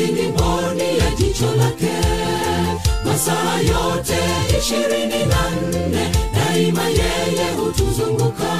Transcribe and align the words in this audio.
sisi 0.00 0.12
ni 0.12 0.22
mboni 0.28 0.98
ya 0.98 1.10
jicho 1.18 1.54
lake. 1.56 1.92
Masaa 3.04 3.56
yote 3.58 4.18
ishirini 4.58 5.26
na 5.26 5.50
nne 5.50 6.10
daima 6.34 6.82
yeye 6.88 7.50
hutuzunguka. 7.56 8.52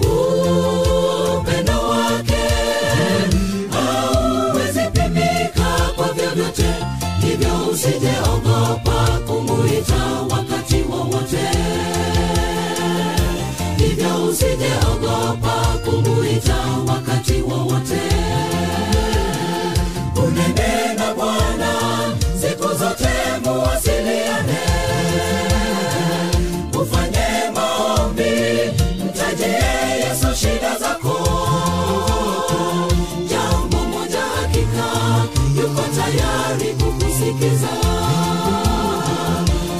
Upendo 0.00 1.80
wake 1.88 2.44
auwezipimika 3.86 5.92
kwa 5.96 6.12
vyovyote 6.12 6.74
hivyo 7.20 7.50
usijeogopa 7.72 9.20
kumuita 9.26 10.04
wakati 10.30 10.76
wowote. 10.82 11.48
Hivyo 13.76 14.24
usijeogopa 14.30 15.78
kumuita 15.84 16.56
wakati 16.86 17.42
wowote 17.42 18.00
kukusikiza 37.32 37.68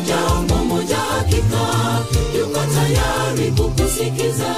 jambo 0.06 0.54
moja 0.64 0.96
hakika 0.96 1.64
yuko 2.38 2.60
tayari 2.74 3.50
kukusikiza 3.50 4.54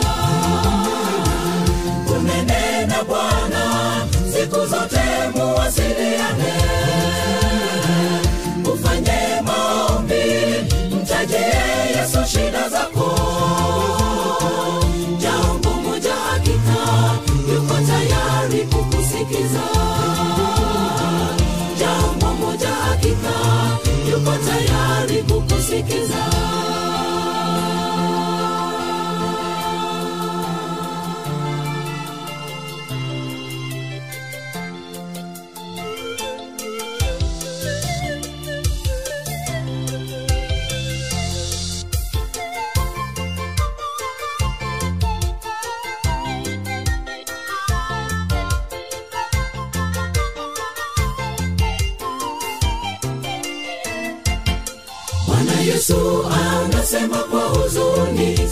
tayari 24.46 25.18
kukusikiza 25.28 26.22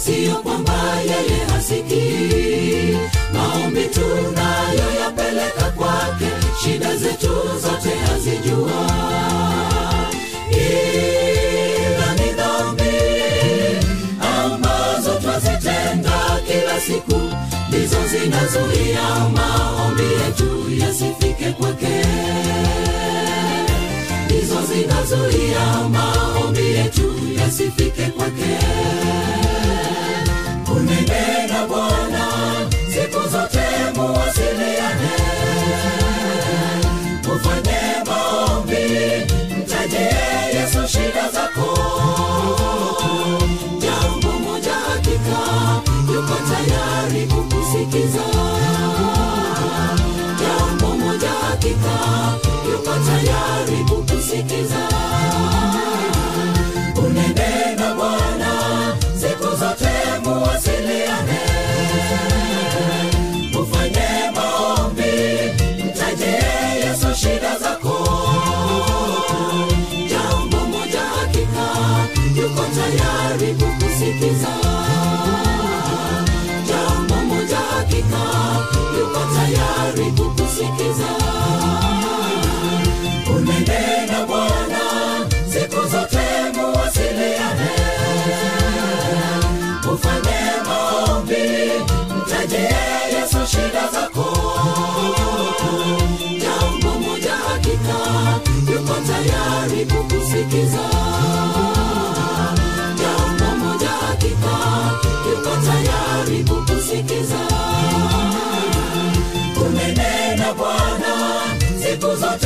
siyo 0.04 0.34
kwamba 0.34 1.00
yeye 1.00 1.44
hasikii. 1.52 2.98
Maombi 3.32 3.84
tunayoyapeleka 3.84 5.70
kwake. 5.76 6.26
Shida 6.62 6.96
zetu 6.96 7.28
zote 7.62 7.94
hazijua. 8.06 8.90
Ila 10.50 12.14
ni 12.14 12.32
dhambi 12.32 12.96
ambazo 14.44 15.10
twazitenda 15.20 16.40
kila 16.46 16.80
siku. 16.80 17.20
Ndizo 17.68 17.96
zinazuia 18.06 19.02
maombi 19.34 20.02
yetu 20.02 20.70
yasifike 20.84 21.52
kwake. 21.52 22.04
Ndizo 24.26 24.56
zinazuia 24.62 25.88
maombi 25.92 26.66
yetu 26.66 27.12
yasifike 27.40 28.02
kwake 28.06 28.58
unene 30.88 31.46
na 31.52 31.66
bwana 31.66 32.24
siku 32.94 33.28
zote 33.28 33.66
muwasiliane. 33.96 35.16
Mufanye 37.26 37.80
maombi 38.06 38.84
mtaje 39.58 40.08
yesu 40.54 40.88
shida 40.88 41.30
zako. 41.32 41.78
Jambo 43.80 44.32
moja 44.38 44.72
hakika 44.72 45.38
yuko 46.12 46.34
tayari 46.48 47.26
kukusikiza. 47.26 48.24
Jambo 50.40 50.94
moja 50.96 51.30
hakika 51.30 51.94
yuko 52.72 52.90
tayari 53.06 53.84
kukusikiza 53.88 54.88
tayari 72.76 73.54
kukusikiza. 73.54 74.48
Jambo 76.68 77.14
moja 77.14 77.56
hakika 77.56 78.22
yuko 78.98 79.20
tayari 79.34 80.10
kukusikiza. 80.12 81.10
Unenena 83.36 84.26
bwana 84.26 84.80
siku 85.52 85.88
zote 85.88 86.26
muwasiliane. 86.54 87.70
Ufanye 89.94 90.40
maombi 90.66 91.72
mtajie 92.16 92.74
yesu 93.14 93.38
shida 93.50 93.88
zako. 93.92 94.36
Jambo 96.42 96.98
moja 97.00 97.32
hakika 97.32 97.98
yuko 98.72 98.94
tayari 98.94 99.86
kukusikiza 99.86 100.97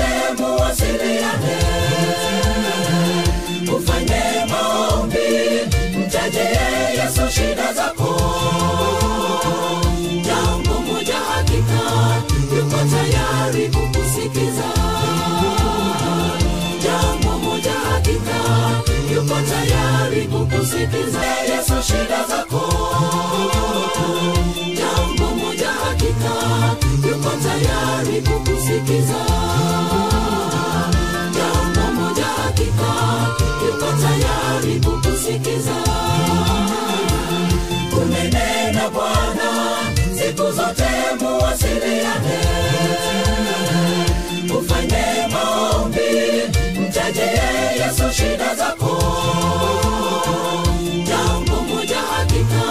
zote 0.03 0.43
muwasiliane 0.43 1.57
ufanye 3.77 4.23
maombi 4.51 5.19
yesu 6.99 7.31
shida 7.35 7.73
zako. 7.73 8.21
Jambo 10.27 10.81
moja 10.81 11.15
hakika 11.15 11.81
yuko 12.57 12.77
tayari 12.91 13.69
kukusikiza. 13.69 14.69
Jambo 16.85 17.39
moja 17.39 17.73
tayari 27.43 28.23
kukusikiza 28.23 29.52
zote 40.77 41.25
muwasiliane 41.25 42.39
ufanye 44.59 45.27
maombi 45.33 46.01
mtajie 46.81 47.41
yesu 47.79 48.13
shida 48.17 48.55
zako. 48.55 49.03
Jambo 51.07 51.63
moja 51.63 51.97
hakika 51.97 52.63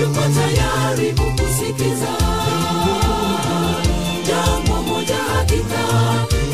yuko 0.00 0.20
tayari 0.20 1.12
kukusikiza. 1.12 2.14
Jambo 4.28 4.82
moja 4.82 5.16
hakika 5.16 5.80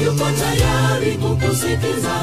yuko 0.05 0.25
tayari 0.31 1.13
kukusikiza 1.13 2.15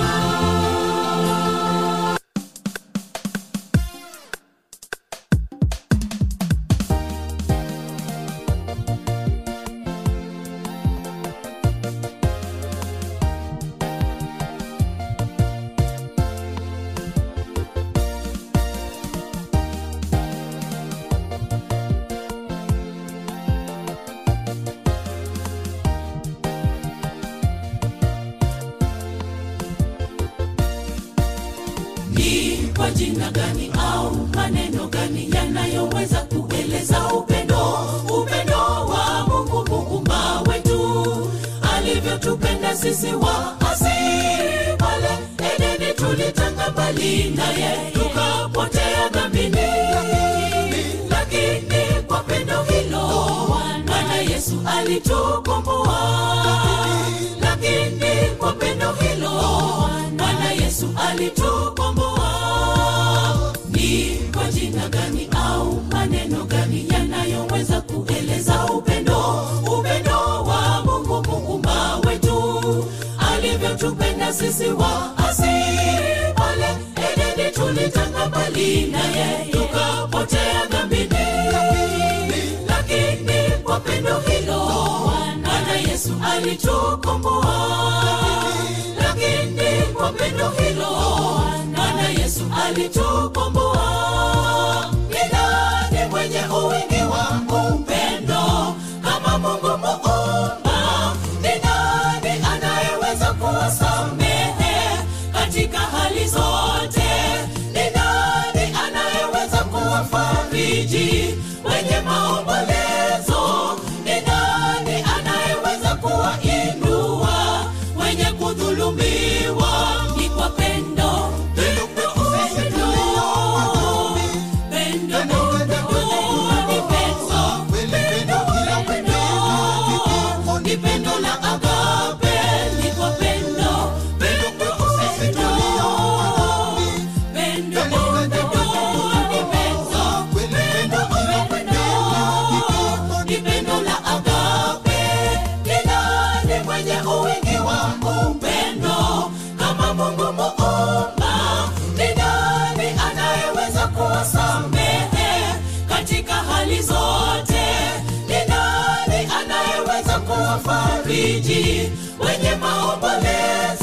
kuwafariji 161.17 161.91
wenye 162.19 162.55
maombolezo 162.55 163.76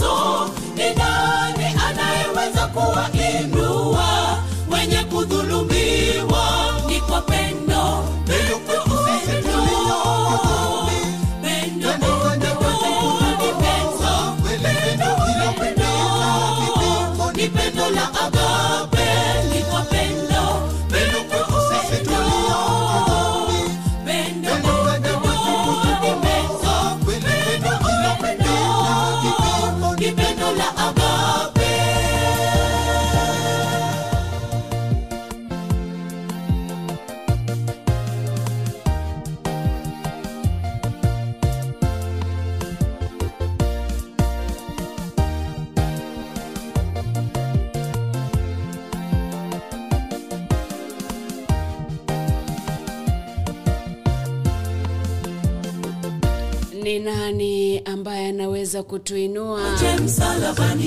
kutuinua. 58.94 59.60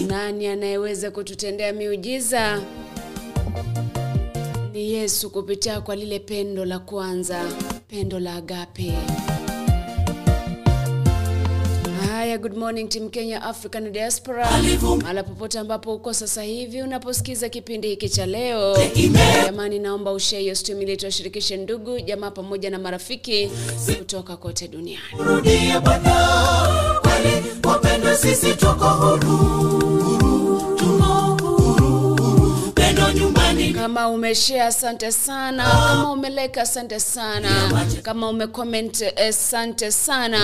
Nani 0.08 0.48
anayeweza 0.48 1.12
kututendea 1.12 1.74
miujiza? 1.74 2.62
Ni 4.74 4.92
yesu 4.94 5.30
kupitia 5.30 5.82
kwa 5.82 5.96
lile 5.96 6.20
pendo 6.20 6.66
la 6.66 6.80
kwanza 6.80 7.46
pendo 7.88 8.20
la 8.20 8.36
agape. 8.36 8.94
Haya 12.10 12.38
good 12.38 12.58
morning 12.58 12.90
team 12.90 13.10
kenya 13.10 13.44
african 13.44 13.92
diaspora. 13.92 14.48
Mahala 15.02 15.24
popote 15.24 15.60
ambapo 15.60 15.96
uko 15.96 16.14
sasa 16.14 16.44
hivi 16.44 16.82
unaposikiza 16.82 17.50
kipindi 17.50 17.88
hiki 17.88 18.10
cha 18.10 18.26
leo. 18.26 18.78
Jamani 19.46 19.80
naomba 19.80 20.12
ushare 20.12 20.42
hiyo 20.42 20.56
stream 20.56 20.82
ili 20.82 20.98
tuwashirikishe 20.98 21.58
ndugu 21.58 22.00
jamaa 22.00 22.32
pamoja 22.32 22.70
na 22.70 22.80
marafiki 22.80 23.50
kutoka 23.98 24.38
kote 24.38 24.68
duniani 24.68 25.02
wapendwa 27.78 28.16
sisi 28.16 28.56
tuko 28.56 28.86
huru. 28.86 29.38
Huru 29.38 30.76
tuko 30.78 31.04
huru. 31.04 32.16
Huru 32.18 32.72
pendo 32.76 33.12
nyumbani. 33.12 33.74
Kama 33.74 34.10
umeshare 34.10 34.62
asante 34.62 35.12
sana. 35.12 35.64
Kama 35.88 36.12
umeleka 36.12 36.62
asante 36.62 37.00
sana. 37.00 37.50
Kama 38.04 38.30
umecomment 38.30 39.04
asante 39.30 39.92
sana. 39.92 40.40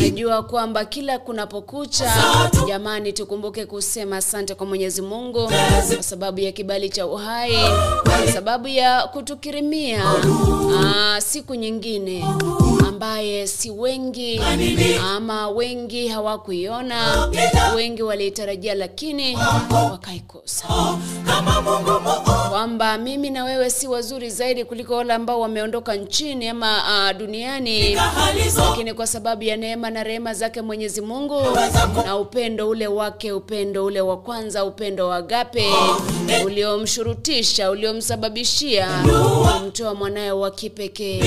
Najua 0.00 0.42
kwamba 0.42 0.84
kila 0.84 1.18
kunapokucha 1.18 2.12
jamani 2.68 3.12
tukumbuke 3.12 3.66
kusema 3.66 4.16
asante 4.16 4.54
kwa 4.54 4.66
mwenyezi 4.66 5.02
mungu 5.02 5.50
kwa 5.94 6.02
sababu 6.02 6.40
ya 6.40 6.52
kibali 6.52 6.90
cha 6.90 7.06
uhai 7.06 7.52
kwa 8.02 8.32
sababu 8.32 8.68
ya 8.68 9.02
kutukirimia. 9.06 10.02
Aa, 10.84 11.20
siku 11.20 11.54
nyingine 11.54 12.24
ambaye 13.02 13.46
si 13.46 13.70
wengi 13.70 14.40
ama 15.16 15.48
wengi 15.48 16.08
hawakuiona. 16.08 17.28
Wengi 17.76 18.02
waliitarajia 18.02 18.74
lakini 18.74 19.38
wakaikosa. 19.90 20.64
Kama 21.26 21.62
mungu 21.62 21.90
muumba 21.90 22.48
kwamba 22.50 22.98
mimi 22.98 23.30
na 23.30 23.44
wewe 23.44 23.70
si 23.70 23.88
wazuri 23.88 24.30
zaidi 24.30 24.64
kuliko 24.64 24.94
wale 24.94 25.12
ambao 25.14 25.40
wameondoka 25.40 25.94
nchini 25.94 26.48
ama 26.48 26.76
uh, 27.12 27.18
duniani. 27.18 27.94
Lakini 28.56 28.94
kwa 28.94 29.06
sababu 29.06 29.42
ya 29.44 29.56
neema 29.56 29.90
na 29.90 30.04
rehema 30.04 30.34
zake 30.34 30.62
mwenyezi 30.62 31.00
mungu 31.00 31.40
na 32.04 32.16
upendo 32.16 32.68
ule 32.68 32.86
wake 32.86 33.32
upendo 33.32 33.84
ule 33.84 34.00
wa 34.00 34.16
kwanza 34.16 34.64
upendo 34.64 35.08
wa 35.08 35.16
agape 35.16 35.66
uliomshurutisha 36.44 37.70
uliomsababishia 37.70 38.88
kumtoa 39.58 39.94
mwanaye 39.94 40.30
wa 40.30 40.50
kipekee 40.50 41.22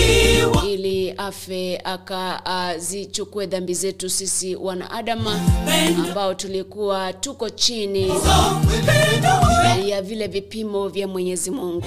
ili 0.67 1.11
afe 1.17 1.60
akazichukue 1.83 3.45
dhambi 3.45 3.73
zetu 3.73 4.09
sisi 4.09 4.55
wanaadama 4.55 5.39
ambao 6.07 6.33
tulikuwa 6.33 7.13
tuko 7.13 7.49
chini 7.49 8.13
ya 9.85 10.01
vile 10.01 10.27
vipimo 10.27 10.87
vya 10.89 11.07
mwenyezi 11.07 11.51
mungu 11.51 11.83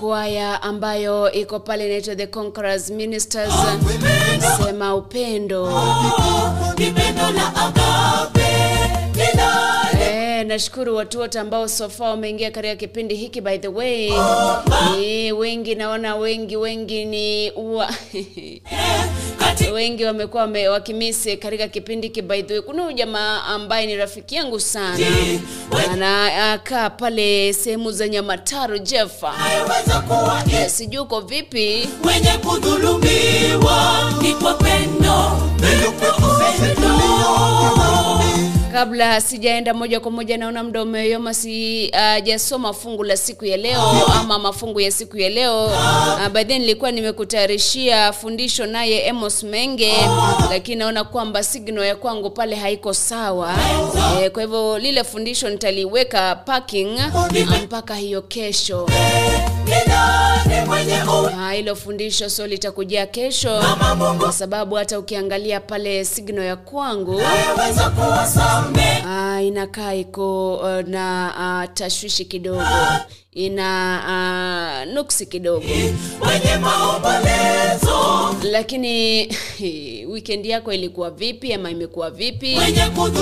kwaya 0.00 0.62
ambayo 0.62 1.32
iko 1.32 1.60
pale 1.60 1.86
inaitwa 1.86 2.16
The 2.16 2.26
Conquerors 2.26 2.90
Ministers, 2.90 3.52
sema 4.64 4.94
upendo. 4.94 5.70
ni 6.78 6.90
pendo 6.90 7.22
la 7.30 7.56
agape 7.56 8.48
linalo 9.14 10.25
Nashukuru 10.44 10.96
watu 10.96 11.18
wote 11.20 11.38
ambao 11.40 11.68
so 11.68 11.88
far 11.88 12.08
wameingia 12.08 12.50
katika 12.50 12.76
kipindi 12.76 13.14
hiki 13.14 13.40
by 13.40 13.58
the 13.58 13.68
way. 13.68 14.12
Eh, 15.02 15.38
wengi 15.38 15.74
naona 15.74 16.16
wengi 16.16 16.56
wengi 16.56 17.04
ni 17.04 17.50
uwa. 17.50 17.90
wengi 19.74 20.04
wamekuwa 20.04 20.42
wame- 20.42 20.68
wakimisi 20.68 21.36
katika 21.36 21.68
kipindi 21.68 22.06
hiki 22.06 22.22
by 22.22 22.42
the 22.42 22.52
way. 22.54 22.62
Kuna 22.62 22.92
jamaa 22.92 23.42
ambaye 23.42 23.86
ni 23.86 23.96
rafiki 23.96 24.34
yangu 24.34 24.60
sana 24.60 24.98
anakaa 25.92 26.90
pale 26.90 27.52
sehemu 27.52 27.92
za 27.92 28.08
Nyamataro 28.08 28.78
Jeff. 28.78 29.22
weza 29.22 30.00
kuwa 30.00 30.42
Eh, 30.52 30.70
sijui 30.70 30.98
uko 30.98 31.20
vipi? 31.20 31.88
wenye 32.04 32.30
kudhulumiwa 32.44 34.12
ni 34.22 34.34
kwa 34.34 34.54
pendo 34.54 35.46
Kabla 38.76 39.20
sijaenda 39.20 39.74
moja 39.74 40.00
kwa 40.00 40.10
moja, 40.10 40.38
naona 40.38 40.62
muda 40.64 40.82
umeyoma, 40.82 41.34
sijasoma 41.34 42.72
fungu 42.72 43.04
la 43.04 43.16
siku 43.16 43.44
ya 43.44 43.56
leo 43.56 43.82
ama 44.20 44.38
mafungu 44.38 44.80
ya 44.80 44.90
siku 44.90 45.18
ya 45.18 45.28
leo. 45.30 45.64
Uh, 45.66 46.28
by 46.32 46.44
nilikuwa 46.44 46.90
nimekutayarishia 46.92 48.12
fundisho 48.12 48.66
naye 48.66 49.10
Amos 49.10 49.42
Menge, 49.42 49.94
lakini 50.50 50.76
naona 50.76 51.04
kwamba 51.04 51.42
signal 51.42 51.84
ya 51.86 51.96
kwangu 51.96 52.30
pale 52.30 52.56
haiko 52.56 52.94
sawa 52.94 53.54
eh, 54.22 54.30
kwa 54.30 54.42
hivyo 54.42 54.78
lile 54.78 55.04
fundisho 55.04 55.50
nitaliweka 55.50 56.34
parking 56.36 56.98
ah, 57.00 57.28
mpaka 57.64 57.94
hiyo 57.94 58.22
kesho. 58.22 58.86
Ah, 61.40 61.52
hilo 61.52 61.76
fundisho 61.76 62.30
so 62.30 62.46
litakujia 62.46 63.06
kesho, 63.06 63.62
kwa 64.18 64.32
sababu 64.32 64.74
hata 64.74 64.98
ukiangalia 64.98 65.60
pale 65.60 66.04
signal 66.04 66.44
ya 66.44 66.56
kwangu 66.56 67.20
Ah, 68.74 69.42
inakaa 69.42 69.94
iko 69.94 70.54
uh, 70.56 70.88
na 70.88 71.32
uh, 71.68 71.74
tashwishi 71.74 72.24
kidogo, 72.24 72.62
ina 73.32 73.66
uh, 74.86 74.92
nuksi 74.94 75.26
kidogo, 75.26 75.66
wenye 76.20 76.56
maombolezo. 76.60 78.34
Lakini 78.42 79.26
weekend 80.16 80.46
yako 80.46 80.72
ilikuwa 80.72 81.10
vipi 81.10 81.52
ama 81.52 81.70
imekuwa 81.70 82.10
vipi? 82.10 82.58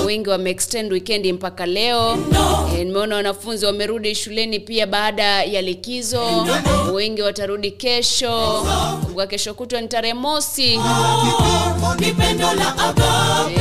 Wengi 0.05 0.29
wameextend 0.29 0.91
weekend 0.91 1.25
mpaka 1.33 1.65
leo. 1.65 2.15
no. 2.15 2.69
Eh, 2.77 2.85
Nimeona 2.85 3.15
wanafunzi 3.15 3.65
wamerudi 3.65 4.15
shuleni 4.15 4.59
pia 4.59 4.87
baada 4.87 5.43
ya 5.43 5.61
likizo, 5.61 6.47
wengi 6.93 7.21
watarudi 7.21 7.71
kesho. 7.71 8.65
Kwa 9.13 9.27
kesho 9.27 9.53
kutwa 9.53 9.81
ni 9.81 9.87
tarehe 9.87 10.13
mosi, 10.13 10.79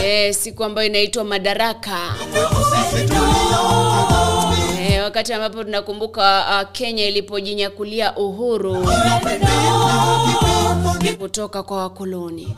eh, 0.04 0.34
siku 0.34 0.64
ambayo 0.64 0.86
inaitwa 0.88 1.24
Madaraka. 1.24 1.98
Eh, 4.88 5.02
wakati 5.02 5.32
ambapo 5.32 5.64
tunakumbuka 5.64 6.44
uh, 6.62 6.72
Kenya 6.72 7.04
ilipojinyakulia 7.06 8.16
uhuru 8.16 8.86
kutoka 11.18 11.62
kwa 11.62 11.76
wakoloni. 11.76 12.56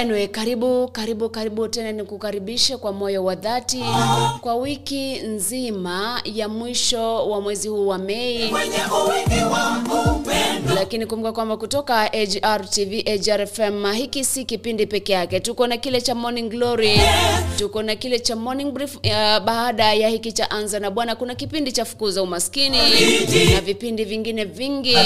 Anyway, 0.00 0.26
karibu 0.28 0.88
karibu 0.88 1.28
karibu 1.28 1.68
tena, 1.68 1.92
nikukaribishe 1.92 2.76
kwa 2.76 2.92
moyo 2.92 3.24
wa 3.24 3.34
dhati 3.34 3.84
kwa 4.40 4.54
wiki 4.56 5.16
nzima 5.18 6.20
ya 6.24 6.48
mwisho 6.48 7.28
wa 7.28 7.40
mwezi 7.40 7.68
huu 7.68 7.86
wa 7.86 7.98
Mei. 7.98 8.52
Lakini 10.74 11.06
kumbuka 11.06 11.32
kwamba 11.32 11.56
kutoka 11.56 12.12
AGR 12.12 12.70
TV, 12.70 13.04
AGR 13.06 13.46
FM, 13.46 13.92
hiki 13.92 14.24
si 14.24 14.44
kipindi 14.44 14.86
peke 14.86 15.12
yake. 15.12 15.40
Tuko 15.40 15.66
na 15.66 15.76
kile 15.76 16.00
cha 16.00 16.14
Morning 16.14 16.48
Glory, 16.50 17.00
tuko 17.58 17.82
na 17.82 17.96
kile 17.96 18.18
cha 18.18 18.36
Morning 18.36 18.72
Brief. 18.72 18.96
Uh, 18.96 19.00
baada 19.44 19.94
ya 19.94 20.08
hiki 20.08 20.32
cha 20.32 20.50
Anza 20.50 20.80
na 20.80 20.90
Bwana, 20.90 21.16
kuna 21.16 21.34
kipindi 21.34 21.72
cha 21.72 21.84
Fukuza 21.84 22.22
Umaskini 22.22 22.78
na 23.54 23.60
vipindi 23.60 24.04
vingine 24.04 24.44
vingi. 24.44 24.96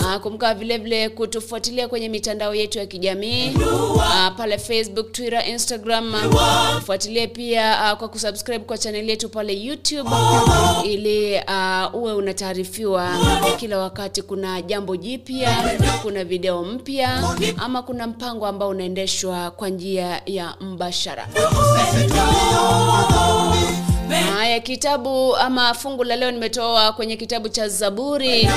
Uh, 0.00 0.16
kumbuka 0.16 0.54
vile 0.54 0.78
vile 0.78 1.08
kutufuatilia 1.08 1.88
kwenye 1.88 2.08
mitandao 2.08 2.54
yetu 2.54 2.78
ya 2.78 2.86
kijamii 2.86 3.50
uh, 3.94 4.19
pale 4.36 4.58
Facebook, 4.58 5.12
Twitter, 5.12 5.48
Instagram. 5.48 6.14
Fuatilie 6.86 7.26
pia 7.26 7.92
uh, 7.92 7.98
kwa 7.98 8.08
kusubscribe 8.08 8.64
kwa 8.64 8.78
chaneli 8.78 9.10
yetu 9.10 9.28
pale 9.28 9.60
YouTube 9.62 10.10
ili 10.84 11.34
uh, 11.48 11.94
uwe 11.94 12.12
unataarifiwa 12.12 13.10
kila 13.56 13.78
wakati 13.78 14.22
kuna 14.22 14.62
jambo 14.62 14.96
jipya, 14.96 15.56
kuna 16.02 16.24
video 16.24 16.64
mpya 16.64 17.22
ama 17.58 17.82
kuna 17.82 18.06
mpango 18.06 18.46
ambao 18.46 18.68
unaendeshwa 18.68 19.50
kwa 19.50 19.68
njia 19.68 20.22
ya 20.26 20.54
mbashara. 20.60 21.28
Haya, 24.14 24.60
kitabu 24.60 25.36
ama 25.36 25.74
fungu 25.74 26.04
la 26.04 26.16
leo 26.16 26.30
nimetoa 26.30 26.92
kwenye 26.92 27.16
kitabu 27.16 27.48
cha 27.48 27.68
Zaburi. 27.68 28.48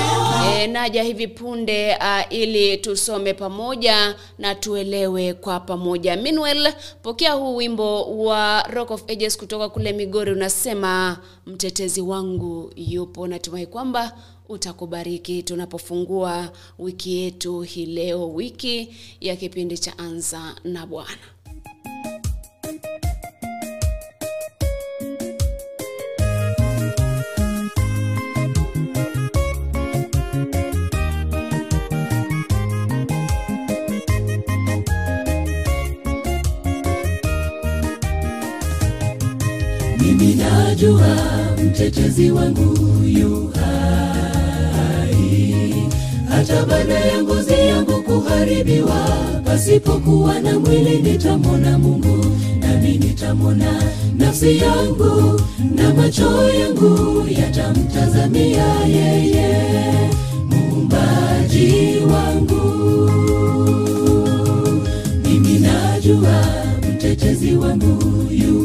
E, 0.58 0.66
naja 0.66 1.02
hivi 1.02 1.28
punde 1.28 1.96
uh, 1.96 2.32
ili 2.32 2.76
tusome 2.76 3.34
pamoja 3.34 4.16
na 4.38 4.54
tuelewe 4.54 5.34
kwa 5.34 5.60
pamoja. 5.60 6.16
Meanwhile, 6.16 6.74
pokea 7.02 7.32
huu 7.32 7.56
wimbo 7.56 8.04
wa 8.24 8.62
Rock 8.62 8.90
of 8.90 9.02
Ages 9.10 9.36
kutoka 9.38 9.68
kule 9.68 9.92
Migori, 9.92 10.32
unasema 10.32 11.18
mtetezi 11.46 12.00
wangu 12.00 12.72
yupo. 12.76 13.26
Natumai 13.26 13.66
kwamba 13.66 14.12
utakubariki 14.48 15.42
tunapofungua 15.42 16.50
wiki 16.78 17.16
yetu 17.18 17.60
hii 17.60 17.86
leo, 17.86 18.28
wiki 18.34 18.94
ya 19.20 19.36
kipindi 19.36 19.78
cha 19.78 19.98
Anza 19.98 20.54
na 20.64 20.86
Bwana. 20.86 21.18
Mimi 40.24 40.34
najua 40.34 41.16
mtetezi 41.64 42.30
wangu 42.30 42.78
yu 43.04 43.50
hai. 43.54 45.08
Hata 46.28 46.66
baada 46.66 46.94
ya 46.94 47.22
ngozi 47.22 47.52
yangu 47.52 48.02
kuharibiwa 48.02 49.08
pasipokuwa 49.44 50.40
na 50.40 50.58
mwili 50.60 51.02
nitamwona 51.02 51.78
mungu 51.78 52.26
nami 52.60 52.98
nitamwona 52.98 53.82
nafsi 54.18 54.58
yangu 54.58 55.40
na 55.74 55.94
macho 55.94 56.50
yangu 56.50 57.24
yatamtazamia 57.40 58.66
yeye 58.88 59.70
muumbaji 60.50 61.96
wangu. 62.12 62.64
Mimi 65.24 65.58
najua 65.58 66.44
mtetezi 66.94 67.54
wangu 67.56 68.26
yu 68.30 68.63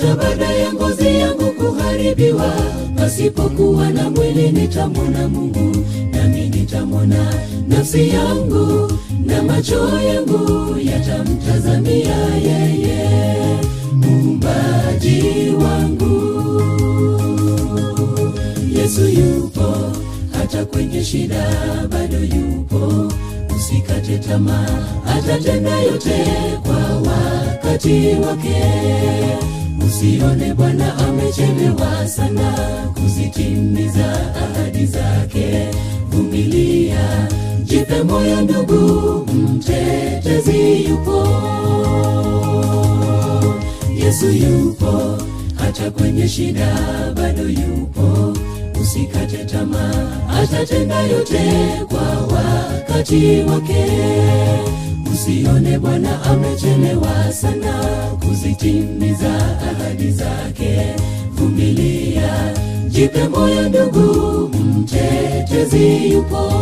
hata 0.00 0.16
baada 0.16 0.44
ya 0.52 0.72
ngozi 0.72 1.06
yangu 1.06 1.50
kuharibiwa 1.52 2.52
pasipokuwa 2.96 3.90
na 3.90 4.10
mwili 4.10 4.50
nitamwona 4.52 5.28
mungu 5.28 5.76
nami 6.12 6.48
nitamwona 6.48 7.34
nafsi 7.68 8.08
yangu 8.08 8.92
na 9.26 9.42
macho 9.42 10.00
yangu 10.00 10.76
yatamtazamia 10.84 12.16
yeye 12.44 13.58
muumbaji 13.92 15.22
wangu. 15.64 16.10
Yesu 18.76 19.08
yupo 19.08 19.74
hata 20.32 20.64
kwenye 20.64 21.04
shida 21.04 21.46
bado 21.90 22.18
yupo. 22.18 23.12
Usikate 23.56 24.18
tamaa 24.18 24.86
atatenda 25.18 25.80
yote 25.80 26.24
kwa 26.62 27.10
wakati 27.12 28.14
wake 28.26 28.56
usione 29.90 30.54
bwana 30.54 30.96
amechelewa 30.98 32.08
sana 32.08 32.52
kuzitimiza 32.94 34.34
ahadi 34.36 34.86
zake. 34.86 35.68
Vumilia 36.10 37.28
jipe 37.64 38.02
moyo 38.02 38.40
ndugu 38.40 39.26
mtetezi 39.34 40.84
yupo. 40.88 41.26
Yesu 44.04 44.26
yupo 44.30 45.18
hata 45.56 45.90
kwenye 45.90 46.28
shida 46.28 46.76
bado 47.16 47.42
yupo. 47.48 48.32
Usikate 48.82 49.44
tamaa 49.44 50.08
atatenda 50.42 51.00
yote 51.00 51.40
kwa 51.88 52.36
wakati 52.36 53.40
wake 53.42 53.86
usione 55.20 55.78
bwana 55.78 56.22
amechelewa 56.22 57.32
sana. 57.32 57.74
Kuzitimiza 58.20 59.34
ahadi 59.70 60.10
zake. 60.10 60.94
Vumilia. 61.32 62.54
Jipe 62.88 63.28
moyo 63.28 63.68
ndugu 63.68 64.48
mtetezi 64.48 66.12
yupo 66.12 66.52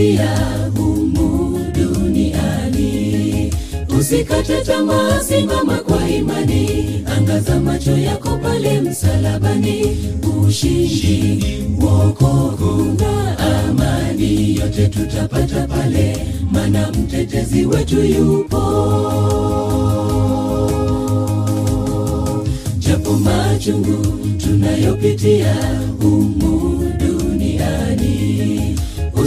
tunayopitia 0.00 0.70
humu 0.76 1.58
duniani. 1.74 3.52
Usikate 3.98 4.60
tamaa 4.64 5.20
simama 5.20 5.76
kwa 5.78 6.08
imani. 6.08 6.86
Angaza 7.16 7.60
macho 7.60 7.96
yako 7.98 8.36
pale 8.42 8.80
msalabani. 8.80 9.96
Ushindi 10.46 11.64
wokovu 11.82 12.84
na 13.00 13.38
amani. 13.38 14.56
Yote 14.56 14.88
tutapata 14.88 15.66
pale 15.66 16.16
mana 16.52 16.92
mtetezi 16.92 17.66
wetu 17.66 18.04
yupo. 18.04 18.62
Japo 22.78 23.12
machungu 23.12 24.06
tunayopitia 24.38 25.54
humu 26.02 26.79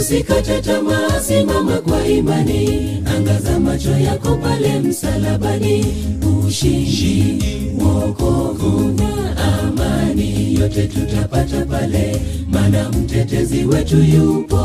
usikate 0.04 0.60
tamaa 0.60 1.20
simama 1.20 1.76
kwa 1.78 2.06
imani. 2.06 3.02
Angaza 3.16 3.60
macho 3.60 3.90
yako 3.90 4.36
pale 4.36 4.78
msalabani. 4.80 5.86
Ushindi 6.46 7.42
wokovu 7.84 8.92
na 8.98 9.36
amani. 9.62 10.54
Yote 10.60 10.82
tutapata 10.86 11.64
pale 11.64 12.20
mana 12.50 12.88
mtetezi 12.90 13.64
wetu 13.64 13.96
yupo. 13.96 14.60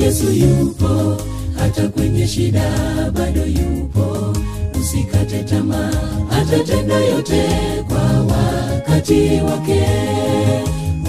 Yesu 0.00 0.32
yupo 0.32 1.16
hata 1.58 1.88
kwenye 1.88 2.26
shida 2.26 2.70
bado 3.14 3.46
yupo. 3.46 4.36
Usikate 4.80 5.42
tamaa 5.42 5.90
atatenda 6.30 6.94
yote 7.00 7.42
kwa 7.88 8.20
wakati 8.36 9.40
wake 9.40 9.84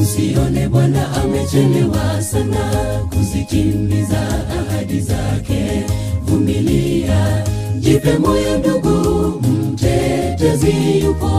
usione 0.01 0.67
bwana 0.69 1.15
amechelewa 1.23 2.21
sana 2.21 2.71
kuzitimiza 3.09 4.21
ahadi 4.59 4.99
zake. 4.99 5.83
Vumilia 6.25 7.43
jipe 7.79 8.17
moyo 8.17 8.57
ndugu 8.57 8.89
mtetezi 9.49 10.99
yupo. 11.03 11.31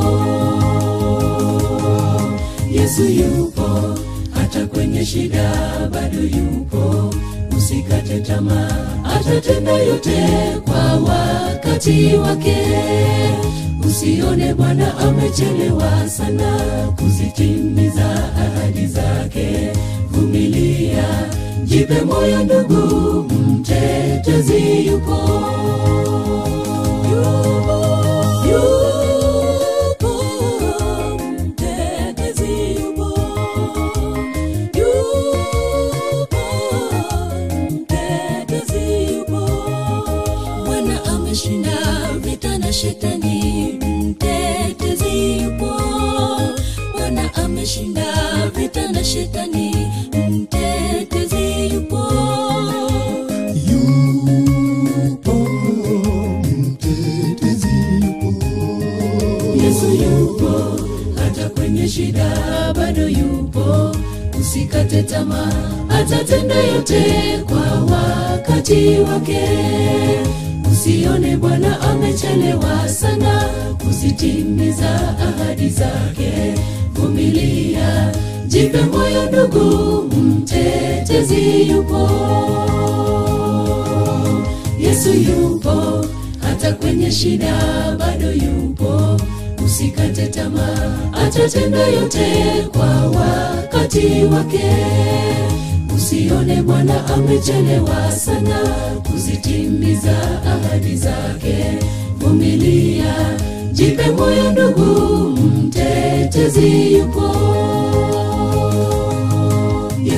Yesu 2.71 3.03
yupo 3.05 3.99
hata 4.35 4.67
kwenye 4.67 5.07
shida 5.07 5.53
bado 5.93 6.19
yupo. 6.21 7.15
Usikate 7.57 8.21
tamaa 8.21 8.87
atatenda 9.17 9.73
yote 9.73 10.17
kwa 10.65 10.97
wakati 10.97 12.15
wake 12.17 12.57
usione 13.87 14.55
bwana 14.55 14.99
amechelewa 14.99 16.09
sana 16.09 16.59
kuzitimiza 16.97 18.07
ahadi 18.37 18.87
zake. 18.87 19.73
Vumilia 20.11 21.05
jipe 21.65 22.01
moyo 22.03 22.45
ndugu 22.45 23.23
mtetezi 23.35 24.87
yupo. 24.87 25.19
Yupo, 27.11 27.82
shetani, 49.13 49.77
mtetezi 50.31 51.75
yupo. 51.75 52.03
yupo 53.71 55.35
mtetezi 56.59 57.69
yupo 58.05 58.45
Yesu 59.65 59.87
yupo 60.03 60.81
hata 61.17 61.49
kwenye 61.49 61.89
shida 61.89 62.29
bado 62.77 63.09
yupo, 63.09 63.97
usikate 64.41 65.03
tamaa, 65.03 65.53
atatenda 66.01 66.55
yote 66.55 67.05
kwa 67.49 67.97
wakati 67.97 68.89
wake. 68.99 69.49
Usione 70.73 71.37
Bwana 71.37 71.81
amechelewa 71.81 72.89
sana 72.89 73.49
kuzitimiza 73.85 75.19
ahadi 75.19 75.69
zake, 75.69 76.55
vumilia, 76.95 78.13
jipe 78.53 78.81
moyo 78.83 79.23
ndugu, 79.31 80.03
mtetezi 80.17 81.69
yupo. 81.71 82.09
Yesu 84.81 85.09
yupo 85.15 86.07
hata 86.41 86.73
kwenye 86.73 87.11
shida 87.13 87.55
bado 87.99 88.33
yupo, 88.33 89.21
usikate 89.65 90.27
tamaa, 90.27 90.99
atatenda 91.13 91.87
yote 91.87 92.27
kwa 92.73 93.07
wakati 93.21 94.25
wake. 94.25 94.71
Usione 95.97 96.63
Bwana 96.63 97.07
amechelewa 97.07 98.13
sana 98.13 98.59
kuzitimiza 99.11 100.17
ahadi 100.47 100.97
zake, 100.97 101.57
vumilia, 102.19 103.15
jipe 103.73 104.11
moyo 104.11 104.53
ndugu, 104.53 105.29
mtetezi 105.39 106.93
yupo. 106.95 107.33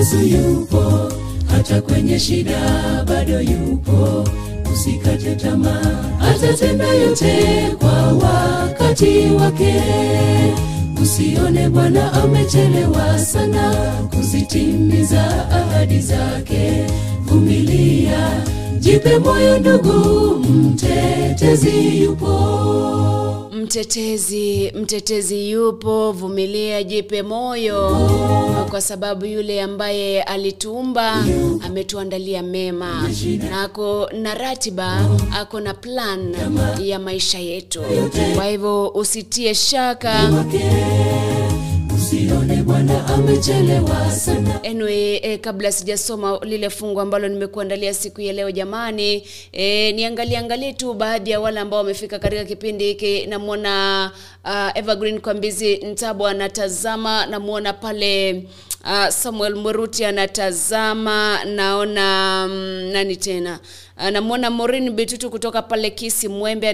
Yesu 0.05 0.19
yupo 0.27 1.12
hata 1.47 1.81
kwenye 1.81 2.19
shida 2.19 2.61
bado 3.09 3.40
yupo, 3.40 4.25
usikate 4.75 5.35
tamaa, 5.37 6.05
atatenda 6.21 6.87
yote 6.88 7.35
kwa 7.79 8.12
wakati 8.12 9.27
wake. 9.40 9.83
Usione 11.03 11.69
Bwana 11.69 12.12
amechelewa 12.12 13.19
sana 13.19 13.73
kuzitimiza 14.14 15.51
ahadi 15.51 15.99
zake, 16.01 16.87
vumilia, 17.27 18.31
jipe 18.79 19.19
moyo 19.19 19.59
ndugu, 19.59 20.35
mtetezi 20.38 22.03
yupo. 22.03 23.43
Mtetezi 23.64 24.72
mtetezi 24.74 25.50
yupo 25.50 26.12
vumilia 26.12 26.83
jipe 26.83 27.22
moyo. 27.22 27.90
Kwa 28.70 28.81
sababu 28.81 29.27
yule 29.27 29.62
ambaye 29.62 30.22
alituumba 30.22 31.24
ametuandalia 31.64 32.42
mema. 32.42 33.11
Na 33.50 33.62
ako 33.62 34.09
na 34.22 34.35
ratiba 34.35 35.07
ako 35.40 35.61
na 35.61 35.74
plan 35.74 36.35
ya 36.83 36.98
maisha 36.98 37.38
yetu. 37.38 37.83
Kwa 38.37 38.44
hivyo 38.44 38.88
usitie 38.88 39.55
shaka 39.55 40.31
Sana 44.11 44.61
Anyway, 44.64 45.16
eh, 45.22 45.40
kabla 45.40 45.72
sijasoma 45.72 46.38
lile 46.42 46.70
fungu 46.70 47.00
ambalo 47.00 47.28
nimekuandalia 47.28 47.94
siku 47.94 48.20
ya 48.20 48.33
leo 48.33 48.50
jamani, 48.50 49.22
eh, 49.52 49.94
niangalie 49.94 50.38
angalie 50.38 50.72
tu 50.72 50.94
baadhi 50.94 51.30
ya 51.30 51.40
wale 51.40 51.61
ambao 51.61 51.78
wamefika 51.78 52.18
katika 52.18 52.44
kipindi 52.44 52.85
hiki. 52.85 53.26
Namwona 53.26 54.11
uh, 54.44 54.78
Evergreen 54.78 55.20
Kwambizi 55.20 55.76
Ntabwa 55.76 56.30
anatazama, 56.30 57.26
namwona 57.26 57.72
pale 57.72 58.42
uh, 58.85 59.09
Samuel 59.09 59.54
Muruti 59.54 60.04
anatazama, 60.04 61.44
naona 61.44 62.42
um, 62.46 62.52
nani 62.92 63.16
tena 63.16 63.59
namwona 64.12 64.50
morin 64.50 64.90
bitutu 64.90 65.30
kutoka 65.30 65.62
pale 65.62 65.90
kisi 65.90 66.28
mwembe 66.28 66.72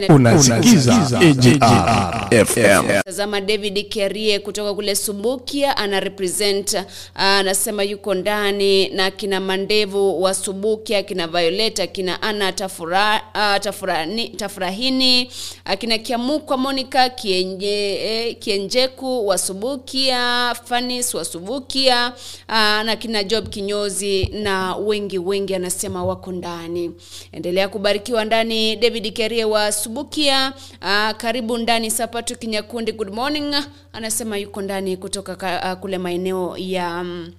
tazama 3.04 3.40
david 3.40 3.88
kerie 3.88 4.38
kutoka 4.38 4.74
kule 4.74 4.96
subukia 4.96 5.76
ana 5.76 6.00
represent 6.00 6.72
uh, 6.74 6.82
anasema 7.22 7.82
yuko 7.82 8.14
ndani 8.14 8.88
na 8.88 9.10
kina 9.10 9.40
mandevu 9.40 10.22
wa 10.22 10.34
subukia 10.34 11.02
kina 11.02 11.26
violeta 11.28 11.86
kina 11.86 12.22
ana 12.22 12.52
tafura, 12.52 13.22
uh, 13.34 13.56
tafurani, 13.60 14.28
tafurahini 14.28 15.30
akina 15.64 15.98
kiamukwa 15.98 16.56
monica 16.56 17.10
kienje, 17.16 17.94
eh, 17.94 18.36
kienjeku 18.38 19.26
wa 19.26 19.38
subukia 19.38 20.54
fanis 20.64 21.14
wa 21.14 21.24
subukia 21.24 22.12
uh, 22.48 22.54
na 22.84 22.96
kina 22.96 23.24
job 23.24 23.48
kinyozi 23.48 24.26
na 24.26 24.76
wengi 24.76 25.18
wengi 25.18 25.54
anasema 25.54 26.04
wako 26.04 26.32
ndani 26.32 26.90
endelea 27.32 27.68
kubarikiwa 27.68 28.24
ndani 28.24 28.76
david 28.76 29.12
kerie 29.12 29.44
wa 29.44 29.72
subukia 29.72 30.52
uh, 30.82 31.10
karibu 31.16 31.58
ndani 31.58 31.90
Sapatu 31.90 32.38
kinyakundi 32.38 32.92
good 32.92 33.10
morning. 33.14 33.54
Anasema 33.92 34.36
yuko 34.36 34.62
ndani 34.62 34.96
kutoka 34.96 35.36
ka, 35.36 35.72
uh, 35.74 35.80
kule 35.80 35.98
maeneo 35.98 36.54
ya 36.58 37.00
um, 37.00 37.32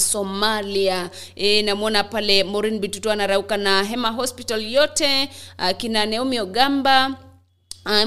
somalia. 0.00 1.10
E, 1.36 1.62
namwona 1.62 2.04
pale 2.04 2.44
morin 2.44 2.78
bitutu 2.78 3.10
anarauka 3.10 3.56
na 3.56 3.82
hema 3.84 4.10
hospital 4.10 4.72
yote 4.72 5.28
uh, 5.58 5.76
kina 5.76 6.06
ogamba 6.40 7.14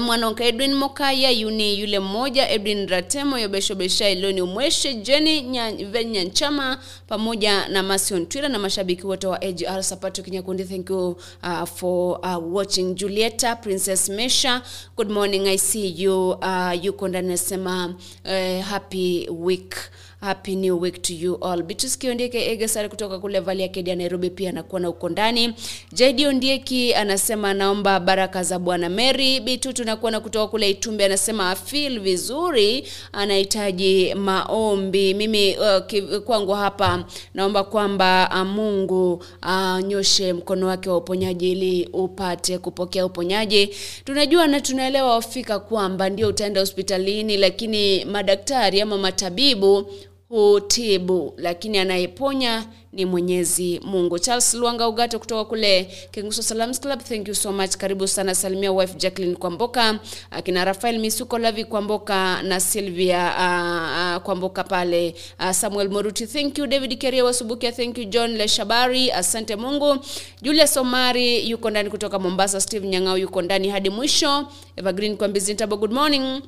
Mwanonka 0.00 0.44
edwin 0.44 0.74
mokaya 0.74 1.30
yuni 1.30 1.80
yule 1.80 1.98
mmoja 1.98 2.48
edwin 2.50 2.88
ratemo 2.88 3.38
yobeshobesha 3.38 4.10
iloni 4.10 4.42
umweshe 4.42 4.94
jeni 4.94 5.40
Nya- 5.42 5.86
venyanchama 5.90 6.78
pamoja 7.08 7.68
na 7.68 7.82
masion 7.82 8.26
twira 8.26 8.48
na 8.48 8.58
mashabiki 8.58 9.06
wote 9.06 9.26
wa 9.26 9.42
agr 9.42 9.82
sapato 9.82 10.22
kinyakundi 10.22 10.64
thank 10.64 10.90
you 10.90 11.16
uh, 11.42 11.64
for 11.64 12.20
uh, 12.20 12.54
watching. 12.54 12.94
Julieta 12.94 13.56
princess 13.56 14.08
mesha 14.08 14.62
good 14.96 15.10
morning. 15.10 15.48
I 15.48 15.58
see 15.58 16.02
you 16.02 16.30
uh, 16.30 16.84
yuko 16.84 17.08
ndani 17.08 17.28
nasema 17.28 17.94
uh, 18.24 18.64
happy 18.64 19.28
week 19.30 19.74
happy 20.22 20.56
new 20.56 20.76
week 20.76 21.02
to 21.02 21.12
you 21.14 21.34
all. 21.40 21.62
Bituski 21.62 22.08
ondieke 22.10 22.50
egesari 22.50 22.88
kutoka 22.88 23.18
kule 23.18 23.38
akedi 23.38 23.90
ya 23.90 23.96
nairobi 23.96 24.30
pia 24.30 24.50
anakuwa 24.50 24.80
na 24.80 24.88
uko 24.88 25.08
ndani. 25.08 25.54
Jd 25.92 26.20
ondieki 26.26 26.94
anasema 26.94 27.50
anaomba 27.50 28.00
baraka 28.00 28.42
za 28.42 28.58
bwana 28.58 28.90
mary. 28.90 29.40
Bitu 29.40 29.72
tunakuwa 29.72 30.10
na 30.10 30.20
kutoka 30.20 30.46
kule 30.46 30.70
itumbi 30.70 31.04
anasema 31.04 31.50
afil 31.50 32.00
vizuri 32.00 32.88
anahitaji 33.12 34.14
maombi. 34.14 35.14
Mimi 35.14 35.56
uh, 35.56 36.18
kwangu 36.18 36.52
hapa 36.52 37.04
naomba 37.34 37.64
kwamba 37.64 38.30
uh, 38.34 38.46
mungu 38.48 39.24
anyoshe 39.40 40.32
uh, 40.32 40.38
mkono 40.38 40.66
wake 40.66 40.90
wa 40.90 40.96
uponyaji 40.96 41.52
ili 41.52 41.88
upate 41.92 42.58
kupokea 42.58 43.06
uponyaji. 43.06 43.70
Tunajua 44.04 44.46
na 44.46 44.60
tunaelewa 44.60 45.10
wafika 45.14 45.58
kwamba 45.58 46.08
ndio 46.10 46.28
utaenda 46.28 46.60
hospitalini 46.60 47.36
lakini 47.36 48.04
madaktari 48.04 48.80
ama 48.80 48.98
matabibu 48.98 49.86
hutibu 50.32 51.34
lakini 51.36 51.78
anayeponya 51.78 52.66
ni 52.92 53.04
mwenyezi 53.06 53.80
mungu. 53.84 54.18
Charles 54.18 54.54
luanga 54.54 54.88
ugato 54.88 55.18
kutoka 55.18 55.44
kule 55.44 55.84
kenguso 56.10 56.42
salams 56.42 56.80
club 56.80 57.00
thank 57.02 57.28
you 57.28 57.34
so 57.34 57.52
much. 57.52 57.76
Karibu 57.76 58.08
sana 58.08 58.34
salimia 58.34 58.72
wife 58.72 58.94
jacklin 58.94 59.36
kwamboka 59.36 59.98
akina 60.30 60.64
rafael 60.64 60.98
misuko 60.98 61.38
lavi 61.38 61.64
kwamboka 61.64 62.42
na 62.42 62.60
silvia 62.60 63.34
uh, 63.38 64.16
uh, 64.16 64.22
kwamboka 64.22 64.64
pale 64.64 65.14
uh, 65.40 65.50
samuel 65.50 65.88
moruti 65.88 66.26
thank 66.26 66.58
you. 66.58 66.66
David 66.66 66.98
keria 66.98 67.24
wasubukia 67.24 67.72
thank 67.72 67.98
you. 67.98 68.04
John 68.04 68.30
leshabari 68.36 69.10
asante 69.12 69.56
mungu. 69.56 69.96
Julius 70.42 70.76
omari 70.76 71.50
yuko 71.50 71.70
ndani 71.70 71.90
kutoka 71.90 72.18
mombasa 72.18 72.60
steve 72.60 72.88
nyang'au 72.88 73.18
yuko 73.18 73.42
ndani 73.42 73.68
hadi 73.68 73.90
mwisho. 73.90 74.46
Evergreen 74.76 75.16
kwambizintabo 75.16 75.76
good 75.76 75.92
morning 75.92 76.42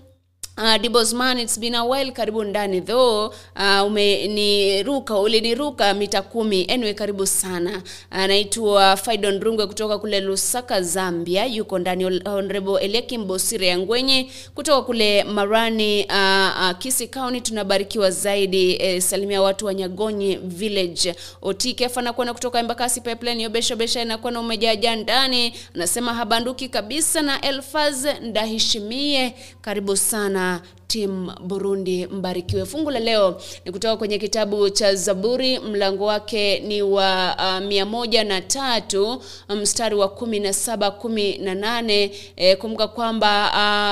Uh, 0.57 0.79
Dibosman, 0.79 1.41
it's 1.41 1.59
been 1.59 1.75
a 1.75 1.85
while 1.85 2.13
karibu 2.13 2.45
ndani 2.45 2.81
though. 2.81 3.35
Uh, 3.57 3.87
umeniruka 3.87 5.19
uliniruka 5.19 5.95
mita 5.95 6.23
kumi. 6.23 6.65
Anyway 6.69 6.95
karibu 6.95 7.27
sana. 7.27 7.83
Anaitwa 8.11 8.93
uh, 8.93 8.99
Faidon 9.01 9.41
Rungwe 9.41 9.67
kutoka 9.67 9.99
kule 9.99 10.21
Lusaka 10.21 10.83
Zambia. 10.83 11.47
Yuko 11.47 11.79
ndani 11.79 12.05
Honorable 12.05 12.79
Eliakim 12.81 13.25
Bosire 13.27 13.67
Yangwenye 13.67 14.31
kutoka 14.55 14.83
kule 14.83 15.25
Marani 15.25 16.05
uh, 16.05 16.61
uh, 16.61 16.79
Kisi 16.79 17.09
County. 17.09 17.41
Tunabarikiwa 17.41 18.11
zaidi 18.11 18.73
eh, 18.81 19.03
salimia 19.03 19.43
watu 19.43 19.67
wa 19.67 19.75
Nyagonye 19.75 20.37
Village. 20.45 21.15
Otikef 21.43 21.99
anakuwa 21.99 22.35
kutoka 22.35 22.59
Embakasi 22.59 23.01
Pipeline. 23.01 23.43
Yobesho 23.43 23.77
Besha 23.77 24.01
umejaja 24.41 24.97
ndani. 24.97 25.53
Anasema 25.75 26.15
habanduki 26.15 26.69
kabisa 26.69 27.23
na 27.23 27.41
Elfaz 27.41 28.07
Ndahishimie. 28.23 29.35
Karibu 29.61 29.97
sana 29.97 30.44
tim 30.87 31.31
burundi 31.41 32.07
mbarikiwe. 32.07 32.65
Fungu 32.65 32.91
la 32.91 32.99
leo 33.01 33.41
ni 33.65 33.73
kutoka 33.73 33.97
kwenye 33.97 34.19
kitabu 34.19 34.71
cha 34.71 34.95
zaburi 34.95 35.59
mlango 35.59 36.05
wake 36.05 36.61
ni 36.61 36.83
wa 36.83 37.37
uh, 37.39 37.67
mia 37.67 38.25
na 38.25 38.41
tatu 38.41 39.23
mstari 39.49 39.95
wa 39.95 40.09
kumi 40.09 40.41
na 40.41 40.53
saba 40.53 40.91
kumi 40.91 41.39
na 41.39 41.55
nane. 41.55 42.11
E, 42.37 42.57
kumbuka 42.57 42.89
kwamba 42.89 43.51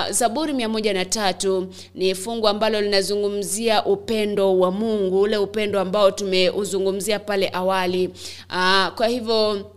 uh, 0.08 0.12
zaburi 0.12 0.52
mia 0.52 0.68
moja 0.68 0.92
na 0.92 1.04
tatu 1.04 1.68
ni 1.94 2.14
fungu 2.14 2.48
ambalo 2.48 2.80
linazungumzia 2.80 3.84
upendo 3.84 4.58
wa 4.58 4.70
mungu 4.70 5.20
ule 5.20 5.36
upendo 5.36 5.80
ambao 5.80 6.10
tumeuzungumzia 6.10 7.18
pale 7.18 7.50
awali. 7.52 8.08
Uh, 8.50 8.88
kwa 8.94 9.06
hivyo 9.06 9.70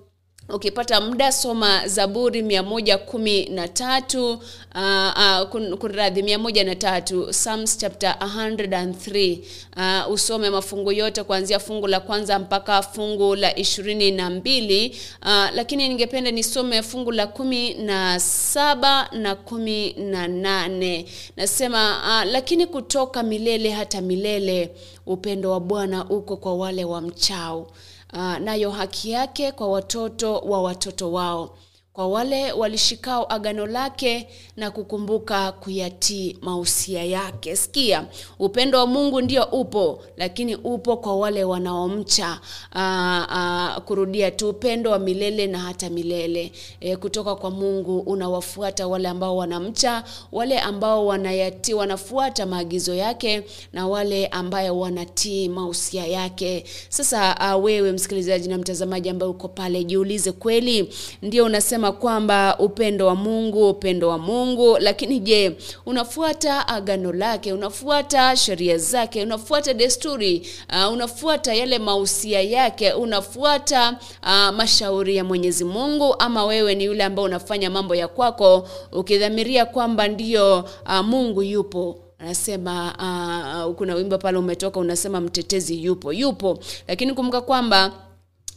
ukipata 0.50 1.02
muda 1.02 1.32
soma 1.32 1.88
zaburi 1.88 2.42
mia 2.42 2.64
moja 2.64 2.98
kumi 2.98 3.46
na 3.46 3.68
tatu 3.68 4.32
uh, 4.34 4.40
uh, 4.76 5.50
kun- 5.50 5.78
kunradhi 5.78 6.24
mia 6.24 6.40
moja 6.40 6.64
na 6.64 6.76
tatu 6.76 7.28
psalms 7.30 7.78
chapter 7.78 8.16
103 8.20 9.40
uh, 10.08 10.14
usome 10.14 10.50
mafungu 10.50 10.92
yote 10.92 11.24
kuanzia 11.24 11.60
fungu 11.60 11.88
la 11.88 12.00
kwanza 12.00 12.40
mpaka 12.40 12.82
fungu 12.82 13.36
la 13.36 13.56
ishirini 13.56 14.12
na 14.12 14.30
mbili. 14.30 14.96
Uh, 15.22 15.48
lakini 15.56 15.88
ningependa 15.90 16.32
nisome 16.32 16.82
fungu 16.84 17.12
la 17.12 17.28
kumi 17.28 17.74
na 17.74 18.20
saba 18.20 19.10
na 19.12 19.36
kumi 19.36 19.94
na 19.94 20.28
nane. 20.28 21.06
Nasema 21.38 21.98
uh, 22.26 22.32
lakini 22.32 22.66
kutoka 22.66 23.24
milele 23.24 23.70
hata 23.72 24.02
milele 24.02 24.72
upendo 25.06 25.52
wa 25.52 25.60
bwana 25.60 26.10
uko 26.10 26.38
kwa 26.38 26.56
wale 26.56 26.86
wa 26.86 27.02
mchao 27.02 27.68
uh, 28.16 28.38
nayo 28.38 28.72
haki 28.72 29.12
yake 29.12 29.52
kwa 29.52 29.68
watoto 29.68 30.38
wa 30.38 30.62
watoto 30.62 31.12
wao 31.12 31.58
kwa 31.96 32.08
wale 32.08 32.52
walishikao 32.52 33.26
agano 33.34 33.66
lake 33.66 34.28
na 34.58 34.72
kukumbuka 34.72 35.52
kuyatii 35.52 36.38
mausia 36.42 37.04
yake. 37.04 37.56
Sikia 37.56 38.06
upendo 38.40 38.78
wa 38.80 38.88
mungu 38.88 39.22
ndio 39.22 39.44
upo 39.44 40.04
lakini 40.18 40.56
upo 40.56 40.98
kwa 40.98 41.16
wale 41.18 41.44
wanaomcha 41.44 42.40
aa, 42.74 43.26
aa, 43.30 43.80
kurudia 43.80 44.32
tu 44.32 44.50
upendo 44.50 44.92
wa 44.92 45.00
milele 45.00 45.48
na 45.48 45.60
hata 45.60 45.90
milele. 45.90 46.52
E, 46.80 46.96
kutoka 46.96 47.36
kwa 47.36 47.52
mungu 47.52 48.00
unawafuata 48.00 48.88
wale 48.88 49.08
ambao 49.10 49.38
wanamcha 49.38 50.04
wale 50.32 50.60
ambao 50.60 51.06
wanayati 51.06 51.74
wanafuata 51.74 52.46
maagizo 52.46 52.94
yake 52.96 53.42
na 53.74 53.88
wale 53.88 54.28
ambayo 54.28 54.80
wanatii 54.80 55.50
mausia 55.50 56.06
yake. 56.06 56.66
Sasa 56.90 57.56
uh, 57.58 57.64
wewe 57.64 57.92
msikilizaji 57.92 58.48
na 58.50 58.58
mtazamaji 58.58 59.10
ambaye 59.10 59.30
uko 59.32 59.48
pale 59.48 59.84
jiulize 59.84 60.32
kweli 60.32 60.94
ndio 61.22 61.46
unasema 61.46 61.85
kwamba 61.92 62.56
upendo 62.60 63.08
wa 63.08 63.16
mungu 63.16 63.70
upendo 63.70 64.10
wa 64.10 64.18
mungu 64.18 64.78
lakini 64.80 65.20
je 65.20 65.58
unafuata 65.86 66.68
agano 66.68 67.14
lake 67.14 67.54
unafuata 67.54 68.36
sheria 68.38 68.78
zake 68.78 69.24
unafuata 69.24 69.74
desturi 69.74 70.48
uh, 70.86 70.94
unafuata 70.94 71.54
yale 71.54 71.80
mausia 71.80 72.42
yake 72.42 72.94
unafuata 72.94 73.98
uh, 74.24 74.56
mashauri 74.56 75.16
ya 75.16 75.24
mwenyezi 75.24 75.64
mungu 75.64 76.16
ama 76.20 76.46
wewe 76.46 76.76
ni 76.76 76.84
yule 76.84 77.04
ambao 77.04 77.26
unafanya 77.26 77.70
mambo 77.70 77.96
ya 77.96 78.08
kwako 78.08 78.68
ukidhamiria 78.92 79.66
kwamba 79.66 80.08
ndiyo 80.08 80.70
uh, 80.86 81.00
mungu 81.06 81.44
yupo? 81.44 82.00
Anasema 82.20 82.96
uh, 83.68 83.76
kuna 83.76 83.96
wimbo 83.96 84.18
pale 84.18 84.38
umetoka 84.38 84.80
unasema 84.80 85.22
mtetezi 85.22 85.84
yupo 85.84 86.14
yupo. 86.14 86.60
Lakini 86.88 87.14
kumbuka 87.14 87.42
kwamba 87.42 87.92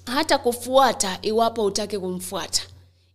hata 0.06 0.38
kufuata 0.38 1.18
iwapo 1.22 1.64
utake 1.64 1.98
kumfuata 1.98 2.62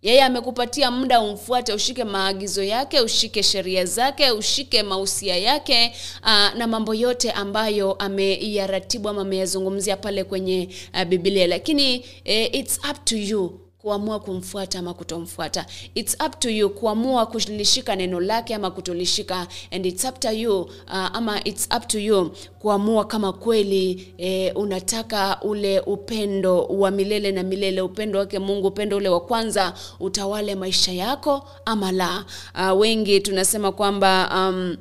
yeye 0.03 0.23
amekupatia 0.23 0.91
muda 0.91 1.21
umfuate 1.21 1.73
ushike 1.73 2.03
maagizo 2.03 2.63
yake 2.63 3.01
ushike 3.01 3.43
sheria 3.43 3.85
zake 3.85 4.31
ushike 4.31 4.83
mausia 4.83 5.37
yake 5.37 5.93
uh, 6.23 6.57
na 6.57 6.67
mambo 6.67 6.93
yote 6.93 7.31
ambayo 7.31 7.93
ameyaratibu 7.93 9.09
ama 9.09 9.21
ameyazungumzia 9.21 9.97
pale 9.97 10.23
kwenye 10.23 10.69
uh, 10.93 11.03
biblia. 11.03 11.47
Lakini 11.47 12.05
eh, 12.25 12.55
its 12.55 12.77
up 12.89 13.05
to 13.05 13.17
you 13.17 13.59
kuamua 13.83 14.19
kumfuata 14.19 14.79
ama 14.79 14.93
kutomfuata. 14.93 15.65
Its 15.95 16.17
up 16.25 16.39
to 16.39 16.49
you 16.49 16.69
kuamua 16.69 17.25
kulishika 17.25 17.95
neno 17.95 18.19
lake 18.19 18.55
ama 18.55 18.71
kutolishika. 18.71 19.47
And 19.71 19.85
its 19.85 20.03
up 20.03 20.19
to 20.19 20.31
you 20.31 20.61
uh, 20.61 20.69
ama 20.87 21.43
its 21.43 21.67
up 21.77 21.87
to 21.87 21.99
you 21.99 22.31
kuamua 22.59 23.05
kama 23.05 23.33
kweli 23.33 24.13
eh, 24.17 24.51
unataka 24.57 25.39
ule 25.41 25.79
upendo 25.79 26.63
wa 26.65 26.91
milele 26.91 27.31
na 27.31 27.43
milele 27.43 27.81
upendo 27.81 28.19
wake 28.19 28.39
mungu 28.39 28.67
upendo 28.67 28.97
ule 28.97 29.09
wa 29.09 29.19
kwanza 29.21 29.73
utawale 29.99 30.55
maisha 30.55 30.91
yako 30.91 31.49
ama 31.65 31.91
la. 31.91 32.25
Uh, 32.55 32.79
wengi 32.79 33.19
tunasema 33.19 33.71
kwamba 33.71 34.29
um, 34.35 34.77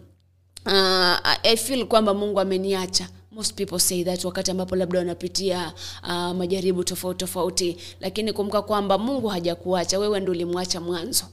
uh, 0.66 1.28
I 1.42 1.56
feel 1.56 1.86
kwamba 1.86 2.14
Mungu 2.14 2.40
ameniacha. 2.40 3.08
Most 3.34 3.56
people 3.56 3.78
say 3.78 4.04
that 4.04 4.24
wakati 4.24 4.50
ambapo 4.50 4.76
labda 4.76 4.98
wanapitia 4.98 5.72
uh, 6.02 6.32
majaribu 6.32 6.84
tofauti 6.84 7.18
tofauti, 7.18 7.76
lakini 8.00 8.32
kumbuka 8.32 8.62
kwamba 8.62 8.98
Mungu 8.98 9.28
hajakuacha 9.28 9.98
wewe, 9.98 10.20
ndo 10.20 10.32
ulimwacha 10.32 10.80
mwanzo. 10.80 11.24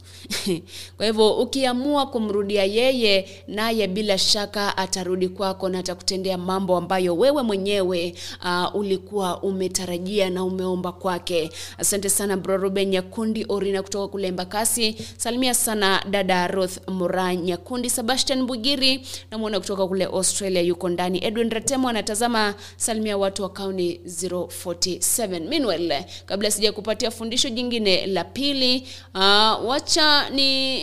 Kwa 0.98 1.06
hivyo 1.06 1.32
ukiamua 1.34 2.06
kumrudia 2.08 2.64
yeye, 2.66 3.30
naye 3.48 3.88
bila 3.88 4.18
shaka 4.18 4.78
atarudi 4.78 5.30
kwako 5.30 5.70
na 5.70 5.80
atakutendea 5.80 6.38
mambo 6.38 6.78
ambayo 6.78 7.18
wewe 7.18 7.44
mwenyewe 7.44 8.16
uh, 8.46 8.76
ulikuwa 8.76 9.44
umetarajia 9.44 10.30
na 10.30 10.44
umeomba 10.44 10.92
kwake. 10.92 11.50
Asante 11.78 12.10
sana 12.10 12.38
bro 12.38 12.70
Nyakundi 12.70 13.46
Orina 13.50 13.84
kutoka 13.84 14.08
kule 14.08 14.32
mbakasi 14.32 14.96
Salimia 15.18 15.54
sana 15.54 16.06
dada 16.10 16.48
Ruth 16.48 16.88
Mura 16.88 17.36
Nyakundi. 17.36 17.90
Sebastian 17.90 18.46
Bugiri 18.46 19.08
namwona 19.32 19.60
kutoka 19.60 19.88
kule 19.88 20.06
Australia 20.06 20.62
yuko 20.62 20.90
ndani. 20.90 21.26
Edwin 21.26 21.50
Ratemo 21.50 21.89
anatazama. 21.90 22.56
Salimia 22.78 23.18
watu 23.18 23.44
wa 23.44 23.50
kauni 23.50 24.02
047. 24.06 25.40
Meanwhile, 25.48 26.06
kabla 26.26 26.52
sija 26.52 26.72
kupatia 26.72 27.12
fundisho 27.12 27.50
jingine 27.50 28.06
la 28.08 28.24
pili, 28.24 28.88
uh, 29.16 29.68
wacha 29.70 30.30
ni 30.30 30.80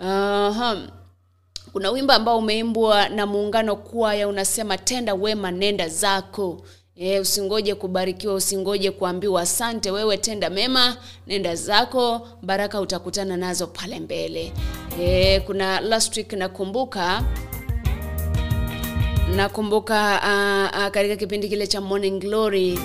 uh, 0.00 0.72
kuna 1.72 1.90
wimbo 1.90 2.12
ambao 2.12 2.38
umeimbwa 2.38 3.08
na 3.08 3.26
muungano 3.26 3.76
kwaya 3.76 4.28
unasema 4.28 4.78
tenda 4.78 5.14
wema 5.14 5.50
nenda 5.50 5.88
zako 5.88 6.62
E, 6.98 7.20
usingoje 7.20 7.74
kubarikiwa 7.74 8.34
usingoje 8.34 8.90
kuambiwa 8.90 9.42
asante 9.42 9.90
wewe 9.90 10.18
tenda 10.18 10.50
mema 10.50 10.96
nenda 11.26 11.54
zako 11.54 12.28
baraka 12.42 12.80
utakutana 12.80 13.36
nazo 13.36 13.66
pale 13.66 14.00
mbele 14.00 14.52
e, 15.00 15.40
kuna 15.40 15.80
last 15.80 16.16
week 16.16 16.32
nakumbuka 16.32 17.24
nakumbuka 19.34 20.20
uh, 20.22 20.78
uh, 20.80 20.88
katika 20.88 21.16
kipindi 21.16 21.48
kile 21.48 21.66
cha 21.66 21.80
morning 21.80 22.18
glory 22.20 22.78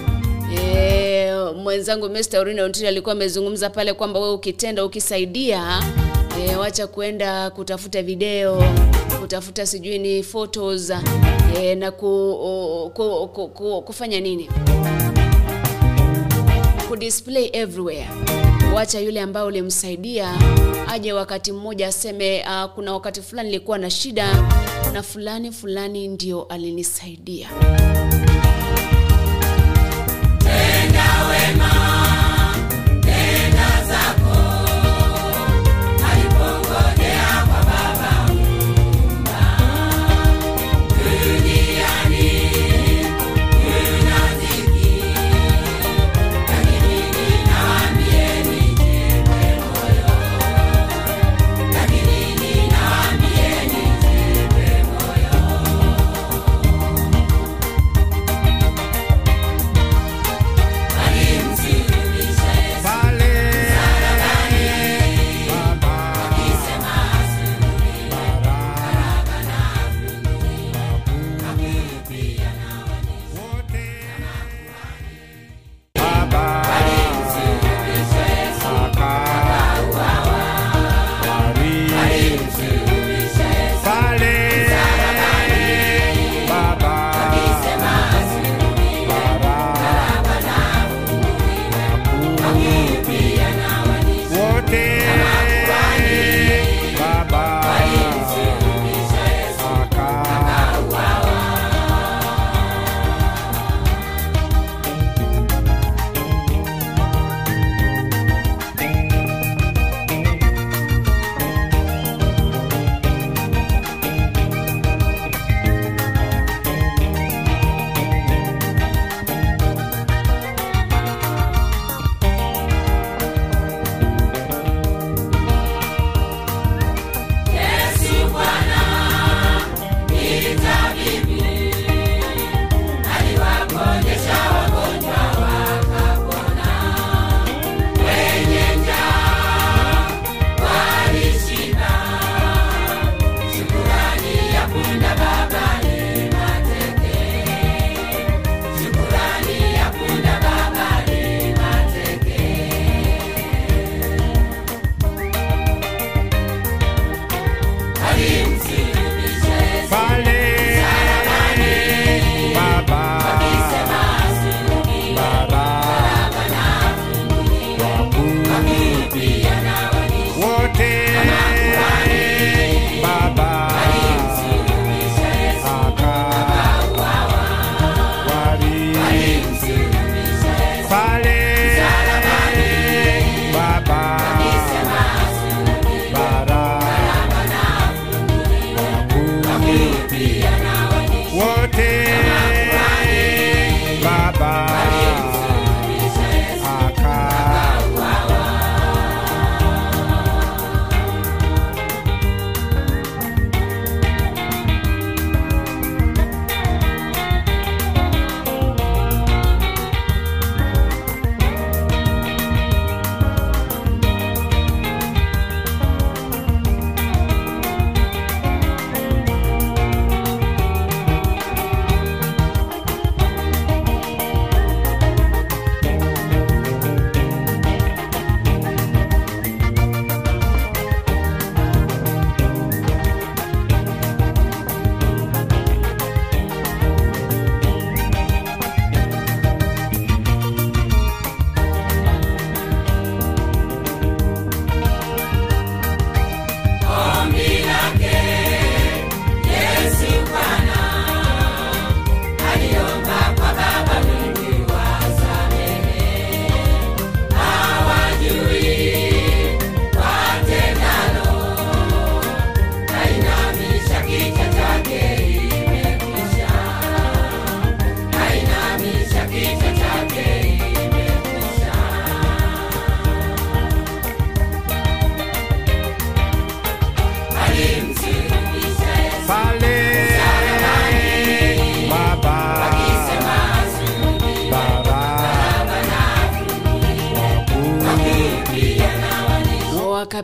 e, 0.57 1.33
mwenzangu 1.55 2.09
Mr. 2.09 2.47
Alikuwa 2.87 3.11
amezungumza 3.13 3.69
pale 3.69 3.93
kwamba 3.93 4.19
wewe 4.19 4.33
ukitenda 4.33 4.85
ukisaidia 4.85 5.83
e, 6.39 6.55
wacha 6.55 6.87
kuenda 6.87 7.49
kutafuta 7.49 8.03
video 8.03 8.63
kutafuta 9.21 9.65
sijui 9.65 9.99
ni 9.99 10.23
photos 10.23 10.91
e, 11.61 11.75
na 11.75 11.91
ku, 11.91 12.91
ku, 12.93 13.27
ku, 13.33 13.47
ku, 13.47 13.81
kufanya 13.81 14.19
nini 14.19 14.49
kudisplay 16.89 17.49
everywhere 17.53 18.07
wacha 18.75 18.99
yule 18.99 19.21
ambaye 19.21 19.45
ulimsaidia 19.45 20.33
aje 20.87 21.13
wakati 21.13 21.51
mmoja 21.51 21.87
aseme 21.87 22.43
uh, 22.47 22.71
kuna 22.71 22.93
wakati 22.93 23.21
fulani 23.21 23.49
nilikuwa 23.49 23.77
na 23.77 23.89
shida 23.89 24.27
na 24.93 25.03
fulani 25.03 25.51
fulani 25.51 26.07
ndio 26.07 26.43
alinisaidia 26.43 27.49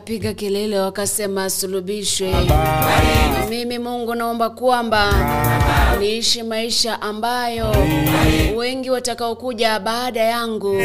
wakapiga 0.08 0.34
kelele 0.34 0.78
wakasema 0.80 1.44
asulubishwe. 1.44 2.34
Mimi 3.48 3.78
Mungu 3.78 4.14
naomba 4.14 4.50
kwamba 4.50 5.12
niishi 6.00 6.42
maisha 6.42 7.02
ambayo 7.02 7.74
wengi 8.56 8.90
watakaokuja 8.90 9.78
baada 9.78 10.20
yangu 10.20 10.82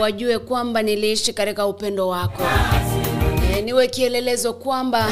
wajue 0.00 0.38
kwamba 0.38 0.82
niliishi 0.82 1.32
katika 1.32 1.66
upendo 1.66 2.08
wako. 2.08 2.42
E, 3.58 3.62
niwe 3.62 3.88
kielelezo 3.88 4.52
kwamba 4.52 5.06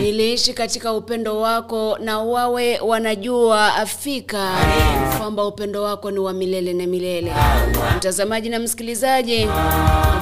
niliishi 0.00 0.52
katika 0.52 0.92
upendo 0.92 1.40
wako 1.40 1.98
na 2.00 2.18
wawe 2.18 2.78
wanajua 2.80 3.74
afika 3.74 4.50
kwamba 5.18 5.46
upendo 5.46 5.82
wako 5.82 6.10
ni 6.10 6.18
wa 6.18 6.32
milele 6.32 6.72
na 6.72 6.86
milele. 6.86 7.32
Mtazamaji 7.96 8.48
na 8.48 8.58
msikilizaji, 8.58 9.46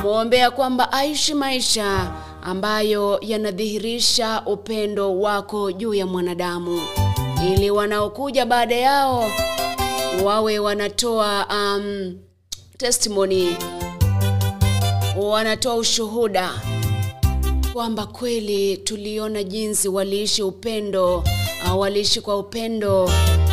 namwombea 0.02 0.50
kwamba 0.50 0.92
aishi 0.92 1.34
maisha 1.34 2.12
ambayo 2.42 3.18
yanadhihirisha 3.22 4.42
upendo 4.46 5.20
wako 5.20 5.72
juu 5.72 5.94
ya 5.94 6.06
mwanadamu, 6.06 6.80
ili 7.52 7.70
wanaokuja 7.70 8.46
baada 8.46 8.74
yao 8.76 9.30
wawe 10.24 10.58
wanatoa 10.58 11.46
um, 11.50 12.18
testimony, 12.78 13.56
wanatoa 15.16 15.74
ushuhuda 15.74 16.50
kwamba 17.72 18.06
kweli 18.06 18.76
tuliona 18.76 19.42
jinsi 19.42 19.88
waliishi 19.88 20.42
upendo 20.42 21.16
uh, 21.66 21.78
waliishi 21.78 22.20
kwa 22.20 22.38
upendo 22.38 23.10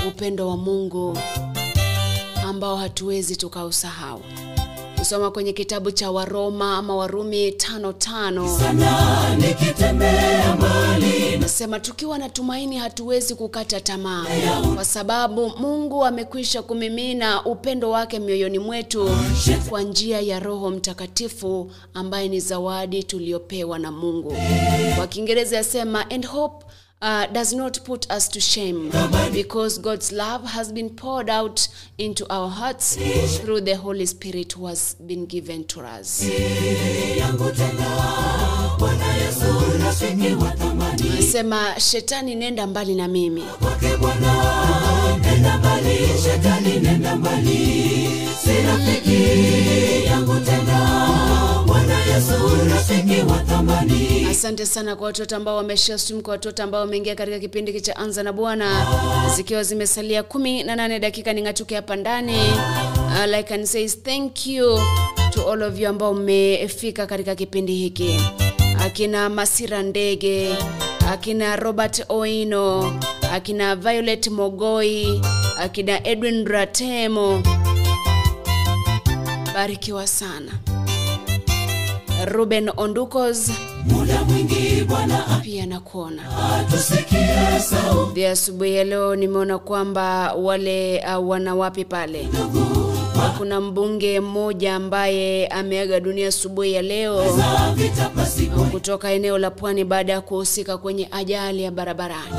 upendo 0.07 0.47
wa 0.47 0.57
Mungu 0.57 1.17
ambao 2.47 2.75
hatuwezi 2.77 3.35
tukausahau. 3.35 4.21
Kusoma 4.99 5.31
kwenye 5.31 5.53
kitabu 5.53 5.91
cha 5.91 6.11
Waroma 6.11 6.77
ama 6.77 6.95
Warumi 6.95 7.51
tano 7.51 7.93
tano. 7.93 8.59
Nasema 11.39 11.79
tukiwa 11.79 12.17
na 12.17 12.29
tumaini 12.29 12.77
hatuwezi 12.77 13.35
kukata 13.35 13.81
tamaa, 13.81 14.25
kwa 14.75 14.85
sababu 14.85 15.49
Mungu 15.49 16.05
amekwisha 16.05 16.61
kumimina 16.61 17.45
upendo 17.45 17.89
wake 17.89 18.19
mioyoni 18.19 18.59
mwetu 18.59 19.09
kwa 19.69 19.81
njia 19.81 20.21
ya 20.21 20.39
Roho 20.39 20.69
Mtakatifu 20.69 21.71
ambaye 21.93 22.27
ni 22.29 22.39
zawadi 22.39 23.03
tuliyopewa 23.03 23.79
na 23.79 23.91
Mungu. 23.91 24.35
Kwa 24.97 25.07
Kiingereza 25.07 25.55
yasema 25.57 26.09
and 26.11 26.27
hope 26.27 26.65
Uh, 27.01 27.25
does 27.27 27.53
not 27.53 27.79
put 27.85 28.11
us 28.11 28.27
to 28.27 28.41
shame 28.41 28.91
because 29.31 29.77
God's 29.77 30.11
love 30.11 30.43
has 30.43 30.69
been 30.69 30.89
poured 30.89 31.29
out 31.29 31.65
into 31.97 32.25
our 32.29 32.49
hearts 32.49 32.97
through 33.37 33.61
the 33.61 33.77
Holy 33.77 34.05
Spirit 34.05 34.51
who 34.51 34.65
has 34.65 34.95
been 34.95 35.25
given 35.25 35.63
to 35.67 35.79
us. 35.79 36.25
Anasema 41.11 41.79
shetani, 41.79 42.35
nenda 42.35 42.67
mbali 42.67 42.95
na 42.95 43.07
mimi. 43.07 43.43
Bwana 43.99 44.59
Asante 54.31 54.65
sana 54.65 54.95
kwa 54.95 55.05
watoto 55.05 55.35
ambao 55.35 55.55
wameshare 55.57 55.99
stream, 55.99 56.21
kwa 56.21 56.31
watoto 56.31 56.63
ambao 56.63 56.81
wameingia 56.81 57.15
katika 57.15 57.39
kipindi 57.39 57.81
cha 57.81 57.95
Anza 57.95 58.23
na 58.23 58.33
Bwana, 58.33 58.85
zikiwa 59.35 59.63
zimesalia 59.63 60.23
kumi 60.23 60.63
na 60.63 60.75
nane 60.75 60.99
dakika 60.99 61.33
ning'atuke 61.33 61.75
hapa 61.75 61.95
ndani. 61.95 62.37
Uh, 63.07 63.25
like 63.37 63.53
and 63.53 63.65
says 63.65 64.03
thank 64.03 64.47
you 64.47 64.79
to 65.31 65.51
all 65.51 65.63
of 65.63 65.79
you 65.79 65.87
ambao 65.89 66.13
mmefika 66.13 67.05
katika 67.07 67.35
kipindi 67.35 67.75
hiki, 67.75 68.19
akina 68.85 69.29
Masira 69.29 69.83
Ndege, 69.83 70.55
akina 71.11 71.55
Robert 71.55 72.05
Oino, 72.09 72.93
akina 73.33 73.75
Violet 73.75 74.27
Mogoi, 74.27 75.21
akina 75.59 76.07
Edwin 76.07 76.45
Ratemo, 76.47 77.43
barikiwa 79.53 80.07
sana. 80.07 80.51
Ruben 82.25 82.71
Ondukos 82.77 83.51
muda 83.85 84.23
mwingi 84.23 84.83
Bwana 84.87 85.41
pia 85.43 85.65
nakuona 85.65 86.21
atusikie 86.59 87.59
sauti 87.59 88.25
asubuhi 88.25 88.75
ya 88.75 88.83
leo. 88.83 89.15
Nimeona 89.15 89.57
kwamba 89.59 90.33
wale 90.33 91.03
uh, 91.17 91.29
wanawapi 91.29 91.85
pale, 91.85 92.29
kuna 93.37 93.61
mbunge 93.61 94.19
mmoja 94.19 94.75
ambaye 94.75 95.47
ameaga 95.47 95.99
dunia 95.99 96.27
asubuhi 96.27 96.73
ya 96.73 96.81
leo 96.81 97.23
kutoka 98.71 99.11
eneo 99.11 99.37
la 99.37 99.51
Pwani 99.51 99.83
baada 99.83 100.13
ya 100.13 100.21
kuhusika 100.21 100.77
kwenye 100.77 101.07
ajali 101.11 101.63
ya 101.63 101.71
barabarani. 101.71 102.35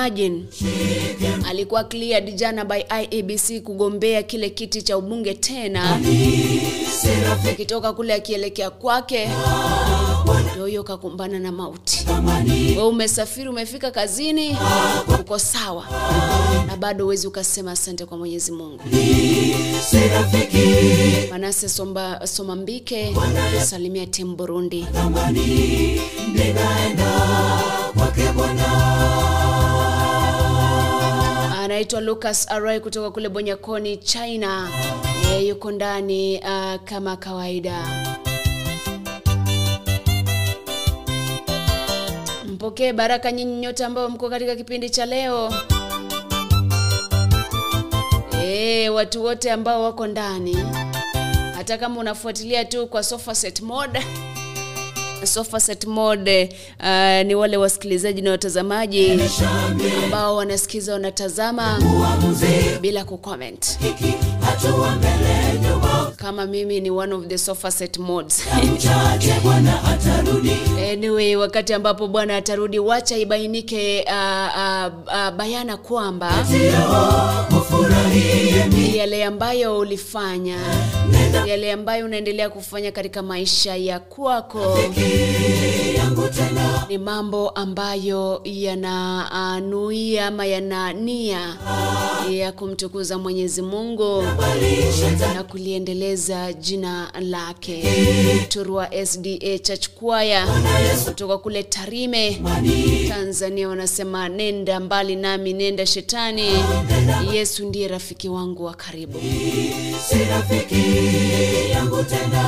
Imagine 0.00 0.44
alikuwa 1.48 1.84
cleared 1.84 2.34
jana 2.34 2.64
by 2.64 2.80
iabc 2.80 3.62
kugombea 3.62 4.22
kile 4.22 4.50
kiti 4.50 4.82
cha 4.82 4.98
ubunge 4.98 5.34
tena, 5.34 6.00
akitoka 7.50 7.92
kule 7.92 8.14
akielekea 8.14 8.70
kwake, 8.70 9.28
yoyo 10.58 10.82
kakumbana 10.84 11.38
na 11.38 11.52
mauti. 11.52 12.06
we 12.76 12.82
umesafiri 12.82 13.48
umefika 13.48 13.90
kazini, 13.90 14.56
uko 15.20 15.38
sawa, 15.38 15.84
na 16.66 16.76
bado 16.76 17.04
huwezi 17.04 17.26
ukasema 17.26 17.72
asante 17.72 18.04
kwa 18.06 18.18
Mwenyezi 18.18 18.52
Mungu. 18.52 18.80
Manase 21.30 21.68
Somba, 21.68 22.26
Somambike 22.26 23.14
salimia 23.64 24.06
timu 24.06 24.36
Burundi. 24.36 24.86
kwake 27.96 28.22
Anaitwa 31.66 32.00
Lucas 32.00 32.46
Arai 32.50 32.80
kutoka 32.80 33.10
kule 33.10 33.28
Bonyakoni, 33.28 33.96
China. 33.96 34.68
Yeye 35.24 35.48
yuko 35.48 35.70
ndani 35.70 36.38
uh, 36.38 36.74
kama 36.84 37.16
kawaida. 37.16 37.86
Mpokee 42.46 42.92
baraka 42.92 43.32
nyinyi 43.32 43.56
nyote 43.56 43.84
ambao 43.84 44.08
mko 44.08 44.30
katika 44.30 44.56
kipindi 44.56 44.90
cha 44.90 45.06
leo. 45.06 45.52
E, 48.44 48.88
watu 48.88 49.24
wote 49.24 49.52
ambao 49.52 49.82
wako 49.82 50.06
ndani, 50.06 50.56
hata 51.54 51.78
kama 51.78 52.00
unafuatilia 52.00 52.64
tu 52.64 52.86
kwa 52.86 53.02
sofa 53.02 53.34
mode 53.62 54.02
sofa 55.24 55.60
set 55.60 55.84
mode 55.86 56.48
uh, 56.80 57.26
ni 57.26 57.34
wale 57.34 57.56
wasikilizaji 57.56 58.22
na 58.22 58.30
watazamaji 58.30 59.20
ambao 60.04 60.36
wanasikiza 60.36 60.92
wanatazama 60.92 61.78
bila 62.80 63.04
kucomment. 63.04 63.78
hiki 63.78 64.14
kama 66.16 66.46
mimi 66.46 66.80
ni 66.80 66.90
one 66.90 67.12
of 67.14 67.26
the 67.28 67.38
sofa 67.38 67.70
set 67.70 67.98
atarudi? 69.84 70.56
Anyway 70.92 71.36
wakati 71.36 71.74
ambapo 71.74 72.08
bwana 72.08 72.36
atarudi 72.36 72.78
wacha 72.78 73.16
ibainike 73.16 74.04
uh, 74.06 74.12
uh, 74.12 74.92
uh, 75.06 75.30
bayana 75.36 75.76
kwamba 75.76 76.32
yale 78.94 79.24
ambayo 79.24 79.78
ulifanya 79.78 80.58
yale 81.46 81.72
ambayo 81.72 82.04
unaendelea 82.04 82.50
kufanya 82.50 82.92
katika 82.92 83.22
maisha 83.22 83.76
ya 83.76 84.00
kwako. 84.00 84.78
Ni 86.88 86.98
mambo 86.98 87.48
ambayo 87.50 88.40
yananuia 88.44 90.26
ama 90.26 90.46
yana 90.46 90.92
nia 90.92 91.56
ya 92.30 92.52
kumtukuza 92.52 93.18
Mwenyezi 93.18 93.62
Mungu 93.62 94.22
na 95.34 95.42
kuliendeleza 95.60 96.52
jina 96.52 97.12
lake. 97.20 97.84
Turua 98.48 98.88
SDA 99.06 99.58
Church 99.58 99.88
Choir 100.00 100.46
kutoka 101.04 101.38
kule 101.38 101.62
Tarime, 101.62 102.42
Tanzania 103.08 103.68
wanasema 103.68 104.28
nenda 104.28 104.80
mbali 104.80 105.16
nami, 105.16 105.52
nenda 105.52 105.86
shetani, 105.86 106.50
Yesu 107.32 107.66
ndiye 107.66 107.88
rafiki 107.88 108.28
wangu 108.28 108.64
wa 108.64 108.74
karibu. 108.74 109.18
si 110.08 110.24
rafiki 110.24 110.84
yangu 111.70 112.02
tena 112.04 112.42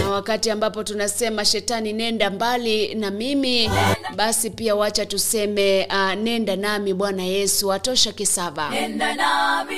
na 0.00 0.08
wakati 0.10 0.50
ambapo 0.50 0.82
tunasema 0.84 1.44
shetani 1.44 1.92
nenda 1.92 2.30
mbali 2.30 2.94
na 2.94 3.10
mimi 3.10 3.70
basi 4.16 4.50
pia 4.50 4.74
wacha 4.74 5.06
tuseme 5.06 5.86
uh, 5.90 6.12
nenda 6.14 6.56
nami 6.56 6.94
bwana 6.94 7.22
yesu 7.22 7.72
atosha 7.72 8.12
kisava 8.12 8.70
nenda 8.70 9.14
nami 9.14 9.76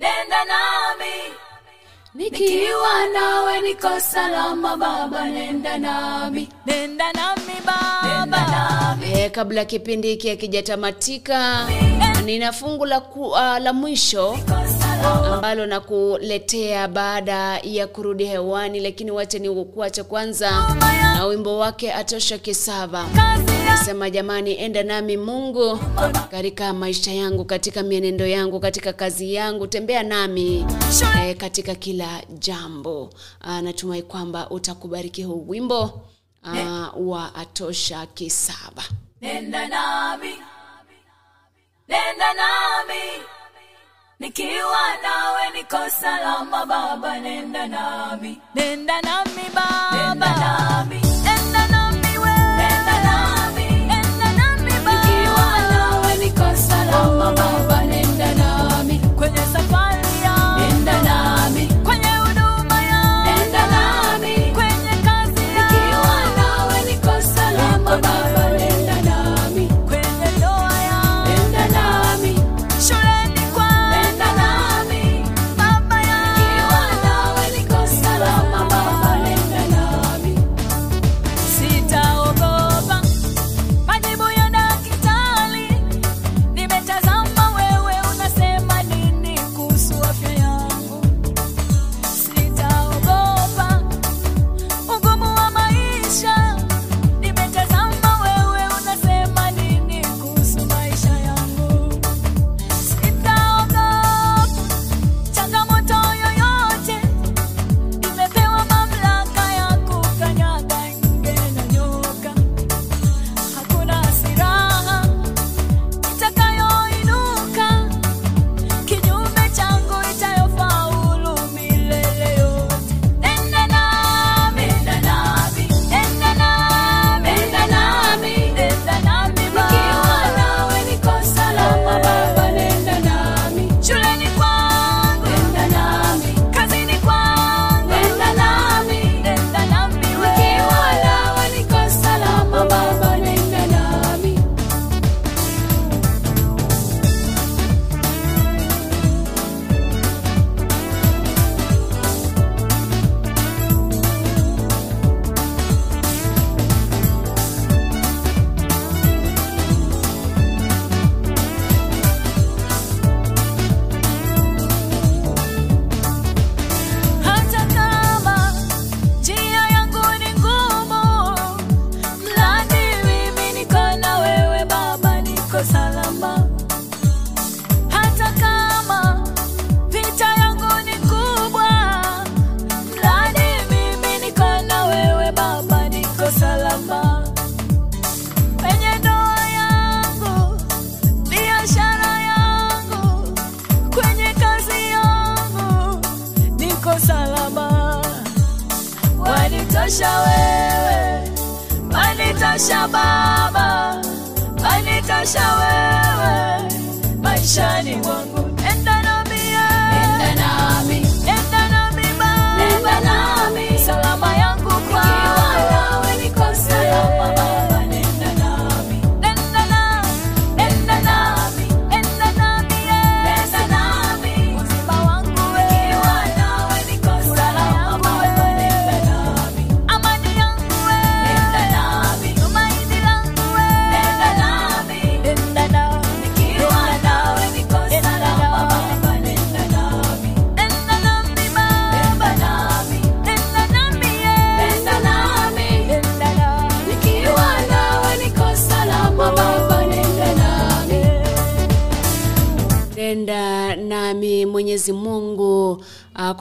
nenda 0.00 0.40
nami 0.50 1.16
nikiwa 2.14 3.06
nawe 3.14 3.60
niko 3.60 4.00
salama 4.00 4.76
baba 4.76 5.24
nenda 5.28 5.78
nami. 5.78 6.48
Nenda 6.66 7.12
nami 7.12 7.52
baba. 7.66 8.98
e, 9.14 9.30
kabla 9.30 9.64
kipindi 9.64 10.08
hiki 10.08 10.30
akijatamatika 10.30 11.66
nina 12.24 12.52
fungu 12.52 12.86
la, 12.86 13.00
ku, 13.00 13.22
uh, 13.28 13.58
la 13.58 13.72
mwisho 13.72 14.38
ambalo 15.34 15.66
nakuletea 15.66 16.88
baada 16.88 17.58
ya 17.62 17.86
kurudi 17.86 18.24
hewani, 18.24 18.80
lakini 18.80 19.10
wache 19.10 19.38
ni 19.38 19.64
kuacha 19.64 20.04
kwanza 20.04 20.50
na 21.14 21.26
wimbo 21.26 21.58
wake 21.58 21.92
Atosha 21.92 22.38
Kisava. 22.38 23.06
Nasema 23.64 24.10
jamani, 24.10 24.60
enda 24.60 24.82
nami 24.82 25.16
Mungu 25.16 25.78
katika 26.30 26.72
maisha 26.72 27.12
yangu, 27.12 27.44
katika 27.44 27.82
mienendo 27.82 28.26
yangu, 28.26 28.60
katika 28.60 28.92
kazi 28.92 29.34
yangu, 29.34 29.66
tembea 29.66 30.02
nami 30.02 30.66
eh, 31.22 31.36
katika 31.36 31.74
kila 31.74 31.99
jambo. 32.38 33.02
Uh, 33.44 33.58
natumai 33.60 34.02
kwamba 34.02 34.50
utakubariki 34.50 35.22
huu 35.24 35.44
wimbo 35.48 35.82
uh, 36.44 37.08
wa 37.08 37.34
Atosha 37.34 38.06
Kisaba. 38.06 38.82
nenda 39.20 39.68
nami 39.68 40.34
nenda 41.88 42.34
nami 42.34 43.02
nikiwa 44.18 44.82
nawe 45.02 45.50
niko 45.54 45.90
salama 46.00 46.66
baba 46.66 47.18
nenda 47.20 47.66
nami. 47.66 48.40
Nenda 48.54 49.00
nami 49.02 49.42
baba. 49.54 49.96
Nenda 49.96 50.36
nami. 50.36 51.00
Nenda 51.24 51.66
nami 51.68 52.18
we. 52.18 52.34
Nenda 52.60 52.96
nami. 53.04 53.66
Nenda 53.90 54.32
nami 54.32 54.72
baba 54.84 55.20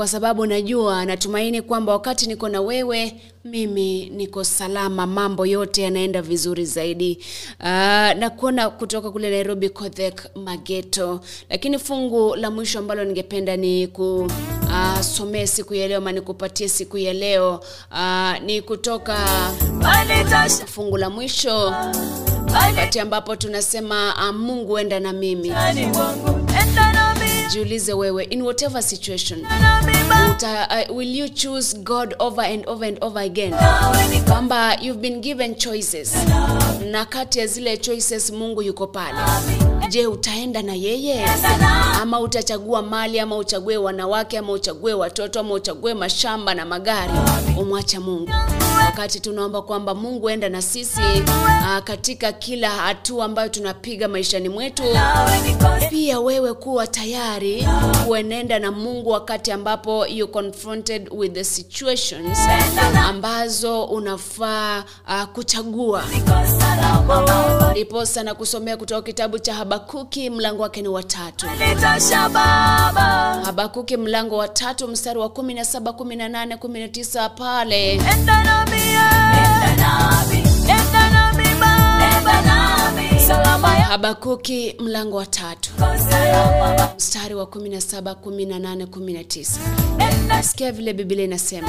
sababu 0.10 0.46
najua 0.46 1.06
natumaini 1.06 1.62
kwamba 1.62 1.92
wakati 1.94 2.28
niko 2.28 2.50
na 2.50 2.62
wewe 2.62 3.16
mimi 3.46 4.06
niko 4.10 4.44
salama, 4.44 5.08
mambo 5.08 5.46
yote 5.46 5.82
yanaenda 5.82 6.22
vizuri 6.22 6.66
zaidi. 6.66 7.20
Uh, 7.60 7.66
na 8.20 8.32
kuona 8.38 8.70
kutoka 8.70 9.12
kule 9.12 9.30
Nairobi 9.30 9.70
Kodhek 9.70 10.36
Mageto, 10.36 11.20
lakini 11.50 11.80
fungu 11.80 12.36
la 12.36 12.52
mwisho 12.52 12.80
ambalo 12.80 13.04
ningependa 13.04 13.58
ni 13.58 13.88
kusomee 13.88 15.46
siku 15.48 15.74
ya 15.74 15.88
leo 15.88 15.98
ama 15.98 16.12
nikupatie 16.12 16.70
siku 16.70 16.98
ya 16.98 17.14
leo 17.14 17.64
uh, 17.92 18.40
ni 18.46 18.62
kutoka 18.62 19.18
fungu 20.66 20.98
la 20.98 21.10
mwisho 21.10 21.74
wakati 22.54 23.00
ambapo 23.00 23.36
tunasema 23.36 24.16
uh, 24.30 24.36
Mungu 24.36 24.78
enda 24.80 25.00
na 25.00 25.14
mimi. 25.14 25.50
ndani 25.50 25.86
mungu, 25.86 26.40
enda 26.62 26.94
nami, 26.94 26.99
Jiulize 27.52 27.94
wewe 27.94 28.24
in 28.24 28.42
whatever 28.42 28.82
situation 28.84 29.46
uta, 30.32 30.68
uh, 30.90 30.96
will 30.96 31.16
you 31.18 31.30
choose 31.30 31.74
God 31.74 32.16
over 32.20 32.42
and 32.42 32.64
over 32.68 32.86
and 32.88 32.98
over 33.02 33.20
again? 33.20 33.54
Kwamba 34.28 34.78
you've 34.82 35.02
been 35.02 35.22
given 35.22 35.56
choices 35.56 36.16
na 36.92 37.06
kati 37.06 37.40
ya 37.40 37.48
zile 37.48 37.78
choices 37.78 38.32
Mungu 38.32 38.62
yuko 38.62 38.88
pale. 38.88 39.18
Je, 39.90 40.08
utaenda 40.08 40.62
na 40.62 40.74
yeye 40.74 41.26
ama 42.02 42.20
utachagua 42.20 42.82
mali 42.82 43.20
ama 43.20 43.38
uchague 43.38 43.78
wanawake 43.78 44.38
ama 44.38 44.52
uchague 44.54 44.94
watoto 44.94 45.40
ama 45.40 45.54
uchague 45.54 45.94
mashamba 45.94 46.54
na 46.54 46.66
magari, 46.66 47.14
umwacha 47.58 48.00
Mungu? 48.00 48.32
wakati 48.86 49.20
tunaomba 49.20 49.62
kwamba 49.62 49.96
mungu 49.96 50.30
enda 50.30 50.50
na 50.50 50.62
sisi 50.62 51.02
uh, 51.28 51.84
katika 51.84 52.32
kila 52.32 52.70
hatua 52.70 53.26
ambayo 53.26 53.50
tunapiga 53.50 54.08
maishani 54.08 54.50
mwetu 54.50 54.84
pia 55.90 56.20
wewe 56.20 56.54
kuwa 56.54 56.88
tayari 56.88 57.68
kuenenda 58.08 58.60
na 58.60 58.72
mungu 58.72 59.10
wakati 59.10 59.52
ambapo 59.52 60.08
you 60.08 60.28
confronted 60.28 61.10
with 61.12 61.34
the 61.34 61.44
situations 61.44 62.38
ambazo 63.08 63.84
unafaa 63.84 64.84
uh, 65.08 65.24
kuchagua 65.24 66.04
salama 66.60 67.02
Baba. 67.08 67.72
ndiposa 67.72 68.24
na 68.24 68.34
kusomea 68.36 68.78
kutoka 68.78 69.02
kitabu 69.02 69.40
cha 69.40 69.54
habakuki 69.80 70.30
mlango 70.30 70.64
wake 70.64 70.82
ni 70.82 70.88
watatu. 70.88 71.46
Habakuki 73.46 73.98
mlango 73.98 74.38
wa 74.38 74.48
tatu 74.48 74.88
mstari 74.88 75.20
wa 75.20 75.28
17 75.28 75.80
18 75.80 76.56
19 76.58 77.30
pale. 77.30 77.92
Enda 77.94 78.44
nami, 78.44 78.82
enda 78.82 79.76
nami, 79.76 80.38
enda 80.62 81.10
nami 81.10 81.44
Baba, 81.60 82.18
enda 82.18 82.42
nami, 82.42 83.19
habakuki 83.88 84.76
mlango 84.80 85.18
wa 85.18 85.26
tatu. 85.26 85.72
Mstari 86.98 87.36
wa 87.36 87.46
17 87.46 88.14
18 88.14 88.86
19 88.86 90.42
sikia 90.44 90.72
vile 90.72 90.94
biblia 90.94 91.24
inasema. 91.24 91.68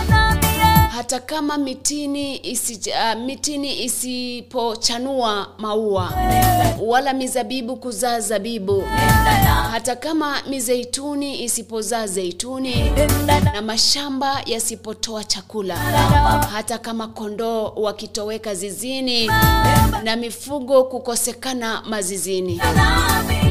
Hata 0.96 1.20
kama 1.20 1.58
mitini 1.58 2.36
isi, 2.36 2.80
uh, 2.90 3.20
mitini 3.22 3.84
isipochanua 3.84 5.46
maua 5.58 6.12
wala 6.80 7.12
mizabibu 7.12 7.76
kuzaa 7.76 8.20
zabibu 8.20 8.84
hata 9.70 9.96
kama 9.96 10.42
mizeituni 10.48 11.42
isipozaa 11.44 12.06
zeituni 12.06 12.90
na 13.54 13.62
mashamba 13.62 14.42
yasipotoa 14.46 15.24
chakula 15.24 15.76
hata 16.52 16.78
kama 16.78 17.08
kondoo 17.08 17.72
wakitoweka 17.76 18.54
zizini 18.54 19.26
na 20.04 20.16
mifugo 20.16 20.84
kukosekana 20.84 21.49
mazizini. 21.54 22.60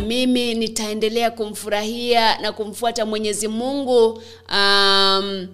Mimi 0.07 0.53
nitaendelea 0.55 1.31
kumfurahia 1.31 2.37
na 2.41 2.51
kumfuata 2.51 3.05
mwenyezi 3.05 3.47
mungu 3.47 4.23
um, 4.51 5.47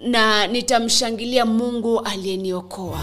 na 0.00 0.46
nitamshangilia 0.46 1.46
mungu 1.46 2.00
aliyeniokoa. 2.00 3.00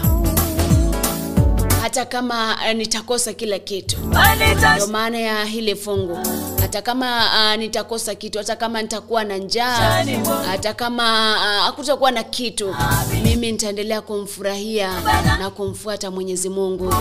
Hata 1.82 2.04
kama 2.04 2.54
uh, 2.66 2.72
nitakosa 2.76 3.32
kila 3.32 3.58
kitu. 3.58 3.96
Ndio 4.74 4.86
maana 4.86 5.18
ya 5.18 5.44
hili 5.44 5.76
fungu 5.76 6.18
hata 6.68 6.82
kama 6.82 7.24
uh, 7.24 7.58
nitakosa 7.60 8.14
kitu 8.14 8.38
hata 8.38 8.56
kama 8.56 8.82
nitakuwa 8.82 9.24
na 9.24 9.36
njaa 9.36 10.04
hata 10.46 10.74
kama 10.74 11.32
uh, 11.36 11.64
hakutakuwa 11.64 12.10
na 12.10 12.22
kitu 12.22 12.74
mimi 13.22 13.52
nitaendelea 13.52 14.00
kumfurahia 14.00 14.90
na 15.38 15.50
kumfuata 15.50 16.10
mwenyezi 16.10 16.48
mungu. 16.48 16.94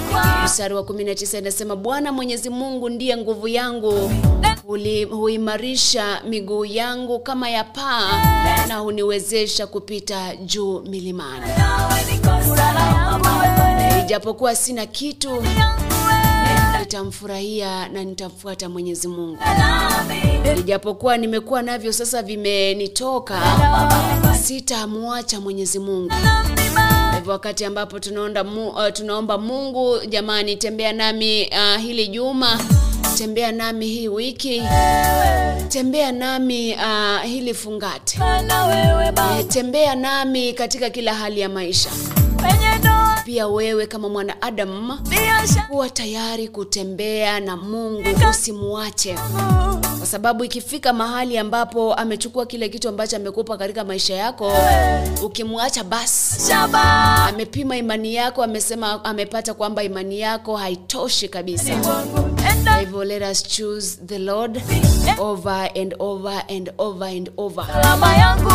Mstari 0.46 0.74
wa 0.74 0.82
19 0.82 1.38
inasema 1.38 1.76
bwana 1.76 2.12
mwenyezi 2.12 2.50
mungu 2.50 2.90
ndiye 2.90 3.18
nguvu 3.18 3.48
yangu 3.48 4.12
Huli- 4.68 5.04
huimarisha 5.06 6.22
miguu 6.30 6.66
yangu 6.66 7.20
kama 7.20 7.50
ya 7.50 7.64
paa 7.64 8.66
na 8.68 8.76
huniwezesha 8.78 9.68
kupita 9.68 10.36
juu 10.36 10.80
milimani. 10.80 11.46
Ijapokuwa 14.06 14.56
sina 14.56 14.86
kitu 14.86 15.44
nitamfurahia 16.92 17.88
na 17.90 18.04
nitamfuata 18.04 18.70
mwenyezi 18.70 19.08
mungu. 19.08 19.38
Ijapokuwa 20.60 21.18
nimekuwa 21.18 21.62
navyo 21.62 21.94
sasa 21.94 22.22
vimenitoka 22.24 23.42
sitamwacha 24.44 25.40
mwenyezi 25.42 25.80
mungu. 25.80 26.14
Hivyo 27.16 27.32
wakati 27.32 27.66
ambapo 27.66 28.00
tunaomba, 28.00 28.44
mu, 28.44 28.70
uh, 28.70 28.88
tunaomba 28.94 29.38
mungu 29.38 29.98
jamani 30.10 30.56
tembea 30.56 30.94
nami 30.94 31.48
uh, 31.52 31.82
hili 31.82 32.08
juma 32.08 32.60
tembea 33.18 33.52
nami 33.52 33.88
hii 33.88 34.08
wiki 34.08 34.62
tembea 35.70 36.12
nami 36.12 36.74
uh, 36.76 37.22
hili 37.24 37.54
fungate. 37.54 38.20
Eh, 39.40 39.46
tembea 39.48 39.96
nami 39.96 40.54
katika 40.54 40.90
kila 40.90 41.14
hali 41.14 41.40
ya 41.40 41.50
maisha 41.50 41.90
pia 43.28 43.48
wewe 43.48 43.88
kama 43.88 44.10
mwanadamu 44.10 45.00
kuwa 45.70 45.90
tayari 45.90 46.48
kutembea 46.48 47.40
na 47.40 47.58
mungu 47.58 48.04
usimuache 48.30 49.16
kwa 49.98 50.08
sababu 50.08 50.44
ikifika 50.44 50.94
mahali 50.94 51.38
ambapo 51.38 51.94
amechukua 51.94 52.46
kile 52.46 52.70
kitu 52.70 52.90
ambacho 52.90 53.16
amekupa 53.16 53.58
katika 53.58 53.84
maisha 53.84 54.14
yako 54.16 54.52
ukimwacha 55.24 55.84
basi 55.84 56.54
amepima 57.28 57.78
imani 57.78 58.16
yako 58.16 58.44
amesema 58.44 59.06
amepata 59.06 59.54
kwamba 59.54 59.84
imani 59.84 60.20
yako 60.20 60.58
haitoshi 60.58 61.28
kabisa. 61.28 61.74
Hivyo 62.80 63.04
let 63.04 63.24
us 63.32 63.44
choose 63.44 63.98
the 64.06 64.20
lord 64.20 64.62
over 65.20 65.70
and 65.82 65.96
over 66.00 66.44
and 66.50 66.72
over 66.78 67.08
and 67.08 67.32
over. 67.38 67.66
Salama 67.66 68.16
yangu 68.18 68.52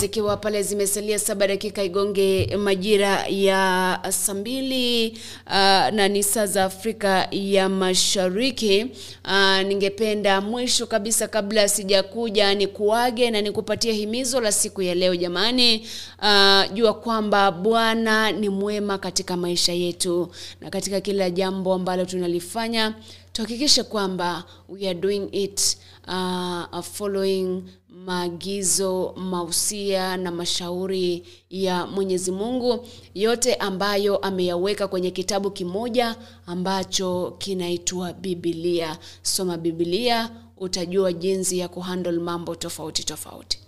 zikiwa 0.00 0.36
pale 0.36 0.62
zimesalia 0.62 1.18
saba 1.18 1.46
dakika 1.46 1.82
igonge 1.82 2.56
majira 2.56 3.26
ya 3.26 4.00
saa 4.10 4.34
mbili 4.34 5.08
uh, 5.46 5.52
na 5.92 6.08
ni 6.08 6.22
saa 6.22 6.46
za 6.46 6.64
afrika 6.64 7.28
ya 7.30 7.68
mashariki. 7.68 8.86
Uh, 9.24 9.60
ningependa 9.60 10.40
mwisho 10.40 10.86
kabisa 10.86 11.28
kabla 11.28 11.68
sijakuja 11.68 12.54
ni 12.54 12.66
kuage 12.66 13.30
na 13.30 13.40
nikupatie 13.40 13.92
himizo 13.92 14.40
la 14.40 14.52
siku 14.52 14.82
ya 14.82 14.94
leo 14.94 15.16
jamani. 15.16 15.86
Uh, 16.18 16.72
jua 16.74 16.94
kwamba 16.94 17.50
bwana 17.52 18.32
ni 18.32 18.48
mwema 18.48 18.98
katika 18.98 19.36
maisha 19.36 19.72
yetu 19.72 20.28
na 20.60 20.70
katika 20.70 21.00
kila 21.00 21.30
jambo 21.30 21.74
ambalo 21.74 22.04
tunalifanya 22.04 22.94
tuhakikishe 23.32 23.82
kwamba 23.82 24.44
we 24.68 24.88
are 24.88 24.94
doing 25.00 25.28
it 25.32 25.76
uh, 26.08 26.80
following 26.80 27.62
maagizo 28.06 29.12
mausia 29.16 30.16
na 30.16 30.30
mashauri 30.30 31.26
ya 31.50 31.86
mwenyezi 31.86 32.30
mungu. 32.32 32.86
Yote 33.14 33.54
ambayo 33.54 34.16
ameyaweka 34.16 34.88
kwenye 34.88 35.10
kitabu 35.10 35.50
kimoja 35.50 36.16
ambacho 36.46 37.34
kinaitwa 37.38 38.12
bibilia 38.12 38.98
soma 39.22 39.56
bibilia 39.56 40.30
utajua 40.56 41.12
jinsi 41.12 41.58
ya 41.58 41.68
kuhandle 41.68 42.12
mambo 42.18 42.54
tofauti 42.54 43.04
tofauti 43.04 43.58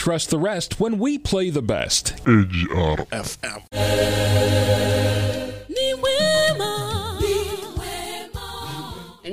trust 0.00 0.30
the 0.30 0.38
rest 0.38 0.80
when 0.80 0.98
we 0.98 1.18
play 1.18 1.50
the 1.50 1.60
best? 1.60 2.14
AGR 2.26 3.04
ni 5.68 5.94
mwema. 5.94 7.20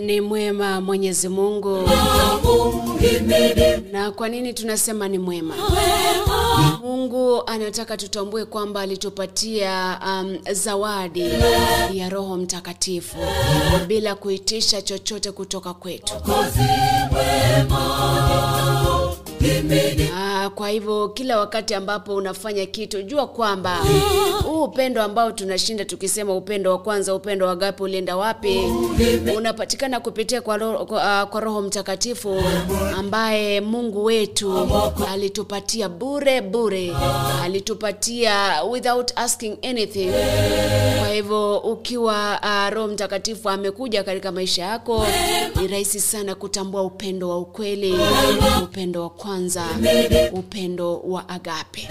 Ni 0.06 0.22
mwema. 0.22 0.82
Mwenyezi 0.82 1.30
mungu. 1.30 1.90
Na 3.92 4.12
kwa 4.12 4.30
nini 4.30 4.54
tunasema 4.54 5.08
ni 5.08 5.18
mwema? 5.20 5.56
Mungu 6.82 7.44
anataka 7.48 7.98
tutambue 7.98 8.46
kwamba 8.46 8.82
alitupatia 8.82 10.00
um, 10.06 10.38
zawadi 10.52 11.26
ya 11.94 12.10
roho 12.10 12.38
mtakatifu 12.38 13.18
bila 13.88 14.16
kuitisha 14.16 14.82
chochote 14.82 15.32
kutoka 15.32 15.74
kwetu 15.74 16.14
Ah, 20.16 20.50
kwa 20.56 20.70
hivyo 20.70 21.10
kila 21.10 21.40
wakati 21.40 21.74
ambapo 21.74 22.16
unafanya 22.16 22.66
kitu 22.66 23.02
jua 23.04 23.28
kwamba 23.28 23.80
huu 24.44 24.64
upendo 24.64 25.04
ambao 25.04 25.32
tunashinda 25.32 25.86
tukisema 25.86 26.36
upendo 26.36 26.72
wa 26.72 26.78
kwanza 26.78 27.16
upendo 27.16 27.46
wa 27.46 27.56
gapi 27.56 27.84
ulienda 27.84 28.18
wapi 28.18 28.60
unapatikana 29.38 30.00
kupitia 30.00 30.42
kwa 30.42 30.58
roho, 30.58 30.86
kwa, 30.86 31.24
uh, 31.24 31.30
kwa 31.30 31.42
roho 31.42 31.62
mtakatifu 31.62 32.44
ambaye 32.98 33.62
mungu 33.62 34.04
wetu 34.04 34.68
alitupatia 35.12 35.90
bure 35.90 36.42
bure. 36.42 36.94
Alitupatia 37.44 38.64
without 38.64 39.12
asking 39.16 39.58
anything. 39.70 40.12
Kwa 41.00 41.08
hivyo 41.08 41.58
ukiwa 41.58 42.40
uh, 42.44 42.74
roho 42.74 42.88
mtakatifu 42.88 43.50
amekuja 43.50 44.04
katika 44.04 44.32
maisha 44.32 44.64
yako 44.64 45.06
ni 45.62 45.68
rahisi 45.68 46.00
sana 46.00 46.36
kutambua 46.36 46.82
upendo 46.84 47.30
wa 47.30 47.38
ukweli 47.40 47.96
upendo 48.64 49.02
wa 49.02 49.10
kwanza 49.10 49.27
upendo 50.34 50.98
wa 51.00 51.30
agape. 51.30 51.88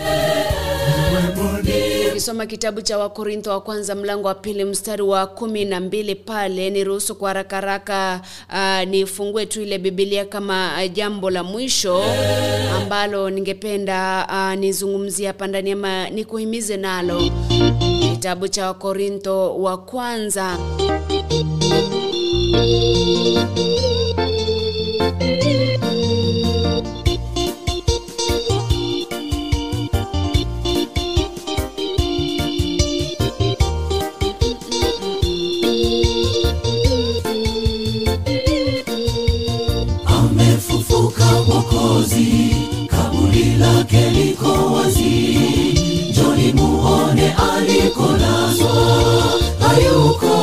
Ukisoma 2.10 2.46
kitabu 2.46 2.82
cha 2.82 2.98
wakorintho 2.98 3.50
wa 3.50 3.60
kwanza 3.60 3.94
mlango 3.94 4.28
wa 4.28 4.34
pili 4.34 4.64
mstari 4.64 5.02
wa 5.02 5.26
kumi 5.26 5.64
na 5.64 5.80
mbili 5.80 6.14
pale 6.14 6.70
niruhusu 6.70 7.14
kwa 7.14 7.28
harakaraka 7.30 7.76
haraka 8.46 8.82
uh, 8.84 8.90
nifungue 8.90 9.46
tu 9.46 9.62
ile 9.62 9.78
bibilia 9.78 10.24
kama 10.24 10.70
uh, 10.84 10.92
jambo 10.92 11.30
la 11.30 11.42
mwisho 11.44 12.02
ambalo 12.76 13.30
ningependa 13.30 14.26
uh, 14.30 14.58
nizungumzie 14.60 15.26
hapa 15.26 15.46
ndani 15.46 15.72
ama 15.72 16.10
nikuhimize 16.10 16.76
nalo. 16.76 17.22
Kitabu 18.12 18.48
cha 18.48 18.66
wakorintho 18.66 19.56
wa 19.56 19.78
kwanza 19.78 20.58
mwokozi 42.06 42.56
kaburi 42.88 43.44
lake 43.58 44.10
liko 44.10 44.72
wazi. 44.74 45.38
Njoni 46.10 46.52
muone 46.52 47.34
alikolazwa 47.54 48.72
hayuko 49.60 50.36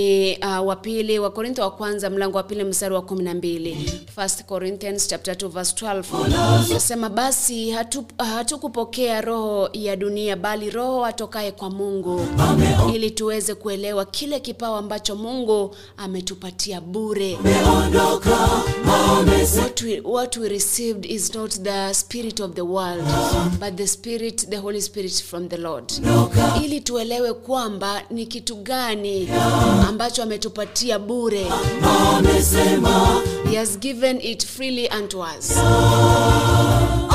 kumi 0.00 0.38
uh, 0.42 0.66
wa 0.66 0.76
pili 0.76 1.18
wa 1.18 1.30
korintho 1.30 1.62
wa 1.62 1.70
kwanza 1.70 2.10
mlango 2.10 2.36
wa 2.36 2.42
pili 2.42 2.64
mstari 2.64 2.94
wa 2.94 3.02
kumi 3.02 3.22
na 3.22 3.34
mbili. 3.34 4.00
First 4.14 4.44
corinthians 4.44 5.08
chapter 5.08 5.34
2 5.34 5.48
verse 5.48 5.74
12 5.86 6.72
nasema 6.74 7.08
basi 7.08 7.70
hatu- 7.70 8.04
hatukupokea 8.18 9.20
roho 9.20 9.68
ya 9.72 9.96
dunia 9.96 10.36
bali 10.36 10.70
roho 10.70 11.04
atokaye 11.04 11.52
kwa 11.52 11.70
mungu 11.70 12.20
ili 12.94 13.10
tuweze 13.10 13.54
kuelewa 13.54 14.04
kile 14.04 14.40
kipawa 14.40 14.78
ambacho 14.78 15.16
mungu 15.16 15.76
ametupatia 15.96 16.80
bure. 16.80 17.38
What 19.58 19.82
we, 19.82 20.00
what 20.04 20.36
we 20.36 20.48
received 20.48 21.04
is 21.10 21.34
not 21.34 21.50
the 21.62 21.94
spirit 21.94 22.40
of 22.40 22.52
the 22.54 22.62
world 22.62 23.04
but 23.60 23.76
the 23.76 23.86
spirit 23.86 24.48
the 24.50 24.56
holy 24.56 24.80
spirit 24.82 25.22
from 25.22 25.48
the 25.48 25.56
lord. 25.56 25.92
Ili 26.64 26.80
tuelewe 26.80 27.32
kwamba 27.32 28.02
ni 28.10 28.26
kitu 28.26 28.56
gani 28.56 29.28
ambacho 29.90 30.22
ametupatia 30.22 30.98
bure. 30.98 31.46
He 33.50 33.56
has 33.56 33.78
given 33.78 34.20
it 34.20 34.46
freely 34.46 34.88
unto 34.88 35.20
us. 35.20 35.56
mwokozi 35.56 37.09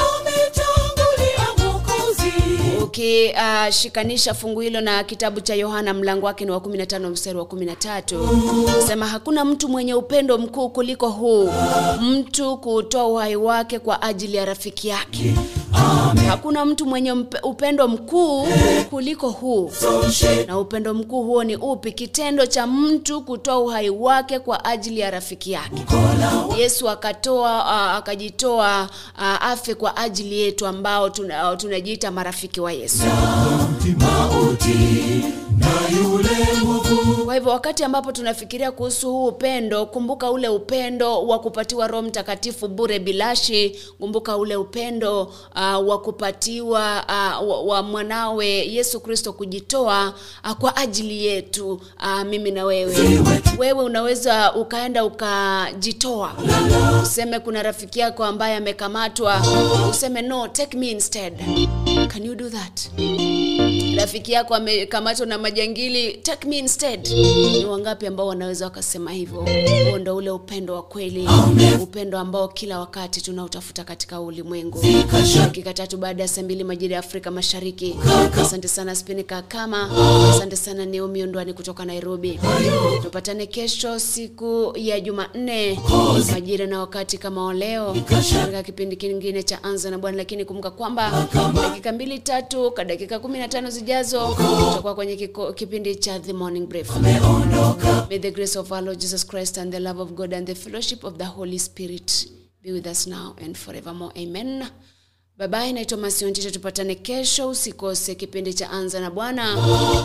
ukishikanisha 2.86 4.32
uh, 4.32 4.38
fungu 4.38 4.60
hilo 4.60 4.82
na 4.82 5.04
kitabu 5.04 5.42
cha 5.42 5.56
yohana 5.56 5.94
mlango 5.94 6.26
wake 6.26 6.46
ni 6.46 6.52
wa 6.52 6.58
15 6.58 7.10
mstari 7.10 7.38
wa 7.38 7.46
13 7.46 8.88
sema 8.88 9.08
hakuna 9.08 9.46
mtu 9.46 9.70
mwenye 9.70 9.94
upendo 9.94 10.38
mkuu 10.38 10.70
kuliko 10.70 11.10
huu 11.10 11.50
mtu 12.02 12.58
kutoa 12.58 13.08
uhai 13.08 13.36
wake 13.36 13.80
kwa 13.80 14.02
ajili 14.02 14.38
ya 14.38 14.46
rafiki 14.46 14.88
yake. 14.88 15.36
Hakuna 16.28 16.66
mtu 16.66 16.86
mwenye 16.86 17.12
upendo 17.44 17.88
mkuu 17.88 18.48
kuliko 18.90 19.30
huu. 19.30 19.72
Na 20.48 20.60
upendo 20.60 20.94
mkuu 20.94 21.24
huo 21.24 21.44
ni 21.44 21.56
upi? 21.56 21.92
Kitendo 21.92 22.46
cha 22.46 22.68
mtu 22.68 23.22
kutoa 23.22 23.60
uhai 23.60 23.90
wake 23.90 24.40
kwa 24.40 24.66
ajili 24.66 25.00
ya 25.00 25.12
rafiki 25.12 25.52
yake. 25.52 25.86
Yesu 26.58 26.90
akatoa 26.90 27.58
uh, 27.64 27.96
akajitoa 27.98 28.90
uh, 29.18 29.24
afe 29.46 29.76
kwa 29.76 29.98
ajili 29.98 30.40
yetu 30.40 30.68
ambao 30.68 31.10
tuna- 31.10 31.52
uh, 31.52 31.58
tunajiita 31.58 32.12
marafiki 32.12 32.62
wa 32.62 32.72
yesu 32.82 33.04
kwa 37.36 37.40
hivyo 37.40 37.54
wakati 37.54 37.84
ambapo 37.84 38.12
tunafikiria 38.12 38.72
kuhusu 38.72 39.12
huu 39.12 39.26
upendo 39.28 39.86
kumbuka 39.86 40.32
ule 40.32 40.50
upendo 40.50 41.28
wa 41.28 41.40
kupatiwa 41.40 41.88
roho 41.88 42.02
mtakatifu 42.04 42.68
bure 42.68 43.00
bilashi 43.00 43.76
kumbuka 44.00 44.38
ule 44.38 44.56
upendo 44.56 45.22
uh, 45.56 45.88
wa 45.90 46.02
kupatiwa 46.02 47.06
uh, 47.08 47.50
wa, 47.50 47.62
wa 47.62 47.84
mwanawe 47.84 48.48
yesu 48.48 49.00
kristo 49.00 49.34
kujitoa 49.34 50.14
uh, 50.46 50.52
kwa 50.52 50.78
ajili 50.78 51.26
yetu 51.26 51.72
uh, 51.74 52.24
mimi 52.24 52.52
na 52.52 52.66
wewe. 52.66 52.96
Wewe 53.58 53.84
unaweza 53.84 54.54
ukaenda 54.54 55.06
ukajitoa. 55.06 56.34
Useme 57.04 57.40
kuna 57.40 57.64
rafiki 57.64 58.00
yako 58.00 58.24
ambaye 58.26 58.56
amekamatwa. 58.56 59.42
Useme 59.90 60.22
no 60.22 60.48
take 60.48 60.78
me 60.78 60.92
instead. 60.92 61.34
Can 62.08 62.26
you 62.26 62.36
do 62.36 62.50
that? 62.50 62.90
Rafiki 63.98 64.32
yako 64.32 64.56
amekamatwa 64.56 65.26
na 65.26 65.38
majangili 65.38 66.14
take 66.14 66.48
me 66.48 66.58
instead 66.58 67.10
ni 67.34 67.66
wangapi 67.66 68.08
ambao 68.08 68.28
wanaweza 68.28 68.66
wakasema 68.66 69.12
hivyo? 69.12 69.46
Huo 69.90 69.98
ndo 69.98 70.16
ule 70.16 70.30
upendo 70.30 70.74
wa 70.74 70.84
kweli. 70.84 71.30
Upendo 71.82 72.20
ambao 72.20 72.48
kila 72.48 72.80
wakati 72.80 73.22
tunautafuta 73.22 73.84
katika 73.84 74.22
ulimwengu. 74.22 74.84
Dakika 75.38 75.74
tatu 75.74 75.98
baada 75.98 76.24
ya 76.24 76.28
saa 76.30 76.42
mbili 76.44 76.64
majira 76.64 76.94
ya 76.94 77.00
afrika 77.00 77.32
mashariki. 77.32 77.96
Asante 78.42 78.68
sana 78.68 78.96
spinika 78.96 79.42
kama. 79.42 79.90
Asante 80.36 80.56
sana 80.56 80.86
neomi 80.86 81.24
Undwani 81.24 81.54
kutoka 81.54 81.86
nairobi. 81.86 82.40
Tupatane 83.04 83.46
kesho 83.46 84.00
siku 84.00 84.74
ya 84.76 85.00
jumanne. 85.00 85.80
Majira 86.32 86.66
na 86.68 86.80
wakati 86.80 87.18
kama 87.18 87.46
waleo 87.46 87.96
katika 88.10 88.64
kipindi 88.64 88.96
kingine 88.96 89.44
cha 89.44 89.64
anza 89.64 89.90
na 89.92 89.98
bwana 89.98 90.18
lakini 90.18 90.46
kumbuka 90.46 90.72
kwamba 90.72 91.28
dakika 91.62 91.92
mbili 91.92 92.20
tatu 92.20 92.72
ka 92.72 92.86
dakika 92.86 93.20
kumi 93.20 93.40
na 93.40 93.48
tano 93.48 93.70
zijazo 93.70 94.28
tutakuwa 94.68 94.96
kwenye 94.96 95.16
kiko, 95.16 95.54
kipindi 95.54 95.96
cha 95.96 96.20
the 96.20 96.34
morning 96.34 96.68
brief 96.68 96.92
may 98.10 98.18
the 98.20 98.32
grace 98.32 98.56
of 98.60 98.72
our 98.72 98.82
lord 98.82 99.00
jesus 99.00 99.24
christ 99.24 99.58
and 99.58 99.72
the 99.72 99.80
love 99.80 100.00
of 100.02 100.12
god 100.16 100.34
and 100.34 100.48
the 100.48 100.56
fellowship 100.56 101.04
of 101.04 101.18
the 101.18 101.26
holy 101.26 101.58
spirit 101.60 102.28
be 102.62 102.72
with 102.72 102.88
us 102.88 103.06
now 103.08 103.36
and 103.44 103.56
forevermore. 103.58 104.12
Amen. 104.18 104.66
Babaye 105.38 105.74
naitwa 105.74 105.98
masionjito 105.98 106.50
tupatane 106.52 106.96
kesho. 106.96 107.50
Usikose 107.50 108.16
kipindi 108.16 108.54
cha 108.54 108.70
anza 108.72 109.00
na 109.00 109.12
bwana. 109.12 109.58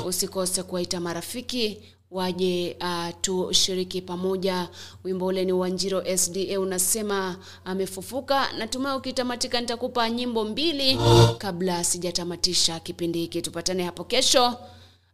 Usikose 0.07 0.63
kuwaita 0.63 1.01
marafiki 1.01 1.81
waje 2.11 2.77
uh, 2.81 3.09
tushiriki 3.21 4.03
pamoja. 4.03 4.69
Wimbo 5.05 5.27
ule 5.27 5.45
ni 5.45 5.53
wanjiro 5.53 6.05
sda 6.17 6.61
unasema 6.61 7.37
amefufuka. 7.65 8.53
Natumai 8.59 8.97
ukitamatika 8.97 9.61
nitakupa 9.61 10.11
nyimbo 10.11 10.45
mbili 10.45 10.99
kabla 11.39 11.85
sijatamatisha 11.85 12.81
kipindi 12.81 13.19
hiki. 13.19 13.43
Tupatane 13.43 13.85
hapo 13.85 14.05
kesho 14.05 14.57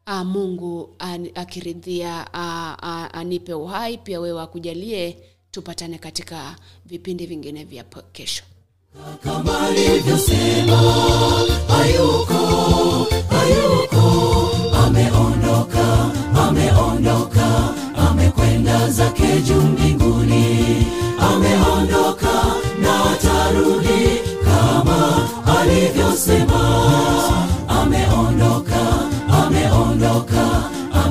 uh, 0.07 0.23
mungu 0.25 0.81
uh, 0.83 1.27
akiridhia 1.35 2.27
uh, 2.35 2.89
uh, 2.89 3.19
anipe 3.19 3.55
uhai 3.55 3.99
pia 3.99 4.21
wewe 4.21 4.43
akujalie 4.43 5.17
tupatane 5.51 5.99
katika 5.99 6.57
vipindi 6.87 7.27
vingine 7.27 7.65
vya 7.65 7.85
kesho. 8.13 8.43
Kama 9.25 9.61
alivyosema 9.61 10.77
hayuko 11.69 12.37
hayuko. 13.31 14.51
Ameondoka 14.87 16.11
ameondoka 16.49 17.75
amekwenda 17.97 18.91
zake 18.91 19.41
juu 19.47 19.61
mbinguni. 19.63 20.87
Ameondoka 21.21 22.33
na 22.83 23.05
atarudi 23.11 24.21
kama 24.45 25.29
alivyosema. 25.61 26.63
Ameondoka 27.69 28.56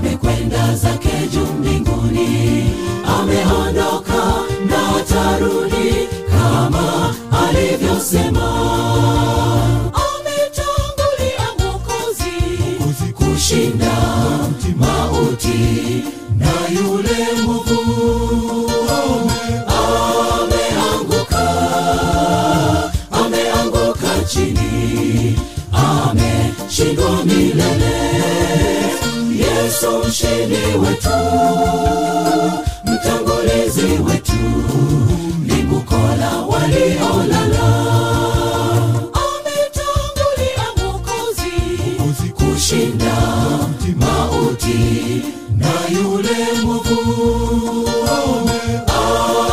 amekwenda 0.06 0.76
zake 0.76 1.28
juu 1.34 1.46
mbinguni 1.46 2.74
ameondoka 3.20 4.24
na 4.70 4.96
atarudi 4.98 6.08
kama 6.30 7.16
alivyosema. 7.48 8.50
Ametangulia 10.06 11.48
mwokozi 11.60 13.14
kushinda 13.14 13.92
mauti 14.76 16.04
na 16.38 16.52
yule 16.80 17.42
mwovu. 17.46 18.72
Ameanguka 20.42 21.46
ameanguka 23.12 24.24
chini 24.28 25.40
ameshindwa 25.74 27.26
milele 27.26 27.96
yesu 29.76 30.00
mshindi 30.08 30.56
wetu 30.56 31.10
mtangolezi 32.86 33.82
wetu 33.82 34.34
limbukola 35.46 36.32
waliolala. 36.50 37.68
Ametangulia 39.14 40.66
mukozi 40.78 42.30
kushinda 42.30 43.18
mauti 44.00 45.22
na 45.58 45.72
yule 46.00 46.62
mwovu. 46.64 47.90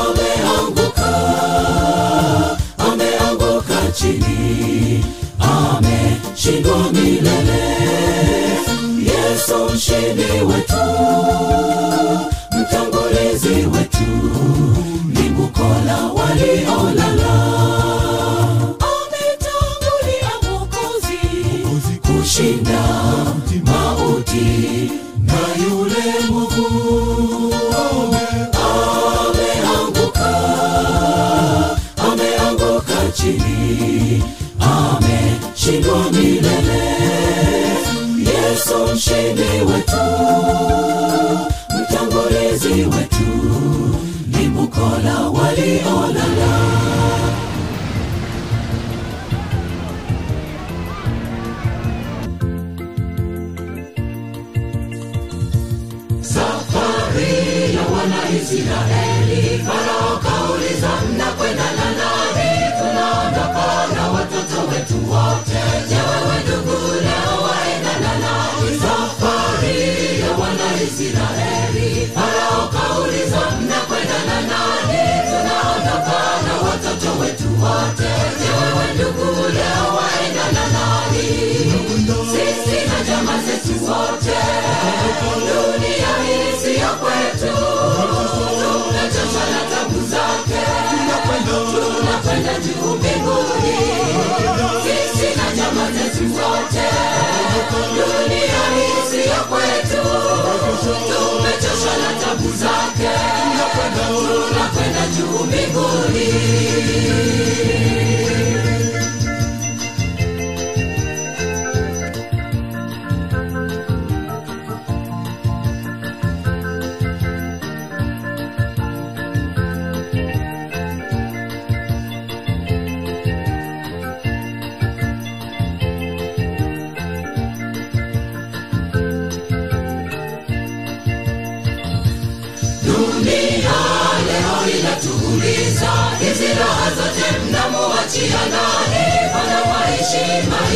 Ameanguka 0.05 1.11
ameanguka 2.79 3.93
chini 3.95 5.05
ameshindwa 5.41 6.93
milele 6.93 7.63
yesu 9.43 9.75
mshindi 9.75 10.23
wetu 10.23 10.83
mtangulizi 12.61 13.49
wetu 13.49 14.05
limbukola 15.15 15.97
waliolala 16.15 17.32
wetu 77.23 77.49
wote. 77.63 78.13
Wewe 78.59 78.95
ndugu, 78.95 79.49
leo 79.57 79.85
waenda 79.97 80.45
na 80.53 80.65
nani? 80.75 81.29
Sisi 82.33 82.77
na 82.89 83.05
jamaa 83.09 83.39
zetu 83.47 83.85
wote. 83.85 84.39
Dunia 85.47 86.13
hii 86.27 86.53
kwetu. 87.01 87.55
Tumechoshwa 88.63 89.45
tabu 89.71 90.01
zake. 90.13 90.63
Tunakwenda 91.97 92.55
juu 92.59 92.95
mbinguni. 92.97 93.77
Sisi 94.85 95.27
na 95.37 95.57
jamaa 95.57 95.91
zetu 95.91 96.25
wote. 96.35 96.89
Dunia 97.73 98.63
hii 98.75 99.11
siyo. 99.11 99.33
Tunakwenda 104.49 105.07
juu 105.07 105.45
mbinguni. 105.45 106.29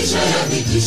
Maisha 0.06 0.18
ya 0.38 0.46
dhiki 0.46 0.80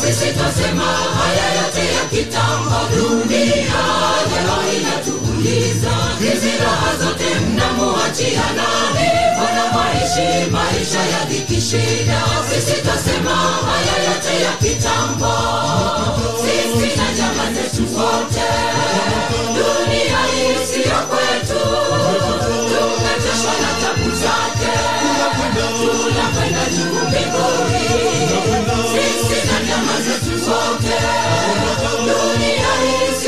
sisi 0.00 0.32
twasema 0.32 0.84
haya 0.84 1.46
yote 1.54 1.94
ya 1.94 2.04
kitambo. 2.10 2.76
Dunia 2.96 3.82
leo 4.30 4.58
inatuuliza, 4.76 5.90
hizi 6.18 6.50
raha 6.64 6.96
zote 6.96 7.24
mnamuachia 7.40 8.42
nani? 8.56 9.08
Bwana 9.38 9.64
maishi 9.74 10.50
maisha 10.50 10.98
ya 11.12 11.24
dhiki 11.24 11.60
sisi 12.50 12.82
twasema 12.82 13.34
haya 13.68 13.96
yote 14.08 14.42
ya 14.44 14.52
kitambo. 14.52 15.32
Sisi 16.42 16.96
na 16.96 17.12
jamaa 17.16 17.52
zetu 17.52 17.82
wote 17.96 18.48
dunia 19.54 20.18
hii 20.32 20.54
kwetu, 21.10 21.60
tumechoshwa 22.68 23.52
na 23.62 23.70
tabu 23.82 24.10
zake, 24.10 24.72
tunakwenda 25.80 26.64
juu 26.70 27.08
mbinguni. 27.08 28.19
Jamaa 30.50 30.74
dunia 32.06 32.70
hii 32.82 33.20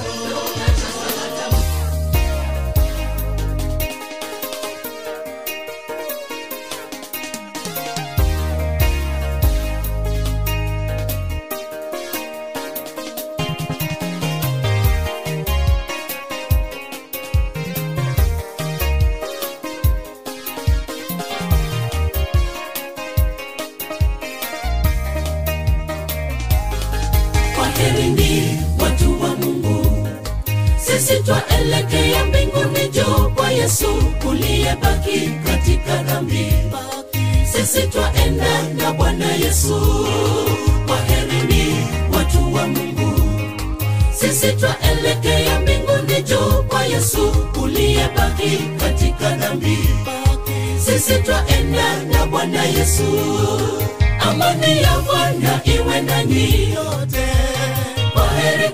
siyo 0.00 0.59
bwana 52.40 52.64
yesu. 52.64 53.04
Amani 54.20 54.82
ya 54.82 54.98
bwana 55.06 55.60
iwe 55.64 56.00
nanyi 56.00 56.72
yote 56.74 57.26
kwaheri 58.12 58.68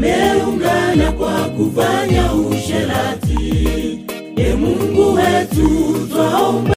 wameungana 0.00 1.12
kwa 1.12 1.32
kufanya 1.48 2.32
usherati. 2.32 4.00
E 4.36 4.54
mungu 4.54 5.14
wetu 5.14 5.68
twaomba 6.12 6.74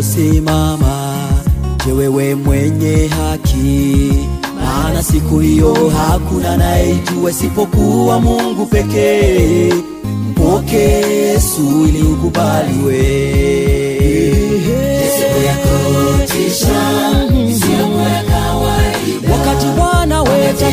unavyosimama 0.00 1.28
je 1.86 1.92
wewe 1.92 2.34
mwenye 2.34 3.08
haki? 3.08 4.12
Maana 4.64 5.02
siku 5.02 5.38
hiyo 5.38 5.74
hakuna 5.96 6.56
nayeijua 6.56 7.30
isipokuwa 7.30 8.20
mungu 8.20 8.66
pekee. 8.66 9.72
Mpoke 10.30 10.76
yesu 10.76 11.62
ili 11.88 12.02
ukubaliwe. 12.02 13.00
Wakati 19.32 19.66
bwana 19.76 20.22
wetu 20.22 20.64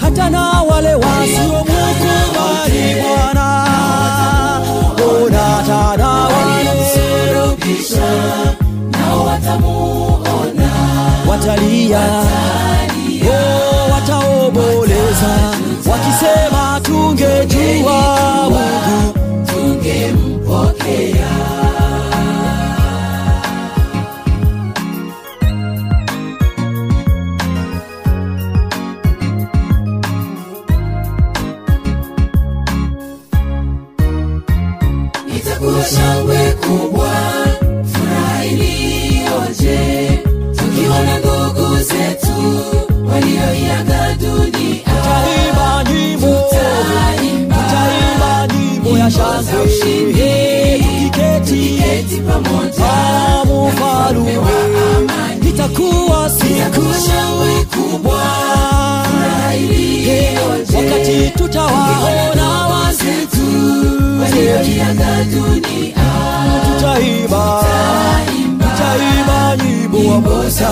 hata 0.00 0.30
na 0.30 0.62
wale 0.62 0.94
wasiomukubali 0.94 2.94
bwana. 3.02 3.64
Ona 5.24 5.38
hata 5.38 5.96
na 5.96 6.08
wale 6.08 6.70
watamuona. 9.26 10.70
Watalia. 11.28 12.00
Oh, 13.26 13.92
wataomboleza. 13.92 15.34
Wakisema 15.90 16.80
tungejua 16.82 18.18
mungu. 18.50 19.14
tungempokea 19.46 21.28
nyimbo 49.42 49.56
ya 49.58 49.64
shangwe 49.68 50.78
tukiketi 50.78 51.82
keti 51.82 52.20
pamoja 52.20 52.92
amufalume 53.42 54.36
itakuwa 55.48 56.30
siku 56.30 56.82
shangwe 57.06 57.64
kubwa. 57.64 58.24
Wakati 60.76 61.30
tutawaona. 61.38 62.66
Wazetu. 62.66 63.46
Walioiaga 64.20 65.24
dunia. 65.24 65.94
Tutaimba. 66.66 67.64
Tutaimba. 68.58 69.56
Nyimbo 69.56 69.98
wa 70.10 70.20
Musa. 70.20 70.70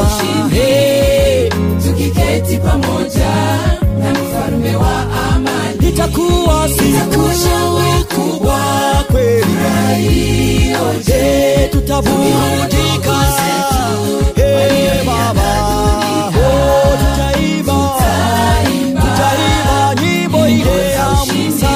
tukiketi 1.87 2.57
pamoja 2.57 3.31
na 3.99 4.11
mfalme 4.13 4.77
wa 4.77 5.01
amani 5.35 5.42
itakuwa 5.93 6.69
siku 6.69 7.23
kubwa 8.17 8.59
kweli. 9.13 9.47
Hey, 11.07 11.69
tutaburudika. 11.69 13.17
Hey, 14.37 15.05
baba. 15.07 15.51
Oh, 16.29 16.97
tutaimba 16.99 17.91
tutaimba 18.95 19.95
nyimbo 20.03 20.49
ile 20.49 20.91
ya 20.93 21.09
Musa. 21.11 21.71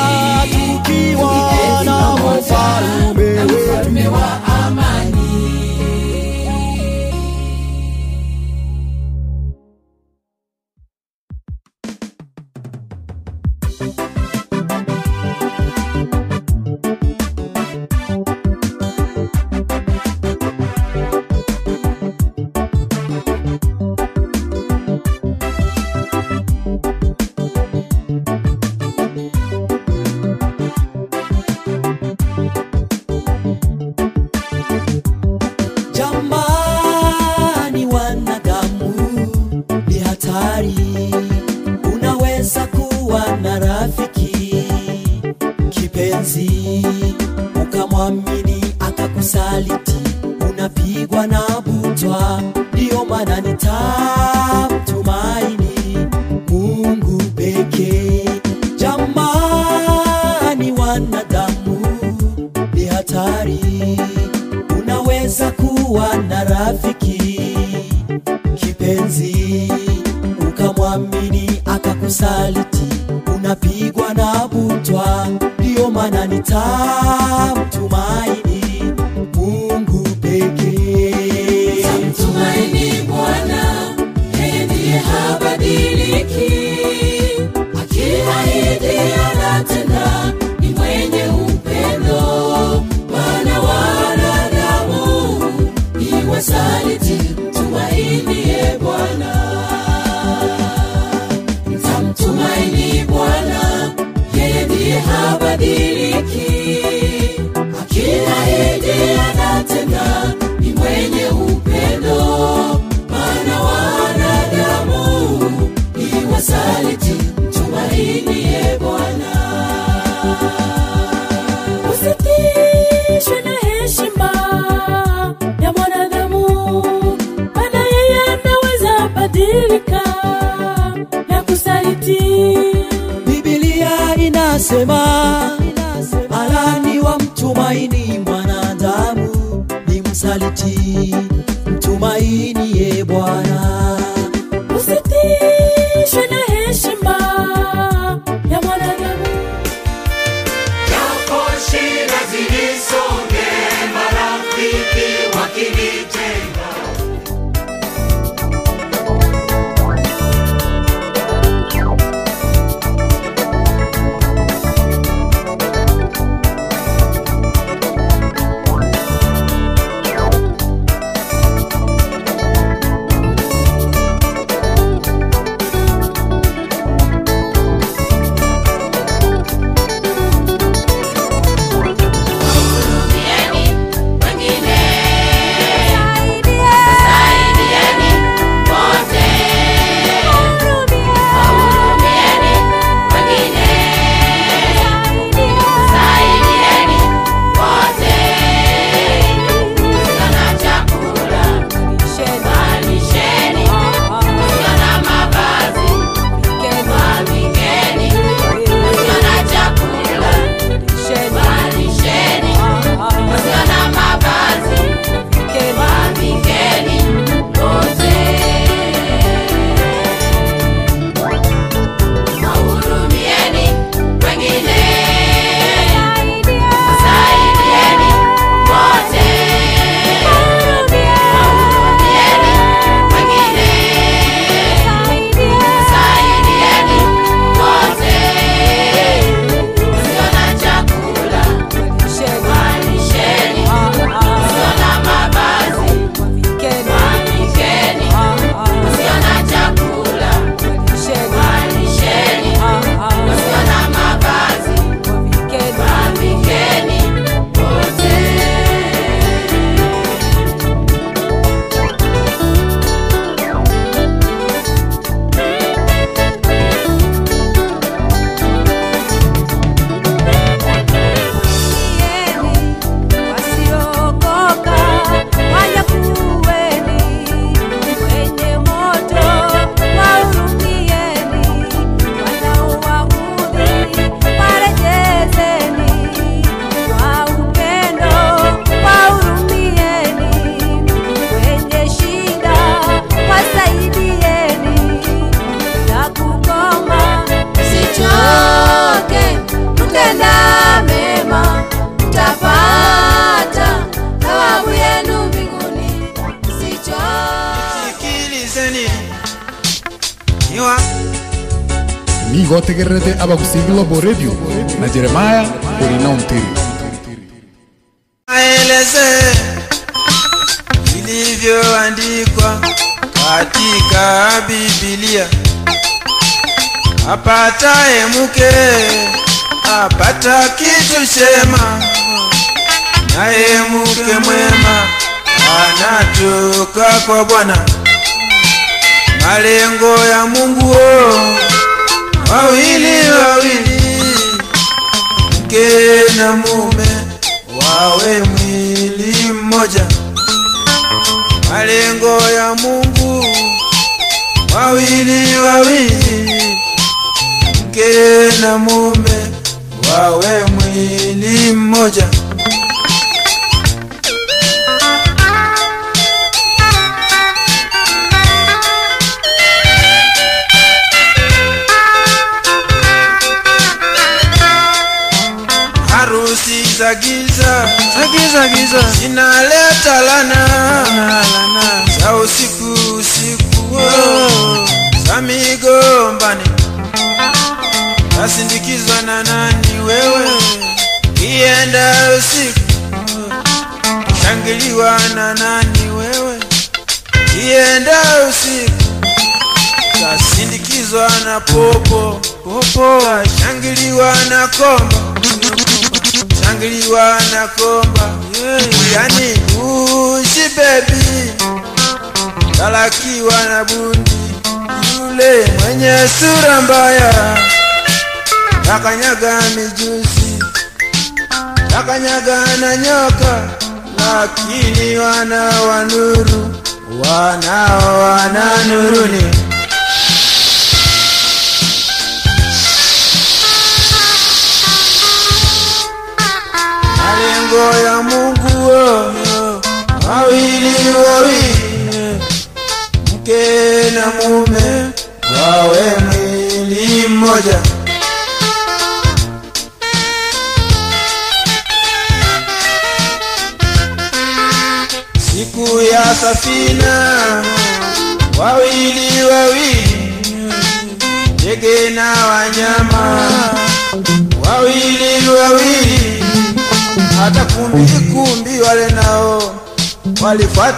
tukiwa 0.51 1.85
na 1.85 2.17
mfalme 2.17 3.23
wetu 3.25 3.91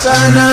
Satana 0.01 0.48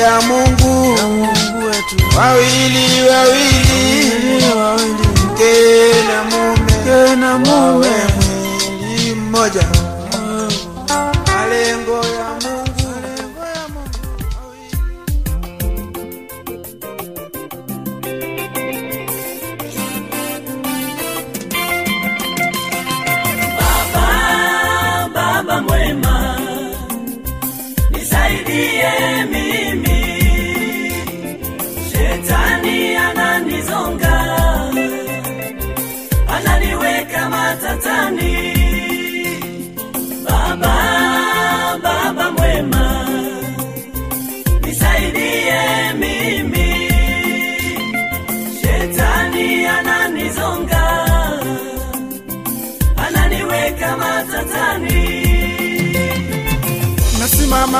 ya 0.00 0.20
Mungu. 0.20 0.98
Wawili 2.16 3.08
wawili, 3.10 4.12
mke 4.34 4.58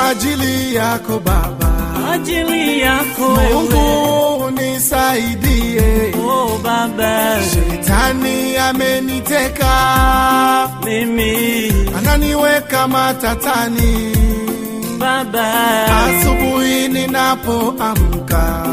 ajili 0.09 0.75
yako 0.75 1.19
Baba, 1.19 1.73
ajili 2.13 2.81
yako 2.81 3.23
Mungu 3.53 4.51
nisaidie. 4.51 6.15
oh 6.25 6.59
baba. 6.63 7.39
Shetani 7.51 8.57
ameniteka, 8.57 9.73
mimi. 10.85 11.73
Ananiweka 11.99 12.89
matatani. 12.89 14.13
baba. 14.99 15.47
Asubuhi 15.87 16.89
ninapoamka, 16.89 18.65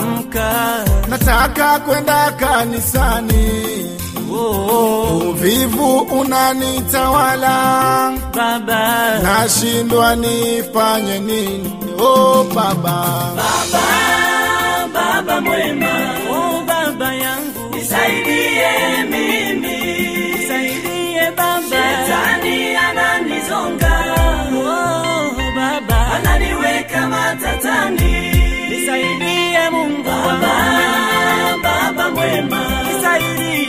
amka. 0.00 0.84
nataka 1.08 1.78
kwenda 1.80 2.32
kanisani, 2.32 3.46
uvivu 4.30 5.98
unanitawala, 5.98 7.56
baba. 8.34 9.18
Nashindwa 9.22 10.16
nifanye 10.16 11.18
nini? 11.18 11.70
Oh 11.98 12.44
Baba, 12.54 13.34
baba 13.36 13.84
baba 14.94 15.40
mwema. 15.40 15.92
Oh 16.30 16.62
baba 16.66 17.14
yangu. 17.14 17.74
Nisaidie 17.74 19.04
mimi. 19.10 19.76
Nisaidie 20.32 21.30
baba. 21.36 21.60
Shetani 21.70 22.76
ananizonga. 22.76 23.94
Oh 24.56 25.34
baba. 25.56 25.98
Ananiweka 26.14 27.06
matatani. 27.08 28.12
Nisaidie 28.70 29.70
mungu 29.70 30.02
baba 30.02 30.54
baba 31.62 32.10
mwema. 32.10 32.62
Nisaidie 32.86 33.59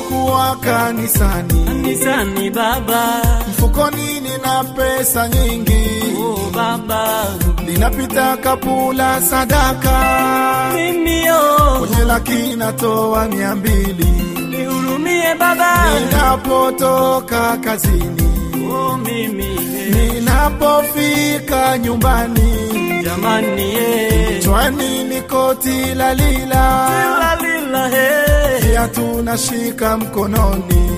ninapokuwa 0.00 0.56
kanisani, 0.56 1.64
kanisani 1.64 2.50
baba. 2.50 3.22
Mfukoni 3.50 4.20
nina 4.20 4.64
pesa 4.76 5.28
nyingi, 5.28 6.16
oh 6.22 6.50
baba. 6.54 7.26
Ninapita 7.66 8.36
kapula 8.36 9.20
sadaka, 9.22 10.72
mimi 10.74 11.30
oh 11.30 11.78
kwenye 11.78 12.04
laki 12.04 12.56
natoa 12.56 13.28
mia 13.28 13.54
mbili, 13.54 14.06
nihurumie 14.50 15.34
baba. 15.38 16.00
Ninapotoka 16.00 17.56
kazini, 17.56 18.68
oh 18.72 18.96
mimi 18.96 19.48
ninapofika 19.90 21.78
nyumbani, 21.78 23.02
jamani 23.04 23.74
eh. 23.74 24.42
Chwani 24.44 25.04
ni 25.04 25.20
koti 25.22 25.94
la 25.94 26.14
lila, 26.14 26.88
lila 26.90 27.36
lila 27.42 27.88
he 27.88 28.39
viatu 28.70 29.00
tunashika 29.00 29.96
mkononi, 29.96 30.90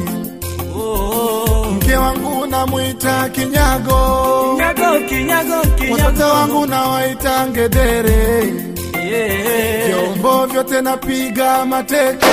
mke 1.74 1.96
wangu 1.96 2.46
namwita 2.46 3.28
kinyago, 3.28 4.56
kinyago 4.56 5.00
kinyago 5.08 5.54
watoto 5.92 6.24
wangu 6.28 6.66
nawaita 6.66 7.46
ngedere, 7.46 8.52
yeah. 9.10 9.86
Vyombo 9.86 10.46
vyote 10.46 10.80
napiga 10.82 11.64
mateke. 11.64 12.26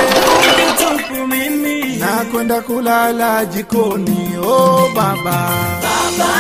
Na 1.99 2.25
kwenda 2.31 2.61
kulala 2.61 3.45
jikoni. 3.45 4.29
Oh 4.45 4.89
baba, 4.95 5.49
baba 5.81 6.31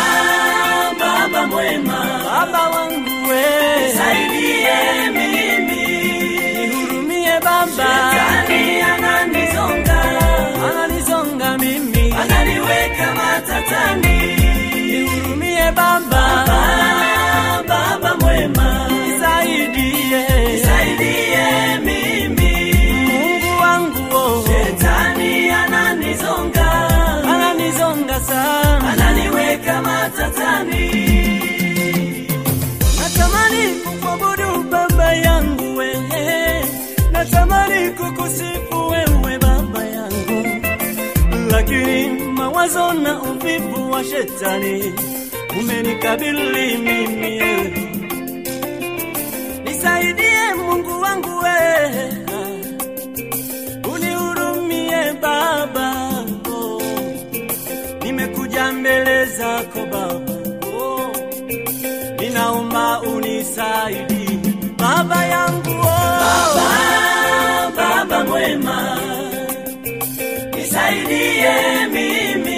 baba 0.99 1.47
mwema. 1.47 2.05
Baba 2.25 2.69
wangu 2.69 3.29
we. 3.29 3.43
Nisaidie 3.87 4.77
mimi 5.13 5.28
mawazo 42.69 42.93
na 43.01 43.21
uvivu 43.21 43.91
wa 43.91 44.03
shetani 44.03 44.93
umenikabili 45.59 46.77
mimi 46.77 47.41
nisaidie 49.63 50.53
mungu 50.57 51.01
wangu 51.01 51.37
we, 51.39 51.59
unihurumie 53.93 55.13
baba 55.21 56.23
oh. 56.51 56.81
nimekuja 58.03 58.71
mbele 58.71 59.25
zako 59.25 59.79
baba 59.91 60.33
oh. 60.77 61.11
ninaomba 62.19 63.01
unisaidie 63.01 64.39
baba 64.77 65.25
yangu 65.25 65.69
oh. 65.69 66.55
baba, 66.55 68.05
baba 68.05 68.23
mwema 68.25 68.97
nisaidie 70.55 71.51
mimi 71.91 72.48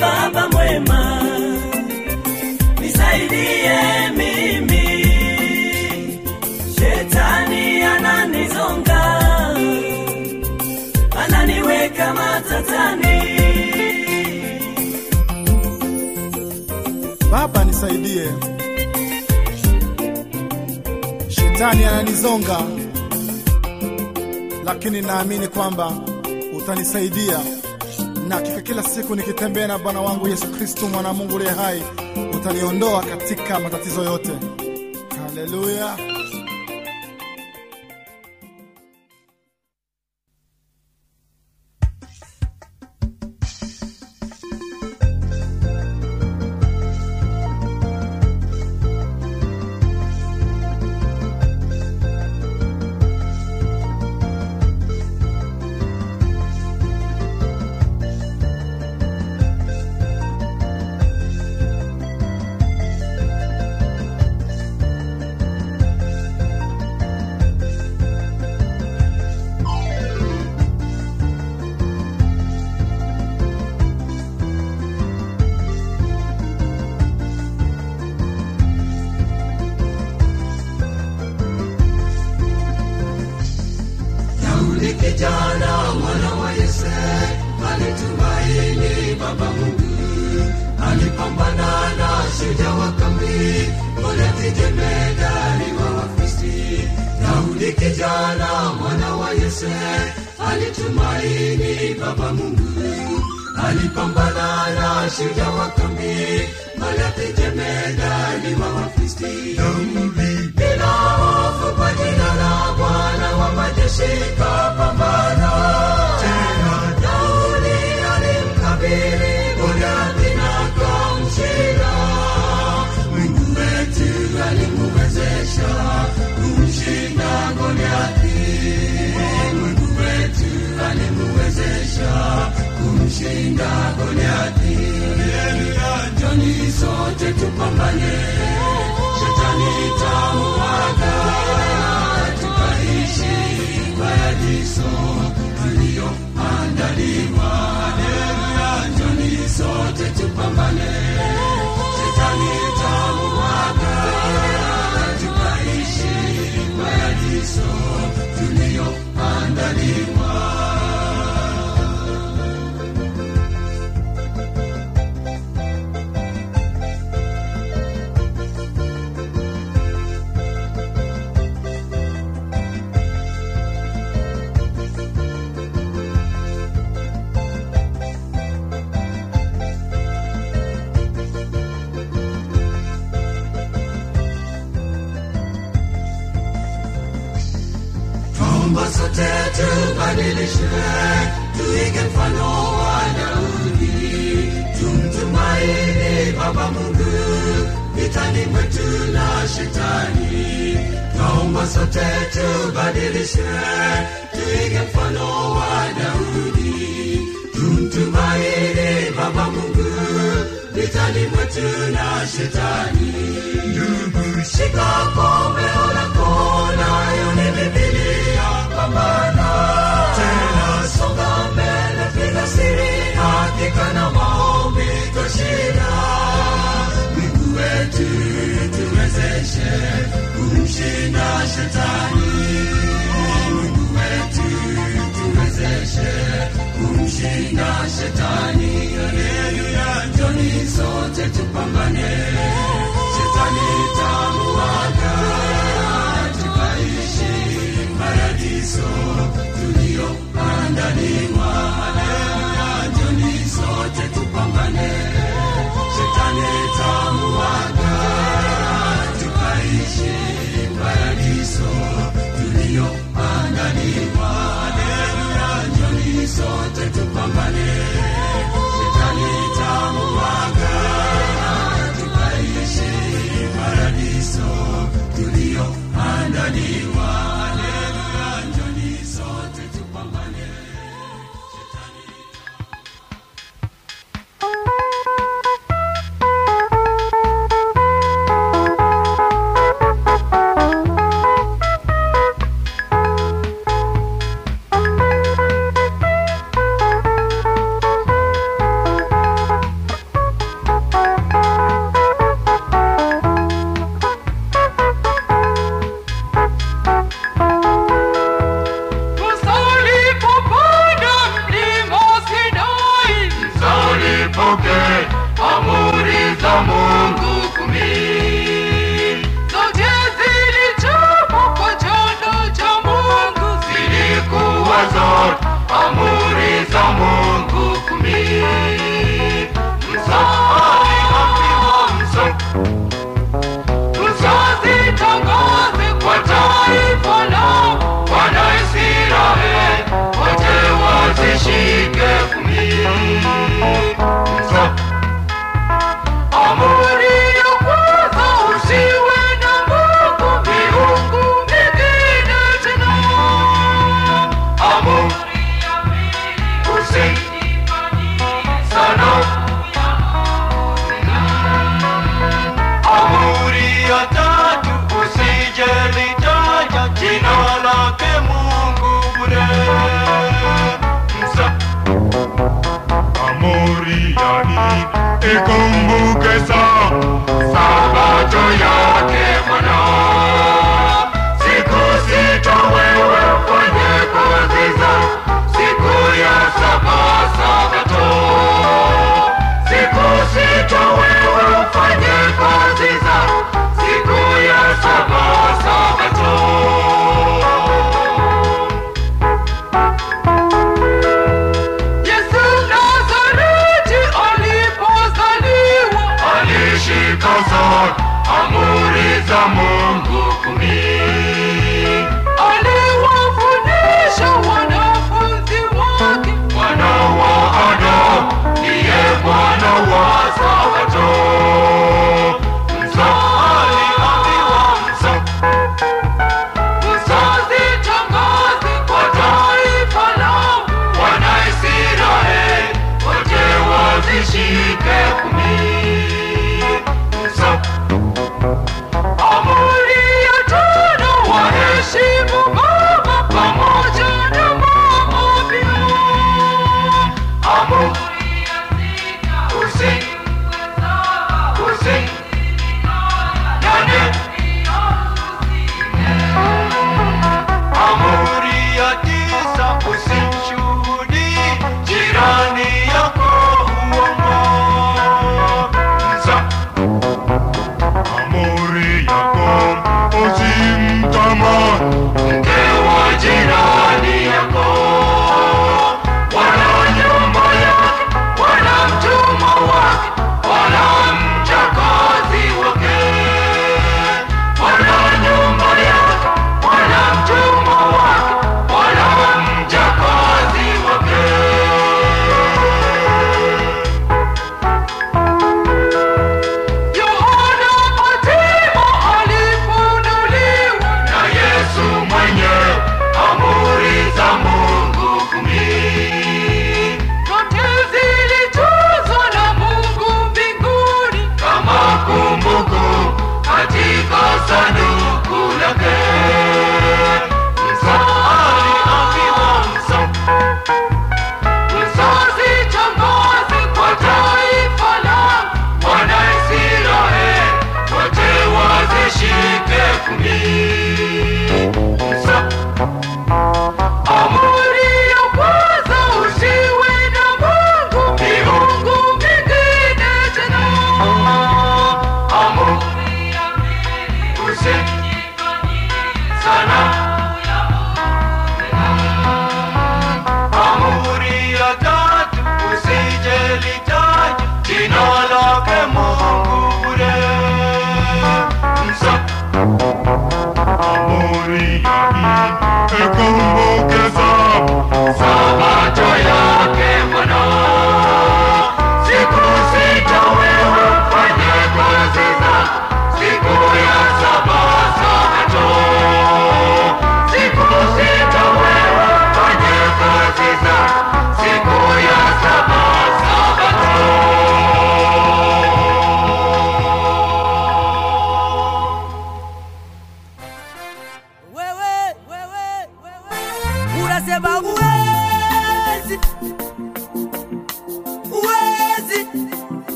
baba 0.00 0.48
mwema 0.52 1.22
nisaidie 2.80 4.10
mimi. 4.16 5.04
Shetani 6.78 7.82
ananizonga 7.82 9.02
ananiweka 11.24 12.14
matatani. 12.14 13.24
Baba 17.30 17.64
nisaidie, 17.64 18.28
shetani 21.28 21.84
ananizonga, 21.84 22.58
lakini 24.64 25.02
naamini 25.02 25.48
kwamba 25.48 25.92
utanisaidia, 26.64 27.40
na 28.28 28.34
hakika 28.34 28.60
kila 28.60 28.82
siku 28.82 29.14
nikitembea 29.16 29.66
na 29.66 29.78
Bwana 29.78 30.00
wangu 30.00 30.28
Yesu 30.28 30.46
Kristo, 30.46 30.88
mwana 30.88 31.08
aliye 31.36 31.50
hai, 31.50 31.82
utaniondoa 32.36 33.02
katika 33.02 33.60
matatizo 33.60 34.02
yote. 34.02 34.30
Haleluya! 35.26 35.96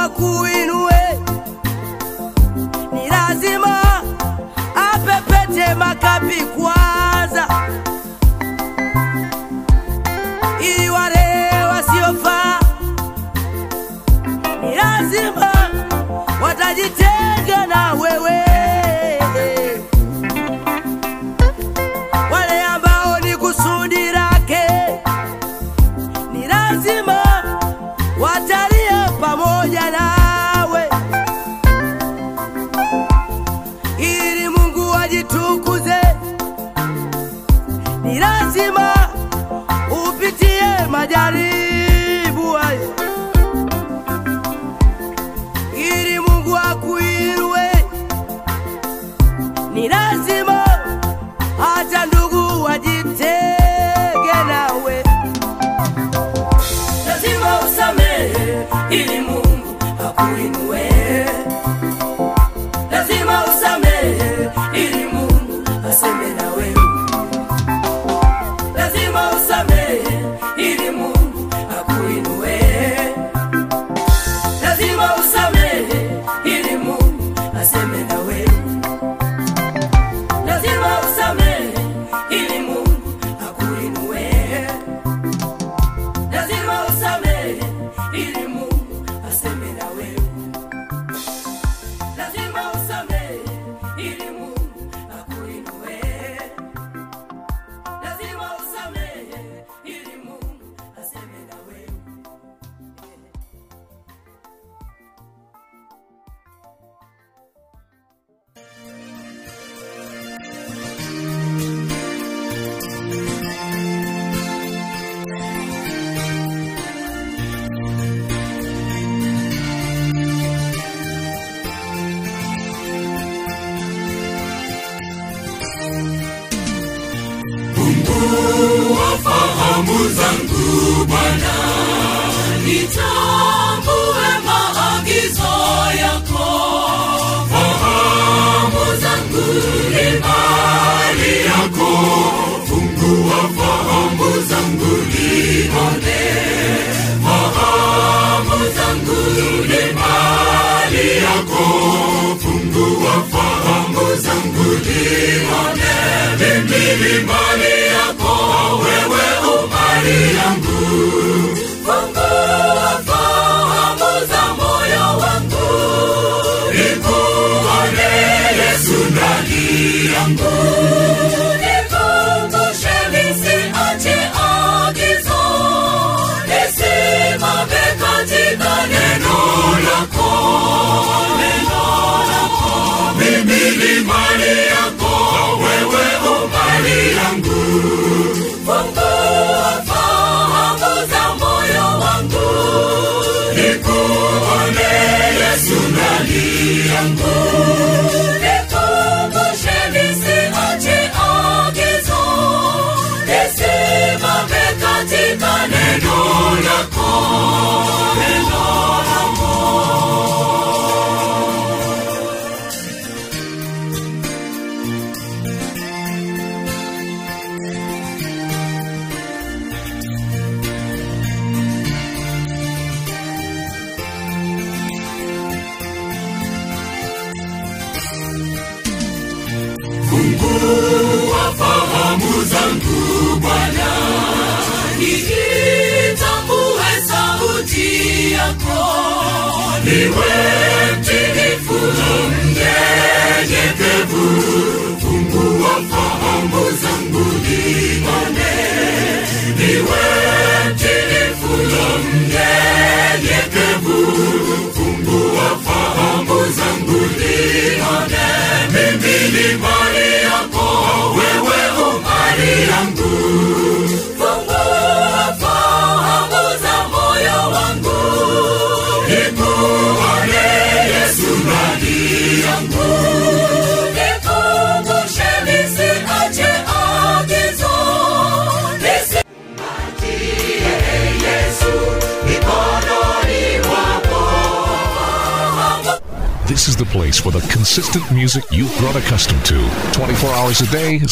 wakuinue, 0.00 1.18
ni 2.92 3.08
lazima 3.08 4.02
apepete 4.92 5.74
makapi 5.74 6.40
kwa 6.58 6.74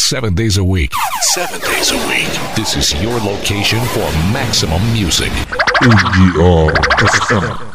seven 0.09 0.33
days 0.33 0.57
a 0.57 0.63
week. 0.63 0.91
Seven 1.21 1.59
days 1.61 1.91
a 1.91 1.97
week. 2.07 2.55
This 2.55 2.75
is 2.75 2.99
your 2.99 3.19
location 3.19 3.79
for 3.89 4.09
maximum 4.33 4.81
music. 4.91 5.29
ODR 5.83 7.68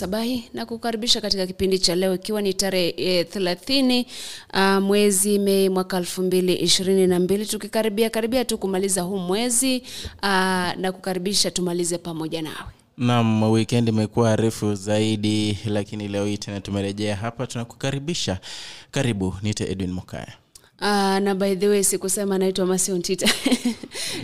brief 0.00 0.54
na 0.54 0.66
kukaribisha 0.66 1.20
katika 1.20 1.46
kipindi 1.46 1.78
cha 1.78 1.94
leo 1.94 2.14
ikiwa 2.14 2.42
ni 2.42 2.54
tarehe 2.54 3.24
thelathini 3.24 4.06
uh, 4.54 4.60
mwezi 4.82 5.38
mei 5.38 5.68
mwaka 5.68 6.00
2022 6.00 7.46
tukikaribia 7.46 8.10
karibia 8.10 8.44
tu 8.44 8.58
kumaliza 8.58 9.02
huu 9.02 9.18
mwezi 9.18 9.82
uh, 10.22 10.28
na 10.76 10.92
kukaribisha 10.92 11.50
tumalize 11.50 11.98
pamoja 11.98 12.42
nawe 12.42 12.56
Naam, 12.98 13.42
wikendi 13.52 13.90
imekuwa 13.90 14.36
refu 14.36 14.74
zaidi, 14.74 15.58
lakini 15.66 16.08
leo 16.08 16.26
hii 16.26 16.38
tena 16.38 16.60
tumerejea 16.60 17.16
hapa, 17.16 17.46
tunakukaribisha. 17.46 18.38
Karibu, 18.90 19.34
niite 19.42 19.64
Edwin 19.64 19.92
Mokaya. 19.92 20.32
Uh, 20.80 21.18
na 21.18 21.34
by 21.34 21.54
the 21.56 21.68
way 21.68 21.82
sikusema 21.82 22.38
naitwa 22.38 22.66
Masiontita 22.66 23.26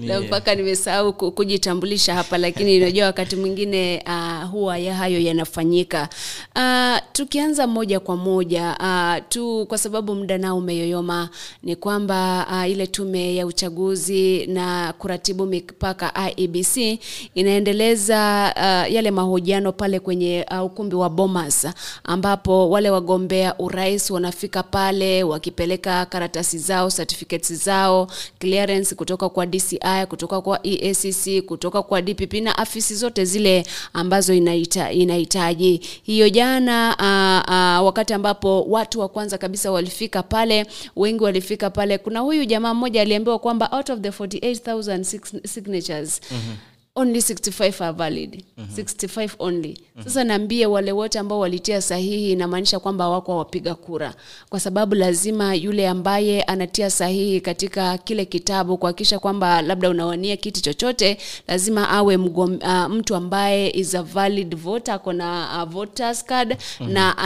na 0.01 0.07
Yeah. 0.07 0.23
mpaka 0.24 0.55
nimesahau 0.55 1.12
kujitambulisha 1.12 2.15
hapa, 2.15 2.39
lakini 2.39 2.77
unajua 2.81 3.07
wakati 3.07 3.36
mwingine 3.36 4.03
uh, 4.07 4.41
huwa 4.53 4.79
ya 4.79 4.95
hayo 4.95 5.19
yanafanyika. 5.20 6.09
Uh, 6.57 6.99
tukianza 7.12 7.66
moja 7.66 8.01
kwa 8.01 8.16
moja 8.16 8.76
uh, 8.80 9.24
tu 9.28 9.66
kwa 9.68 9.78
sababu 9.78 10.14
muda 10.14 10.39
nao 10.39 10.56
umeyoyoma, 10.59 11.28
ni 11.62 11.76
kwamba 11.76 12.47
uh, 12.52 12.70
ile 12.70 12.86
tume 12.86 13.34
ya 13.36 13.47
uchaguzi 13.47 14.47
na 14.47 14.94
kuratibu 14.98 15.47
mipaka 15.47 16.30
IEBC 16.30 16.98
inaendeleza 17.34 18.52
uh, 18.56 18.93
yale 18.94 19.10
mahojiano 19.10 19.72
pale 19.72 20.01
kwenye 20.01 20.47
uh, 20.51 20.64
ukumbi 20.64 20.97
wa 20.97 21.10
Bomas 21.10 21.66
ambapo 22.05 22.70
wale 22.70 22.90
wagombea 22.90 23.59
urais 23.59 24.10
wanafika 24.10 24.62
pale 24.62 25.22
wakipeleka 25.24 26.06
karatasi 26.06 26.59
zao, 26.59 26.90
certificates 26.90 27.64
zao, 27.64 28.06
clearance 28.39 28.94
kutoka 28.94 29.28
kwa 29.28 29.47
DCI, 29.47 30.06
kutoka 30.09 30.40
kwa 30.40 30.66
EACC, 30.66 31.40
kutoka 31.47 31.82
kwa 31.82 32.02
DPP 32.02 32.34
na 32.34 32.59
afisi 32.59 32.94
zote 32.94 33.24
zile 33.24 33.64
ambazo 33.93 34.34
inaita, 34.34 34.93
inahitaji. 34.93 35.80
Hiyo 36.02 36.28
jana 36.28 36.98
uh, 37.03 37.09
uh, 37.49 37.87
wakati 37.87 38.15
ambapo 38.15 38.62
watu 38.62 39.01
wa 39.01 39.09
kwanza 39.09 39.39
kabisa 39.39 39.73
walifika 39.73 40.23
pale, 40.23 40.66
wengi 40.97 41.24
walifika 41.24 41.70
pale. 41.70 41.99
Kuna 41.99 42.20
huyu 42.20 42.45
jamaa 42.45 42.74
mmoja 42.74 43.03
aliambiwa 43.03 43.39
kwamba 43.39 43.69
out 43.73 43.91
of 43.91 44.01
the 44.01 44.09
48000 44.11 45.03
signatures 45.05 45.53
signatures 45.53 46.20
Mhm. 46.31 46.55
Only 46.94 47.20
65 47.20 47.81
are 47.85 47.93
valid. 47.93 48.44
Mhm. 48.59 48.66
65 48.77 49.36
only. 49.39 49.78
Sasa 50.05 50.24
naambie 50.24 50.66
wale 50.66 50.93
wote 50.93 51.19
ambao 51.19 51.39
walitia 51.39 51.82
sahihi 51.82 52.32
inamaanisha 52.32 52.78
kwamba 52.78 53.09
wako 53.09 53.36
wapiga 53.39 53.74
kura. 53.74 54.14
Kwa 54.48 54.60
sababu 54.60 54.94
lazima 54.94 55.55
yule 55.55 55.89
ambaye 55.89 56.43
anatia 56.43 56.90
sahihi 56.90 57.40
katika 57.40 57.98
kile 57.98 58.24
kitabu 58.24 58.78
kuhakikisha 58.78 59.19
kwamba 59.19 59.62
labda 59.62 59.90
unawania 59.90 60.36
kiti 60.36 60.60
chochote 60.60 61.19
lazima 61.48 61.89
awe 61.89 62.16
mgom, 62.16 62.59
uh, 62.62 62.86
mtu 62.94 63.14
ambaye 63.16 63.70
is 63.70 63.94
a 63.94 64.02
valid 64.02 64.56
voter 64.56 64.94
ako 64.94 65.12
na 65.12 65.62
uh, 65.64 65.70
voters 65.73 66.24
card 66.24 66.56
Mhm. 66.81 66.93
na 66.93 67.19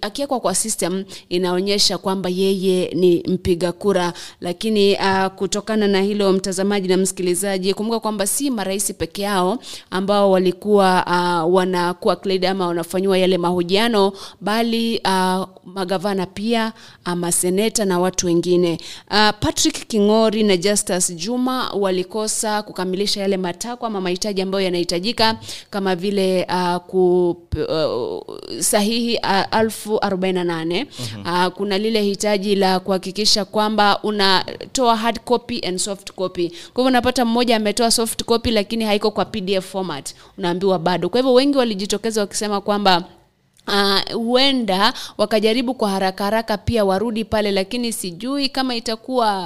akiwekwa 0.00 0.40
kwa 0.40 0.54
system 0.54 1.04
inaonyesha 1.28 1.98
kwamba 1.98 2.28
yeye 2.30 2.90
ni 2.94 3.22
mpiga 3.28 3.72
kura. 3.72 4.12
Lakini 4.40 4.94
uh, 4.96 5.26
kutokana 5.26 5.88
na 5.88 6.02
hilo 6.02 6.32
mtazamaji 6.32 6.88
na 6.88 6.96
msikilizaji 6.96 7.74
kumbuka 7.74 8.00
kwamba 8.00 8.26
si 8.26 8.50
marais 8.50 8.92
peke 9.14 9.22
yao 9.22 9.58
ambao 9.90 10.30
walikuwa 10.30 11.04
uh, 11.06 11.54
wanakuwa 11.54 12.16
cleared 12.16 12.44
ama 12.46 12.66
wanafanyiwa 12.66 13.18
yale 13.18 13.38
mahojiano 13.38 14.12
bali 14.40 15.00
uh, 15.04 15.46
magavana 15.64 16.26
pia 16.26 16.72
uh, 17.06 17.12
maseneta 17.12 17.84
na 17.84 17.98
watu 18.00 18.26
wengine. 18.26 18.78
Uh, 19.10 19.30
patrick 19.40 19.86
kingori 19.88 20.42
na 20.42 20.56
justus 20.56 21.14
juma 21.16 21.70
walikosa 21.70 22.62
kukamilisha 22.62 23.20
yale 23.20 23.36
matakwa 23.36 23.88
ama 23.88 24.00
mahitaji 24.00 24.42
ambayo 24.42 24.64
yanahitajika 24.64 25.36
kama 25.70 25.96
vile 25.96 26.46
uh, 26.50 26.76
ku, 26.76 27.30
uh, 27.68 28.58
sahihi 28.60 29.16
uh, 29.16 29.44
alfu 29.50 29.98
arobaini 30.04 30.34
na 30.38 30.44
nane. 30.44 30.86
Uh, 31.24 31.46
kuna 31.46 31.78
lile 31.78 32.02
hitaji 32.02 32.54
la 32.56 32.80
kuhakikisha 32.80 33.44
kwamba 33.44 34.02
unatoa 34.02 34.96
hard 34.96 35.20
copy 35.20 35.60
and 35.66 35.78
soft 35.78 36.12
copy. 36.12 36.48
Kwa 36.48 36.56
hivyo 36.76 36.84
unapata 36.84 37.24
mmoja 37.24 37.56
ametoa 37.56 37.90
soft 37.90 38.24
copy 38.24 38.50
lakini 38.50 38.84
haiko 38.84 39.03
kwa 39.10 39.24
pdf 39.24 39.70
format 39.70 40.14
unaambiwa 40.38 40.78
bado. 40.78 41.08
Kwa 41.08 41.20
hivyo 41.20 41.32
wengi 41.34 41.58
walijitokeza 41.58 42.20
wakisema 42.20 42.60
kwamba 42.60 43.04
Uh, 43.68 44.12
huenda 44.14 44.92
wakajaribu 45.18 45.74
kwa 45.74 45.90
haraka 45.90 46.24
haraka 46.24 46.58
pia 46.58 46.84
warudi 46.84 47.24
pale 47.24 47.52
lakini 47.52 47.92
sijui 47.92 48.48
kama 48.48 48.74
itakuwa 48.74 49.40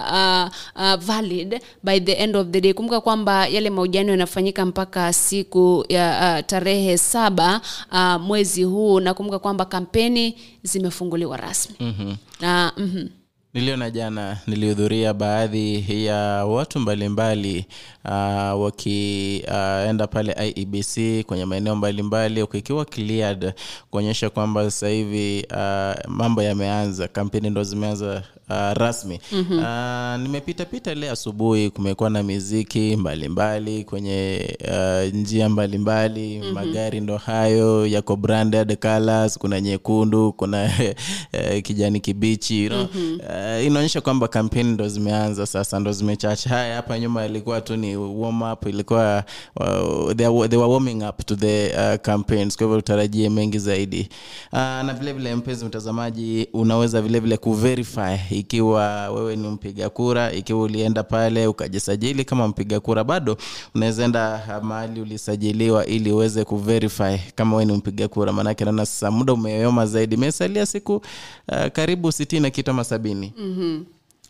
uh, 0.76 0.82
uh, 0.82 0.94
valid 0.94 1.60
by 1.82 2.00
the 2.00 2.12
end 2.12 2.36
of 2.36 2.46
the 2.50 2.60
day. 2.60 2.72
Kumbuka 2.72 3.00
kwamba 3.00 3.46
yale 3.46 3.70
mahojiano 3.70 4.10
yanafanyika 4.10 4.66
mpaka 4.66 5.12
siku 5.12 5.84
ya 5.88 6.34
uh, 6.40 6.46
tarehe 6.46 6.98
saba 6.98 7.60
uh, 7.92 8.20
mwezi 8.20 8.62
huu 8.62 9.00
na 9.00 9.14
kumbuka 9.14 9.38
kwamba 9.38 9.64
kampeni 9.64 10.36
zimefunguliwa 10.62 11.36
rasmi. 11.36 11.76
Mm-hmm. 11.80 12.16
uh, 12.42 12.70
mm 12.78 13.08
niliona 13.54 13.90
jana 13.90 14.38
nilihudhuria 14.46 15.14
baadhi 15.14 16.04
ya 16.06 16.16
watu 16.46 16.80
mbalimbali 16.80 17.66
uh, 18.04 18.62
wakienda 18.62 20.04
uh, 20.04 20.10
pale 20.12 20.52
iebc 20.56 21.24
kwenye 21.26 21.44
maeneo 21.44 21.76
mbalimbali 21.76 22.42
ukikiwa 22.42 22.84
cleared 22.84 23.52
kuonyesha 23.90 24.30
kwamba 24.30 24.64
sasa 24.64 24.88
hivi 24.88 25.46
uh, 25.50 26.10
mambo 26.10 26.42
yameanza 26.42 27.08
kampeni 27.08 27.50
ndo 27.50 27.62
zimeanza 27.64 28.22
uh, 28.50 28.72
rasmi 28.72 29.20
Mhm. 29.32 29.58
uh, 29.58 30.20
nimepitapita 30.22 30.94
le 30.94 31.10
asubuhi 31.10 31.70
kumekuwa 31.70 32.10
na 32.10 32.22
miziki 32.22 32.96
mbalimbali 32.96 33.84
kwenye 33.84 34.48
uh, 34.68 35.14
njia 35.14 35.48
mbalimbali 35.48 36.38
Mhm. 36.38 36.52
magari 36.52 37.00
ndo 37.00 37.16
hayo 37.16 37.86
yako 37.86 38.16
branded 38.16 38.76
colors 38.78 39.38
kuna 39.38 39.60
nyekundu 39.60 40.32
kuna 40.32 40.64
uh, 41.32 41.58
kijani 41.66 42.00
kibichi 42.00 42.62
you 42.64 42.68
know? 42.70 42.82
Mhm. 42.94 43.14
uh, 43.20 43.37
inaonyesha 43.66 44.00
kwamba 44.00 44.28
kampeni 44.28 44.70
ndo 44.72 44.88
zimeanza 44.88 45.46
sasa 45.46 45.80
ndo 45.80 45.92
zimechacha. 45.92 46.50
Haya 46.50 46.76
hapa 46.76 46.98
nyuma 46.98 47.26
ilikuwa 47.26 47.60
tu 47.60 47.76
ni 47.76 47.96
warm 47.96 48.42
up 48.42 48.66
ilikuwa 48.66 49.24
uh, 49.56 50.12
they, 50.12 50.26
are, 50.26 50.48
they 50.48 50.58
were 50.58 50.72
warming 50.72 51.02
up 51.08 51.26
to 51.26 51.36
the 51.36 51.66
uh, 51.68 52.00
campaigns 52.02 52.56
kwa 52.56 52.66
hivyo 52.66 52.80
tutarajie 52.80 53.30
mengi 53.30 53.58
zaidi. 53.58 54.08
Uh, 54.52 54.58
na 54.58 54.94
vile 54.98 55.12
vile 55.12 55.34
mpenzi 55.34 55.64
mtazamaji 55.64 56.48
unaweza 56.52 57.02
vile 57.02 57.20
vile 57.20 57.36
kuverify 57.36 58.16
ikiwa 58.30 59.08
wewe 59.10 59.36
ni 59.36 59.48
mpiga 59.48 59.90
kura 59.90 60.32
ikiwa 60.32 60.60
ulienda 60.62 61.02
pale 61.02 61.46
ukajisajili 61.46 62.24
kama 62.24 62.48
mpiga 62.48 62.80
kura 62.80 63.04
bado 63.04 63.36
unaweza 63.74 64.04
enda 64.04 64.42
uh, 64.58 64.64
mahali 64.64 65.00
ulisajiliwa 65.00 65.86
ili 65.86 66.12
uweze 66.12 66.44
kuverify 66.44 67.16
kama 67.34 67.56
wewe 67.56 67.64
ni 67.64 67.72
mpiga 67.78 68.08
kura. 68.08 68.32
Maanake 68.32 68.64
naona 68.64 68.86
sasa 68.86 69.10
muda 69.10 69.32
umeyoma 69.32 69.86
zaidi. 69.86 70.14
Imesalia 70.14 70.66
siku 70.66 70.96
uh, 70.96 71.66
karibu 71.72 72.12
sitini 72.12 72.42
na 72.42 72.50
kitu 72.50 72.70
ama 72.70 72.84
sabini 72.84 73.27
-hmm. 73.38 73.84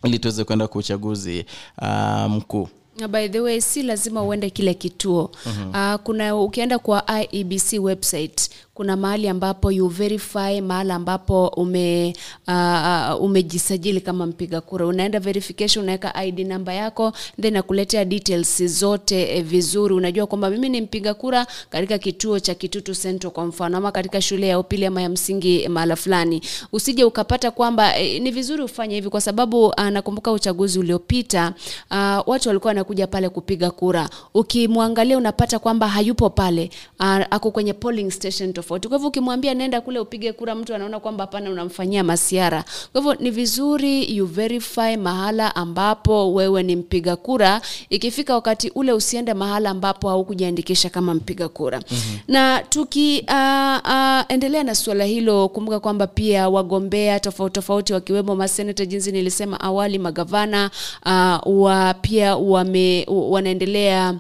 ili 0.05 0.19
tuweze 0.19 0.45
kwenda 0.45 0.69
kwa 0.69 0.79
uchaguzi 0.79 1.45
uh, 1.83 2.31
mkuu 2.31 2.69
by 3.11 3.29
the 3.29 3.41
way 3.41 3.61
si 3.61 3.83
lazima 3.83 4.23
uende 4.23 4.51
kile 4.51 4.75
kituo 4.75 5.31
Mhm. 5.47 5.69
uh, 5.71 5.95
kuna 6.01 6.37
ukienda 6.37 6.79
kwa 6.79 7.05
iebc 7.33 7.73
website 7.81 8.51
kuna 8.79 8.97
mahali 8.97 9.29
ambapo 9.29 9.73
you 9.73 9.89
verify 9.89 10.61
mahali 10.61 10.93
ambapo 10.93 11.47
ume 11.49 12.17
uh, 12.49 13.23
umejisajili 13.23 14.01
kama 14.01 14.27
mpiga 14.27 14.61
kura. 14.61 14.87
Unaenda 14.87 15.21
verification 15.21 15.83
unaweka 15.83 16.25
id 16.25 16.39
namba 16.47 16.73
yako 16.73 17.13
then 17.41 17.53
nakuletea 17.53 18.05
details 18.05 18.65
zote 18.65 19.37
eh, 19.37 19.45
vizuri. 19.45 19.95
Unajua 19.95 20.27
kwamba 20.27 20.51
mimi 20.51 20.69
ni 20.69 20.81
mpiga 20.81 21.15
kura 21.15 21.47
katika 21.71 21.99
kituo 21.99 22.41
cha 22.41 22.55
kitutu 22.55 22.95
central 22.95 23.33
kwa 23.33 23.47
mfano 23.47 23.77
ama 23.77 23.93
katika 23.93 24.21
shule 24.21 24.49
ya 24.49 24.59
upili 24.59 24.87
ama 24.87 25.03
ya 25.03 25.09
msingi 25.09 25.69
mahala 25.69 25.97
fulani. 25.97 26.43
Usije 26.73 27.05
ukapata 27.05 27.51
kwamba 27.51 27.99
eh, 27.99 28.23
ni 28.23 28.31
vizuri 28.31 28.63
ufanye 28.63 28.95
hivi 28.95 29.09
kwa 29.09 29.21
sababu 29.21 29.67
uh, 29.67 30.33
uchaguzi 30.35 30.79
uliopita 30.79 31.55
uh, 31.91 31.97
watu 32.27 32.49
walikuwa 32.49 32.69
wanakuja 32.71 33.07
pale 33.07 33.29
kupiga 33.29 33.71
kura. 33.71 34.11
Ukimwangalia 34.35 35.19
unapata 35.19 35.59
kwamba 35.59 35.89
hayupo 35.89 36.31
pale 36.31 36.71
uh, 37.01 37.07
ako 37.31 37.51
kwenye 37.51 37.73
polling 37.73 38.11
station 38.11 38.53
tofauti 38.53 38.68
tofauti 38.69 38.89
kwa 38.89 38.97
hivyo 38.97 39.09
ukimwambia 39.09 39.55
nenda 39.55 39.81
kule 39.81 39.99
upige 39.99 40.33
kura 40.33 40.55
mtu 40.55 40.75
anaona 40.75 41.01
kwamba 41.01 41.25
hapana 41.25 41.51
unamfanyia 41.51 42.05
masiara. 42.05 42.65
Kwa 42.93 43.01
hivyo 43.01 43.15
ni 43.15 43.31
vizuri 43.31 44.17
you 44.17 44.27
verify 44.27 44.97
mahala 44.97 45.57
ambapo 45.57 46.35
wewe 46.35 46.63
ni 46.63 46.77
mpiga 46.77 47.17
kura. 47.17 47.61
Ikifika 47.91 48.35
wakati 48.35 48.71
ule 48.75 48.93
usiende 48.93 49.35
mahala 49.35 49.71
ambapo 49.71 50.09
haukujiandikisha 50.09 50.91
kama 50.91 51.15
mpiga 51.15 51.49
kura. 51.49 51.79
Mm-hmm. 51.91 52.19
na 52.35 52.63
tukiendelea 52.69 54.61
uh, 54.61 54.63
uh, 54.63 54.67
na 54.67 54.75
suala 54.75 55.05
hilo. 55.05 55.49
Kumbuka 55.49 55.81
kwamba 55.81 56.07
pia 56.07 56.49
wagombea 56.49 57.21
tofauti 57.21 57.55
tofauti 57.55 57.93
wakiwemo 57.93 58.37
maseneta 58.37 58.87
jinsi 58.87 59.13
nilisema 59.13 59.61
awali 59.61 59.99
magavana 59.99 60.71
uh, 61.07 61.39
wa 61.63 61.95
pia 61.95 62.37
wame, 62.37 63.07
wanaendelea 63.09 64.15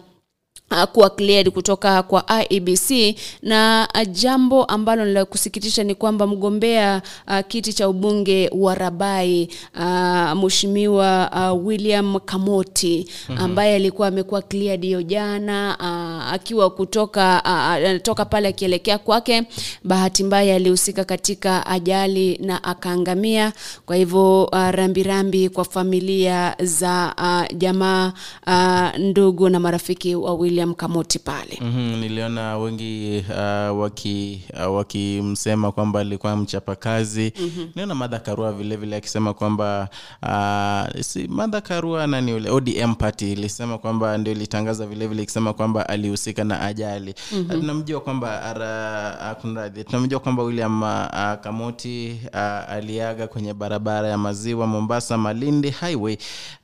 kuwa 0.92 1.10
cleared 1.10 1.50
kutoka 1.50 2.02
kwa 2.02 2.24
IEBC 2.42 3.16
na 3.42 3.88
uh, 3.94 4.02
jambo 4.12 4.64
ambalo 4.64 5.04
la 5.04 5.24
kusikitisha 5.24 5.84
ni 5.84 5.94
kwamba 5.94 6.26
mgombea 6.26 7.02
uh, 7.28 7.38
kiti 7.48 7.72
cha 7.72 7.88
ubunge 7.88 8.50
wa 8.52 8.74
Rabai 8.74 9.48
uh, 9.76 10.32
mheshimiwa 10.44 11.30
uh, 11.52 11.66
William 11.66 12.18
Kamoti 12.20 13.08
Mhm. 13.28 13.38
ambaye 13.42 13.74
alikuwa 13.74 14.08
amekuwa 14.08 14.42
cleared 14.42 14.82
hiyo 14.82 15.02
jana 15.02 15.76
uh, 15.80 16.32
akiwa 16.32 16.70
kutoka 16.70 17.42
uh, 18.08 18.22
pale 18.30 18.48
akielekea 18.48 18.98
kwake 18.98 19.42
bahati 19.84 20.24
mbaya 20.24 20.56
alihusika 20.56 21.04
katika 21.04 21.66
ajali 21.66 22.38
na 22.42 22.64
akaangamia. 22.64 23.52
Kwa 23.86 23.96
hivyo 23.96 24.44
uh, 24.44 24.70
rambirambi 24.70 25.48
kwa 25.48 25.64
familia 25.64 26.56
za 26.62 27.14
uh, 27.18 27.56
jamaa 27.58 28.12
uh, 28.46 28.98
ndugu 28.98 29.48
na 29.48 29.60
marafiki 29.60 30.14
wa 30.14 30.34
William 30.34 30.57
Kamoti 30.66 31.18
pale 31.18 31.59
mm-hmm, 31.60 32.01
niliona 32.01 32.59
wengi 32.59 33.24
uh, 33.30 33.80
wakimsema 33.80 34.68
uh, 34.68 34.76
wakimsema 34.76 35.72
kwamba 35.72 36.01
alikuwa 36.01 36.36
mchapakazi 36.36 37.32
mm-hmm. 37.40 37.68
niona 37.76 37.94
madha 37.94 38.18
karua 38.18 38.52
vile 38.52 38.76
vile 38.76 38.97
akisema 38.97 39.35
kwamba 39.35 39.89
uh, 40.22 41.01
si 41.01 41.28
madha 41.28 41.60
karua 41.60 42.06
nani 42.06 42.32
ule 42.32 42.51
odm 42.51 42.94
party 42.94 43.32
ilisema 43.32 43.78
kwamba 43.78 44.18
ndio 44.18 44.32
ilitangaza 44.32 44.85
vilevile 44.86 45.06
vile 45.09 45.22
ikisema 45.22 45.52
kwamba 45.52 45.89
alihusika 45.89 46.44
na 46.44 46.60
ajali 46.62 47.14
mm-hmm. 47.32 47.60
tunamjua 47.60 48.01
kwamba 48.01 49.36
kunradhi 49.40 49.85
tunamjua 49.85 50.20
kwamba 50.20 50.43
william 50.43 50.82
uh, 50.82 51.35
kamoti 51.40 52.20
uh, 52.35 52.40
aliaga 52.70 53.26
kwenye 53.28 53.55
barabara 53.55 54.09
ya 54.09 54.18
maziwa 54.18 54.66
mombasa 54.66 55.18
malindi 55.18 55.70
highway 55.70 56.16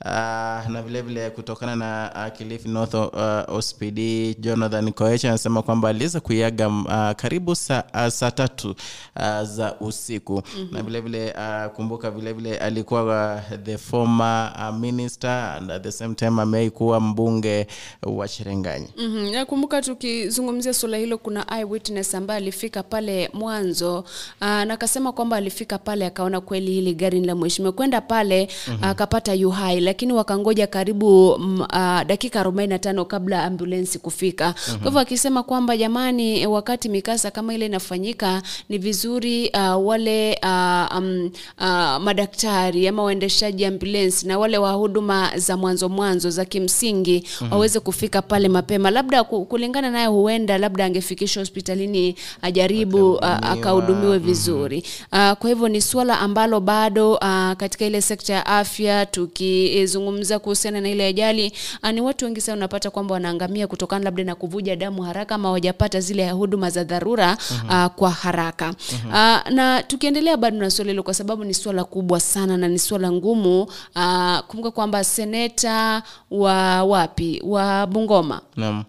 uh, 0.05 0.11
na 0.11 0.83
vilevile 0.87 1.03
vile 1.03 1.31
kutokana 1.31 1.77
na 1.77 2.11
uh, 2.27 2.37
kilifi 2.39 2.69
north 2.69 2.95
uh, 2.95 3.57
ospd 3.89 4.37
jonathan 4.41 4.93
koech 4.93 5.25
anasema 5.25 5.63
kwamba 5.63 5.89
aliweza 5.89 6.21
kuiaga 6.21 6.69
uh, 6.69 7.11
karibu 7.17 7.55
saa 7.55 7.83
uh, 7.95 8.09
sa 8.09 8.31
tatu 8.31 8.71
uh, 9.17 9.43
za 9.43 9.77
usiku 9.81 10.35
Mhm. 10.35 10.75
na 10.75 10.83
vilevile 10.83 11.19
vile 11.27 11.65
uh, 11.67 11.73
kumbuka 11.73 12.11
vilevile 12.11 12.51
vile 12.51 12.59
alikuwa 12.65 13.35
uh, 13.51 13.59
the 13.65 13.79
former 13.79 14.53
uh, 14.71 14.77
minister 14.77 15.31
and 15.31 15.71
at 15.71 15.83
the 15.83 15.93
same 15.93 16.15
time 16.15 16.43
amei 16.43 16.71
kuwa 16.71 17.01
mbunge 17.01 17.67
wa 18.03 18.29
cherengani 18.29 18.89
Mm-hmm. 18.97 19.33
Nakumbuka 19.33 19.83
tukizungumzia 19.83 20.75
suala 20.75 20.97
hilo, 20.97 21.19
kuna 21.19 21.47
eyewitness 21.57 22.15
ambaye 22.15 22.37
alifika 22.41 22.83
pale 22.83 23.31
mwanzo 23.33 23.99
uh, 23.99 24.05
na 24.41 24.75
akasema 24.75 25.13
kwamba 25.13 25.37
alifika 25.37 25.79
pale 25.79 26.07
akaona 26.07 26.41
kweli 26.41 26.73
hili 26.73 26.95
gari 26.95 27.21
ni 27.21 27.27
la 27.27 27.35
mheshimiwa, 27.35 27.73
kwenda 27.73 28.01
pale 28.01 28.49
Mhm. 28.69 28.85
akapata 28.85 29.33
uh, 29.47 29.55
hai, 29.55 29.81
lakini 29.81 30.13
wakangoja 30.13 30.67
karibu 30.67 31.39
mm, 31.39 31.67
aa, 31.71 32.05
dakika 32.05 32.43
45 32.43 33.05
kabla 33.05 33.45
ambulensi 33.75 33.99
kufika. 33.99 34.55
Mhm. 34.69 34.77
Kwa 34.79 34.85
hivyo 34.85 35.01
akisema 35.01 35.43
kwamba 35.43 35.77
jamani, 35.77 36.47
wakati 36.47 36.89
mikasa 36.89 37.31
kama 37.31 37.55
ile 37.55 37.67
inafanyika 37.67 38.43
ni 38.69 38.79
vizuri 38.79 39.51
uh, 39.55 39.87
wale 39.87 40.39
uh, 40.43 40.99
um, 40.99 41.31
uh, 41.61 41.97
madaktari 42.03 42.89
ama 42.89 43.03
waendeshaji 43.03 43.65
ambulensi 43.65 44.27
na 44.27 44.39
wale 44.39 44.59
wa 44.59 44.73
huduma 44.73 45.31
za 45.37 45.57
mwanzo 45.57 45.89
mwanzo 45.89 46.31
za 46.31 46.45
kimsingi 46.45 47.25
Mhm. 47.41 47.53
waweze 47.53 47.81
kufika 47.81 48.23
pale 48.23 48.49
mapema, 48.49 48.91
labda 48.91 49.25
kulingana 49.25 49.91
naye, 49.91 50.07
huenda 50.07 50.59
labda 50.59 50.85
angefikishwa 50.85 51.41
hospitalini 51.41 52.15
ajaribu 52.43 53.13
uh, 53.13 53.25
akahudumiwe 53.25 54.19
vizuri. 54.19 54.85
Uh, 55.13 55.33
kwa 55.33 55.49
hivyo 55.51 55.69
ni 55.69 55.81
suala 55.81 56.19
ambalo 56.21 56.61
bado 56.61 57.13
uh, 57.13 57.53
katika 57.53 57.85
ile 57.87 58.01
sekta 58.01 58.33
ya 58.35 58.47
afya 58.47 59.07
tukizungumza 59.07 60.39
kuhusiana 60.39 60.81
na 60.81 60.89
ile 60.89 61.07
ajali 61.07 61.53
uh, 61.83 61.91
ni 61.91 62.01
watu 62.01 62.25
wengi 62.25 62.41
sana 62.41 62.57
unapata 62.57 62.91
kwamba 62.91 63.15
wanaangamia 63.15 63.64
kutokana 63.67 64.05
labda 64.05 64.25
na 64.25 64.35
kuvuja 64.35 64.77
damu 64.77 65.03
haraka 65.03 65.35
ama 65.35 65.49
hawajapata 65.49 66.01
zile 66.01 66.31
huduma 66.31 66.71
za 66.71 66.85
dharura 66.85 67.37
Mhm. 67.51 67.69
uh, 67.69 67.87
kwa 67.87 68.11
haraka 68.11 68.67
Mhm. 68.67 69.09
uh, 69.09 69.51
na 69.55 69.83
tukiendelea 69.87 70.37
bado 70.37 70.59
na 70.59 70.71
swala 70.71 70.91
hilo 70.91 71.03
kwa 71.03 71.15
sababu 71.15 71.45
ni 71.45 71.55
swala 71.55 71.85
kubwa 71.85 72.21
sana 72.21 72.57
na 72.57 72.69
ni 72.69 72.79
swala 72.79 73.13
ngumu 73.13 73.63
uh, 73.63 74.39
kumbuka 74.49 74.71
kwamba 74.71 75.05
seneta 75.05 76.03
wa 76.31 76.85
wapi 76.85 77.43
wa 77.45 77.87
Bungoma 77.87 78.41
naam 78.57 78.85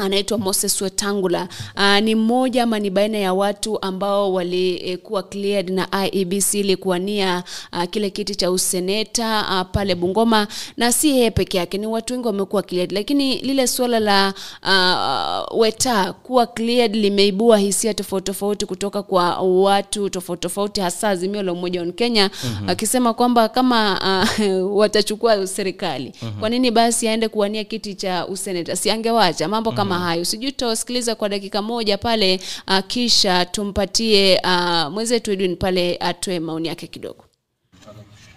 anaitwa 0.00 0.38
Moses 0.38 0.82
Wetangula. 0.82 1.48
Uh, 1.76 1.98
ni 1.98 2.14
mmoja 2.14 2.62
ama 2.62 2.78
ni 2.78 2.90
baina 2.90 3.18
ya 3.18 3.34
watu 3.34 3.82
ambao 3.82 4.32
walikuwa 4.32 5.22
cleared 5.22 5.70
na 5.70 5.88
IEBC 6.06 6.54
ili 6.54 6.76
kuwania 6.76 7.44
uh, 7.72 7.84
kile 7.84 8.10
kiti 8.10 8.34
cha 8.34 8.50
useneta 8.50 9.46
uh, 9.50 9.70
pale 9.72 9.94
Bungoma, 9.94 10.46
na 10.76 10.92
si 10.92 11.08
yeye 11.08 11.30
peke 11.30 11.58
yake, 11.58 11.78
ni 11.78 11.86
watu 11.86 12.12
wengi 12.12 12.26
wamekuwa 12.26 12.62
cleared, 12.62 12.92
lakini 12.92 13.38
lile 13.38 13.66
suala 13.66 14.00
la 14.00 14.34
uh, 14.62 15.60
Weta 15.60 16.12
kuwa 16.12 16.46
cleared 16.46 16.94
limeibua 16.96 17.58
hisia 17.58 17.94
tofauti 17.94 18.24
tofauti 18.26 18.66
kutoka 18.66 19.02
kwa 19.02 19.36
watu 19.40 20.10
tofauti 20.10 20.40
tofauti, 20.42 20.80
hasa 20.80 21.08
Azimio 21.08 21.42
la 21.42 21.52
Umoja 21.52 21.80
wa 21.80 21.92
Kenya 21.92 22.30
Mhm. 22.44 22.68
akisema 22.68 23.14
kwamba 23.14 23.48
kama 23.48 24.00
uh, 24.38 24.76
watachukua 24.80 25.46
serikali 25.46 26.12
Mhm. 26.22 26.40
kwa 26.40 26.48
nini 26.48 26.70
basi 26.70 27.08
aende 27.08 27.28
kuwania 27.28 27.64
kiti 27.64 27.94
cha 27.94 28.26
useneta? 28.26 28.76
Si 28.76 28.90
angewacha 28.90 29.48
mambo 29.48 29.72
kama 29.72 29.89
hayo. 29.98 30.24
Sijui 30.24 30.52
tutawasikiliza 30.52 31.14
kwa 31.14 31.28
dakika 31.28 31.62
moja 31.62 31.98
pale 31.98 32.40
uh, 32.68 32.78
kisha 32.86 33.44
tumpatie 33.44 34.40
uh, 34.44 34.92
mwenzetu 34.92 35.32
Edwin 35.32 35.56
pale 35.56 35.96
atoe 36.00 36.40
maoni 36.40 36.68
yake 36.68 36.86
kidogo. 36.86 37.24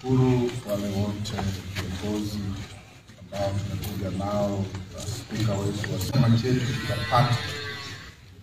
Shukuru 0.01 0.51
wale 0.69 0.87
wote 0.87 1.33
viongozi 2.01 2.39
ambao 3.31 3.51
tumekuja 3.69 4.17
nao 4.25 4.65
na 4.95 5.01
spika 5.01 5.53
wetu 5.53 5.93
wa 5.93 5.99
chama 6.11 6.37
chetu 6.37 6.59
kitapata 6.81 7.37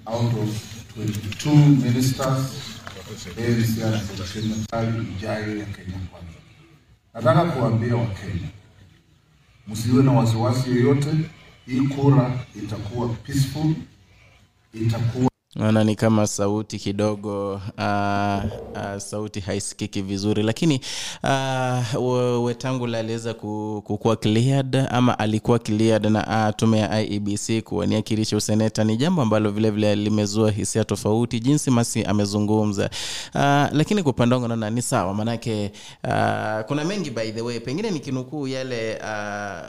out 0.07 0.33
of 0.35 0.49
22 0.99 1.55
ministers 1.57 2.47
heri 3.37 3.65
siasa 3.65 4.15
za 4.19 4.27
serikali 4.27 5.07
ijayo 5.19 5.57
ya 5.59 5.65
Kenya 5.65 5.99
Kwanza. 6.11 6.39
Nataka 7.15 7.45
kuambia 7.45 7.97
Wakenya 7.97 8.49
msiwe 9.69 10.03
na 10.03 10.13
wasiwasi 10.13 10.71
yoyote, 10.71 11.09
hii 11.71 11.81
kura 11.81 12.45
itakuwa 12.57 13.09
peaceful, 13.09 13.75
itakuwa 14.75 15.30
naona 15.61 15.85
ni 15.85 15.95
kama 15.97 16.27
sauti 16.27 16.79
kidogo 16.79 17.53
uh, 17.55 18.45
uh, 18.75 18.99
sauti 18.99 19.41
haisikiki 19.41 20.03
vizuri. 20.03 20.43
Lakini 20.43 20.81
uh, 21.95 22.45
wetangula 22.45 22.99
aliweza 22.99 23.35
kukuwa 23.35 24.17
cleared 24.17 24.77
ama 24.91 25.19
alikuwa 25.19 25.59
cleared 25.59 26.07
na 26.07 26.47
uh, 26.49 26.57
tume 26.57 26.79
ya 26.79 27.01
iebc 27.03 27.65
kuwania 27.65 28.03
kiti 28.03 28.27
cha 28.27 28.37
useneta. 28.37 28.85
Ni 28.85 28.97
jambo 28.97 29.23
ambalo 29.23 29.51
vilevile 29.51 29.91
vile 29.95 30.05
limezua 30.05 30.51
hisia 30.51 30.85
tofauti 30.85 31.41
jinsi 31.41 31.71
masi 31.71 32.05
amezungumza. 32.05 32.91
Uh, 33.35 33.41
lakini 33.73 34.03
kwa 34.03 34.13
upande 34.13 34.35
wangu 34.35 34.49
naona 34.49 34.71
ni 34.71 34.83
sawa 34.83 35.15
maanake 35.15 35.73
uh, 36.05 36.61
kuna 36.67 36.85
mengi 36.85 37.11
by 37.11 37.31
the 37.33 37.41
way. 37.41 37.61
Pengine 37.61 37.91
nikinukuu 37.91 38.49
yale 38.49 38.99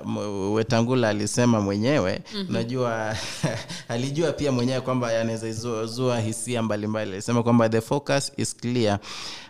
uh, 0.06 0.54
wetangula 0.54 1.10
alisema 1.10 1.62
mwenyewe 1.62 2.22
Mhm. 2.36 2.46
unajua 2.50 3.16
alijua 3.90 4.32
pia 4.32 4.52
mwenyewe 4.52 4.82
kwamba 4.82 5.12
yanaweza 5.12 5.48
zua- 5.86 5.88
zua 5.88 6.20
hisia 6.20 6.62
mbalimbali. 6.64 7.12
Alisema 7.12 7.44
kwamba 7.44 7.70
the 7.70 7.82
focus 7.82 8.32
is 8.38 8.56
clear 8.56 8.99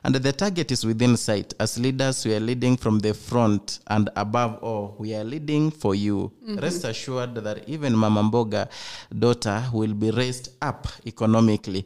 and 0.03 0.21
the 0.23 0.31
target 0.33 0.71
is 0.71 0.83
within 0.83 1.15
sight 1.17 1.55
as 1.61 1.77
leaders 1.77 2.25
we 2.25 2.35
are 2.35 2.45
leading 2.45 2.77
from 2.77 3.01
the 3.01 3.13
front 3.13 3.79
and 3.85 4.11
above 4.15 4.53
all 4.67 4.89
we 4.99 5.15
are 5.15 5.29
leading 5.29 5.71
for 5.71 5.95
you. 5.95 6.31
Mhm. 6.47 6.59
rest 6.59 6.85
assured 6.85 7.43
that 7.43 7.69
even 7.69 7.95
mama 7.95 8.23
mboga 8.23 8.67
daughter 9.11 9.63
will 9.73 9.93
be 9.93 10.11
raised 10.11 10.49
up 10.69 10.87
economically. 11.05 11.85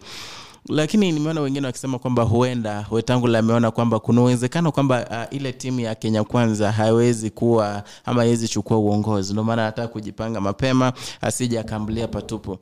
Lakini 0.70 1.12
nimeona 1.12 1.42
wengine 1.42 1.68
wakisema 1.68 2.00
kwamba 2.00 2.24
huenda 2.24 2.86
wetangula 2.92 3.40
ameona 3.40 3.72
kwamba 3.72 4.00
kuna 4.00 4.22
uwezekano 4.22 4.72
kwamba 4.72 5.28
uh, 5.32 5.38
ile 5.38 5.54
timu 5.54 5.80
ya 5.80 5.96
kenya 5.96 6.24
kwanza 6.24 6.72
hawezi 6.72 7.30
kuwa 7.30 7.84
ama 8.06 8.22
hawezi 8.22 8.48
chukua 8.48 8.78
uongozi. 8.78 9.32
Ndio 9.34 9.44
maana 9.44 9.62
anataka 9.62 9.88
kujipanga 9.88 10.42
mapema 10.42 10.94
asije 11.22 11.60
akambulia 11.60 12.08
patupu 12.08 12.58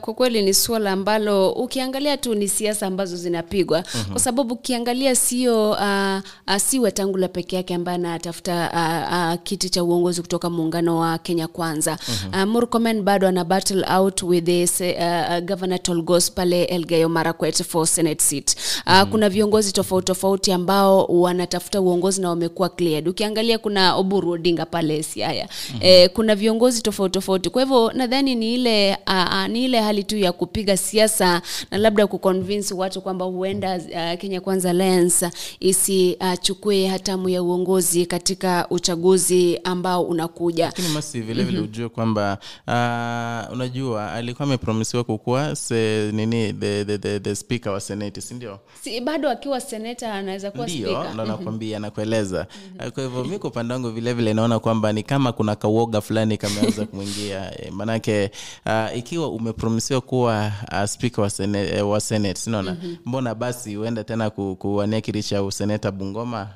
kwa 0.00 0.14
kweli 0.14 0.42
ni 0.42 0.54
suala 0.54 0.92
ambalo 0.92 1.50
ukiangalia 1.50 2.16
tu 2.16 2.34
ni 2.34 2.48
siasa 2.48 2.86
ambazo 2.86 3.16
zinapigwa. 3.16 3.84
Mhm. 3.94 4.10
kwa 4.10 4.20
sababu 4.20 4.54
ukiangalia 4.54 5.14
sio 5.16 5.70
uh, 5.70 6.18
uh, 6.48 6.56
si 6.56 6.78
Wetangula 6.78 7.28
peke 7.28 7.56
yake 7.56 7.74
ambaye 7.74 7.94
anatafuta 7.98 8.70
uh, 8.74 9.34
uh, 9.34 9.42
kiti 9.44 9.70
cha 9.70 9.84
uongozi 9.84 10.20
kutoka 10.22 10.50
muungano 10.50 10.98
wa 10.98 11.18
Kenya 11.18 11.48
Kwanza. 11.48 11.98
Mhm. 12.08 12.42
uh, 12.42 12.48
Murkomen 12.48 13.02
bado 13.02 13.28
ana 13.28 13.44
battle 13.44 13.84
out 13.96 14.22
with 14.22 14.44
this, 14.44 14.80
uh, 14.80 15.38
Governor 15.44 15.82
Tolgos 15.82 16.30
pale 16.32 16.64
Elgeyo 16.64 17.08
Marakwet 17.08 17.62
for 17.64 17.86
Senate 17.86 18.22
seat. 18.22 18.56
Uh, 18.86 19.02
kuna 19.02 19.28
viongozi 19.28 19.72
tofauti 19.72 20.06
tofauti 20.06 20.52
ambao 20.52 21.04
wanatafuta 21.04 21.80
uongozi 21.80 22.20
na 22.20 22.28
wamekuwa 22.28 22.68
cleared. 22.68 23.08
Ukiangalia 23.08 23.58
kuna 23.58 23.94
Oburu 23.96 24.30
Odinga 24.30 24.66
pale 24.66 25.02
Siaya 25.02 25.48
eh, 25.80 26.10
kuna 26.14 26.34
viongozi 26.34 26.82
tofauti 26.82 27.12
tofauti. 27.12 27.50
Kwa 27.50 27.62
hivyo 27.62 27.92
nadhani 27.94 28.34
ni 28.34 28.54
ile 28.54 28.96
uh, 29.06 29.39
ni 29.48 29.64
ile 29.64 29.80
hali 29.80 30.04
tu 30.04 30.16
ya 30.16 30.32
kupiga 30.32 30.76
siasa 30.76 31.42
na 31.70 31.78
labda 31.78 32.06
kuconvince 32.06 32.74
watu 32.74 33.00
kwamba 33.00 33.24
huenda 33.24 33.76
uh, 33.76 34.18
Kenya 34.20 34.40
Kwanza 34.40 34.70
Alliance 34.70 35.30
isichukue 35.60 36.84
uh, 36.84 36.90
hatamu 36.90 37.28
ya 37.28 37.42
uongozi 37.42 38.06
katika 38.06 38.66
uchaguzi 38.70 39.60
ambao 39.64 40.02
unakuja. 40.02 40.66
lakini 40.66 40.88
masi 40.88 41.20
vile 41.20 41.44
vile 41.44 41.58
Mhm. 41.58 41.64
ujue 41.68 41.88
kwamba 41.88 42.38
uh, 42.66 43.52
unajua 43.52 44.12
alikuwa 44.12 44.46
amepromisiwa 44.48 45.04
kukuwa 45.04 45.56
se, 45.56 46.10
nini 46.12 46.52
the, 46.52 46.84
the, 46.84 46.98
the, 46.98 47.20
the 47.20 47.34
speaker 47.34 47.72
wa 47.72 47.80
seneti 47.80 48.20
sindio 48.20 48.58
Si, 48.82 49.00
bado 49.00 49.30
akiwa 49.30 49.60
seneta 49.60 50.14
anaweza 50.14 50.50
kuwa 50.50 50.66
ndio 50.66 50.86
speaker. 50.88 51.14
ndo 51.14 51.22
Mhm. 51.22 51.32
nakwambia 51.32 51.78
nakueleza 51.78 52.46
kwa 52.94 53.02
hivyo 53.04 53.24
mimi 53.24 53.38
kwa 53.38 53.50
upande 53.50 53.74
wangu 53.74 53.90
vile 53.90 54.12
vile 54.12 54.34
naona 54.34 54.58
kwamba 54.58 54.92
ni 54.92 55.02
kama 55.02 55.32
kuna 55.32 55.56
kauoga 55.56 56.00
fulani 56.00 56.36
kameanza 56.36 56.86
kumwingia 56.90 57.50
E, 57.62 57.70
manake 57.70 58.30
uh, 58.66 58.98
ikiwa 58.98 59.28
umepromisiwa 59.34 60.00
kuwa 60.00 60.52
uh, 60.72 60.84
spika 60.84 61.22
wa, 61.22 61.30
sene, 61.30 61.58
eh, 61.58 61.88
wa 61.88 62.00
senate 62.00 62.40
sinaona 62.40 62.72
Mhm. 62.72 62.94
mbona 63.06 63.34
basi 63.34 63.76
uende 63.76 64.04
tena 64.04 64.30
ku, 64.30 64.56
kuwania 64.56 65.00
kiti 65.00 65.22
cha 65.22 65.42
useneta 65.42 65.90
bungoma 65.90 66.48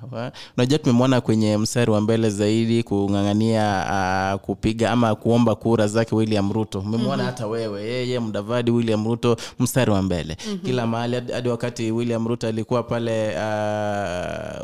unajua 0.57 0.79
tumemwona 0.79 1.21
kwenye 1.21 1.57
mstari 1.59 1.91
wa 1.91 2.01
mbele 2.01 2.31
zaidi 2.31 2.83
kung'ang'ania 2.83 3.87
uh, 4.35 4.41
kupiga 4.41 4.91
ama 4.91 5.15
kuomba 5.15 5.55
kura 5.55 5.87
zake 5.89 6.15
william 6.15 6.53
ruto 6.53 6.79
umemwona 6.81 7.17
Mhm. 7.23 7.27
hata 7.27 7.47
wewe 7.47 7.83
yeye 7.83 8.21
mdavadi 8.21 8.71
william 8.71 9.05
ruto 9.07 9.37
mstari 9.59 9.91
wa 9.91 10.03
mbele 10.03 10.37
Mhm. 10.49 10.59
kila 10.59 10.87
mahali 10.87 11.15
hadi 11.33 11.49
wakati 11.49 11.91
william 11.93 12.29
ruto 12.29 12.49
alikuwa 12.49 12.83
pale 12.83 13.35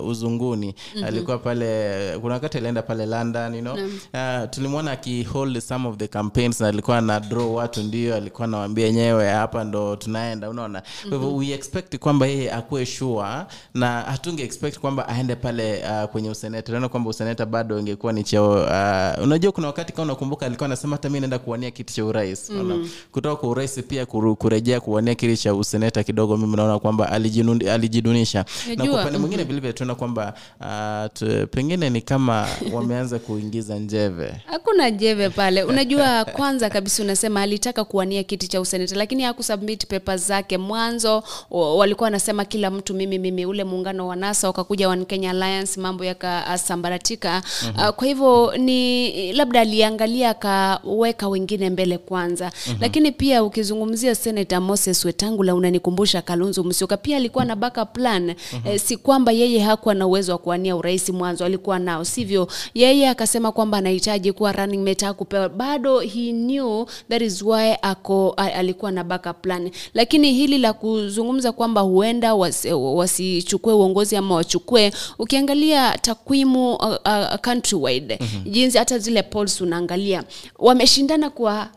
uh, 0.01 0.09
uzunguni 0.09 0.75
Mhm. 0.95 1.05
alikuwa 1.05 1.39
pale 1.39 2.19
kuna 2.21 2.35
wakati 2.35 2.59
alienda 2.59 2.83
pale 2.83 3.07
london 3.07 3.55
you 3.55 3.61
know? 3.61 3.75
uh, 3.75 4.51
tulimwona 4.51 4.91
akihold 4.93 5.61
some 5.61 5.89
of 5.89 5.97
the 5.97 6.09
campaigns 6.09 6.61
na 6.61 6.69
alikuwa 6.69 7.01
na 7.01 7.21
draw 7.21 7.55
watu 7.55 7.81
ndio 7.83 8.00
alikuwa 8.09 8.47
nawambia 8.49 8.87
yenyewe 8.87 9.31
hapa 9.31 9.65
ndo 9.65 9.97
tunaenda 9.97 10.51
unaona 10.51 10.81
kwa 10.81 11.11
hivyo 11.11 11.29
Mhm. 11.31 11.39
we 11.39 11.51
expect 11.53 11.97
kwamba 11.99 12.27
yeye 12.27 12.53
akuwe 12.53 12.87
shua 12.87 13.47
na 13.75 14.01
hatunge 14.03 14.43
expect 14.43 14.79
kwamba 14.79 15.09
aende 15.09 15.37
pale 15.37 15.83
uh, 15.85 16.11
kwenye 16.11 16.31
useneta 16.31 16.73
naona 16.73 16.89
kwamba 16.89 17.11
useneta 17.11 17.47
bado 17.47 17.79
ingekuwa 17.79 18.13
ni 18.13 18.25
cheo 18.25 18.51
uh, 18.53 19.25
unajua 19.25 19.53
kuna 19.53 19.67
wakati 19.67 19.93
kama 19.93 20.05
unakumbuka 20.05 20.47
alikuwa 20.47 20.67
anasema 20.67 20.97
hata 20.97 21.09
mi 21.11 21.21
naenda 21.21 21.39
kuwania 21.39 21.71
kiti 21.71 21.95
cha 21.95 22.05
urais 22.05 22.51
mm-hmm. 22.51 22.89
kutoka 23.13 23.37
kwa 23.37 23.49
urais 23.49 23.81
pia 23.89 24.07
kuru, 24.07 24.37
kurejea 24.37 24.81
kuwania 24.81 25.15
kiti 25.15 25.37
cha 25.37 25.55
useneta 25.55 26.03
kidogo 26.03 26.37
mimi 26.37 26.57
naona 26.57 26.79
kwamba 26.79 27.13
alijidunisha 27.13 28.45
na 28.77 28.87
kwa 28.87 29.01
upande 29.01 29.19
mwingine 29.19 29.43
mhm. 29.43 29.49
vilevile 29.49 29.73
tunaona 29.73 29.95
kwamba 29.95 30.35
uh, 30.61 31.13
tu, 31.13 31.47
pengine 31.47 31.91
ni 31.91 32.01
kama 32.01 32.47
wameanza 32.75 33.19
kuingiza 33.19 33.79
njeve 33.79 34.35
Hakuna 34.47 34.91
jeve 34.91 35.29
pale. 35.31 35.63
Unajua, 35.65 36.25
kwanza 36.25 36.71
kabisa 36.71 37.03
unasema 37.03 37.43
alitaka 37.43 37.85
kuwania 37.91 38.23
kiti 38.23 38.49
cha 38.49 38.61
useneta, 38.61 38.97
lakini 38.97 39.23
hakusubmit 39.23 39.87
papers 39.87 40.27
zake 40.27 40.59
mwanzo. 40.59 41.23
Walikuwa 41.51 42.05
wanasema 42.07 42.45
kila 42.45 42.71
mtu 42.71 42.95
mimi 42.95 43.19
mimi, 43.19 43.47
ule 43.47 43.65
muungano 43.65 44.07
wa 44.07 44.17
NASA 44.17 44.47
wakakuja 44.47 44.89
One 44.89 45.05
Kenya 45.05 45.31
Alliance, 45.31 45.81
mambo 45.81 46.05
yakasambaratika. 46.05 47.43
Mhm. 47.63 47.79
Uh, 47.81 47.89
kwa 47.89 48.07
hivyo 48.07 48.53
ni 48.57 49.33
labda 49.33 49.61
aliangalia 49.61 50.31
akaweka 50.31 51.29
wengine 51.29 51.71
mbele 51.71 51.99
kwanza, 51.99 52.53
Mhm. 52.69 52.77
lakini 52.81 53.13
pia 53.13 53.45
ukizungumzia 53.45 54.15
Senator 54.15 54.61
Moses 54.61 55.05
Wetangula 55.05 55.55
unanikumbusha 55.55 56.23
kalunzu 56.23 56.65
msioka 56.65 56.97
pia 56.97 57.17
alikuwa 57.17 57.45
na 57.45 57.57
baka 57.57 57.85
plan. 57.87 58.25
Mhm. 58.53 58.69
Eh, 58.69 58.81
si 58.81 58.97
kwamba 58.97 59.33
yeye 59.33 59.59
hakuwa 59.61 59.95
na 59.95 60.07
uwezo 60.07 60.33
wa 60.33 60.39
kuwania 60.39 60.77
urais 60.77 61.09
mwanzo, 61.09 61.45
alikuwa 61.45 61.79
nao, 61.79 62.05
sivyo? 62.05 62.49
Yeye 62.75 63.09
akasema 63.09 63.53
kwamba 63.53 63.79
anahitaji 63.79 64.33
kuwa 64.33 64.53
running 64.53 64.83
mate, 64.89 65.07
akupewa 65.07 65.49
bado. 65.49 66.01
He 66.01 66.33
knew 66.33 66.85
that 67.09 67.23
is 67.23 67.43
why 67.43 67.75
ako 67.83 68.31
alikuwa 68.31 68.91
na 68.91 69.05
backup 69.05 69.41
plan, 69.43 69.71
lakini 69.95 70.33
hili 70.33 70.59
la 70.59 70.73
kuzungumza 70.73 71.53
kwamba 71.53 71.81
huenda 71.81 72.35
wasi- 72.35 72.73
wasichukue 72.73 73.73
uongozi 73.75 74.17
ama 74.17 74.35
wachukue, 74.35 74.93
ukiangalia 75.19 75.99
takwimu 75.99 76.75
uh, 76.75 76.85
uh, 76.85 77.35
countrywide 77.45 78.19
Mhm. 78.21 78.51
jinsi 78.51 78.79
hata 78.79 78.99
zile 78.99 79.23
polls 79.23 79.61
unaangalia 79.61 80.25
wameshindana 80.59 81.31
kwa 81.31 81.69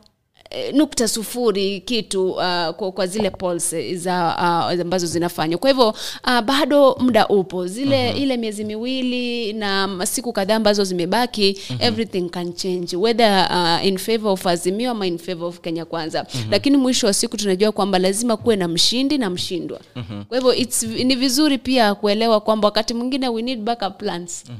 nukta 0.73 1.07
sufuri 1.07 1.81
kitu 1.81 2.31
uh, 2.31 2.37
kwa, 2.69 2.91
kwa 2.93 3.07
zile 3.07 3.29
polls 3.29 3.75
za 3.93 4.35
uh, 4.75 4.81
ambazo 4.81 5.07
zinafanywa 5.07 5.57
kwa 5.59 5.69
hivyo 5.69 5.89
uh, 6.27 6.39
bado 6.41 6.95
muda 6.99 7.27
upo 7.27 7.67
zile 7.67 8.09
Mhm. 8.13 8.21
ile 8.23 8.37
miezi 8.37 8.63
miwili 8.65 9.53
na 9.53 10.05
siku 10.05 10.33
kadhaa 10.33 10.55
ambazo 10.55 10.83
zimebaki 10.83 11.57
Mhm. 11.69 11.81
everything 11.83 12.29
can 12.29 12.53
change 12.53 12.95
whether 12.97 13.49
uh, 13.51 13.85
in 13.87 13.97
favor 13.97 14.31
of 14.31 14.47
azimio 14.47 14.91
ama 14.91 15.07
in 15.07 15.17
favor 15.17 15.47
of 15.47 15.59
kenya 15.59 15.85
kwanza 15.85 16.25
Mhm. 16.35 16.51
lakini 16.51 16.77
mwisho 16.77 17.07
wa 17.07 17.13
siku 17.13 17.37
tunajua 17.37 17.71
kwamba 17.71 17.99
lazima 17.99 18.37
kuwe 18.37 18.55
na 18.55 18.67
mshindi 18.67 19.17
na 19.17 19.29
mshindwa 19.29 19.79
Mhm. 19.95 20.23
kwa 20.23 20.37
hivyo 20.37 20.53
ni 21.03 21.15
vizuri 21.15 21.57
pia 21.57 21.95
kuelewa 21.95 22.39
kwamba 22.41 22.67
wakati 22.67 22.93
mwingine 22.93 23.29
we 23.29 23.41
need 23.41 23.59
backup 23.59 23.97
plans 23.97 24.43
yeah. 24.47 24.59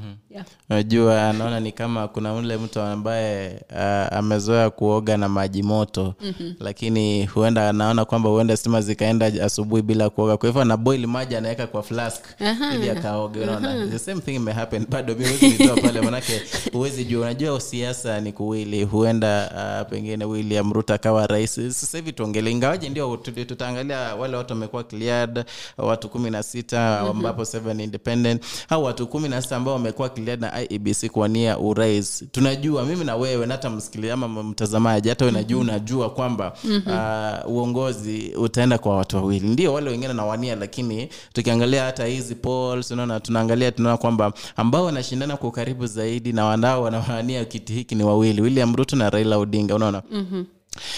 Unajua 0.70 1.32
naona 1.32 1.60
ni 1.60 1.72
kama 1.72 2.08
kuna 2.08 2.34
ule 2.34 2.56
mtu 2.56 2.80
ambaye 2.80 3.60
uh, 3.70 4.16
amezoea 4.18 4.70
kuoga 4.70 5.16
na 5.16 5.28
maji 5.28 5.62
moto. 5.62 6.14
Mhm. 6.20 6.52
lakini 6.60 7.26
huenda 7.26 7.68
anaona 7.68 8.04
kwamba 8.04 8.28
huenda 8.30 8.56
stima 8.56 8.80
zikaenda 8.80 9.26
asubuhi 9.26 9.82
bila 9.82 10.10
kuoga. 10.10 10.36
Kwa 10.36 10.48
hivyo 10.48 10.62
anaboil 10.62 11.06
maji 11.06 11.36
anaweka 11.36 11.66
kwa 11.66 11.82
flask 11.82 12.24
Aha. 12.40 12.74
ili 12.74 12.90
akaoge 12.90 13.40
unaona? 13.40 13.70
Aha. 13.70 13.86
the 13.86 13.98
same 13.98 14.20
thing 14.20 14.38
may 14.38 14.54
happen. 14.54 14.86
Bado 14.88 15.14
miwezitoa 15.14 15.76
pale 15.76 16.00
manake 16.00 16.42
huwezi 16.72 17.04
jua. 17.04 17.22
Unajua 17.22 17.60
siasa 17.60 18.20
ni 18.20 18.32
kuwili. 18.32 18.84
Huenda 18.84 19.50
uh, 19.82 19.90
pengine 19.90 20.24
william 20.24 20.72
ruto 20.72 20.94
akawa 20.94 21.26
rais. 21.26 21.54
Sasa 21.54 21.98
hivi 21.98 22.12
tuongele 22.12 22.50
ingawaje 22.50 22.88
ndio 22.88 23.16
tutaangalia 23.16 24.14
wale 24.14 24.36
watu 24.36 24.52
wamekuwa 24.54 24.84
cleared 24.84 25.44
watu 25.78 26.08
kumi 26.08 26.30
na 26.30 26.42
sita 26.42 27.00
Mhm. 27.02 27.10
ambapo 27.10 27.44
seven 27.44 27.80
independent. 27.80 28.42
Au 28.68 28.84
watu 28.84 29.06
kumi 29.06 29.28
na 29.28 29.42
sita 29.42 29.56
ambao 29.56 29.74
wamekuwa 29.74 30.08
cleared 30.24 30.40
na 30.40 30.60
iebc 30.62 31.10
kuwania 31.10 31.58
urais 31.58 32.24
tunajua 32.32 32.84
mimi 32.84 33.04
na 33.04 33.16
wewe 33.16 33.46
na 33.46 33.54
hata 33.54 33.70
msikili 33.70 34.14
mtazamaji 34.16 35.08
hata 35.08 35.30
najua 35.30 35.60
unajua 35.60 36.10
kwamba 36.10 36.52
Mhm. 36.64 36.82
uh, 36.86 37.50
uongozi 37.52 38.32
utaenda 38.36 38.78
kwa 38.78 38.96
watu 38.96 39.16
wawili 39.16 39.48
ndio 39.48 39.72
wale 39.74 39.90
wengine 39.90 40.12
nawania 40.12 40.56
lakini 40.56 41.08
tukiangalia 41.32 41.84
hata 41.84 42.06
hizi 42.06 42.34
polls 42.34 42.90
unaona 42.90 43.20
tunaangalia 43.20 43.72
tunaona 43.72 43.96
kwamba 43.98 44.32
ambao 44.56 44.84
wanashindana 44.84 45.36
kwa 45.36 45.48
ukaribu 45.48 45.86
zaidi 45.86 46.32
na 46.32 46.44
wanao 46.44 46.82
wanawania 46.82 47.44
kiti 47.44 47.72
hiki 47.72 47.94
ni 47.94 48.04
wawili 48.04 48.40
william 48.42 48.76
ruto 48.76 48.96
na 48.96 49.10
raila 49.10 49.38
odinga 49.38 49.74
unaona 49.74 50.02
Mhm. 50.10 50.44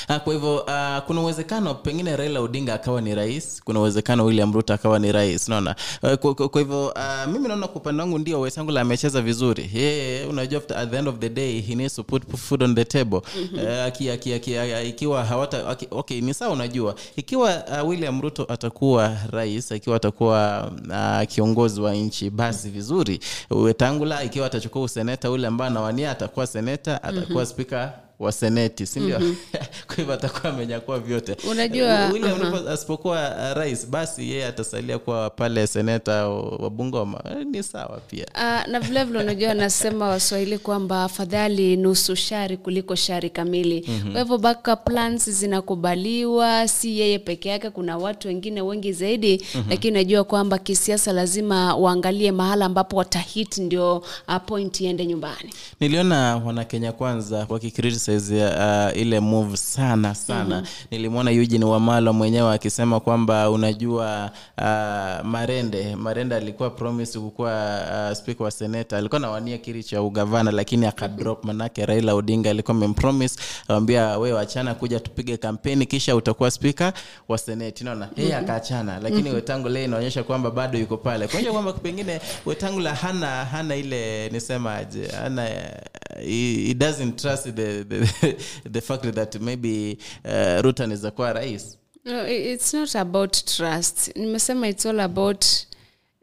Ah, 0.08 0.18
kwa 0.20 0.32
hivyo 0.34 0.56
uh, 0.56 0.98
kuna 1.06 1.20
uwezekano 1.20 1.74
pengine 1.74 2.16
raila 2.16 2.40
odinga 2.40 2.74
akawa 2.74 3.00
ni 3.00 3.14
rais 3.14 3.60
kuna 3.64 3.80
uwezekano 3.80 4.24
william 4.24 4.52
ruto 4.52 4.74
akawa 4.74 4.98
ni 4.98 5.12
rais 5.12 5.48
naona 5.48 5.76
uh, 6.02 6.14
kwa, 6.14 6.34
kwa, 6.34 6.48
kwa 6.48 6.60
hivyo 6.60 6.86
uh, 6.86 7.32
mimi 7.32 7.48
naona 7.48 7.66
kwa 7.66 7.76
upande 7.80 8.02
wangu 8.02 8.18
ndio 8.18 8.40
wesangula 8.40 8.80
amecheza 8.80 9.22
vizuri. 9.22 9.70
Yeye 9.74 10.26
unajua 10.26 10.62
at 10.76 10.90
the 10.90 10.96
end 10.98 11.08
of 11.08 11.18
the 11.18 11.28
day 11.28 11.60
he 11.60 11.74
needs 11.74 11.94
to 11.94 12.02
put 12.04 12.36
food 12.36 12.62
on 12.62 12.74
the 12.74 12.84
table. 12.84 13.20
Aki- 13.86 14.10
aki- 14.10 14.34
aki- 14.34 14.56
aki- 14.58 14.88
ikiwa 14.88 15.24
hawata 15.24 15.68
aki- 15.68 15.88
okay 15.90 16.20
ni 16.20 16.34
sawa 16.34 16.52
unajua. 16.52 16.94
Ikiwa 17.16 17.62
uh, 17.82 17.88
william 17.88 18.20
ruto 18.20 18.46
atakuwa 18.48 19.16
rais 19.30 19.70
ikiwa 19.70 19.96
atakuwa 19.96 20.70
uh, 20.88 21.28
kiongozi 21.28 21.80
wa 21.80 21.94
nchi 21.94 22.30
basi 22.30 22.70
vizuri. 22.70 23.20
Wetangula 23.50 24.22
ikiwa 24.24 24.46
atachukua 24.46 24.82
useneta 24.82 25.30
ule 25.30 25.46
ambaye 25.46 25.70
anawania 25.70 26.10
atakuwa 26.10 26.46
seneta 26.46 27.02
atakuwa 27.02 27.42
Mhm. 27.42 27.52
spika 27.52 27.92
wa 28.18 28.32
seneti 28.32 28.86
sindio 28.86 29.20
Mhm. 29.20 29.34
kwa 29.86 29.96
hivyo 29.96 30.14
atakuwa 30.14 30.52
amenyakua 30.52 30.98
vyote 30.98 31.36
Unajua. 31.50 32.08
Ruto 32.10 32.70
asipokuwa 32.70 33.28
uh, 33.30 33.56
rais 33.58 33.86
basi 33.86 34.30
yeye 34.30 34.46
atasalia 34.46 34.98
kuwa 34.98 35.30
pale 35.30 35.66
seneta 35.66 36.28
wa 36.28 36.70
bungoma 36.70 37.20
Eh, 37.30 37.46
ni 37.46 37.62
sawa 37.62 38.00
pia 38.06 38.26
Uh, 38.34 38.68
na 38.72 38.80
vilevile 38.80 39.18
unajua 39.18 39.54
nasema 39.54 40.08
waswahili 40.08 40.58
kwamba 40.58 41.04
afadhali 41.04 41.76
nusu 41.76 42.16
shari 42.16 42.56
kuliko 42.56 42.94
shari 42.94 43.30
kamili 43.30 43.84
Mhm. 43.88 44.12
kwa 44.12 44.20
hivyo 44.20 44.38
backup 44.38 44.84
plans 44.84 45.30
zinakubaliwa 45.30 46.68
si 46.68 46.98
yeye 46.98 47.18
peke 47.18 47.48
yake 47.48 47.70
kuna 47.70 47.98
watu 47.98 48.28
wengine 48.28 48.60
wengi 48.60 48.92
zaidi 48.92 49.44
Mhm. 49.54 49.64
lakini 49.70 49.94
najua 49.94 50.24
kwamba 50.24 50.58
kisiasa 50.58 51.12
lazima 51.12 51.74
waangalie 51.76 52.32
mahala 52.32 52.64
ambapo 52.64 52.96
watahit 52.96 53.58
ndio 53.58 53.96
uh, 54.28 54.36
point 54.46 54.80
iende 54.80 55.06
nyumbani 55.06 55.54
niliona 55.80 56.36
wanakenya 56.36 56.92
kwanza 56.92 57.46
wakicriticize 57.48 58.05
kukritisize 58.10 58.44
uh, 58.46 58.96
ile 59.02 59.20
move 59.20 59.56
sana 59.56 60.14
sana 60.14 60.56
Mhm. 60.56 60.66
nilimwona 60.90 61.30
Eugene 61.30 61.64
Wamalwa 61.64 62.12
mwenyewe 62.12 62.54
akisema 62.54 63.00
kwamba 63.00 63.50
unajua 63.50 64.30
uh, 64.58 65.26
Marende 65.26 65.96
Marende 65.96 66.34
alikuwa 66.36 66.70
promise 66.70 67.18
kukuwa 67.18 67.80
uh, 68.10 68.16
speaker 68.16 68.42
wa 68.44 68.50
seneta 68.50 68.96
alikuwa 68.98 69.20
nawania 69.20 69.58
kiri 69.58 69.84
cha 69.84 70.02
ugavana 70.02 70.50
lakini 70.50 70.86
akadrop 70.86 71.44
manake 71.44 71.86
Raila 71.86 72.14
Odinga 72.14 72.50
alikuwa 72.50 72.76
amempromise 72.76 73.38
awambia 73.68 74.18
wewe 74.18 74.40
achana 74.40 74.74
kuja 74.74 75.00
tupige 75.00 75.36
kampeni 75.36 75.86
kisha 75.86 76.16
utakuwa 76.16 76.50
speaker 76.50 76.92
wa 77.28 77.38
seneti 77.38 77.84
unaona 77.84 78.08
yeye 78.16 78.34
Mhm. 78.34 78.44
akaachana 78.44 78.98
lakini 79.02 79.22
Mhm. 79.22 79.34
Wetangula 79.34 79.74
yeye 79.74 79.84
inaonyesha 79.84 80.22
kwamba 80.22 80.50
bado 80.50 80.78
yuko 80.78 80.96
pale 80.96 81.28
kuonyesha 81.28 81.52
kwamba 81.52 81.72
pengine 81.72 82.20
Wetangula 82.46 82.94
hana 82.94 83.44
hana 83.44 83.76
ile 83.76 84.28
nisemaje 84.28 85.06
hana 85.08 85.48
he, 86.20 86.66
he 86.66 86.74
doesn't 86.74 87.20
trust 87.22 87.44
the, 87.54 87.84
the, 87.84 88.06
the 88.72 88.80
fact 88.80 89.02
that 89.14 89.40
maybe 89.40 89.98
uh, 90.24 90.60
Ruto 90.62 90.84
anaweza 90.84 91.10
kuwa 91.10 91.32
rais. 91.32 91.78
No, 92.04 92.28
it's 92.28 92.74
not 92.74 92.96
about 92.96 93.44
trust. 93.44 94.16
Nimesema 94.16 94.68
it's 94.68 94.86
all 94.86 95.00
about 95.00 95.44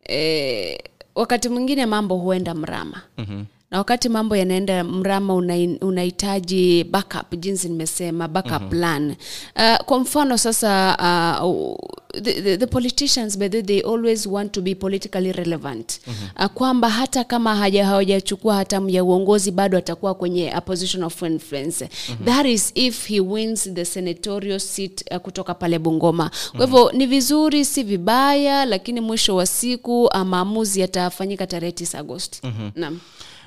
eh, 0.04 0.78
wakati 1.16 1.50
mwingine 1.50 1.86
mambo 1.86 2.16
huenda 2.18 2.54
mrama. 2.56 3.02
Mhm. 3.18 3.44
Na 3.74 3.80
wakati 3.80 4.10
mambo 4.10 4.36
yanaenda 4.36 4.84
mrama 4.84 5.34
unahitaji 5.82 6.84
backup 6.84 7.36
jinsi 7.40 7.70
nimesema 7.70 8.28
backup 8.28 8.62
Mhm. 8.62 8.70
plan. 8.70 9.16
Uh, 9.56 9.86
kwa 9.86 10.00
mfano 10.00 10.38
sasa 10.38 10.98
uh, 11.44 11.76
the, 12.22 12.34
the, 12.42 12.58
the 12.58 12.68
politicians 12.68 13.38
by 13.38 13.50
they 13.50 13.80
always 13.82 14.26
want 14.26 14.52
to 14.52 14.62
be 14.62 14.76
politically 14.76 15.32
relevant. 15.32 16.00
Uh, 16.40 16.46
kwamba 16.46 16.90
hata 16.90 17.24
kama 17.24 17.56
haja 17.56 17.86
hawajachukua 17.86 18.56
hatamu 18.56 18.90
ya 18.90 19.04
uongozi 19.04 19.52
bado 19.52 19.78
atakuwa 19.78 20.14
kwenye 20.14 20.52
a 20.52 20.62
position 20.62 21.04
of 21.04 21.22
influence. 21.22 21.90
That 22.26 22.46
is 22.46 22.72
if 22.76 23.08
he 23.08 23.20
wins 23.20 23.74
the 23.74 23.86
senatorial 23.86 24.60
seat 24.60 25.04
uh, 25.12 25.18
kutoka 25.18 25.54
pale 25.54 25.80
bungoma. 25.80 26.32
Kwa 26.58 26.66
hivyo 26.66 26.92
ni 26.92 27.06
vizuri 27.06 27.66
si 27.66 27.84
vibaya 27.84 28.66
lakini 28.66 29.02
mwisho 29.02 29.36
wa 29.36 29.46
siku 29.46 30.04
uh, 30.06 30.18
maamuzi 30.22 30.80
yatafanyika 30.82 31.48
tarehe 31.48 31.72
9 31.74 31.98
agosti. 32.00 32.40
Mhm. 32.44 32.70
naam 32.76 33.00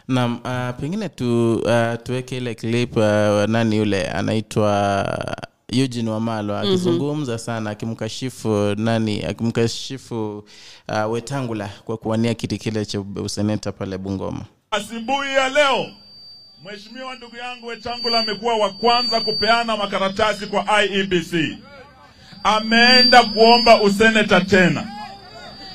Naam, 0.09 0.41
uh, 0.45 0.81
pengine 0.81 1.09
tu, 1.09 1.55
uh, 1.55 1.95
tuweke 2.03 2.37
ile 2.37 2.55
clip 2.55 2.97
uh, 2.97 3.03
nani 3.49 3.77
yule 3.77 4.05
anaitwa 4.09 5.07
Eugene 5.73 6.11
Wamalwa 6.11 6.59
Mhm. 6.63 6.69
akizungumza 6.69 7.39
sana 7.39 7.71
akimkashifu 7.71 8.75
nani 8.77 9.25
akimkashifu 9.25 10.45
uh, 10.89 11.13
Wetangula 11.13 11.71
kwa 11.85 11.97
kuwania 11.97 12.35
kiti 12.35 12.59
kile 12.59 12.85
cha 12.85 13.01
useneta 13.01 13.73
pale 13.73 13.99
Bungoma. 13.99 14.45
Asubuhi 14.71 15.29
ya 15.35 15.49
leo 15.49 15.87
Mheshimiwa 16.65 17.15
ndugu 17.15 17.37
yangu 17.37 17.67
Wetangula 17.67 18.19
amekuwa 18.19 18.57
wa 18.57 18.71
kwanza 18.73 19.21
kupeana 19.21 19.77
makaratasi 19.77 20.47
kwa 20.47 20.83
IEBC. 20.85 21.59
Ameenda 22.45 23.23
kuomba 23.23 23.83
useneta 23.83 24.41
tena. 24.41 24.87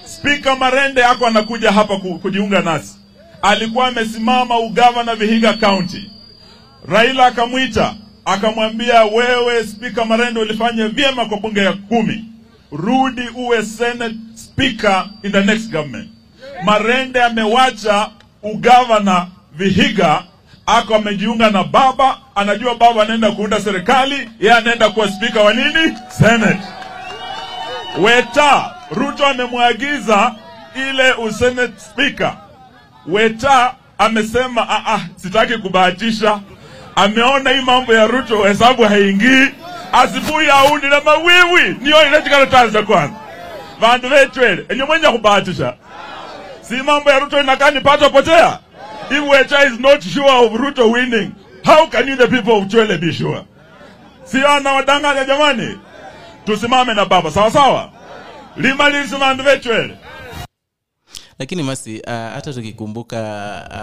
Spika 0.06 0.56
Marende 0.56 1.04
ako 1.06 1.28
anakuja 1.28 1.72
hapa 1.72 1.98
kujiunga 1.98 2.62
nasi. 2.62 2.98
Alikuwa 3.42 3.88
amesimama 3.88 4.60
ugavana 4.60 5.16
Vihiga 5.16 5.54
County. 5.54 6.12
Raila 6.88 7.26
akamwita 7.26 7.94
akamwambia, 8.26 9.04
wewe 9.06 9.68
Spika 9.68 10.06
Marende 10.06 10.40
ulifanya 10.40 10.88
vyema 10.88 11.26
kwa 11.26 11.38
bunge 11.38 11.60
ya 11.64 11.74
kumi, 11.74 12.26
rudi 12.72 13.22
uwe 13.36 13.66
Senate 13.66 14.16
Speaker 14.36 15.06
in 15.24 15.32
the 15.32 15.44
next 15.44 15.72
government. 15.72 16.10
Marende 16.64 17.24
amewacha 17.24 18.10
ugavana 18.44 19.28
Vihiga, 19.56 20.24
ako 20.66 20.96
amejiunga 20.96 21.50
na 21.50 21.64
baba, 21.64 22.18
anajua 22.36 22.76
baba 22.76 23.02
anaenda 23.04 23.32
kuunda 23.32 23.60
serikali, 23.62 24.30
yeye 24.40 24.54
anaenda 24.54 24.90
kuwa 24.90 25.12
spika 25.12 25.42
wa 25.42 25.54
nini? 25.54 25.98
Senate. 26.20 26.62
Weta, 28.02 28.76
Ruto 28.92 29.26
amemwagiza 29.26 30.36
ile 30.90 31.14
usenate 31.14 31.74
speaker. 31.80 32.38
Weta 33.08 33.74
amesema 33.98 34.70
ah, 34.70 34.94
ah, 34.94 35.00
sitaki 35.16 35.58
kubahatisha. 35.58 36.40
Ameona 36.96 37.50
hii 37.50 37.62
mambo 37.62 37.94
ya 37.94 38.08
Ruto 38.08 38.44
hesabu 38.44 38.84
haingii, 38.84 39.48
asubuhi 39.92 40.50
aundi 40.50 40.88
na 40.88 41.02
mawiwi 41.02 41.76
niyo 41.82 42.08
inachikana 42.08 42.46
tanza 42.46 42.84
kwanza. 42.84 43.14
Vandu 43.80 44.10
vetwele 44.10 44.66
enye 44.70 44.84
mwenye 44.84 45.08
kubahatisha 45.08 45.74
si 46.62 46.74
mambo 46.76 47.12
ya 47.12 47.20
Ruto 47.20 47.40
inakani 47.40 47.82
pato 47.82 48.10
potea. 48.10 48.60
If 49.12 49.24
Weta 49.30 49.66
is 49.66 49.80
not 49.80 50.02
sure 50.04 50.32
of 50.32 50.54
Ruto 50.54 50.92
winning, 50.92 51.32
how 51.66 51.88
can 51.88 52.08
you 52.08 52.16
the 52.16 52.28
people 52.28 52.54
of 52.54 52.68
Chwele 52.68 52.98
be 53.02 53.12
sure? 53.14 53.44
Si 54.24 54.38
anawadanganya 54.46 55.26
jamani, 55.26 55.80
tusimame 56.46 56.94
na 56.94 57.06
baba 57.06 57.32
sawa 57.32 57.52
sawa, 57.52 57.90
limalizi 58.58 59.16
vandu 59.16 59.44
vetwele 59.44 59.98
Lakini 61.42 61.64
masi 61.64 62.00
uh, 62.00 62.06
hata 62.14 62.54
tukikumbuka 62.54 63.20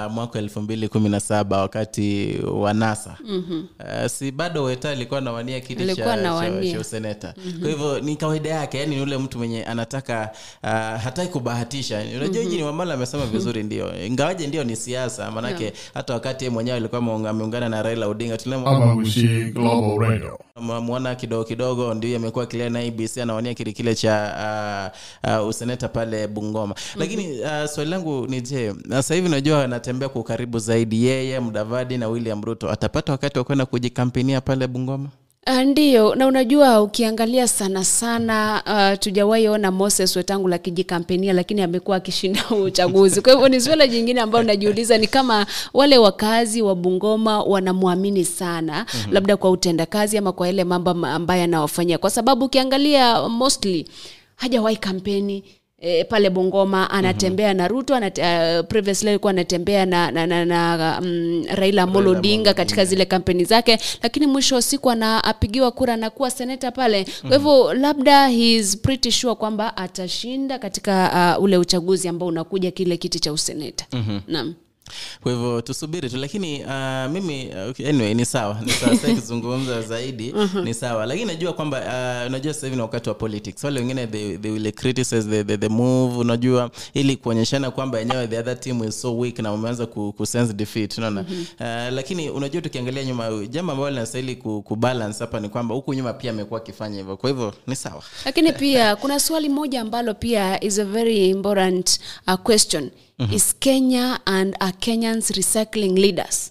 uh, 0.06 0.12
mwaka 0.12 0.38
elfu 0.38 0.60
mbili 0.60 0.88
kumi 0.88 1.08
na 1.08 1.20
saba 1.20 1.60
wakati 1.60 2.38
wa 2.52 2.74
NASA 2.74 3.16
Mhm. 3.24 3.64
uh, 3.80 4.06
si 4.06 4.30
bado 4.32 4.62
Weta 4.64 4.90
alikuwa 4.90 5.20
nawania 5.20 5.60
kiti 5.60 5.82
Alikuwa 5.82 6.06
cha, 6.16 6.22
cha, 6.22 6.72
cha 6.72 6.80
useneta 6.80 7.34
Mhm. 7.46 7.60
kwa 7.60 7.68
hivyo 7.70 8.00
ni 8.00 8.16
kawaida 8.16 8.50
yake 8.50 8.78
yani 8.78 8.96
ni 8.96 9.02
ule 9.02 9.18
mtu 9.18 9.38
mwenye 9.38 9.64
anataka 9.64 10.30
uh, 10.62 10.70
hataki 11.02 11.28
kubahatisha 11.32 12.02
unajua 12.16 12.42
Mhm. 12.44 12.54
mm 12.56 12.62
Wamala 12.62 12.94
amesema 12.94 13.26
vizuri 13.26 13.62
ndio 13.62 14.04
ingawaje 14.06 14.46
ndio 14.46 14.64
ni 14.64 14.76
siasa 14.76 15.30
maanake 15.30 15.58
Yeah. 15.64 15.74
hata 15.94 16.14
wakati 16.14 16.48
mwenyewe 16.48 16.76
alikuwa 16.76 17.00
ameungana 17.30 17.68
na 17.68 17.82
Raila 17.82 18.06
Odinga 18.06 18.38
Amagushi 18.66 19.28
Global 19.54 20.08
Radio. 20.10 20.38
mwona 20.60 21.14
kidogo 21.14 21.44
kidogo 21.44 21.94
ndio 21.94 22.16
amekuwa 22.16 22.46
kilia 22.46 22.70
na 22.70 22.78
ABC 22.80 23.18
anawania 23.22 23.54
kile 23.54 23.72
kile 23.72 23.94
cha 23.94 24.92
uh, 25.24 25.40
uh, 25.42 25.48
useneta 25.48 25.88
pale 25.88 26.26
Bungoma 26.26 26.74
lakini 26.96 27.40
uh, 27.48 27.70
swali 27.70 27.90
langu 27.90 28.26
ni 28.26 28.40
je 28.40 28.74
sasa 28.88 29.14
hivi 29.14 29.28
najua 29.28 29.64
anatembea 29.64 30.08
kwa 30.08 30.20
ukaribu 30.20 30.58
zaidi 30.58 31.04
yeye 31.06 31.40
Mdavadi 31.40 31.98
na 31.98 32.08
William 32.08 32.42
Ruto. 32.44 32.70
Atapata 32.70 33.12
wakati 33.12 33.38
wa 33.38 33.44
kwenda 33.44 33.66
kujikampenia 33.66 34.40
pale 34.40 34.66
Bungoma? 34.66 35.08
Ah, 35.46 35.64
Ndiyo, 35.64 36.14
na 36.14 36.26
unajua 36.26 36.82
ukiangalia 36.82 37.48
sana 37.48 37.84
sana 37.84 38.62
uh, 38.66 38.98
tujawahi 38.98 39.48
ona 39.48 39.70
Moses 39.70 40.16
Wetangula 40.16 40.58
kijikampenia, 40.58 41.32
lakini 41.32 41.62
amekuwa 41.62 41.96
akishinda 41.96 42.50
uchaguzi. 42.64 43.20
Kwa 43.20 43.32
hivyo 43.32 43.48
ni 43.48 43.60
swala 43.60 43.86
jingine 43.86 44.20
ambayo 44.20 44.44
najiuliza, 44.44 44.98
ni 44.98 45.06
kama 45.06 45.46
wale 45.74 45.98
wakazi 45.98 46.62
wa 46.62 46.74
Bungoma 46.74 47.42
wanamwamini 47.42 48.24
sana 48.24 48.86
Mhm. 48.94 49.12
labda 49.12 49.36
kwa 49.36 49.50
utendakazi 49.50 50.18
ama 50.18 50.32
kwa 50.32 50.46
yale 50.46 50.64
mambo 50.64 50.90
ambayo 50.90 51.42
anawafanyia, 51.44 51.98
kwa 51.98 52.10
sababu 52.10 52.44
ukiangalia 52.44 53.28
mostly 53.28 53.88
hajawahi 54.36 54.76
kampeni 54.76 55.44
E, 55.80 56.04
pale 56.04 56.30
Bungoma 56.30 56.90
anatembea 56.90 57.54
na 57.54 57.68
Ruto 57.68 57.94
anate, 57.94 58.22
uh, 58.22 58.66
previously 58.66 59.08
alikuwa 59.10 59.30
anatembea 59.30 59.86
na, 59.86 60.10
na, 60.10 60.26
na, 60.26 60.44
na 60.44 60.98
um, 61.02 61.44
Raila 61.54 61.82
Amolo 61.82 62.10
Odinga 62.10 62.54
katika 62.54 62.84
zile 62.84 63.04
kampeni 63.04 63.44
zake, 63.44 63.78
lakini 64.02 64.26
mwisho 64.26 64.54
wa 64.54 64.62
siku 64.62 64.90
anapigiwa 64.90 65.70
kura 65.70 65.96
na 65.96 66.10
kuwa 66.10 66.30
seneta 66.30 66.70
pale. 66.70 67.06
Kwa 67.20 67.30
hivyo 67.36 67.74
labda 67.74 68.28
he's 68.28 68.76
pretty 68.76 69.10
sure 69.10 69.34
kwamba 69.34 69.76
atashinda 69.76 70.58
katika 70.58 71.36
uh, 71.38 71.44
ule 71.44 71.56
uchaguzi 71.56 72.08
ambao 72.08 72.28
unakuja 72.28 72.70
kile 72.70 72.96
kiti 72.96 73.20
cha 73.20 73.32
useneta. 73.32 73.86
Mhm. 73.92 74.18
Naam. 74.28 74.54
Kwa 75.22 75.32
hivyo 75.32 75.60
tusubiri 75.60 76.10
tu 76.10 76.16
lakini 76.16 76.64
uh, 76.64 77.12
mimi 77.12 77.50
okay, 77.70 77.88
anyway 77.88 78.14
ni 78.14 78.24
sawa. 78.24 78.60
Ni 78.64 78.70
sawa 78.72 78.96
sasa 78.96 79.14
kuzungumza 79.20 79.82
zaidi. 79.82 80.32
Mhm. 80.32 80.64
ni 80.64 80.74
sawa. 80.74 81.06
Lakini 81.06 81.26
najua 81.26 81.52
kwamba 81.52 81.78
uh, 81.80 82.26
unajua 82.28 82.54
sasa 82.54 82.66
hivi 82.66 82.76
ni 82.76 82.82
wakati 82.82 83.08
wa 83.08 83.14
politics. 83.14 83.64
Wale 83.64 83.80
wengine 83.80 84.06
they, 84.06 84.38
they 84.38 84.50
will 84.50 84.72
criticize 84.72 85.22
the, 85.30 85.44
the, 85.44 85.56
the 85.58 85.68
move 85.68 86.18
unajua 86.18 86.70
ili 86.94 87.16
kuonyeshana 87.16 87.70
kwamba 87.70 87.98
yenyewe 87.98 88.26
the 88.26 88.38
other 88.38 88.60
team 88.60 88.84
is 88.84 89.00
so 89.00 89.18
weak 89.18 89.38
na 89.38 89.50
wameanza 89.52 89.86
ku, 89.86 90.12
ku 90.16 90.26
sense 90.26 90.52
defeat 90.52 90.98
unaona? 90.98 91.22
Mhm. 91.22 91.40
uh, 91.60 91.66
lakini 91.94 92.30
unajua 92.30 92.62
tukiangalia 92.62 93.04
nyuma 93.04 93.46
jambo 93.50 93.72
ambalo 93.72 93.90
linastahili 93.90 94.36
ku, 94.36 94.62
ku 94.62 94.78
hapa 95.18 95.40
ni 95.40 95.48
kwamba 95.48 95.74
huku 95.74 95.94
nyuma 95.94 96.12
pia 96.12 96.30
amekuwa 96.30 96.60
akifanya 96.60 96.96
hivyo. 96.98 97.16
Kwa 97.16 97.30
hivyo 97.30 97.54
ni 97.66 97.76
sawa. 97.76 98.02
Lakini 98.24 98.52
pia 98.52 98.96
kuna 98.96 99.20
swali 99.20 99.48
moja 99.48 99.80
ambalo 99.80 100.14
pia 100.14 100.64
is 100.64 100.78
a 100.78 100.84
very 100.84 101.28
important 101.30 102.00
uh, 102.26 102.34
question 102.34 102.90
Mhm. 103.18 103.32
is 103.32 103.54
kenya 103.60 104.20
and 104.26 104.54
are 104.60 104.72
kenyans 104.72 105.30
recycling 105.32 105.94
leaders 105.98 106.50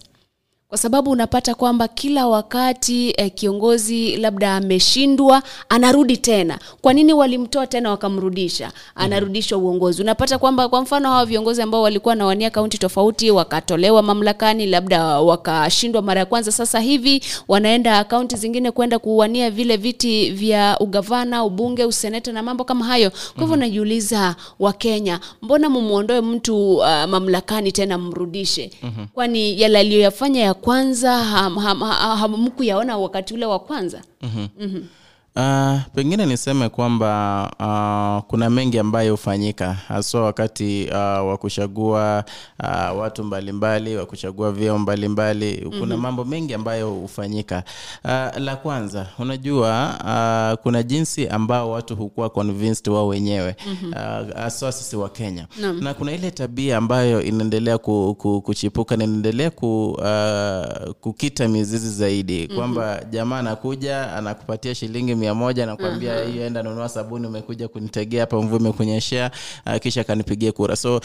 kwa 0.68 0.78
sababu 0.78 1.10
unapata 1.10 1.54
kwamba 1.54 1.88
kila 1.88 2.26
wakati 2.26 3.14
eh, 3.16 3.30
kiongozi 3.34 4.16
labda 4.16 4.56
ameshindwa 4.56 5.42
anarudi 5.68 6.16
tena. 6.16 6.58
Kwa 6.82 6.92
nini 6.92 7.12
walimtoa 7.12 7.66
tena 7.66 7.90
wakamrudisha? 7.90 8.72
Anarudishwa 8.94 9.58
uongozi. 9.58 10.02
Unapata 10.02 10.38
kwamba 10.38 10.68
kwa 10.68 10.82
mfano 10.82 11.08
hawa 11.10 11.26
viongozi 11.26 11.62
ambao 11.62 11.82
walikuwa 11.82 12.14
nawania 12.14 12.50
kaunti 12.50 12.78
tofauti 12.78 13.30
wakatolewa 13.30 14.02
mamlakani 14.02 14.66
labda 14.66 15.20
wakashindwa 15.20 16.02
mara 16.02 16.20
ya 16.20 16.26
kwanza 16.26 16.52
sasa 16.52 16.80
hivi 16.80 17.22
wanaenda 17.48 18.04
kaunti 18.04 18.36
zingine 18.36 18.70
kwenda 18.70 18.98
kuwania 18.98 19.50
vile 19.50 19.76
viti 19.76 20.30
vya 20.30 20.76
ugavana 20.80 21.44
ubunge 21.44 21.84
useneta 21.84 22.32
na 22.32 22.42
mambo 22.42 22.64
kama 22.64 22.84
hayo. 22.84 23.10
Kwa 23.10 23.40
hivyo 23.42 23.56
najiuliza 23.56 24.36
wakenya 24.58 25.20
mbona 25.42 25.68
mumwondoe 25.70 26.20
mtu 26.20 26.76
uh, 26.76 26.86
mamlakani 27.04 27.72
tena 27.72 27.98
mrudishe? 27.98 28.70
Mhm. 28.82 29.06
kwani 29.14 29.60
yale 29.60 29.78
aliyoyafanya 29.78 30.40
ya 30.40 30.54
kwanza 30.60 31.18
hamkuyaona 31.18 32.92
ham, 32.92 32.98
ham, 32.98 33.00
ham, 33.00 33.02
wakati 33.02 33.34
ule 33.34 33.46
wa 33.46 33.58
kwanza 33.58 34.02
mm-hmm. 34.22 34.48
mm-hmm. 34.60 34.86
Uh, 35.36 35.78
pengine 35.94 36.26
niseme 36.26 36.68
kwamba 36.68 37.50
uh, 37.60 38.28
kuna 38.30 38.50
mengi 38.50 38.78
ambayo 38.78 39.12
hufanyika 39.12 39.72
haswa 39.72 40.22
wakati 40.22 40.86
uh, 40.90 40.96
wa 41.28 41.36
kuchagua 41.36 42.24
uh, 42.62 42.98
watu 43.00 43.24
mbalimbali 43.24 43.96
wa 43.96 44.06
kuchagua 44.06 44.52
vyeo 44.52 44.78
mbalimbali 44.78 45.66
kuna 45.80 45.94
Mhm. 45.94 46.02
mambo 46.02 46.24
mengi 46.24 46.54
ambayo 46.54 46.90
hufanyika 46.90 47.62
uh, 48.04 48.38
la 48.42 48.56
kwanza 48.62 49.06
unajua 49.18 49.94
uh, 50.00 50.62
kuna 50.62 50.82
jinsi 50.82 51.28
ambao 51.28 51.70
watu 51.70 51.96
hukuwa 51.96 52.30
convinced 52.30 52.88
wao 52.88 53.06
wenyewe 53.08 53.56
Mhm. 53.66 53.92
uh, 53.92 54.36
haswa 54.36 54.72
sisi 54.72 54.96
wa 54.96 55.08
kenya 55.08 55.46
no. 55.60 55.72
na 55.72 55.94
kuna 55.94 56.12
ile 56.12 56.30
tabia 56.30 56.76
ambayo 56.76 57.22
inaendelea 57.22 57.78
ku, 57.78 58.14
ku, 58.18 58.40
kuchipuka 58.42 58.96
na 58.96 59.04
inaendelea 59.04 59.50
ku, 59.50 59.90
uh, 59.90 60.92
kukita 61.00 61.48
mizizi 61.48 61.90
zaidi 61.90 62.46
Mhm. 62.46 62.56
kwamba 62.56 63.00
jamaa 63.10 63.38
anakuja 63.38 64.12
anakupatia 64.12 64.74
shilingi 64.74 65.14
mia 65.18 65.34
moja 65.34 65.66
nakwambia 65.66 66.24
hiyo 66.24 66.46
enda 66.46 66.62
nunua 66.62 66.88
sabuni 66.88 67.26
umekuja 67.26 67.68
kunitegea 67.68 68.20
hapa 68.20 68.42
mvua 68.42 68.58
imekunyeshea 68.60 69.30
uh, 69.66 69.76
kisha 69.76 70.00
akanipigia 70.00 70.52
kura. 70.52 70.76
So 70.76 71.00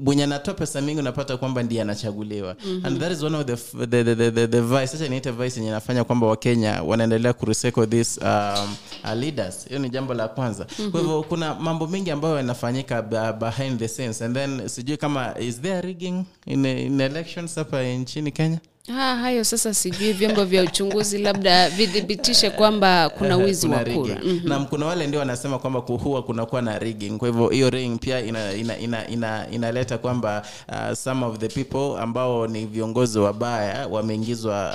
mwenye 0.00 0.24
anatoa 0.24 0.54
pesa 0.54 0.80
mingi 0.80 1.00
unapata 1.00 1.36
kwamba 1.36 1.62
ndiye 1.62 1.82
anachaguliwa. 1.82 2.56
Mhm. 2.66 2.86
and 2.86 3.00
that 3.00 3.12
is 3.12 3.22
one 3.22 3.36
of 3.36 3.46
the, 3.46 3.56
the, 3.86 4.04
the, 4.04 4.14
the, 4.16 4.30
the, 4.30 4.48
the 4.48 4.60
vice 4.60 4.86
sasa 4.86 5.08
niite 5.08 5.30
vice 5.30 5.60
yenye 5.60 5.70
nafanya 5.72 6.04
kwamba 6.04 6.26
wakenya 6.26 6.82
wanaendelea 6.82 7.32
kurecycle 7.32 7.86
this 7.86 8.18
um, 8.22 8.76
uh, 9.04 9.12
leaders. 9.14 9.68
Hiyo 9.68 9.80
ni 9.80 9.90
jambo 9.90 10.14
la 10.14 10.28
kwanza. 10.28 10.66
Mhm. 10.78 10.90
kwa 10.90 11.00
hivyo 11.00 11.22
kuna 11.22 11.54
mambo 11.54 11.86
mengi 11.86 12.10
ambayo 12.10 12.36
yanafanyika 12.36 13.02
behind 13.32 13.78
the 13.78 13.88
scenes. 13.88 14.22
And 14.22 14.34
then 14.36 14.68
sijui 14.68 14.96
kama 14.96 15.34
is 15.40 15.60
there 15.60 15.80
rigging 15.80 16.24
in, 16.46 16.64
in 16.66 17.00
elections 17.00 17.54
hapa 17.54 17.82
nchini 17.82 18.32
kenya 18.32 18.58
Ha, 18.94 19.16
hayo 19.16 19.44
sasa 19.44 19.74
sijui 19.74 20.12
vyombo 20.12 20.44
vya 20.44 20.62
uchunguzi 20.62 21.18
labda 21.18 21.70
vidhibitishe 21.70 22.50
kwamba 22.50 23.08
kuna 23.18 23.36
wizi 23.36 23.68
wa 23.68 23.78
kura. 23.84 24.20
mm-hmm. 24.24 24.48
na 24.48 24.58
kuna 24.64 24.86
wale 24.86 25.06
ndio 25.06 25.20
wanasema 25.20 25.58
kwamba 25.58 25.80
huwa 25.80 26.22
kunakuwa 26.22 26.62
na 26.62 26.78
rigging 26.78 27.18
kwa 27.18 27.28
hivyo 27.28 27.48
hiyo 27.48 27.70
ring 27.70 27.98
pia 28.00 28.20
inaleta 28.20 28.56
ina, 28.56 28.78
ina, 28.78 29.08
ina, 29.08 29.50
ina 29.50 29.98
kwamba 29.98 30.42
uh, 30.68 30.92
some 30.94 31.26
of 31.26 31.38
the 31.38 31.48
people 31.48 32.00
ambao 32.02 32.46
ni 32.46 32.66
viongozi 32.66 33.18
wabaya 33.18 33.86
wameingizwa 33.86 34.70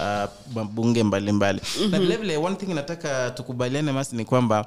uh, 0.50 0.56
mabunge 0.56 1.04
mbalimbali. 1.04 1.62
Na 1.82 1.88
Mhm. 1.88 2.00
vilevile 2.02 2.38
one 2.38 2.56
thing 2.56 2.74
nataka 2.74 3.30
tukubaliane 3.32 3.92
masi 3.92 4.16
ni 4.16 4.26
kwamba 4.26 4.66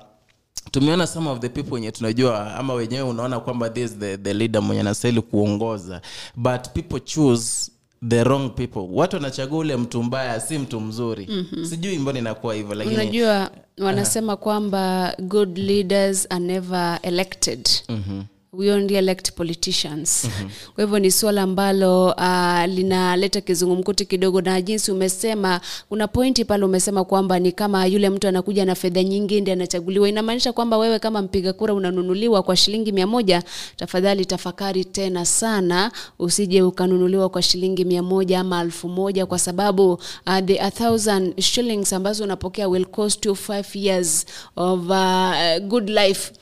tumeona 0.71 1.07
some 1.07 1.31
of 1.31 1.39
the 1.39 1.49
people 1.49 1.75
wenye 1.75 1.93
tunajua 1.93 2.55
ama 2.55 2.75
wenyewe 2.75 3.03
unaona 3.03 3.41
kwamba 3.41 3.71
this 3.71 3.99
the, 3.99 4.19
the 4.19 4.35
leader 4.35 4.63
mwenye 4.63 4.81
anastahili 4.81 5.21
kuongoza. 5.23 6.01
But 6.37 6.69
people 6.75 7.01
choose 7.01 7.71
the 8.09 8.25
wrong 8.25 8.51
people 8.55 8.87
watu 8.93 9.17
wanachagua 9.17 9.59
ule 9.59 9.77
mtu 9.77 10.03
mbaya 10.03 10.41
si 10.41 10.59
mtu 10.59 10.81
mzuri 10.81 11.27
Mhm. 11.31 11.65
sijui 11.65 11.99
mbona 11.99 12.19
inakuwa 12.19 12.55
hivyo 12.55 12.75
lakini 12.75 12.95
unajua 12.95 13.51
wanasema 13.79 14.37
kwamba 14.37 15.15
good 15.19 15.59
leaders 15.59 16.27
are 16.31 16.45
never 16.45 16.99
elected 17.03 17.69
Mhm. 17.89 18.23
We 18.57 18.71
only 18.73 18.95
elect 18.97 19.33
politicians. 19.33 20.25
Mhm. 20.25 20.49
kwa 20.75 20.85
hivyo 20.85 20.99
ni 20.99 21.11
swala 21.11 21.43
ambalo 21.43 22.07
uh, 22.07 22.65
linaleta 22.75 23.41
kizungumkuti 23.41 24.05
kidogo 24.05 24.41
na 24.41 24.61
jinsi 24.63 24.93
umesema 24.93 25.61
kuna 25.89 26.09
pointi 26.09 26.45
pale 26.45 26.65
umesema 26.65 27.05
kwamba 27.05 27.39
ni 27.39 27.53
kama 27.53 27.87
yule 27.87 28.11
mtu 28.11 28.29
anakuja 28.29 28.65
na 28.65 28.75
fedha 28.75 29.03
nyingi 29.03 29.41
ndi 29.41 29.51
anachaguliwa. 29.51 30.09
Inamaanisha 30.09 30.53
kwamba 30.53 30.79
wewe 30.79 30.99
kama 30.99 31.23
mpiga 31.23 31.53
kura 31.53 31.75
unanunuliwa 31.75 32.43
kwa 32.43 32.57
shilingi 32.57 32.93
mia 32.93 33.07
moja 33.07 33.43
tafadhali 33.77 34.27
tafakari 34.27 34.85
tena 34.85 35.25
sana 35.25 35.93
usije 36.19 36.63
ukanunuliwa 36.63 37.29
kwa 37.29 37.43
shilingi 37.43 37.85
mia 37.85 38.03
moja 38.03 38.41
ama 38.41 38.59
alfu 38.59 38.89
moja 38.89 39.27
kwa 39.27 39.39
sababu 39.39 39.93
uh, 39.93 40.39
the 40.45 40.61
a 40.61 40.71
thousand 40.71 41.41
shillings 41.41 41.93
ambazo 41.93 42.25
unapokea 42.25 42.69
will 42.69 42.85
cost 42.87 43.27
you 43.27 43.35
five 43.37 43.67
years 43.77 44.27
of 44.57 44.81
uh, 44.91 45.59
good 45.69 45.89
life 45.91 46.33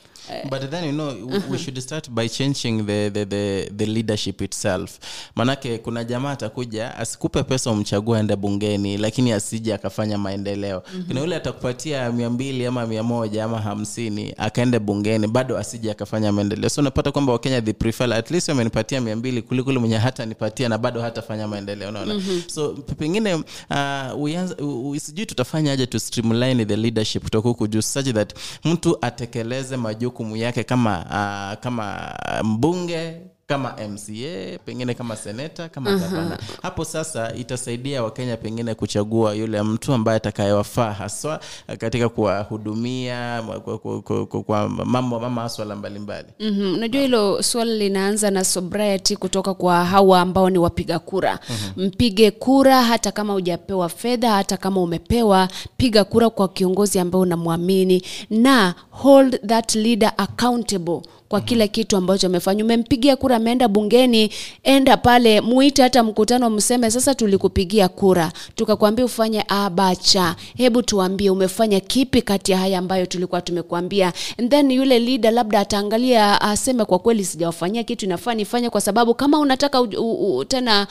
but 0.49 0.69
then 0.69 0.85
you 0.85 0.91
know 0.91 1.09
uh 1.09 1.51
we 1.51 1.57
should 1.57 1.79
start 1.79 2.09
by 2.09 2.27
changing 2.29 2.85
the, 2.85 3.09
the, 3.09 3.25
the, 3.25 3.69
the 3.77 3.85
leadership 3.85 4.41
itself. 4.41 4.99
Manake 5.35 5.77
kuna 5.77 6.03
jamaa 6.03 6.31
atakuja 6.31 6.95
asikupe 6.97 7.43
pesa 7.43 7.71
umchagua 7.71 8.19
ende 8.19 8.35
bungeni 8.35 8.97
lakini 8.97 9.31
asije 9.31 9.73
akafanya 9.73 10.17
maendeleo. 10.17 10.83
Mhm. 10.93 11.03
kuna 11.07 11.19
yule 11.21 11.35
atakupatia 11.35 12.11
mia 12.11 12.29
mbili 12.29 12.65
ama 12.65 12.85
mia 12.87 13.03
moja 13.03 13.43
ama 13.43 13.61
hamsini 13.61 14.33
akaende 14.37 14.79
bungeni 14.79 15.27
bado 15.27 15.57
asije 15.57 15.91
akafanya 15.91 16.31
maendeleo. 16.31 16.69
So 16.69 16.81
unapata 16.81 17.11
kwamba 17.11 17.33
wakenya 17.33 17.61
the 17.61 17.73
prefer 17.73 18.13
at 18.13 18.31
least 18.31 18.49
amenipatia 18.49 19.01
mia 19.01 19.15
mbili 19.15 19.41
kulikuli 19.41 19.79
mwenye 19.79 19.97
hata 19.97 20.25
nipatia 20.25 20.69
na 20.69 20.77
bado 20.77 21.01
hatafanya 21.01 21.47
maendeleo 21.47 21.89
unaona? 21.89 22.13
Mhm. 22.13 22.41
so 22.47 22.69
pengine 22.73 23.33
uh, 23.35 24.97
sijui 24.97 25.25
tutafanya 25.25 25.71
aje 25.71 25.85
to 25.87 25.99
streamline 25.99 26.65
the 26.65 26.75
leadership 26.75 27.23
kutoka 27.23 27.49
huku 27.49 27.67
juu 27.67 27.81
such 27.81 28.05
that 28.13 28.33
mtu 28.63 28.97
atekeleze 29.01 29.77
majukumu 30.15 30.35
yake 30.37 30.63
kama 30.63 30.99
uh, 31.05 31.63
kama 31.63 32.15
mbunge 32.43 33.21
kama 33.47 33.73
mca 33.89 34.59
pengine 34.65 34.93
kama 34.93 35.15
seneta 35.15 35.69
kama 35.69 35.89
Aha. 35.89 35.99
gavana. 35.99 36.37
Hapo 36.61 36.85
sasa 36.85 37.33
itasaidia 37.33 38.03
wakenya 38.03 38.37
pengine 38.37 38.73
kuchagua 38.75 39.33
yule 39.33 39.61
mtu 39.61 39.93
ambaye 39.93 40.17
atakayewafaa 40.17 40.91
haswa 40.91 41.39
katika 41.77 42.09
kuwahudumia 42.09 43.43
kwa, 43.63 43.77
kwa, 43.79 44.01
kwa, 44.01 44.25
kwa, 44.25 44.43
kwa 44.43 44.69
mambo 44.69 45.19
mama 45.19 45.29
maswala 45.29 45.75
mbalimbali. 45.75 46.27
Mhm, 46.39 46.73
unajua 46.73 47.01
hilo 47.01 47.43
swala 47.43 47.73
linaanza 47.73 48.31
na 48.31 48.43
sobriety 48.43 49.15
kutoka 49.15 49.53
kwa 49.53 49.85
hawa 49.85 50.21
ambao 50.21 50.49
ni 50.49 50.57
wapiga 50.57 50.99
kura. 50.99 51.39
Mhm. 51.49 51.87
mpige 51.87 52.31
kura 52.31 52.83
hata 52.83 53.11
kama 53.11 53.33
hujapewa 53.33 53.89
fedha 53.89 54.31
hata 54.31 54.57
kama 54.57 54.81
umepewa 54.81 55.47
piga 55.77 56.03
kura 56.03 56.29
kwa 56.29 56.47
kiongozi 56.47 56.99
ambaye 56.99 57.21
unamwamini 57.21 58.01
na 58.29 58.75
hold 58.89 59.47
that 59.47 59.75
leader 59.75 60.13
accountable 60.17 61.01
kwa 61.29 61.41
kila 61.41 61.67
kitu 61.67 61.97
ambacho 61.97 62.27
amefanya. 62.27 62.63
Umempigia 62.63 63.15
kura 63.15 63.35
ameenda 63.35 63.67
bungeni 63.67 64.29
enda 64.63 64.97
pale 64.97 65.41
muite 65.41 65.81
hata 65.81 66.03
mkutano 66.03 66.49
mseme 66.49 66.91
sasa 66.91 67.15
tulikupigia 67.15 67.87
kura. 67.87 68.31
Tukakwambia 68.55 69.05
ufanye 69.05 69.45
abacha. 69.47 70.35
Hebu 70.57 70.81
tuambie 70.81 71.29
umefanya 71.29 71.79
kipi 71.79 72.21
kati 72.21 72.51
ya 72.51 72.57
haya 72.57 72.79
ambayo 72.79 73.05
tulikuwa 73.05 73.41
tumekuambia? 73.41 74.13
And 74.39 74.49
then 74.51 74.71
yule 74.71 74.99
leader 74.99 75.31
labda 75.31 75.59
ataangalia 75.59 76.41
aseme 76.41 76.85
kwa 76.85 76.99
kweli 76.99 77.25
sijawafanyia 77.25 77.83
kitu 77.83 78.05
inafaa 78.05 78.33
nifanye 78.33 78.69
kwa 78.69 78.81
sababu 78.81 79.13
kama 79.13 79.39
unataka 79.39 79.81
u, 79.81 79.89
u, 79.97 80.37
u, 80.37 80.45
tena 80.45 80.87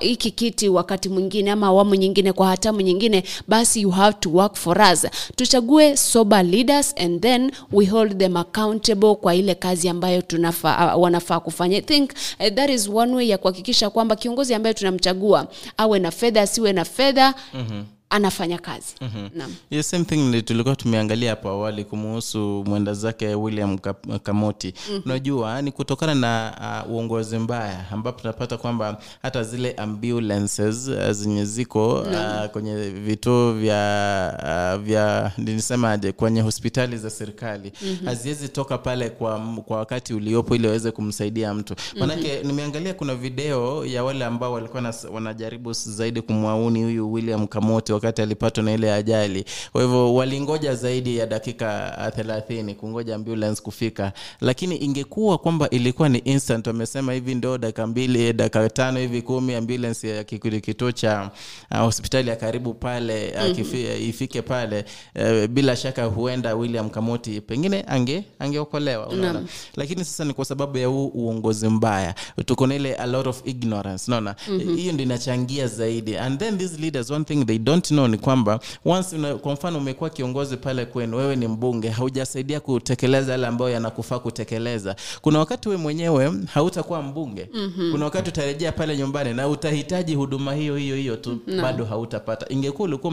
hiki 0.00 0.30
kiti 0.30 0.68
wakati 0.68 1.08
mwingine 1.08 1.50
ama 1.50 1.66
awamu 1.66 1.94
nyingine 1.94 2.32
kwa 2.32 2.46
hatamu 2.46 2.80
nyingine 2.80 3.24
basi 3.48 3.80
you 3.82 3.90
have 3.90 4.16
to 4.20 4.30
work 4.30 4.54
for 4.54 4.82
us. 4.92 5.06
Tuchague 5.36 5.96
sober 5.96 6.44
leaders 6.44 6.94
and 6.98 7.20
then 7.22 7.52
we 7.72 7.86
hold 7.86 8.18
them 8.18 8.36
accountable 8.36 9.14
kwa 9.14 9.34
ile 9.34 9.43
kazi 9.54 9.88
ambayo 9.88 10.22
tunafaa, 10.22 10.96
uh, 10.96 11.02
wanafaa 11.02 11.40
kufanya 11.40 11.76
I 11.78 11.80
think 11.80 12.10
uh, 12.40 12.48
that 12.48 12.70
is 12.70 12.88
one 12.88 13.14
way 13.14 13.28
ya 13.28 13.38
kuhakikisha 13.38 13.90
kwamba 13.90 14.16
kiongozi 14.16 14.54
ambaye 14.54 14.74
tunamchagua 14.74 15.46
awe 15.76 15.98
na 15.98 16.10
fedha 16.10 16.42
asiwe 16.42 16.72
na 16.72 16.84
fedha 16.84 17.34
mm-hmm. 17.54 17.84
Anafanya 18.18 18.58
kazi 18.58 18.94
mm-hmm. 19.00 19.54
yeah, 19.70 19.84
same 19.84 20.04
thing 20.04 20.42
tulikuwa 20.42 20.76
tumeangalia 20.76 21.30
hapo 21.30 21.48
awali 21.48 21.84
kumuhusu 21.84 22.64
mwenda 22.66 22.94
zake 22.94 23.34
william 23.34 23.78
kamoti 24.22 24.74
Mhm. 24.90 25.00
unajua 25.04 25.62
ni 25.62 25.72
kutokana 25.72 26.14
na 26.14 26.54
uh, 26.86 26.92
uongozi 26.92 27.38
mbaya 27.38 27.84
ambapo 27.90 28.20
tunapata 28.20 28.56
kwamba 28.56 28.98
hata 29.22 29.42
zile 29.42 29.72
ambulances 29.72 30.88
uh, 30.88 31.10
zenye 31.10 31.44
ziko 31.44 31.94
uh, 32.00 32.06
Naam. 32.08 32.48
kwenye 32.48 32.76
vituo 32.90 33.52
vya 33.52 34.74
uh, 34.78 34.82
vya 34.84 35.32
nisemaje 35.38 36.12
kwenye 36.12 36.40
hospitali 36.40 36.98
za 36.98 37.10
serikali 37.10 37.72
Mhm. 37.82 38.06
haziwezi 38.06 38.48
toka 38.48 38.78
pale 38.78 39.10
kwa, 39.10 39.38
kwa 39.66 39.76
wakati 39.78 40.14
uliopo 40.14 40.54
ili 40.54 40.66
waweze 40.66 40.90
kumsaidia 40.90 41.54
mtu 41.54 41.74
manake 41.98 42.42
nimeangalia 42.42 42.94
kuna 42.94 43.14
video 43.14 43.84
ya 43.86 44.04
wale 44.04 44.24
ambao 44.24 44.52
walikuwa 44.52 44.94
wanajaribu 45.12 45.72
zaidi 45.72 46.22
kumwauni 46.22 46.82
huyu 46.82 47.12
william 47.12 47.46
kamote 47.46 47.92
wakati 48.04 48.22
alipatwa 48.22 48.64
na 48.64 48.72
ile 48.74 48.92
ajali. 48.92 49.44
Kwa 49.72 49.82
hivyo 49.82 50.14
walingoja 50.14 50.74
zaidi 50.74 51.16
ya 51.16 51.26
dakika 51.26 51.98
ah, 51.98 52.10
thelathini 52.10 52.74
kungoja 52.74 53.14
ambulance 53.14 53.62
kufika. 53.62 54.12
Lakini 54.40 54.76
ingekuwa 54.76 55.38
kwamba 55.38 55.70
ilikuwa 55.70 56.08
ni 56.08 56.18
instant 56.18 56.66
wamesema 56.66 57.12
hivi 57.12 57.34
ndo 57.34 57.58
dakika 57.58 57.86
mbili 57.86 58.32
dakika 58.32 58.68
tano 58.70 59.00
hivi 59.00 59.22
kumi 59.22 59.54
ambulance 59.54 60.08
ya 60.08 60.24
kituo 60.24 60.92
cha 60.92 61.30
uh, 61.70 61.78
hospitali 61.78 62.30
ya 62.30 62.36
karibu 62.36 62.74
pale 62.74 63.32
uh, 63.36 63.44
Mhm. 63.44 63.54
kifi, 63.54 63.82
ifike 64.08 64.42
pale 64.42 64.84
uh, 65.16 65.46
bila 65.46 65.76
shaka 65.76 66.04
huenda 66.04 66.54
william 66.54 66.90
kamoti 66.90 67.40
pengine 67.40 67.84
ange 67.86 68.24
angeokolewa 68.38 69.06
unaona? 69.08 69.42
Lakini 69.76 70.04
sasa 70.04 70.24
ni 70.24 70.32
kwa 70.32 70.44
sababu 70.44 70.78
ya 70.78 70.86
huu 70.86 71.06
uongozi 71.14 71.68
mbaya. 71.68 72.14
Tuko 72.46 72.66
na 72.66 72.74
ile 72.74 72.94
a 72.94 73.06
lot 73.06 73.28
of 73.30 73.42
ignorance 73.44 74.10
naona 74.10 74.34
Mhm. 74.48 74.76
hiyo 74.76 74.92
ndio 74.92 75.06
inachangia 75.06 75.66
zaidi. 75.66 76.16
And 76.16 76.38
then 76.38 76.58
these 76.58 76.76
leaders 76.80 77.10
one 77.10 77.24
thing 77.24 77.44
they 77.44 77.58
don't 77.58 77.90
know 77.94 78.08
ni 78.08 78.18
kwamba 78.18 78.60
once 78.84 79.16
una, 79.16 79.34
kwa 79.34 79.52
mfano 79.52 79.78
umekuwa 79.78 80.10
kiongozi 80.10 80.56
pale 80.56 80.84
kwenu 80.86 81.16
wewe 81.16 81.36
ni 81.36 81.48
mbunge 81.48 81.88
haujasaidia 81.88 82.60
kutekeleza 82.60 83.32
yale 83.32 83.46
ambayo 83.46 83.70
yanakufaa 83.70 84.18
kutekeleza 84.18 84.96
kuna 85.22 85.38
wakati 85.38 85.68
we 85.68 85.76
mwenyewe 85.76 86.32
hautakuwa 86.54 87.02
mbunge 87.02 87.48
Mhm. 87.54 87.92
kuna 87.92 88.04
wakati 88.04 88.28
utarejea 88.30 88.72
pale 88.72 88.96
nyumbani 88.96 89.34
na 89.34 89.48
utahitaji 89.48 90.14
huduma 90.14 90.54
hiyo 90.54 90.76
hiyo 90.76 90.96
hiyo 90.96 91.16
tu 91.16 91.38
no. 91.46 91.62
bado 91.62 91.84
hautapata 91.84 92.46
ingekuwa 92.48 92.88
ulikuwa 92.88 93.12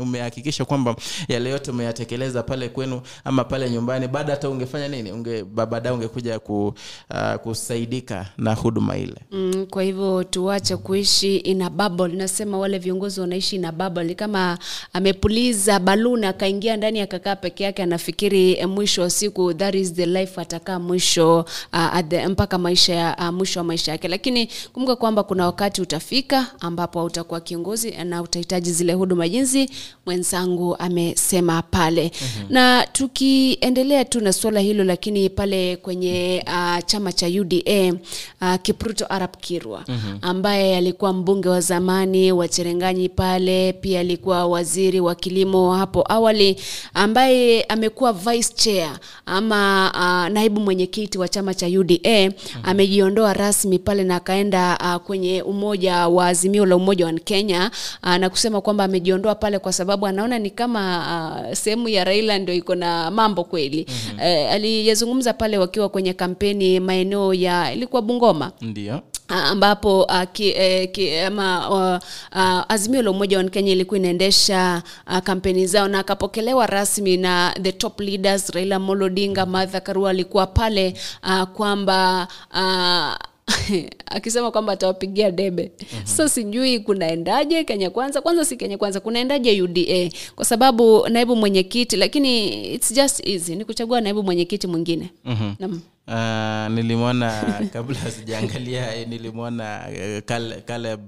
umehakikisha 0.00 0.64
kwamba 0.64 0.96
yale 1.28 1.50
yote 1.50 1.70
umeyatekeleza 1.70 2.42
pale 2.42 2.68
kwenu 2.68 3.00
ama 3.24 3.44
pale 3.44 3.70
nyumbani 3.70 4.08
baada 4.08 4.30
hata 4.32 4.48
ungefanya 4.50 4.88
nini 4.88 5.12
unge 5.12 5.44
ba- 5.44 5.66
baadaye 5.66 5.94
ungekuja 5.94 6.38
ku, 6.38 6.74
uh, 7.10 7.34
kusaidika 7.34 8.26
na 8.38 8.54
huduma 8.54 8.96
ile 8.96 9.16
Mm, 9.32 9.66
kwa 9.70 9.82
hivyo 9.82 10.24
tuache 10.24 10.76
kuishi 10.76 11.36
ina 11.36 11.70
bubble. 11.70 12.08
Nasema 12.08 12.58
wale 12.58 12.78
viongozi 12.78 13.20
wanaishi 13.20 13.56
ina 13.56 13.72
bubble, 13.72 14.07
ni 14.08 14.14
kama 14.14 14.58
amepuliza 14.92 15.78
baluni 15.78 16.26
akaingia 16.26 16.76
ndani 16.76 17.00
akakaa 17.00 17.36
peke 17.36 17.64
yake, 17.64 17.82
anafikiri 17.82 18.52
eh, 18.52 18.68
mwisho 18.68 19.02
wa 19.02 19.10
siku 19.10 19.54
that 19.54 19.74
is 19.74 19.92
the 19.94 20.06
life, 20.06 20.40
atakaa 20.40 20.78
mwisho 20.78 21.38
uh, 21.72 21.94
at 21.94 22.08
the, 22.08 22.26
mpaka 22.28 22.58
maisha 22.58 22.94
ya 22.94 23.16
uh, 23.18 23.34
mwisho 23.34 23.60
wa 23.60 23.64
maisha 23.64 23.92
yake. 23.92 24.08
Lakini 24.08 24.48
kumbuka 24.72 24.96
kwamba 24.96 25.22
kuna 25.22 25.46
wakati 25.46 25.82
utafika 25.82 26.46
ambapo 26.60 27.04
utakuwa 27.04 27.40
kiongozi 27.40 27.90
na 27.90 28.22
utahitaji 28.22 28.72
zile 28.72 28.92
huduma 28.92 29.28
jinsi 29.28 29.70
mwenzangu 30.06 30.76
amesema 30.78 31.62
pale. 31.62 32.04
Mhm. 32.20 32.52
Na 32.52 32.86
tukiendelea 32.92 34.04
tu 34.04 34.20
na 34.20 34.32
suala 34.32 34.60
hilo, 34.60 34.84
lakini 34.84 35.30
pale 35.30 35.76
kwenye 35.76 36.44
uh, 36.46 36.84
chama 36.86 37.12
cha 37.12 37.26
UDA 37.26 37.92
uh, 38.40 38.54
Kipruto 38.62 39.06
arab 39.08 39.36
Kirwa 39.40 39.84
Mhm. 39.88 40.18
ambaye 40.22 40.76
alikuwa 40.76 41.12
mbunge 41.12 41.48
wa 41.48 41.60
zamani 41.60 42.32
wa 42.32 42.48
Cherenganyi 42.48 43.08
pale, 43.08 43.72
pia 43.72 43.97
alikuwa 43.98 44.46
waziri 44.46 45.00
wa 45.00 45.14
kilimo 45.14 45.72
hapo 45.74 46.04
awali, 46.12 46.56
ambaye 46.94 47.62
amekuwa 47.62 48.12
vice 48.12 48.52
chair 48.54 48.98
ama 49.26 49.90
uh, 49.94 50.32
naibu 50.34 50.60
mwenyekiti 50.60 51.18
wa 51.18 51.28
chama 51.28 51.54
cha 51.54 51.66
UDA 51.66 52.30
amejiondoa 52.62 53.32
rasmi 53.32 53.78
pale 53.78 54.04
na 54.04 54.16
akaenda 54.16 54.78
uh, 54.80 54.96
kwenye 55.06 55.42
umoja 55.42 56.08
wa 56.08 56.26
Azimio 56.26 56.66
la 56.66 56.76
Umoja 56.76 57.06
wa 57.06 57.12
Kenya 57.12 57.70
uh, 58.02 58.16
na 58.16 58.30
kusema 58.30 58.60
kwamba 58.60 58.84
amejiondoa 58.84 59.34
pale 59.34 59.58
kwa 59.58 59.72
sababu 59.72 60.06
anaona 60.06 60.38
ni 60.38 60.50
kama 60.50 61.42
uh, 61.48 61.54
sehemu 61.54 61.88
ya 61.88 62.04
Raila 62.04 62.38
ndio 62.38 62.54
iko 62.54 62.74
na 62.74 63.10
mambo 63.10 63.44
kweli. 63.44 63.86
mm 64.12 64.18
aliyazungumza 64.50 65.32
pale 65.32 65.58
wakiwa 65.58 65.88
kwenye 65.88 66.12
kampeni 66.12 66.80
maeneo 66.80 67.34
ya 67.34 67.72
ilikuwa 67.72 68.02
Bungoma? 68.02 68.52
Ndio 68.60 69.00
ambapo 69.28 70.02
uh, 70.02 70.22
ki, 70.32 70.48
eh, 70.50 70.92
ki, 70.92 71.18
ama, 71.18 71.70
uh, 71.70 71.98
uh, 72.38 72.64
Azimio 72.68 73.02
la 73.02 73.10
Umoja 73.10 73.38
wa 73.38 73.44
Kenya 73.44 73.72
ilikuwa 73.72 73.98
inaendesha 73.98 74.82
uh, 75.06 75.18
kampeni 75.18 75.66
zao 75.66 75.88
na 75.88 75.98
akapokelewa 75.98 76.66
rasmi 76.66 77.16
na 77.16 77.54
the 77.62 77.72
top 77.72 78.00
leaders 78.00 78.50
Raila 78.50 78.78
molodinga 78.78 79.46
Martha 79.46 79.80
Karua 79.80 80.10
alikuwa 80.10 80.46
pale 80.46 80.94
uh, 81.22 81.42
kwamba 81.42 82.28
uh, 82.54 83.28
akisema 84.16 84.50
kwamba 84.50 84.72
atawapigia 84.72 85.30
debe 85.30 85.72
mm-hmm. 85.80 86.06
so 86.06 86.28
sijui 86.28 86.80
kunaendaje 86.80 87.64
kenya 87.64 87.90
kwanza 87.90 88.20
kwanza 88.20 88.44
si 88.44 88.56
kenya 88.56 88.78
kwanza 88.78 89.00
kunaendaje 89.00 89.62
uda 89.62 90.10
kwa 90.36 90.44
sababu 90.44 91.08
naibu 91.08 91.36
mwenyekiti 91.36 91.96
lakini 91.96 92.48
it's 92.74 92.94
just 92.94 93.26
easy 93.26 93.56
ni 93.56 93.64
kuchagua 93.64 94.00
naibu 94.00 94.22
mwenyekiti 94.22 94.66
mwingine 94.66 95.10
Mhm. 95.24 95.78
Uh, 96.08 96.68
nilimwona 96.72 97.44
kabla 97.72 98.10
sijaangalia 98.10 98.94
eh, 98.96 99.08
nilimwona 99.08 99.84
uh, 99.88 100.24
Caleb 100.66 101.00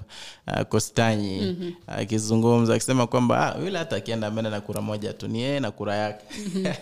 uh, 0.46 0.62
Kostanyi 0.62 1.40
Mhm. 1.40 1.70
akizungumza 1.86 2.74
akisema 2.74 3.06
kwamba 3.06 3.54
ah, 3.56 3.58
yule 3.64 3.78
hata 3.78 3.96
akienda 3.96 4.26
ameenda 4.26 4.50
na 4.50 4.60
kura 4.60 4.80
moja 4.80 5.12
tu 5.12 5.28
ni 5.28 5.40
yeye 5.42 5.60
na 5.60 5.70
kura 5.70 5.94
yake. 5.96 6.24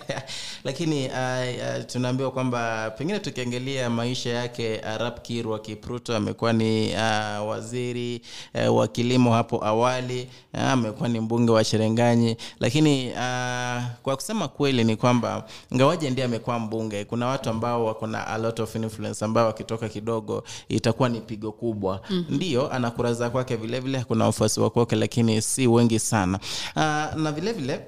Lakini 0.64 1.06
uh, 1.06 1.14
uh, 1.14 1.84
tunaambiwa 1.86 2.30
kwamba 2.30 2.90
pengine 2.90 3.18
tukiangalia 3.18 3.90
maisha 3.90 4.30
yake 4.30 4.78
arab 4.80 5.20
kir 5.22 5.48
wa 5.48 5.58
Kipruto 5.58 6.16
amekuwa 6.16 6.52
ni 6.52 6.92
uh, 6.94 7.48
waziri 7.48 8.20
uh, 8.68 8.76
wa 8.76 8.88
kilimo 8.88 9.32
hapo 9.32 9.64
awali 9.64 10.28
uh, 11.00 11.06
ni 11.08 11.20
mbunge 11.20 11.52
wa 11.52 11.64
sherenganyi 11.64 12.36
lakini 12.60 13.08
uh, 13.10 13.82
kwa 14.02 14.16
kusema 14.16 14.48
kweli 14.48 14.84
ni 14.84 14.96
kwamba 14.96 15.44
ngawaje 15.74 16.10
ndiye 16.10 16.24
amekuwa 16.26 16.58
mbunge. 16.58 17.04
Kuna 17.04 17.26
watu 17.26 17.50
ambao 17.50 17.84
wako 17.84 18.07
na 18.08 18.26
a 18.26 18.38
lot 18.38 18.62
of 18.62 18.74
influence 18.76 19.24
ambayo 19.24 19.46
wakitoka 19.46 19.88
kidogo 19.88 20.44
itakuwa 20.68 21.08
ni 21.08 21.20
pigo 21.20 21.52
kubwa 21.52 22.00
Mhm. 22.10 22.24
ndio 22.34 22.72
ana 22.72 22.90
kura 22.90 23.14
za 23.14 23.30
kwake 23.30 23.56
vilevile 23.56 24.04
kuna 24.04 24.24
wafuasi 24.24 24.60
wa 24.60 24.70
kwake 24.70 24.96
lakini 24.96 25.42
si 25.42 25.66
wengi 25.66 25.98
sana 25.98 26.38
uh, 26.76 26.82
na 27.20 27.32
vilevile 27.32 27.52
vile, 27.76 27.86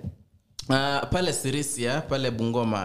Uh, 0.70 0.76
pale 1.10 1.32
Sirisia 1.32 2.00
pale 2.00 2.30
Bungoma 2.30 2.78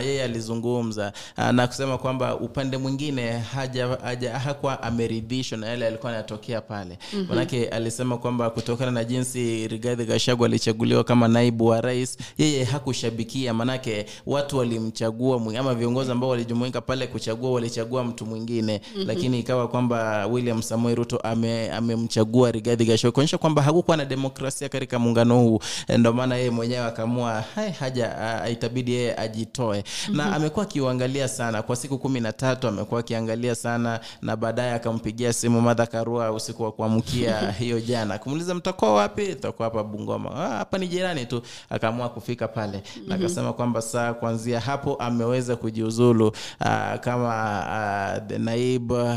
uh, 0.00 0.06
yeye 0.06 0.22
alizungumza 0.24 1.12
uh, 1.38 1.44
na 1.50 1.66
kusema 1.66 1.98
kwamba 1.98 2.36
upande 2.36 2.76
mwingine 2.76 3.30
haja, 3.32 3.86
haja 4.02 4.38
hakuwa 4.38 4.82
ameridhishwa 4.82 5.58
na 5.58 5.66
yale 5.66 5.86
alikuwa 5.86 6.12
anatokea 6.12 6.60
pale 6.60 6.98
Mhm. 7.12 7.26
manake 7.28 7.68
alisema 7.68 8.18
kwamba 8.18 8.50
kutokana 8.50 8.90
na 8.90 9.04
jinsi 9.04 9.68
rigadhi 9.68 10.04
gashagu 10.04 10.44
alichaguliwa 10.44 11.04
kama 11.04 11.28
naibu 11.28 11.66
wa 11.66 11.80
rais 11.80 12.18
yeye 12.38 12.64
hakushabikia 12.64 13.54
manake 13.54 14.06
watu 14.26 14.58
walimchagua 14.58 15.40
ama 15.58 15.74
viongozi 15.74 16.10
ambao 16.12 16.30
walijumuika 16.30 16.80
pale 16.80 17.06
kuchagua 17.06 17.50
walichagua 17.50 18.04
mtu 18.04 18.26
mwingine 18.26 18.80
Mhm. 18.96 19.06
lakini 19.06 19.40
ikawa 19.40 19.68
kwamba 19.68 20.26
William 20.26 20.62
samuel 20.62 20.94
Ruto 20.96 21.16
ame- 21.16 21.70
amemchagua 21.70 22.50
Rigathi 22.50 22.84
Gachagua 22.84 23.12
kuonyesha 23.12 23.38
kwamba 23.38 23.62
hakukuwa 23.62 23.96
na 23.96 24.04
demokrasia 24.04 24.68
katika 24.68 24.98
muungano 24.98 25.38
huu 25.40 25.60
Eh, 25.88 25.98
ndio 25.98 26.12
maana 26.12 26.36
yeye 26.36 26.50
mwenyewe 26.50 26.84
akaamua 26.84 27.19
"Hai, 27.54 27.70
haja 27.70 28.18
ah, 28.18 28.48
itabidi 28.48 28.92
yeye 28.92 29.16
ajitoe. 29.16 29.84
Na 30.12 30.24
Mhm. 30.26 30.34
amekuwa 30.34 30.64
akiuangalia 30.64 31.28
sana. 31.28 31.62
Kwa 31.62 31.76
siku 31.76 31.98
kumi 31.98 32.20
na 32.20 32.32
tatu 32.32 32.68
amekuwa 32.68 33.00
akiangalia 33.00 33.54
sana 33.54 34.00
na 34.22 34.36
baadaye 34.36 34.72
akampigia 34.72 35.32
simu 35.32 35.60
madha 35.60 35.86
Karua 35.86 36.32
usiku 36.32 36.62
wa 36.62 36.72
kuamkia 36.72 37.50
hiyo 37.60 37.80
jana. 37.80 38.18
Kumuuliza 38.18 38.54
mtakuwa 38.54 38.94
wapi? 38.94 39.34
Takuwa 39.34 39.68
hapa 39.68 39.84
Bungoma. 39.84 40.30
"Ah, 40.72 40.78
ni 40.78 40.88
jirani 40.88 41.26
tu. 41.26 41.42
Akaamua 41.70 42.08
kufika 42.08 42.48
pale. 42.48 42.82
Na 43.06 43.16
Mhm. 43.16 43.24
akasema 43.24 43.52
kwamba 43.52 43.82
saa 43.82 44.12
kuanzia 44.14 44.60
hapo 44.60 44.94
ameweza 44.94 45.56
kujiuzulu 45.56 46.26
uh, 46.28 46.94
kama 47.00 48.20
uh, 48.30 48.38
naib 48.38 48.90
uh, 48.90 49.14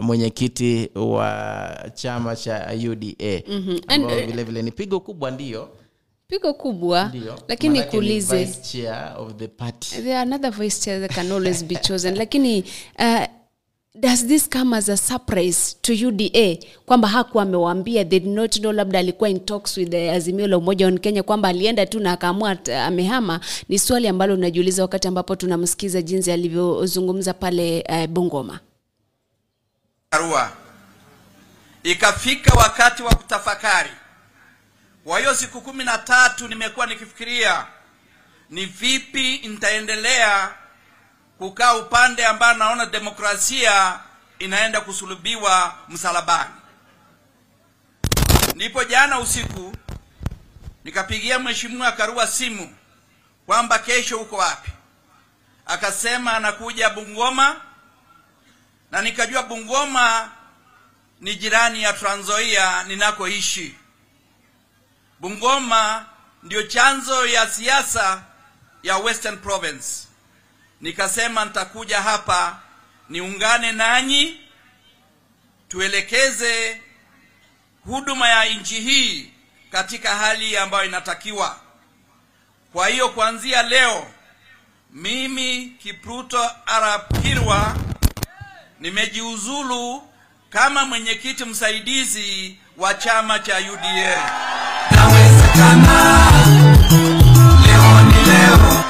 mwenyekiti 0.00 0.90
wa 0.94 1.76
chama 1.94 2.36
cha 2.36 2.68
UDA 2.90 3.42
mm-hmm. 3.48 4.10
eh, 4.10 4.26
vile 4.26 4.44
vile 4.44 4.62
ni 4.62 4.70
pigo 4.70 5.00
kubwa 5.00 5.30
ndio 5.30 5.68
pigo 6.32 6.54
kubwa 6.54 7.12
lakini 7.48 7.74
Manake 7.78 7.86
ni 7.86 8.00
kuulize. 8.00 8.44
vice 8.44 8.60
chair 8.72 9.14
of 9.18 9.34
the 9.36 9.48
party. 9.48 9.96
There 9.96 10.14
are 10.16 10.22
another 10.22 10.50
vice 10.50 10.80
chair 10.84 11.00
that 11.00 11.14
can 11.14 11.32
always 11.32 11.64
be 11.64 11.76
chosen. 11.76 12.14
Lakini 12.16 12.64
uh, 12.98 13.24
does 13.94 14.26
this 14.26 14.48
come 14.48 14.76
as 14.76 14.88
a 14.88 14.96
surprise 14.96 15.76
to 15.82 15.92
uda 16.08 16.58
kwamba 16.86 17.08
hakuwa 17.08 17.42
amewaambia 17.42 18.04
they 18.04 18.20
did 18.20 18.28
not 18.32 18.58
know 18.58 18.72
labda 18.72 18.98
alikuwa 18.98 19.30
in 19.30 19.40
talks 19.40 19.76
with 19.76 19.90
the 19.90 20.10
azimio 20.10 20.46
la 20.46 20.58
umoja 20.58 20.86
wa 20.86 20.92
kenya 20.92 21.22
kwamba 21.22 21.48
alienda 21.48 21.86
tu 21.86 22.00
na 22.00 22.12
akaamua 22.12 22.56
amehama. 22.86 23.40
Ni 23.68 23.78
swali 23.78 24.08
ambalo 24.08 24.34
unajiuliza 24.34 24.82
wakati 24.82 25.08
ambapo 25.08 25.36
tunamsikiza 25.36 26.02
jinsi 26.02 26.32
alivyozungumza 26.32 27.34
pale 27.34 27.84
uh, 27.88 28.06
bungoma. 28.06 28.60
Barua. 30.12 30.52
Ikafika 31.82 32.54
wakati 32.58 33.02
wa 33.02 33.14
kutafakari 33.14 33.90
kwa 35.04 35.18
hiyo 35.18 35.34
siku 35.34 35.60
kumi 35.60 35.84
na 35.84 35.98
tatu 35.98 36.48
nimekuwa 36.48 36.86
nikifikiria 36.86 37.66
ni 38.50 38.66
vipi 38.66 39.38
nitaendelea 39.38 40.54
kukaa 41.38 41.74
upande 41.74 42.26
ambao 42.26 42.54
naona 42.54 42.86
demokrasia 42.86 44.00
inaenda 44.38 44.80
kusulubiwa 44.80 45.74
msalabani 45.88 46.54
ndipo 48.54 48.84
jana 48.84 49.18
usiku 49.18 49.76
nikapigia 50.84 51.38
mheshimiwa 51.38 51.92
karua 51.92 52.26
simu 52.26 52.76
kwamba 53.46 53.78
kesho 53.78 54.20
uko 54.20 54.36
wapi 54.36 54.70
akasema 55.66 56.32
anakuja 56.34 56.90
bungoma 56.90 57.56
na 58.90 59.02
nikajua 59.02 59.42
Bungoma 59.42 60.30
ni 61.20 61.36
jirani 61.36 61.82
ya 61.82 61.92
Trans 61.92 62.20
Nzoia 62.20 62.84
ninakoishi. 62.84 63.74
Bungoma 65.22 66.06
ndio 66.42 66.62
chanzo 66.62 67.26
ya 67.26 67.46
siasa 67.50 68.22
ya 68.82 68.96
Western 68.96 69.38
Province. 69.38 69.86
Nikasema 70.80 71.44
nitakuja 71.44 72.00
hapa 72.02 72.58
niungane 73.08 73.72
nanyi, 73.72 74.40
tuelekeze 75.68 76.80
huduma 77.84 78.28
ya 78.28 78.44
nchi 78.44 78.80
hii 78.80 79.32
katika 79.72 80.16
hali 80.16 80.56
ambayo 80.56 80.84
inatakiwa. 80.84 81.60
Kwa 82.72 82.88
hiyo 82.88 83.08
kuanzia 83.08 83.62
leo 83.62 84.10
mimi 84.90 85.76
Kipruto 85.82 86.50
Arap 86.66 87.22
Kirwa 87.22 87.76
nimejiuzulu 88.80 90.08
kama 90.50 90.84
mwenyekiti 90.84 91.44
msaidizi 91.44 92.58
wa 92.76 92.94
chama 92.94 93.38
cha 93.38 93.58
UDA. 93.58 94.61
Inawezekana 94.92 96.20
leo 97.66 98.00
ni 98.02 98.26
leo. 98.32 98.84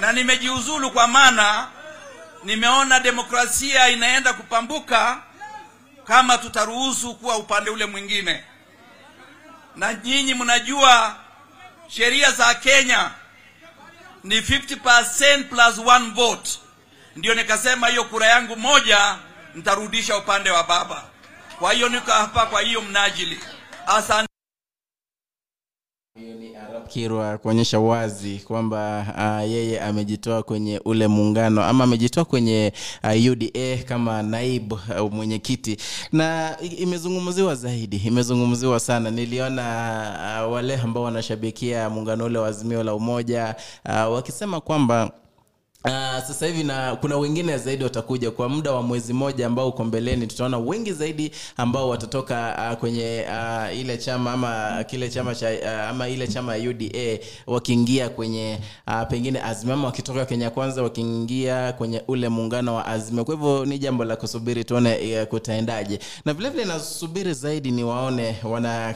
Na 0.00 0.12
nimejiuzulu 0.12 0.90
kwa 0.90 1.06
maana 1.08 1.66
nimeona 2.44 3.00
demokrasia 3.00 3.88
inaenda 3.88 4.32
kupambuka 4.32 5.18
kama 6.04 6.38
tutaruhusu 6.38 7.14
kuwa 7.14 7.36
upande 7.36 7.70
ule 7.70 7.86
mwingine. 7.86 8.44
Na 9.76 9.94
nyinyi 9.94 10.34
mnajua 10.34 11.14
sheria 11.88 12.30
za 12.32 12.54
kenya 12.54 13.10
ni 14.24 14.40
50% 14.40 15.44
plus 15.44 15.78
one 15.86 16.10
vote. 16.10 16.50
Ndio 17.16 17.34
nikasema 17.34 17.86
hiyo 17.88 18.04
kura 18.04 18.26
yangu 18.26 18.56
moja 18.56 19.16
nitarudisha 19.54 20.16
upande 20.16 20.50
wa 20.50 20.62
baba. 20.64 21.02
Kwa 21.58 21.72
hiyo 21.72 21.88
niko 21.88 22.12
hapa 22.12 22.46
kwa 22.46 22.60
hiyo 22.60 22.80
mnajili 22.80 23.40
asante. 23.86 24.28
Kirwa 26.88 27.38
kuonyesha 27.38 27.78
wazi 27.80 28.38
kwamba 28.38 29.06
uh, 29.44 29.50
yeye 29.50 29.80
amejitoa 29.80 30.42
kwenye 30.42 30.80
ule 30.84 31.08
muungano 31.08 31.64
ama 31.64 31.84
amejitoa 31.84 32.24
kwenye 32.24 32.72
uh, 33.04 33.32
uda 33.32 33.78
kama 33.84 34.22
naibu 34.22 34.78
uh, 35.00 35.12
mwenyekiti. 35.12 35.76
Na 36.12 36.56
imezungumziwa 36.60 37.54
zaidi 37.54 37.96
imezungumziwa 37.96 38.80
sana. 38.80 39.10
Niliona 39.10 39.62
uh, 40.46 40.52
wale 40.52 40.76
ambao 40.76 41.02
wanashabikia 41.02 41.90
muungano 41.90 42.24
ule 42.24 42.38
wa 42.38 42.48
azimio 42.48 42.82
la 42.82 42.94
umoja 42.94 43.54
uh, 43.84 44.12
wakisema 44.14 44.60
kwamba 44.60 45.10
Uh, 45.84 45.90
sasa 46.26 46.46
hivi 46.46 46.64
na 46.64 46.96
kuna 46.96 47.16
wengine 47.16 47.58
zaidi 47.58 47.84
watakuja 47.84 48.30
kwa 48.30 48.48
muda 48.48 48.72
wa 48.72 48.82
mwezi 48.82 49.12
moja 49.12 49.46
ambao 49.46 49.68
uko 49.68 49.84
mbeleni. 49.84 50.26
Tutaona 50.26 50.58
wengi 50.58 50.92
zaidi 50.92 51.30
ambao 51.56 51.88
watatoka 51.88 52.68
uh, 52.72 52.78
kwenye 52.78 53.24
uh, 53.28 53.78
ile 53.78 53.98
chama 53.98 54.32
ama 54.32 54.84
kile 54.84 55.08
chama 55.10 55.34
cha 55.34 55.50
uh, 55.50 55.68
ama 55.90 56.08
ile 56.08 56.28
chama 56.28 56.56
ya 56.56 56.70
uda 56.70 57.18
wakiingia 57.46 58.08
kwenye 58.08 58.58
uh, 58.86 59.02
pengine 59.08 59.42
azimama 59.42 59.74
ama 59.74 59.86
wakitoka 59.86 60.24
kenya 60.26 60.50
kwanza 60.50 60.82
wakiingia 60.82 61.72
kwenye 61.72 62.02
ule 62.08 62.28
muungano 62.28 62.74
wa 62.74 62.86
azima 62.86 63.24
kwa 63.24 63.34
hivyo 63.34 63.64
ni 63.64 63.78
jambo 63.78 64.04
la 64.04 64.16
kusubiri 64.16 64.64
tuone 64.64 65.18
uh, 65.20 65.28
kutaendaje. 65.28 65.98
Na 66.24 66.34
vilevile 66.34 66.64
nasubiri 66.64 67.34
zaidi 67.34 67.70
ni 67.70 67.84
waone 67.84 68.36
wana 68.44 68.94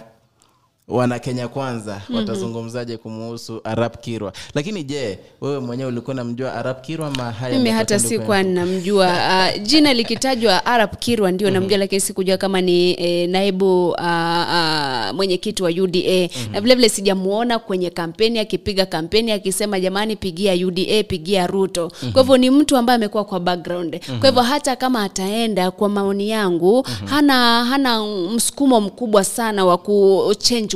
wana 0.89 1.19
kenya 1.19 1.49
kwanza 1.49 2.01
Mhm. 2.09 2.17
watazungumzaje 2.19 2.97
kumuhusu 2.97 3.61
arab 3.65 3.97
kirwa? 4.01 4.33
Lakini 4.55 4.85
je 4.85 5.19
wewe 5.41 5.59
mwenyewe 5.61 5.89
ulikuwa 5.89 6.15
namjua 6.17 6.55
arab 6.55 6.81
kirwa 6.81 7.11
mimi 7.53 7.71
hata 7.71 7.99
sikuwa 7.99 8.43
namjua. 8.43 9.07
Uh, 9.07 9.63
jina 9.63 9.95
likitajwa 9.95 10.67
arab 10.67 10.97
kirwa 10.99 11.33
ndio 11.33 11.51
namjua 11.51 11.79
lakini 11.79 12.01
sikujua 12.01 12.37
kama 12.37 12.61
ni 12.61 12.91
eh, 13.05 13.29
naibu 13.29 13.89
uh, 13.89 13.95
uh, 14.01 15.15
mwenyekiti 15.17 15.63
wa 15.63 15.71
uda 15.71 16.29
na 16.53 16.61
vilevile 16.61 16.89
sijamuona 16.89 17.59
kwenye 17.59 17.91
kampeni 17.91 18.39
akipiga 18.39 18.87
kampeni 18.87 19.33
akisema 19.33 19.81
jamani 19.81 20.17
pigia 20.17 20.67
uda 20.67 21.03
pigia 21.09 21.47
ruto. 21.47 21.93
Kwa 22.13 22.23
hivyo 22.23 22.37
ni 22.37 22.51
mtu 22.51 22.77
ambaye 22.77 22.95
amekuwa 22.97 23.25
kwa 23.25 23.41
background. 23.41 24.01
Kwa 24.21 24.29
hivyo 24.29 24.43
hata 24.43 24.77
kama 24.77 25.03
ataenda 25.03 25.71
kwa 25.71 25.89
maoni 25.89 26.29
yangu 26.31 26.87
hana 27.05 27.65
hana 27.65 28.05
msukumo 28.35 28.81
mkubwa 28.81 29.25
sana 29.25 29.65
wa 29.65 29.79
ku 29.79 30.35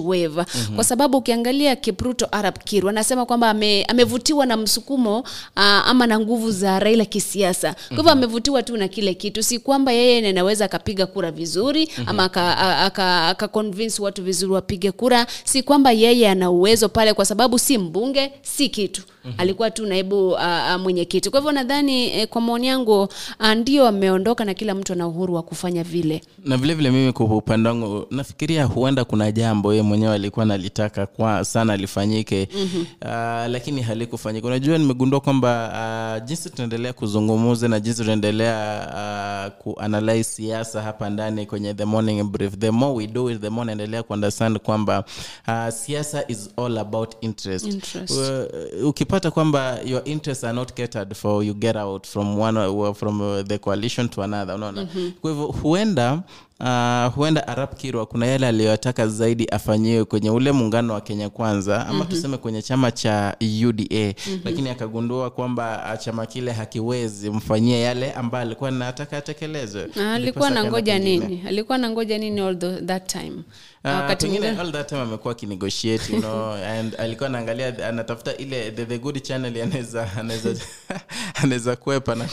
wave. 0.08 0.44
Kwa 0.74 0.84
sababu 0.84 1.18
ukiangalia 1.18 1.76
kipruto 1.76 2.28
arab 2.32 2.58
kirwa 2.58 2.90
anasema 2.90 3.26
kwamba 3.26 3.50
ame, 3.50 3.84
amevutiwa 3.84 4.46
na 4.46 4.56
msukumo 4.56 5.18
uh, 5.20 5.26
ama 5.62 6.06
na 6.06 6.20
nguvu 6.20 6.50
za 6.50 6.78
raila 6.78 7.04
kisiasa. 7.04 7.74
Kwa 7.88 7.96
hivyo 7.96 8.12
amevutiwa 8.12 8.62
tu 8.62 8.76
na 8.76 8.88
kile 8.88 9.14
kitu. 9.14 9.42
Si 9.42 9.58
kwamba 9.58 9.92
yeye 9.92 10.28
anaweza 10.28 10.64
akapiga 10.64 11.06
kura 11.06 11.30
vizuri 11.30 11.88
ama 12.06 12.24
aka, 12.24 12.58
aka, 12.78 13.28
aka 13.28 13.48
watu 14.00 14.22
vizuri 14.22 14.52
wapige 14.52 14.92
kura. 14.92 15.26
Si 15.44 15.62
kwamba 15.62 15.92
yeye 15.92 16.28
ana 16.30 16.50
uwezo 16.50 16.88
pale 16.88 17.14
kwa 17.14 17.24
sababu 17.24 17.58
si 17.58 17.78
mbunge 17.78 18.32
si 18.42 18.68
kitu. 18.68 19.02
Alikuwa 19.38 19.70
tu 19.70 19.86
naibu 19.86 20.28
uh, 20.28 20.76
mwenyekiti. 20.82 21.30
Kwa 21.30 21.40
hivyo 21.40 21.52
nadhani 21.52 22.10
eh, 22.10 22.28
kwa 22.28 22.40
maoni 22.40 22.66
yangu 22.66 23.02
uh, 23.40 23.52
ndio 23.56 23.86
ameondoka 23.86 24.44
na 24.44 24.54
kila 24.54 24.74
mtu 24.74 24.92
ana 24.92 25.06
uhuru 25.08 25.34
wa 25.34 25.42
kufanya 25.42 25.82
vile. 25.84 26.20
Na 26.44 26.56
vile 26.56 26.74
vile 26.74 26.90
mimi 26.90 27.12
kwa 27.12 27.26
upande 27.26 27.68
wangu 27.68 28.06
nafikiria 28.10 28.64
huenda 28.64 29.04
kuna 29.04 29.32
jambo 29.32 29.72
yeye 29.72 29.82
mwenyewe 29.90 30.14
alikuwa 30.14 30.46
nalitaka 30.46 31.06
kwa 31.06 31.44
sana 31.44 31.76
lifanyike 31.76 32.48
Mhm. 32.54 32.80
uh, 32.80 33.08
lakini 33.52 33.82
halikufanyika 33.82 34.46
unajua 34.46 34.78
nimegundua 34.78 35.20
kwamba 35.20 36.18
uh, 36.20 36.26
jinsi 36.28 36.50
tunaendelea 36.50 36.92
kuzungumuza 36.92 37.68
na 37.68 37.80
jinsi 37.80 38.00
tunaendelea 38.00 39.52
uh, 39.56 39.62
kuanalyze 39.62 40.24
siasa 40.24 40.82
hapa 40.82 41.10
ndani 41.10 41.46
kwenye 41.46 41.74
the 41.74 41.84
morning 41.84 42.22
brief 42.24 42.58
the 42.58 42.70
more 42.70 42.94
we 42.94 43.06
do 43.06 43.30
it 43.30 43.40
the 43.40 43.48
more 43.50 43.66
naendelea 43.66 44.02
kuunderstand 44.02 44.58
kwamba 44.58 45.04
uh, 45.48 45.68
siasa 45.68 46.24
is 46.28 46.50
all 46.56 46.78
about 46.78 47.14
interest, 47.20 47.66
Interest. 47.66 48.10
Uh, 48.82 48.88
ukipata 48.88 49.30
kwamba 49.30 49.78
your 49.86 50.02
interests 50.04 50.44
are 50.44 50.52
not 50.52 50.72
catered 50.72 51.14
for 51.14 51.44
you 51.44 51.54
get 51.54 51.76
out 51.76 52.06
from 52.06 52.38
one 52.40 52.94
from 52.94 53.20
uh, 53.20 53.40
the 53.46 53.58
coalition 53.58 54.08
to 54.08 54.22
another 54.22 54.54
unaona 54.54 54.82
Mhm. 54.82 55.10
kwa 55.20 55.30
hivyo 55.30 55.46
huenda 55.46 56.22
Uh, 56.60 57.14
huenda 57.14 57.48
arab 57.48 57.74
kirwa 57.74 58.06
kuna 58.06 58.26
yale 58.26 58.46
aliyotaka 58.46 59.08
zaidi 59.08 59.46
afanyiwe 59.46 60.04
kwenye 60.04 60.30
ule 60.30 60.52
muungano 60.52 60.94
wa 60.94 61.00
kenya 61.00 61.30
kwanza 61.30 61.86
ama 61.86 61.98
Mhm. 61.98 62.08
tuseme 62.08 62.36
kwenye 62.36 62.62
chama 62.62 62.90
cha 62.92 63.36
uda 63.68 63.84
Mhm. 63.90 64.40
lakini 64.44 64.70
akagundua 64.70 65.30
kwamba 65.30 65.84
ah, 65.84 65.96
chama 65.96 66.26
kile 66.26 66.52
hakiwezi 66.52 67.30
mfanyie 67.30 67.80
yale 67.80 68.12
ambayo 68.12 68.42
alikuwa 68.46 68.70
nataka 68.70 69.16
atekelezwe. 69.16 69.88
Ah, 70.00 70.12
alikuwa 70.14 70.50
na 70.50 70.64
ngoja 70.64 70.98
nini? 70.98 71.42
Alikuwa 71.48 71.78
na 71.78 71.90
ngoja 71.90 72.18
nini 72.18 72.40
all 72.40 72.58
the, 72.58 72.76
that 72.80 73.12
time? 73.12 73.32
Pengine 74.18 74.48
all 74.48 74.72
that 74.72 74.88
time 74.88 75.00
amekuwa 75.00 75.32
akinegotiate 75.32 76.12
you 76.12 76.20
know 76.20 76.52
and 76.78 76.94
alikuwa 76.98 77.28
anaangalia 77.28 77.88
anatafuta 77.88 78.36
ile 78.36 78.70
the, 78.70 78.86
the 78.86 78.98
good 78.98 79.22
channel 79.22 79.62
anaweza 79.62 80.08
anaweza 80.18 80.54
anaweza 81.42 81.76
kwepa 81.76 82.14
na 82.14 82.28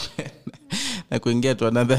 na 1.12 1.20
kuingia 1.20 1.56
to 1.56 1.68
another 1.68 1.98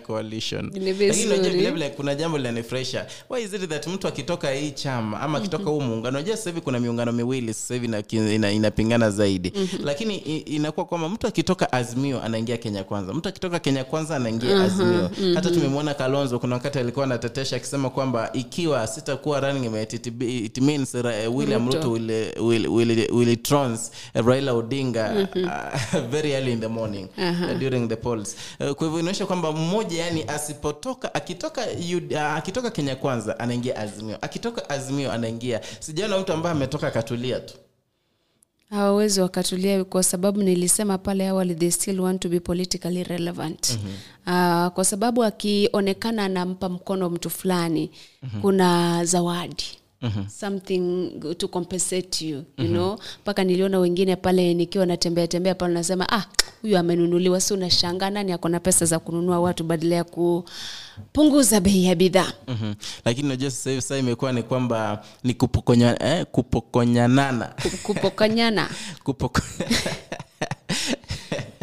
uh, 0.00 0.06
coalition. 0.06 0.70
Ni 0.74 0.92
lakini 0.92 1.06
unajua 1.26 1.36
vizuri. 1.36 1.56
vile 1.58 1.70
vile 1.70 1.88
kuna 1.90 2.14
jambo 2.14 2.38
linanifresha 2.38 3.06
why 3.30 3.42
is 3.42 3.52
it 3.54 3.68
that 3.68 3.86
mtu 3.86 4.08
akitoka 4.08 4.50
hii 4.50 4.70
chama 4.70 5.20
ama 5.20 5.38
akitoka 5.38 5.70
huu 5.70 5.80
muungano 5.80 6.18
najua 6.18 6.36
sasa 6.36 6.50
hivi 6.50 6.60
kuna 6.60 6.80
miungano 6.80 7.12
miwili 7.12 7.54
sasa 7.54 7.74
hivi 7.74 7.86
ina- 7.86 8.02
ina- 8.34 8.50
inapingana 8.52 9.10
zaidi. 9.10 9.52
Mhm. 9.56 9.84
lakini 9.84 10.16
inakuwa 10.38 10.86
kwamba 10.86 11.08
mtu 11.08 11.26
akitoka 11.26 11.72
azimio 11.72 12.22
anaingia 12.22 12.56
kenya 12.56 12.84
kwanza. 12.84 13.14
Mtu 13.14 13.28
akitoka 13.28 13.58
kenya 13.58 13.84
kwanza 13.84 14.16
anaingia 14.16 14.54
Mhm, 14.54 14.64
azimio. 14.64 15.10
Hata 15.34 15.48
mhm. 15.50 15.54
tumemwona 15.58 15.94
kalonzo 15.94 16.38
kuna 16.38 16.54
wakati 16.54 16.78
alikuwa 16.78 17.04
anatetesha 17.04 17.56
akisema 17.56 17.90
kwamba 17.90 18.30
ikiwa 18.32 18.86
sitakuwa 18.86 19.40
running 19.40 19.68
mate 19.70 19.96
it, 19.96 20.06
it 20.22 20.58
means 20.58 20.94
uh, 20.94 21.36
william 21.36 21.66
Ruto. 21.72 21.90
will, 21.90 22.10
will, 22.40 22.66
will, 22.68 23.08
will 23.12 23.36
trons 23.36 23.90
raila 24.14 24.52
odinga 24.52 25.28
uh, 25.34 26.00
very 26.10 26.32
early 26.32 26.52
in 26.52 26.60
the 26.60 26.68
morning 26.68 27.08
uh, 27.18 27.58
during 27.58 27.88
the 27.88 27.96
polls 27.96 28.36
uh, 28.60 28.70
kwa 28.70 28.86
hivyo 28.86 29.00
inaonyesha 29.00 29.26
kwamba 29.26 29.52
mmoja 29.52 30.04
yani 30.04 30.24
asipotoka 30.28 31.14
akitoka 31.14 31.66
Ud- 31.66 32.12
uh, 32.14 32.20
akitoka 32.36 32.70
kenya 32.70 32.96
kwanza 32.96 33.38
anaingia 33.38 33.76
azimio. 33.76 34.18
Akitoka 34.20 34.70
azimio 34.70 35.12
anaingia. 35.12 35.60
Sijaona 35.80 36.18
mtu 36.18 36.32
ambaye 36.32 36.54
ametoka 36.56 36.86
akatulia 36.86 37.40
tu. 37.40 37.54
Hawawezi 38.70 39.20
wakatulia 39.20 39.84
kwa 39.84 40.02
sababu 40.02 40.42
nilisema 40.42 40.98
pale 40.98 41.28
awali 41.28 41.54
they 41.54 41.70
still 41.70 42.00
want 42.00 42.22
to 42.22 42.28
be 42.28 42.40
politically 42.40 43.02
relevant. 43.04 43.70
Mm-hmm. 43.70 43.92
uh, 44.66 44.72
kwa 44.72 44.84
sababu 44.84 45.24
akionekana 45.24 46.24
anampa 46.24 46.68
mkono 46.68 47.10
mtu 47.10 47.30
fulani 47.30 47.90
mm-hmm. 48.22 48.40
kuna 48.40 49.04
zawadi 49.04 49.64
Mhm. 50.04 50.28
something 50.28 51.10
to 51.38 51.48
compensate 51.48 52.26
you 52.28 52.36
you 52.36 52.44
Mhm. 52.64 52.68
know 52.72 52.98
mpaka 53.22 53.44
niliona 53.44 53.78
wengine 53.78 54.16
pale 54.16 54.54
nikiwa 54.54 54.86
natembea 54.86 55.26
tembea 55.26 55.54
pale 55.54 55.74
nasema 55.74 56.12
ah 56.12 56.24
huyu 56.62 56.78
amenunuliwa 56.78 57.40
si 57.40 57.54
unashangaa 57.54 58.10
nani 58.10 58.32
ako 58.32 58.48
na 58.48 58.60
pesa 58.60 58.86
za 58.86 58.98
kununua 58.98 59.40
watu 59.40 59.64
badala 59.64 59.94
ya 59.94 60.04
kupunguza 60.04 61.60
bei 61.60 61.84
ya 61.84 61.94
bidhaa 61.94 62.32
Mhm. 62.48 62.74
lakini 63.04 63.26
unajua 63.28 63.50
sasa 63.50 63.70
hivi 63.70 63.82
sasa 63.82 63.98
imekuwa 63.98 64.32
ni 64.32 64.42
kwamba 64.42 65.04
ni 65.24 65.34
kupokonya, 65.34 66.02
eh, 66.02 66.26
kupokonyanana 66.32 67.54
kupokonyana 67.82 68.68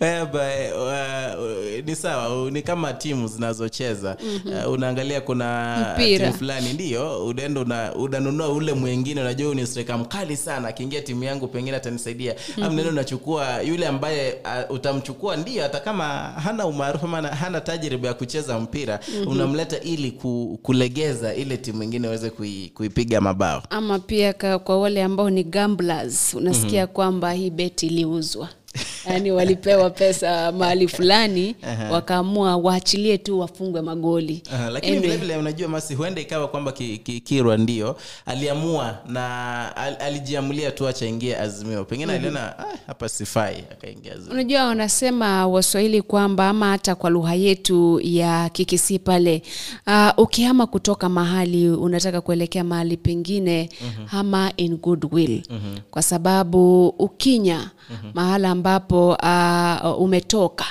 uh, 0.00 1.84
ni 1.86 1.96
sawa 1.96 2.50
ni 2.50 2.62
kama 2.62 2.92
timu 2.92 3.28
zinazocheza 3.28 4.16
Mhm. 4.24 4.66
uh, 4.66 4.72
unaangalia 4.72 5.20
kuna 5.20 5.94
timu 5.96 6.32
fulani 6.32 6.72
ndio 6.72 7.24
unaenda 7.26 7.60
una, 7.60 7.94
unanunua 7.94 8.48
ule 8.48 8.72
mwingine 8.72 9.20
unajua 9.20 9.54
ni 9.54 9.66
striker 9.66 9.98
mkali 9.98 10.36
sana 10.36 10.68
akiingia 10.68 11.02
timu 11.02 11.24
yangu 11.24 11.48
pengine 11.48 11.76
atanisaidia 11.76 12.34
mm-hmm. 12.58 12.74
neno 12.76 12.88
unachukua 12.88 13.62
yule 13.62 13.86
ambaye 13.86 14.34
uh, 14.68 14.74
utamchukua 14.76 15.36
ndio 15.36 15.62
hata 15.62 15.80
kama 15.80 16.04
hana 16.18 16.66
umaarufu 16.66 17.06
ama 17.06 17.22
hana 17.28 17.60
tajriba 17.60 18.08
ya 18.08 18.14
kucheza 18.14 18.58
mpira 18.60 19.00
Mhm. 19.20 19.28
unamleta 19.28 19.80
ili 19.80 20.10
ku, 20.10 20.58
kulegeza 20.62 21.34
ile 21.34 21.56
timu 21.56 21.82
ingine 21.82 22.08
uweze 22.08 22.30
kui, 22.30 22.72
kuipiga 22.74 23.20
mabao 23.20 23.62
ama 23.70 23.98
pia 23.98 24.32
kwa 24.58 24.80
wale 24.80 25.02
ambao 25.02 25.30
ni 25.30 25.44
gamblers 25.44 26.34
unasikia 26.34 26.86
kwamba 26.86 27.32
hii 27.32 27.50
beti 27.50 27.86
iliuzwa 27.86 28.48
yaani 29.06 29.30
walipewa 29.32 29.90
pesa 29.90 30.52
mahali 30.52 30.88
fulani 30.96 31.56
Aha. 31.62 31.90
wakaamua 31.92 32.56
waachilie 32.56 33.18
tu 33.18 33.40
wafungwe 33.40 33.82
magoli 33.82 34.42
Uh, 34.52 34.72
lakini 34.72 34.92
Anyway. 34.96 35.10
vilevile 35.10 35.36
unajua 35.36 35.68
masi 35.68 35.94
huenda 35.94 36.20
ikawa 36.20 36.48
kwamba 36.48 36.72
ki, 36.72 36.98
ki, 36.98 37.42
ndio 37.58 37.96
aliamua 38.26 38.98
na 39.08 39.76
al, 39.76 39.96
alijiamulia 40.00 40.70
tu 40.70 40.88
achaingie 40.88 41.36
azimio 41.38 41.84
pengine 41.84 42.12
Mhm. 42.12 42.16
aliona 42.20 42.58
ah, 42.58 42.64
hapa 42.86 43.08
sifai 43.08 43.64
akaingia 43.72 44.12
unajua 44.30 44.64
wanasema 44.64 45.46
waswahili 45.46 46.02
kwamba 46.02 46.48
ama 46.48 46.70
hata 46.70 46.94
kwa 46.94 47.10
lugha 47.10 47.34
yetu 47.34 48.00
ya 48.02 48.48
kikisi 48.48 48.98
pale 48.98 49.42
uh, 49.86 50.08
ukihama 50.16 50.66
kutoka 50.66 51.08
mahali 51.08 51.68
unataka 51.70 52.20
kuelekea 52.20 52.64
mahali 52.64 52.96
pengine 52.96 53.68
Mhm. 53.80 54.06
hama 54.06 54.52
in 54.56 54.76
goodwill 54.76 55.42
Mhm. 55.50 55.78
kwa 55.90 56.02
sababu 56.02 56.88
ukinya 56.88 57.70
mahala 58.14 58.50
ambapo 58.50 58.93
uh, 59.02 60.00
umetoka. 60.00 60.64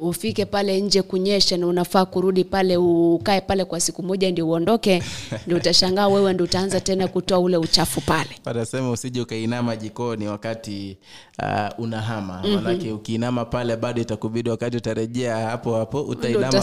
Ufike 0.00 0.44
pale 0.44 0.80
nje 0.80 1.02
kunyesha 1.02 1.56
na 1.56 1.66
unafaa 1.66 2.04
kurudi 2.04 2.44
pale 2.44 2.76
ukae 2.76 3.40
pale 3.40 3.64
kwa 3.64 3.80
siku 3.80 4.02
moja 4.02 4.30
ndio 4.30 4.48
uondoke 4.48 5.02
ndio 5.46 5.56
utashangaa 5.58 6.08
wewe 6.08 6.32
ndio 6.32 6.44
utaanza 6.44 6.80
tena 6.80 7.08
kutoa 7.08 7.38
ule 7.38 7.56
uchafu 7.56 8.00
pale. 8.00 8.30
Wanasema 8.44 8.90
usije 8.90 9.20
ukainama 9.20 9.76
jikoni 9.76 10.28
wakati 10.28 10.96
uh, 11.42 11.78
unahama. 11.84 12.42
Mhm. 12.44 12.54
manake 12.54 12.92
ukiinama 12.92 13.44
pale 13.44 13.76
bado 13.76 14.02
itakubidi 14.02 14.50
wakati 14.50 14.76
utarejea 14.76 15.36
hapo 15.36 15.76
hapo 15.76 16.02
utainama 16.02 16.62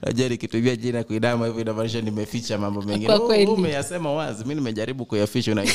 najua 0.02 0.28
nikitumia 0.28 0.76
jina 0.76 1.04
kuinama 1.04 1.46
hivyo 1.46 1.60
inamaanisha 1.62 2.00
nimeficha 2.00 2.58
mambo 2.58 2.82
mengine. 2.82 3.14
Umeyasema 3.46 4.12
wazi 4.12 4.44
mi 4.44 4.54
nimejaribu 4.54 5.04
kuyaficha 5.06 5.52
unajua 5.52 5.74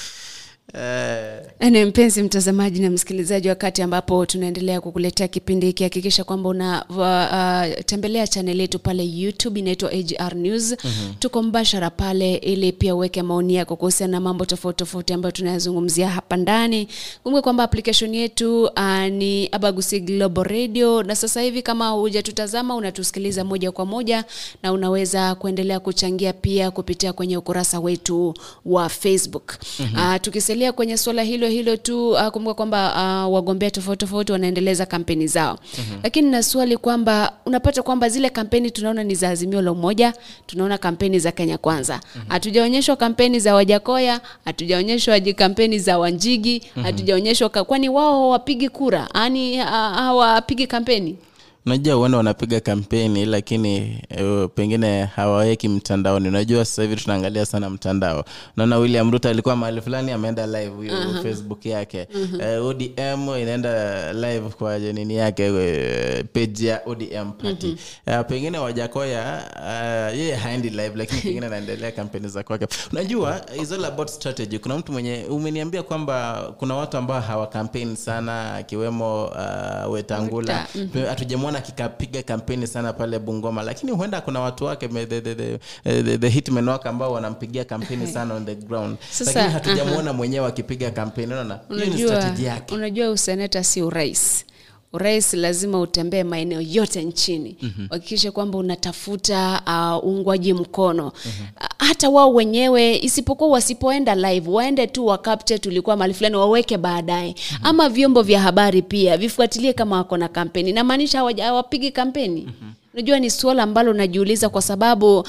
Eh, 0.73 1.85
mpenzi 1.87 2.23
mtazamaji 2.23 2.79
na 2.81 2.89
msikilizaji, 2.89 3.49
wakati 3.49 3.81
ambapo 3.81 4.25
tunaendelea 4.25 4.81
kukuletea 4.81 5.27
kipindi 5.27 5.65
hiki, 5.65 5.83
hakikisha 5.83 6.23
kwamba 6.23 6.49
unatembelea 6.49 8.23
uh, 8.23 8.29
channel 8.29 8.59
yetu 8.61 8.79
pale 8.79 9.05
YouTube 9.05 9.59
inaitwa 9.59 9.91
AGR 9.91 10.35
News. 10.35 10.71
Mhm. 10.71 11.13
Tuko 11.19 11.43
mbashara 11.43 11.89
pale, 11.89 12.35
ili 12.35 12.71
pia 12.71 12.95
uweke 12.95 13.21
maoni 13.23 13.55
yako 13.55 13.75
kuhusiana 13.75 14.11
na 14.11 14.19
mambo 14.19 14.45
tofauti 14.45 14.77
tofauti 14.77 15.13
ambayo 15.13 15.31
tunayazungumzia 15.31 16.09
hapa 16.09 16.37
ndani. 16.37 16.87
Kumbuka 17.23 17.41
kwamba 17.41 17.63
application 17.63 18.15
yetu 18.15 18.63
uh, 18.63 19.05
ni 19.11 19.49
Abagusi 19.51 19.99
Global 19.99 20.43
Radio, 20.45 21.03
na 21.03 21.15
sasa 21.15 21.41
hivi 21.41 21.61
kama 21.61 21.89
hujatutazama 21.89 22.75
unatusikiliza 22.75 23.43
moja 23.43 23.71
kwa 23.71 23.85
moja, 23.85 24.25
na 24.63 24.71
unaweza 24.71 25.35
kuendelea 25.35 25.79
kuchangia 25.79 26.33
pia 26.33 26.71
kupitia 26.71 27.13
kwenye 27.13 27.37
ukurasa 27.37 27.79
wetu 27.79 28.33
wa 28.65 28.89
Facebook. 28.89 29.53
Mhm. 29.79 29.95
Uh, 29.95 30.15
tukisalia 30.61 30.71
kwenye 30.71 30.97
suala 30.97 31.23
hilo 31.23 31.47
hilo 31.47 31.77
tu 31.77 32.09
uh, 32.11 32.27
kumbuka 32.27 32.53
kwamba 32.53 32.93
uh, 33.27 33.33
wagombea 33.33 33.71
tofauti 33.71 33.99
tofauti 33.99 34.31
wanaendeleza 34.31 34.85
kampeni 34.85 35.27
zao. 35.27 35.59
Mhm. 35.77 35.99
lakini 36.03 36.31
na 36.31 36.43
swali 36.43 36.77
kwamba 36.77 37.33
unapata 37.45 37.83
kwamba 37.83 38.09
zile 38.09 38.29
kampeni 38.29 38.71
tunaona 38.71 39.03
ni 39.03 39.15
za 39.15 39.29
azimio 39.29 39.61
la 39.61 39.71
umoja 39.71 40.13
tunaona 40.47 40.77
kampeni 40.77 41.19
za 41.19 41.31
kenya 41.31 41.57
kwanza. 41.57 41.99
Hatujaonyeshwa 42.27 42.95
kampeni 42.95 43.39
za 43.39 43.55
wajakoya 43.55 44.21
hatujaonyeshwa 44.45 45.19
kampeni 45.19 45.79
za 45.79 45.97
wanjigi 45.97 46.61
hatujaonyeshwa 46.83 47.49
mm-hmm. 47.49 47.65
kwani 47.65 47.89
wao 47.89 48.21
hawapigi 48.21 48.69
kura? 48.69 49.07
Yani 49.15 49.55
hawapigi 49.57 50.67
kampeni 50.67 51.17
unajua 51.65 51.95
huenda 51.95 52.17
wanapiga 52.17 52.59
kampeni 52.59 53.25
lakini 53.25 54.01
uh, 54.21 54.49
pengine 54.55 55.03
hawaweki 55.05 55.69
mtandaoni. 55.69 56.27
Unajua 56.27 56.65
sasa 56.65 56.81
hivi 56.81 56.95
tunaangalia 56.95 57.45
sana 57.45 57.69
mtandao. 57.69 58.25
Naona 58.57 58.77
william 58.77 59.11
ruto 59.11 59.29
alikuwa 59.29 59.55
mahali 59.55 59.81
fulani 59.81 60.11
ameenda 60.11 60.47
live 60.47 60.81
hiyo 60.81 60.97
Aha. 60.97 61.21
facebook 61.23 61.65
yake. 61.65 62.07
Mhm. 62.15 62.41
Eh, 62.41 62.65
odm 62.65 63.29
inaenda 63.41 64.13
live 64.13 64.49
kwa 64.49 64.79
nini 64.79 65.15
yake 65.15 65.43
eh, 65.45 66.25
page 66.33 66.67
ya 66.67 66.81
odm 66.85 67.31
party. 67.31 67.67
Mhm. 67.67 67.77
Eh, 68.05 68.25
pengine 68.27 68.57
wajakoya 68.57 69.43
uh, 69.55 70.17
yeye 70.19 70.35
haendi 70.35 70.69
live 70.69 70.91
lakini 70.95 71.21
pengine 71.31 71.45
anaendelea 71.45 71.91
kampeni 71.91 72.27
za 72.27 72.43
kwake. 72.43 72.67
Unajua 72.91 73.41
is 73.61 73.71
all 73.71 73.85
about 73.85 74.07
strategy. 74.09 74.59
Kuna 74.59 74.77
mtu 74.77 74.91
mwenye 74.91 75.25
umeniambia 75.29 75.83
kwamba 75.83 76.43
kuna 76.57 76.75
watu 76.75 76.97
ambao 76.97 77.21
hawakampeni 77.21 77.95
sana 77.97 78.55
akiwemo 78.55 79.25
uh, 79.25 79.91
wetangula. 79.93 80.67
Weta, 80.95 81.15
mhm. 81.59 81.65
kikapiga 81.67 82.23
kampeni 82.23 82.67
sana 82.67 82.93
pale 82.93 83.19
bungoma 83.19 83.63
lakini 83.63 83.91
huenda 83.91 84.21
kuna 84.21 84.39
watu 84.39 84.65
wake 84.65 84.87
me- 84.87 85.05
the, 85.05 85.21
the, 85.21 85.35
the, 85.35 85.59
the, 86.03 86.17
the 86.17 86.29
hitmen 86.29 86.67
wake 86.69 86.89
ambao 86.89 87.11
wanampigia 87.13 87.65
kampeni 87.65 88.07
sana 88.13 88.33
on 88.33 88.45
the 88.45 88.55
ground 88.55 88.97
Sasa, 89.11 89.31
lakini 89.33 89.53
hatujamwona 89.53 90.09
aha. 90.09 90.13
mwenyewe 90.13 90.47
akipiga 90.47 90.91
kampeni 90.91 91.33
unaona 91.33 91.59
hiyo 91.69 91.85
ni 91.85 91.97
strategy 92.03 92.43
yake 92.45 92.75
unajua 92.75 93.09
useneta 93.09 93.63
si 93.63 93.81
urais 93.81 94.45
urais 94.93 95.33
lazima 95.33 95.79
utembee 95.79 96.23
maeneo 96.23 96.61
yote 96.61 97.03
nchini. 97.03 97.57
Uhakikishe 97.89 98.27
mm-hmm. 98.27 98.33
kwamba 98.35 98.57
unatafuta 98.57 99.61
uh, 99.67 100.07
uungwaji 100.09 100.53
mkono. 100.53 101.07
Uh, 101.07 101.65
hata 101.77 102.09
wao 102.09 102.33
wenyewe 102.33 102.97
isipokuwa 102.97 103.49
wasipoenda 103.49 104.15
live 104.15 104.49
waende 104.49 104.87
tu 104.87 105.05
wakapte 105.05 105.59
tulikuwa 105.59 105.95
mahali 105.97 106.13
fulani 106.13 106.35
waweke 106.35 106.77
baadaye. 106.77 107.35
Ama 107.63 107.89
vyombo 107.89 108.21
vya 108.21 108.39
habari 108.41 108.81
pia 108.81 109.17
vifuatilie 109.17 109.73
kama 109.73 109.95
wako 109.97 110.17
na 110.17 110.27
kampeni. 110.27 110.71
Namaanisha 110.73 111.19
hawapigi 111.19 111.91
kampeni 111.91 112.47
unajua 112.93 113.19
ni 113.19 113.29
suala 113.29 113.63
ambalo 113.63 113.93
najiuliza 113.93 114.49
kwa 114.49 114.61
sababu 114.61 115.19
uh, 115.19 115.25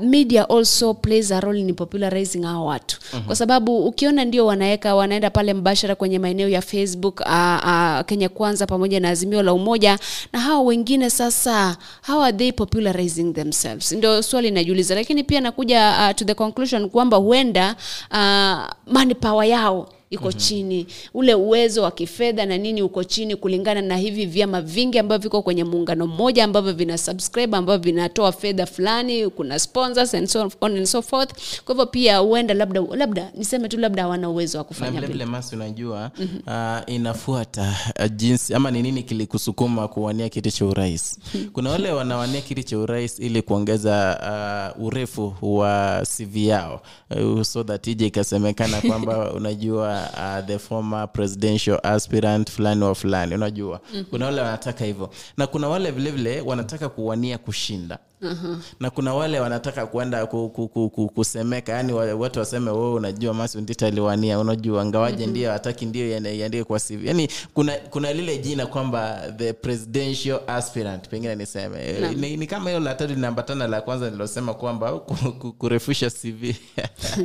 media 0.00 0.48
also 0.50 0.94
plays 0.94 1.32
a 1.32 1.40
role 1.40 1.60
in 1.60 1.74
popularizing 1.74 2.42
hawa 2.42 2.64
watu 2.64 2.98
Mhm. 3.12 3.22
kwa 3.26 3.36
sababu 3.36 3.78
ukiona 3.86 4.24
ndio 4.24 4.46
wanaweka 4.46 4.94
wanaenda 4.94 5.30
pale 5.30 5.54
mbashara 5.54 5.94
kwenye 5.94 6.18
maeneo 6.18 6.48
ya 6.48 6.62
facebook 6.62 7.20
uh, 7.20 7.26
uh, 7.64 8.00
kenya 8.06 8.28
kwanza 8.28 8.66
pamoja 8.66 9.00
na 9.00 9.08
azimio 9.08 9.42
la 9.42 9.52
umoja 9.52 9.98
na 10.32 10.40
hawa 10.40 10.60
wengine 10.62 11.10
sasa 11.10 11.76
how 12.06 12.22
are 12.22 12.36
they 12.36 12.52
popularizing 12.52 13.32
themselves? 13.32 13.92
Ndio 13.92 14.22
swali 14.22 14.50
najiuliza. 14.50 14.94
Lakini 14.94 15.24
pia 15.24 15.40
nakuja 15.40 15.94
uh, 16.08 16.14
to 16.14 16.24
the 16.24 16.34
conclusion 16.34 16.88
kwamba 16.90 17.16
huenda 17.16 17.76
uh, 18.10 18.92
manpower 18.94 19.44
yao 19.48 19.88
iko 20.10 20.24
mm-hmm. 20.24 20.40
chini. 20.40 20.86
Ule 21.14 21.34
uwezo 21.34 21.82
wa 21.82 21.90
kifedha 21.90 22.46
na 22.46 22.58
nini 22.58 22.82
uko 22.82 23.04
chini 23.04 23.36
kulingana 23.36 23.82
na 23.82 23.96
hivi 23.96 24.26
vyama 24.26 24.60
vingi 24.60 24.98
ambavyo 24.98 25.22
viko 25.22 25.42
kwenye 25.42 25.64
muungano 25.64 26.06
mmoja 26.06 26.44
ambavyo 26.44 26.72
vina 26.72 26.98
subscribe 26.98 27.56
ambavyo 27.56 27.82
vinatoa 27.92 28.32
fedha 28.32 28.66
fulani 28.66 29.30
kuna 29.30 29.58
sponsors 29.58 30.14
and 30.14 30.26
so 30.28 30.50
on 30.60 30.76
and 30.76 30.86
so 30.86 31.02
forth. 31.02 31.30
Kwa 31.64 31.74
hivyo 31.74 31.86
pia 31.86 32.18
huenda 32.18 32.54
labda 32.54 32.80
labda 32.96 33.30
niseme 33.34 33.68
tu 33.68 33.78
labda 33.78 34.02
hawana 34.02 34.30
uwezo 34.30 34.58
wa 34.58 34.64
kufanya 34.64 35.00
vile 35.00 35.24
masi 35.24 35.56
unajua 35.56 36.10
uh, 36.46 36.94
inafuata 36.94 37.76
uh, 38.00 38.06
jinsi 38.16 38.54
ama 38.54 38.70
ni 38.70 38.82
nini 38.82 39.02
kilikusukuma 39.02 39.88
kuwania 39.88 40.28
kiti 40.28 40.52
cha 40.52 40.64
urais? 40.66 41.18
Kuna 41.52 41.70
wale 41.70 41.92
wanawania 41.92 42.40
kiti 42.40 42.64
cha 42.64 42.78
urais 42.78 43.18
ili 43.18 43.42
kuongeza 43.42 44.74
uh, 44.78 44.84
urefu 44.86 45.34
wa 45.42 46.02
cv 46.16 46.36
yao. 46.36 46.82
Uh, 47.10 47.42
so 47.42 47.64
that 47.64 47.86
ije 47.86 48.06
ikasemekana 48.06 48.80
kwamba 48.80 49.32
unajua 49.38 49.95
uh, 50.14 50.46
the 50.46 50.58
former 50.58 51.12
presidential 51.12 51.78
aspirant 51.82 52.50
fulani 52.50 52.84
wa 52.84 52.94
fulani 52.94 53.34
unajua. 53.34 53.80
Mhm. 53.94 54.04
kuna 54.04 54.24
wale 54.26 54.40
wanataka 54.40 54.84
hivyo. 54.84 55.10
Na 55.36 55.46
kuna 55.46 55.68
wale 55.68 55.90
vilevile 55.90 56.30
vile 56.32 56.40
wanataka 56.40 56.88
kuwania 56.88 57.38
kushinda 57.38 57.98
Aha. 58.22 58.58
na 58.80 58.90
kuna 58.90 59.14
wale 59.14 59.40
wanataka 59.40 59.86
kuenda 59.86 60.26
ku, 60.26 60.48
ku, 60.48 60.68
ku, 60.68 60.90
ku, 60.90 61.08
kusemeka 61.08 61.72
yani 61.72 61.92
watu 61.92 62.38
waseme 62.38 62.70
wewe 62.70 62.92
unajua 62.94 63.34
Masi 63.34 63.58
Ndita 63.58 63.86
aliwania 63.86 64.38
unajua 64.38 64.86
ngawaje 64.86 65.22
Mhm. 65.22 65.30
ndio 65.30 65.50
hataki 65.52 65.86
ndio 65.86 66.08
iandike 66.34 66.64
kwa 66.64 66.80
CV 66.80 67.06
yani 67.06 67.28
kuna 67.54 67.72
kuna 67.90 68.12
lile 68.12 68.38
jina 68.38 68.66
kwamba 68.66 69.22
the 69.36 69.52
presidential 69.52 70.40
aspirant 70.46 71.08
pengine 71.08 71.34
niseme 71.34 71.92
no. 72.00 72.12
Ni, 72.12 72.36
ni 72.36 72.46
kama 72.46 72.70
hiyo 72.70 72.80
la 72.80 72.94
tatu 72.94 73.14
linaambatana 73.14 73.66
la 73.66 73.80
kwanza 73.80 74.10
nilosema 74.10 74.54
kwamba 74.54 74.92
ku- 74.92 75.32
ku- 75.32 75.52
kurefusha 75.52 76.10
CV 76.10 76.54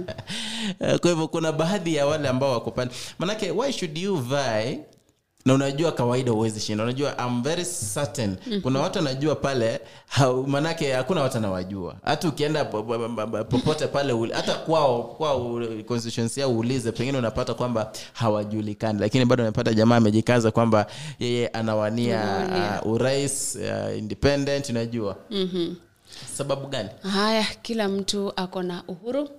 kwa 1.02 1.10
hivyo 1.10 1.28
kuna 1.28 1.52
baadhi 1.52 1.96
ya 1.96 2.06
wale 2.08 2.28
ambao 2.30 2.52
wako 2.52 2.72
pale 2.72 2.92
manake 3.20 3.52
why 3.52 3.72
should 3.74 3.98
you 3.98 4.16
vie 4.18 4.80
na 5.46 5.54
unajua 5.54 5.92
kawaida 5.92 6.32
huwezi 6.32 6.60
shinda. 6.60 6.84
Unajua 6.84 7.16
I'm 7.28 7.44
very 7.44 7.66
certain. 7.94 8.36
Kuna 8.62 8.80
watu 8.80 9.00
anajua 9.00 9.36
pale 9.36 9.80
maanake 10.48 10.92
hakuna 10.94 11.22
watu 11.22 11.38
anawajua 11.38 11.96
hata 12.04 12.28
ukienda 12.28 12.66
po- 12.66 12.84
po- 12.84 13.00
po- 13.10 13.44
popote 13.44 13.88
pale 13.88 14.14
hata 14.34 14.54
kwao 14.54 15.04
kwao 15.04 15.62
constituency 15.88 16.40
yao 16.40 16.52
uulize 16.52 16.92
pengine 16.92 17.18
unapata 17.18 17.54
kwamba 17.54 17.92
hawajulikani. 18.14 19.00
Lakini 19.00 19.26
bado 19.26 19.44
unapata 19.44 19.74
jamaa 19.74 19.96
amejikaza 19.96 20.52
kwamba 20.52 20.86
yeye 21.20 21.48
anawania 21.48 22.22
Anawania. 22.38 22.82
uh, 22.82 22.92
urais 22.92 23.56
uh, 23.56 23.98
independent 23.98 24.70
unajua. 24.70 25.16
Mhm. 25.30 25.74
sababu 26.38 26.68
gani? 26.68 26.90
Haya 27.14 27.46
kila 27.62 27.88
mtu 27.90 28.34
ako 28.36 28.64
na 28.64 28.84
uhuru 28.88 29.30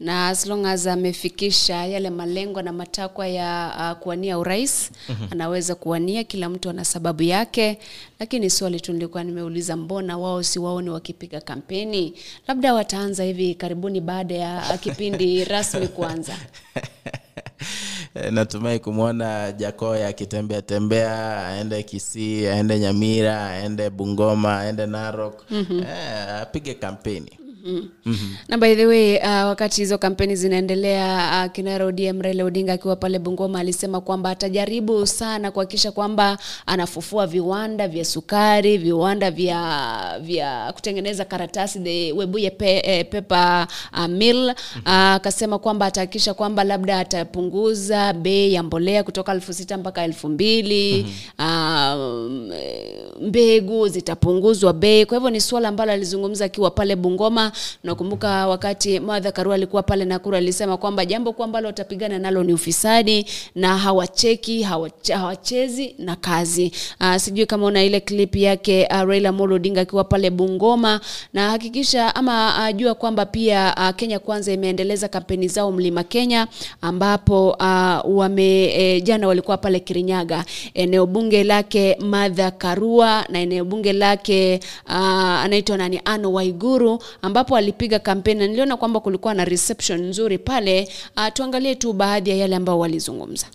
na 0.00 0.28
as 0.28 0.46
long 0.46 0.66
as 0.66 0.86
amefikisha 0.86 1.86
yale 1.86 2.10
malengo 2.10 2.62
na 2.62 2.72
matakwa 2.72 3.28
ya 3.28 3.74
uh, 3.78 4.02
kuwania 4.02 4.38
urais 4.38 4.90
Mhm. 5.08 5.26
anaweza 5.30 5.74
kuwania 5.74 6.24
kila 6.24 6.48
mtu 6.48 6.70
ana 6.70 6.84
sababu 6.84 7.22
yake. 7.22 7.78
Lakini 8.20 8.50
swali 8.50 8.80
tu 8.80 8.92
nilikuwa 8.92 9.24
nimeuliza 9.24 9.76
mbona 9.76 10.18
wao 10.18 10.42
si 10.42 10.58
waoni 10.58 10.90
wakipiga 10.90 11.40
kampeni? 11.40 12.14
Labda 12.48 12.74
wataanza 12.74 13.24
hivi 13.24 13.54
karibuni 13.54 14.00
baada 14.00 14.34
ya 14.34 14.62
uh, 14.74 14.80
kipindi 14.80 15.44
rasmi 15.54 15.88
kuanza. 15.88 16.36
Natumai 18.30 18.78
kumwona 18.78 19.52
jakoya 19.52 20.08
akitembea 20.08 20.62
tembea 20.62 21.46
aende 21.46 21.82
kisii 21.82 22.46
aende 22.46 22.78
nyamira 22.78 23.46
aende 23.50 23.90
bungoma 23.90 24.58
aende 24.60 24.86
narok. 24.86 25.50
Mhm. 25.50 25.78
eh, 25.78 26.34
apige 26.42 26.74
kampeni 26.74 27.30
Mhm. 27.64 27.88
Mhm. 28.04 28.34
na 28.48 28.58
by 28.58 28.74
the 28.74 28.86
way 28.86 29.16
uh, 29.18 29.24
wakati 29.24 29.80
hizo 29.80 29.98
kampeni 29.98 30.36
zinaendelea 30.36 31.42
uh, 31.46 31.52
kinara 31.52 31.84
ODM 31.86 32.20
Raila 32.22 32.44
Odinga 32.44 32.72
akiwa 32.72 32.96
pale 32.96 33.18
Bungoma 33.18 33.60
alisema 33.60 34.00
kwamba 34.00 34.30
atajaribu 34.30 35.06
sana 35.06 35.50
kuhakikisha 35.50 35.92
kwamba 35.92 36.38
anafufua 36.66 37.26
viwanda 37.26 37.88
vya 37.88 38.04
sukari, 38.04 38.78
viwanda 38.78 39.30
vya 39.30 40.18
vya 40.22 40.72
kutengeneza 40.72 41.24
karatasi 41.24 41.80
the 41.80 42.12
Webuye 42.12 42.50
pe, 42.50 42.82
eh, 42.84 43.06
pepa 43.10 43.66
uh, 43.92 44.06
mill 44.06 44.54
Uh, 44.86 44.92
akasema 44.92 45.58
kwamba 45.58 45.86
atahakikisha 45.86 46.34
kwamba 46.34 46.64
labda 46.64 46.98
atapunguza 46.98 48.12
bei 48.12 48.52
ya 48.54 48.62
mbolea 48.62 49.04
kutoka 49.04 49.32
elfu 49.32 49.52
sita 49.52 49.78
mpaka 49.78 50.04
elfu 50.04 50.28
mbili 50.28 51.06
eh, 51.38 53.04
mbegu 53.20 53.88
zitapunguzwa 53.88 54.72
bei. 54.72 55.06
Kwa 55.06 55.16
hivyo 55.18 55.30
ni 55.30 55.40
suala 55.40 55.68
ambalo 55.68 55.92
alizungumza 55.92 56.44
akiwa 56.44 56.70
pale 56.70 56.96
Bungoma. 56.96 57.49
Nakumbuka 57.84 58.46
wakati 58.48 59.00
Martha 59.00 59.32
Karua 59.32 59.54
alikuwa 59.54 59.82
pale 59.82 60.04
Nakuru, 60.04 60.36
alisema 60.36 60.76
kwamba 60.76 61.04
jambo 61.04 61.32
kuu 61.32 61.42
ambalo 61.44 61.66
watapigana 61.66 62.18
nalo 62.18 62.44
ni 62.44 62.52
ufisadi 62.52 63.26
na 63.54 63.78
hawacheki 63.78 64.62
hawache, 64.62 65.12
hawachezi 65.14 65.94
na 65.98 66.16
kazi. 66.16 66.72
Uh, 67.00 67.16
sijui 67.16 67.46
kama 67.46 67.66
una 67.66 67.82
ile 67.84 68.00
clip 68.00 68.36
yake 68.36 68.88
uh, 68.90 69.02
Raila 69.02 69.28
Amolo 69.28 69.54
Odinga 69.54 69.80
akiwa 69.80 70.04
pale 70.04 70.30
Bungoma, 70.30 71.00
na 71.32 71.50
hakikisha 71.50 72.14
ama 72.14 72.54
uh, 72.70 72.76
jua 72.76 72.94
kwamba 72.94 73.26
pia 73.26 73.74
uh, 73.78 73.96
Kenya 73.96 74.18
Kwanza 74.18 74.52
imeendeleza 74.52 75.08
kampeni 75.08 75.48
zao 75.48 75.72
Mlima 75.72 76.04
Kenya, 76.04 76.46
ambapo 76.82 77.48
uh, 77.50 78.16
wame 78.18 78.64
e, 78.64 79.00
jana 79.00 79.28
walikuwa 79.28 79.56
pale 79.56 79.80
Kirinyaga, 79.80 80.44
eneo 80.74 81.06
bunge 81.06 81.44
lake 81.44 81.96
Martha 82.00 82.50
Karua 82.50 83.24
na 83.28 83.38
eneo 83.40 83.64
bunge 83.64 83.92
lake 83.92 84.60
uh, 84.86 84.94
anaitwa 84.94 85.76
nani? 85.76 86.00
Ano 86.04 86.32
Waiguru, 86.32 86.98
ambapo 87.22 87.39
alipiga 87.56 87.98
kampeni. 87.98 88.40
Na 88.40 88.46
niliona 88.46 88.76
kwamba 88.76 89.00
kulikuwa 89.00 89.34
na 89.34 89.44
reception 89.44 90.00
nzuri 90.02 90.38
pale. 90.38 90.88
Uh, 91.16 91.26
tuangalie 91.32 91.74
tu 91.74 91.92
baadhi 91.92 92.30
ya 92.30 92.36
yale 92.36 92.56
ambao 92.56 92.78
walizungumza. 92.78 93.46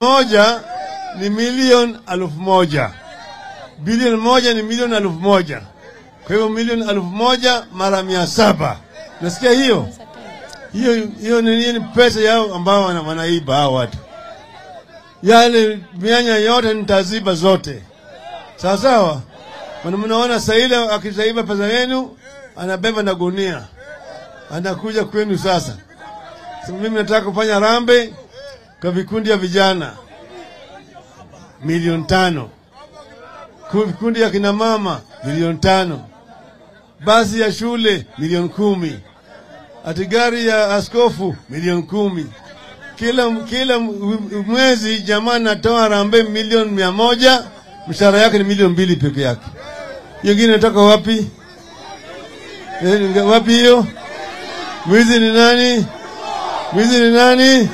moja 0.00 0.60
ni 1.18 1.30
milioni 1.30 1.96
elfu 2.12 2.40
moja. 2.40 2.90
Bilioni 3.78 4.16
moja 4.16 4.54
ni 4.54 4.62
milioni 4.62 4.94
elfu 4.94 5.10
moja. 5.10 5.62
Kwa 6.26 6.34
hivyo 6.36 6.48
milioni 6.48 6.82
elfu 6.82 7.02
moja 7.02 7.66
mara 7.72 8.02
mia 8.02 8.26
saba. 8.26 8.80
Nasikia 9.20 9.50
hiyo? 9.50 9.88
Hiyo 10.72 11.06
hiyo 11.20 11.42
ni 11.42 11.80
pesa 11.80 12.20
yao 12.20 12.54
ambao 12.54 12.82
wana- 12.84 13.02
wanaiba 13.02 13.56
hao 13.56 13.74
watu. 13.74 13.98
Yale 15.22 15.78
mianya 15.98 16.36
yote 16.36 16.74
nitaziba 16.74 17.34
zote. 17.34 17.82
Sawa 18.56 18.78
sawa 18.78 19.22
mnaona 19.84 20.40
Saida 20.40 20.92
akizaiba 20.92 21.42
pesa 21.42 21.66
yenu 21.66 22.16
anabeba 22.56 23.02
na 23.02 23.14
gunia. 23.14 23.62
Anakuja 24.50 25.04
kwenu 25.04 25.38
sasa. 25.38 25.76
Mimi 26.68 26.88
nataka 26.96 27.26
kufanya 27.30 27.58
rambe 27.58 28.14
kwa 28.80 28.90
vikundi 28.90 29.30
ya 29.30 29.36
vijana. 29.36 29.92
Milioni 31.64 32.04
tano, 32.04 32.50
vikundi 33.86 34.20
ya 34.20 34.30
kina 34.30 34.52
mama 34.52 35.00
milioni 35.24 35.58
tano, 35.58 36.04
basi 37.04 37.40
ya 37.40 37.52
shule 37.52 38.06
milioni 38.18 38.48
kumi, 38.48 39.00
ati 39.86 40.06
gari 40.06 40.46
ya 40.48 40.74
askofu 40.74 41.36
milioni 41.48 41.82
kumi. 41.82 42.26
Kila, 42.96 43.30
kila 43.30 43.78
mwezi 44.46 45.00
jamaa 45.02 45.38
natoa 45.38 45.88
rambe 45.88 46.22
milioni 46.22 46.70
mia 46.70 46.92
moja, 46.92 47.44
mshahara 47.90 48.18
yake 48.18 48.38
ni 48.38 48.44
milioni 48.44 48.72
mbili 48.72 48.96
peke 48.96 49.20
yake. 49.20 49.46
Hiyo 50.22 50.34
ingine 50.34 50.48
inatoka 50.48 50.80
wapi? 50.80 51.26
Eh, 52.86 53.26
Wapi 53.26 53.52
hiyo? 53.52 53.86
Mwizi 54.86 55.18
ni 55.18 55.32
nani? 55.32 55.86
Mwizi 56.72 57.00
ni 57.00 57.10
nani? 57.10 57.68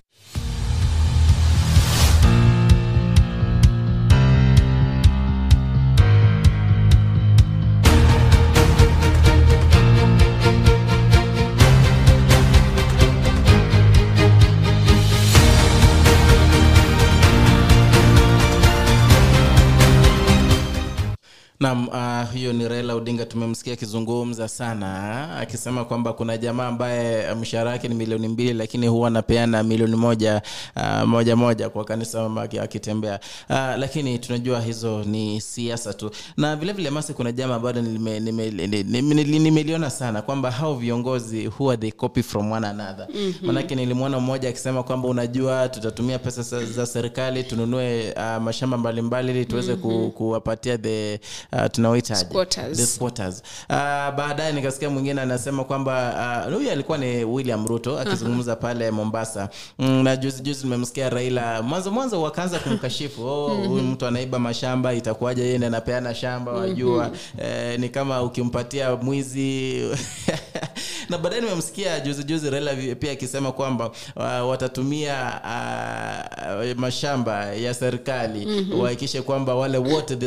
Hiyo 22.46 22.58
ni 22.58 22.68
Raila 22.68 22.94
Odinga 22.94 23.24
tumemsikia 23.26 23.72
akizungumza 23.72 24.48
sana 24.48 25.36
akisema 25.38 25.84
kwamba 25.84 26.12
kuna 26.12 26.36
jamaa 26.38 26.66
ambaye 26.66 27.34
mshahara 27.34 27.70
wake 27.70 27.88
ni 27.88 27.94
milioni 27.94 28.28
mbili 28.28 28.52
lakini 28.54 28.86
huwa 28.86 29.08
anapeana 29.08 29.62
milioni 29.62 29.96
moja 29.96 30.42
uh, 30.76 31.02
moja 31.08 31.36
moja 31.36 31.68
kwa 31.68 31.84
kanisa 31.84 32.30
akitembea 32.62 33.20
uh, 33.50 33.56
lakini 33.56 34.18
tunajua 34.18 34.60
hizo 34.60 35.04
ni 35.04 35.40
siasa 35.40 35.94
tu 35.94 36.10
na 36.36 36.56
vile 36.56 36.72
vile 36.72 36.90
masi 36.90 37.14
kuna 37.14 37.32
jamaa 37.32 37.58
bado 37.58 37.82
nimeliona 37.82 38.20
nime, 38.20 38.50
nime, 38.50 38.82
nime, 38.82 39.02
nime, 39.14 39.38
nimeliona 39.38 39.90
sana 39.90 40.22
kwamba 40.22 40.50
hao 40.50 40.74
viongozi 40.74 41.46
huwa 41.46 41.76
they 41.76 41.90
copy 41.90 42.22
from 42.22 42.52
one 42.52 42.66
another 42.66 43.06
Mhm. 43.14 43.46
manake 43.46 43.74
nilimwona 43.74 44.20
mmoja 44.20 44.48
akisema 44.48 44.82
kwamba 44.82 45.08
unajua 45.08 45.68
tutatumia 45.68 46.18
pesa 46.18 46.42
za- 46.42 46.86
serikali 46.86 47.44
tununue 47.44 48.14
uh, 48.16 48.42
mashamba 48.42 48.76
mbalimbali 48.78 49.30
ili 49.32 49.44
tuweze 49.44 49.72
Mhm. 49.72 49.80
ku, 49.82 50.10
kuwapatia 50.16 50.78
the 50.78 51.20
uh, 51.52 51.66
tunaoitaje 51.72 52.20
Squatters. 52.36 52.76
the 52.78 52.86
squatters 52.86 53.42
uh, 53.70 53.76
baadaye 54.16 54.52
nikasikia 54.52 54.90
mwingine 54.90 55.20
anasema 55.20 55.64
kwamba 55.64 56.14
uh, 56.48 56.52
alikuwa 56.72 56.98
ni 56.98 57.24
william 57.24 57.66
ruto 57.66 57.98
akizungumza 57.98 58.56
pale 58.56 58.90
mombasa 58.90 59.48
mm, 59.78 60.02
na 60.02 60.16
juzi 60.16 60.42
juzi 60.42 60.64
nimemsikia 60.64 61.10
raila 61.10 61.62
mwanzo 61.62 61.90
mwanzo 61.90 62.22
wakaanza 62.22 62.58
kumkashifu 62.58 63.22
oh, 63.28 63.48
huyu 63.48 63.82
mtu 63.82 64.06
anaiba 64.06 64.38
mashamba 64.38 64.94
itakuwaje 64.94 65.42
yeye 65.42 65.54
ndiye 65.56 65.66
anapeana 65.68 66.14
shamba 66.14 66.52
wajua 66.52 67.04
Mhm. 67.08 67.14
eh, 67.46 67.80
ni 67.80 67.88
kama 67.88 68.22
ukimpatia 68.22 68.96
mwizi 68.96 69.82
na 71.10 71.18
baadaye 71.18 71.42
nimemsikia 71.42 72.00
juzi 72.00 72.24
juzi 72.24 72.50
Raila 72.50 72.74
pia 72.74 73.12
akisema 73.12 73.52
kwamba 73.52 73.90
uh, 74.16 74.48
watatumia 74.50 75.40
uh, 75.44 76.78
mashamba 76.78 77.44
ya 77.54 77.74
serikali 77.74 78.46
Mhm. 78.46 78.80
wahakikishe 78.80 79.22
kwamba 79.22 79.54
wale 79.54 79.78
wote 79.78 80.18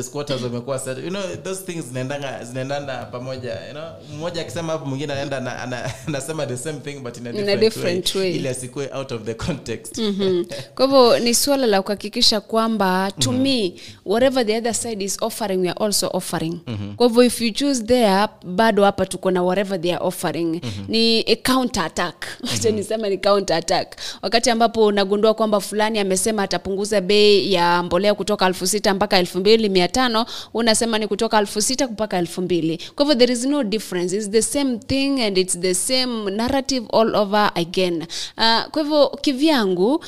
wamekuwa 0.43 0.81
you 1.03 1.09
know 1.09 1.21
those 1.43 1.63
things 1.63 1.85
zinaendanga 2.03 2.43
zinaendana 2.43 3.05
pamoja 3.05 3.53
you 3.67 3.71
know? 3.71 3.83
Mmoja 4.17 4.41
akisema 4.41 4.73
hapo 4.73 4.85
mwingine 4.85 5.13
anaenda 5.13 5.69
anasema 6.07 6.45
the 6.45 6.57
same 6.57 6.79
thing 6.79 6.99
but 6.99 7.17
in 7.17 7.27
a 7.27 7.29
In 7.29 7.49
a 7.49 7.55
different, 7.55 8.15
way, 8.15 8.23
way. 8.23 8.35
ili 8.35 8.47
asikue 8.47 8.89
out 8.93 9.11
of 9.11 9.23
the 9.23 9.33
context. 9.33 9.97
Mhm. 9.97 10.45
kwa 10.75 10.85
hivyo 10.85 11.19
ni 11.19 11.33
suala 11.35 11.67
la 11.67 11.81
kuhakikisha 11.81 12.41
kwamba 12.41 13.11
to 13.19 13.31
me 13.31 13.73
whatever 14.05 14.45
the 14.45 14.57
other 14.57 14.73
side 14.73 15.03
is 15.05 15.17
offering 15.21 15.57
we 15.61 15.69
are 15.69 15.85
also 15.85 16.09
offering. 16.13 16.59
Mhm. 16.67 16.95
kwa 16.95 17.07
hivyo 17.07 17.23
if 17.23 17.41
you 17.41 17.51
choose 17.51 17.83
there 17.83 18.27
bado 18.45 18.83
hapa 18.83 19.05
tuko 19.05 19.31
na 19.31 19.43
whatever 19.43 19.81
they 19.81 19.93
are 19.95 20.05
offering. 20.05 20.61
Ni 20.87 21.19
a 21.27 21.35
counter 21.35 21.83
attack. 21.83 22.25
Nisema 22.75 23.09
ni 23.09 23.17
counter 23.17 23.57
attack. 23.57 23.95
Wakati 24.21 24.49
ambapo 24.49 24.85
unagundua 24.85 25.33
kwamba 25.33 25.59
fulani 25.59 25.99
amesema 25.99 26.43
atapunguza 26.43 27.01
bei 27.01 27.53
ya 27.53 27.83
mbolea 27.83 28.13
kutoka 28.13 28.45
elfu 28.45 28.67
sita 28.67 28.93
mpaka 28.93 29.17
elfu 29.17 29.39
mbili 29.39 29.69
mia 29.69 29.87
tano 29.87 30.25
unasema 30.53 30.97
ni 30.97 31.07
kutoka 31.07 31.39
elfu 31.39 31.61
sita 31.61 31.87
mpaka 31.89 32.17
elfu 32.17 32.41
mbili. 32.41 32.79
Kwa 32.95 33.05
hivyo 33.05 33.19
there 33.19 33.33
is 33.33 33.45
no 33.45 33.63
difference. 33.63 34.17
It's 34.17 34.29
the 34.29 34.41
same 34.41 34.77
thing 34.77 35.21
and 35.21 35.37
it's 35.37 35.59
the 35.59 35.73
same 35.73 36.31
narrative 36.31 36.87
all 36.93 37.15
over 37.15 37.51
again. 37.55 38.01
Uh, 38.37 38.63
kwa 38.71 38.81
hivyo 38.83 39.09
kivyangu 39.21 39.93
uh, 39.95 40.03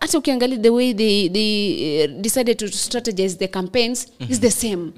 hata 0.00 0.18
ukiangalia 0.18 0.58
the 0.58 0.70
way 0.70 0.94
they, 0.94 1.28
they 1.28 2.04
uh, 2.04 2.10
decided 2.20 2.56
to 2.56 2.68
strategize 2.68 3.34
the 3.36 3.48
campaigns 3.48 4.06
is 4.28 4.40
the 4.40 4.50
same. 4.50 4.92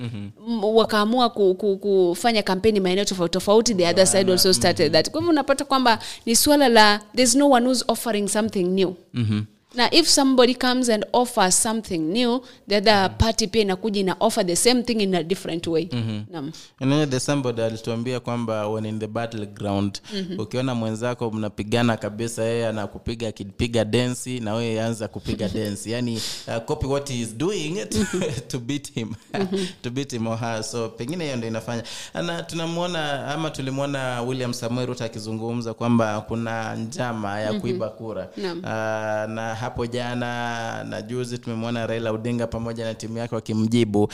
M- 0.49 0.65
wakaamua 0.65 1.31
ku, 1.31 1.55
ku, 1.55 1.77
kufanya 1.77 2.43
kampeni 2.43 2.81
maeneo 2.81 3.05
tofauti 3.05 3.33
tofauti 3.33 3.75
the 3.75 3.87
other 3.87 4.07
side 4.07 4.33
also 4.33 4.53
started 4.53 4.93
that. 4.93 5.11
Kwa 5.11 5.21
hivyo 5.21 5.31
unapata 5.31 5.65
kwamba 5.65 5.99
ni 6.27 6.37
suala 6.37 6.69
la 6.69 7.01
there's 7.17 7.35
no 7.35 7.51
one 7.51 7.67
who's 7.67 7.85
offering 7.89 8.29
something 8.29 8.63
new. 8.65 8.95
Mhm. 9.15 9.41
Na 9.79 9.89
if 9.95 10.09
somebody 10.09 10.55
comes 10.55 10.89
and 10.89 11.05
offers 11.13 11.63
something 11.63 11.99
new 11.99 12.41
the 12.69 12.77
other 12.77 13.11
party 13.19 13.47
pia 13.47 13.63
inakuja 13.63 14.01
ina 14.01 14.17
offer 14.21 14.47
the 14.47 14.57
same 14.57 14.83
thing 14.83 15.01
in 15.01 15.15
a 15.15 15.23
different 15.23 15.67
way. 15.67 15.89
Mhm. 15.93 16.51
Unaona 16.81 17.07
the 17.07 17.21
somebody 17.21 17.63
alituambia 17.63 18.21
kwamba 18.21 18.69
when 18.69 18.87
in 18.87 18.99
the 18.99 19.07
battleground 19.07 20.01
Mhm. 20.15 20.41
ukiona 20.41 20.75
mwenzako 20.75 21.31
mnapigana 21.31 21.97
kabisa 21.97 22.43
yeye 22.45 22.67
anakupiga 22.69 23.29
akipiga 23.29 23.85
densi 23.85 24.41
na 24.41 24.55
wewe 24.55 24.81
anza 24.83 25.09
kupiga 25.09 25.49
densi 25.59 25.91
yani 25.91 26.21
uh, 26.49 26.57
copy 26.65 26.87
what 26.87 27.09
he 27.11 27.21
is 27.21 27.37
doing 27.37 27.87
to, 27.89 27.99
to 28.49 28.59
beat 28.59 28.93
him. 28.95 29.15
To 29.83 29.91
beat 29.91 30.13
him 30.13 30.27
or 30.27 30.39
her. 30.39 30.63
So 30.65 30.89
pengine 30.89 31.25
hiyo 31.25 31.37
ndio 31.37 31.49
inafanya. 31.49 31.83
Na 32.15 32.43
tunamwona 32.43 33.27
ama 33.35 33.51
tulimwona 33.51 34.23
William 34.23 34.53
Samuel 34.55 34.87
Ruto 34.87 35.05
akizungumza 35.05 35.75
kwamba 35.75 36.21
kuna 36.21 36.75
njama 36.77 37.41
ya 37.41 37.53
kuiba 37.61 37.89
kura. 37.89 38.29
Uh, 38.39 39.33
na 39.35 39.55
hapo 39.69 39.87
jana 39.87 40.85
na 40.85 41.03
juzi 41.03 41.39
tumemwona 41.39 41.87
Raila 41.87 42.11
Odinga 42.13 42.47
pamoja 42.47 42.85
na 42.85 42.95
timu 42.95 43.19
yake 43.19 43.35
wakimjibu. 43.35 44.03
Uh, 44.05 44.11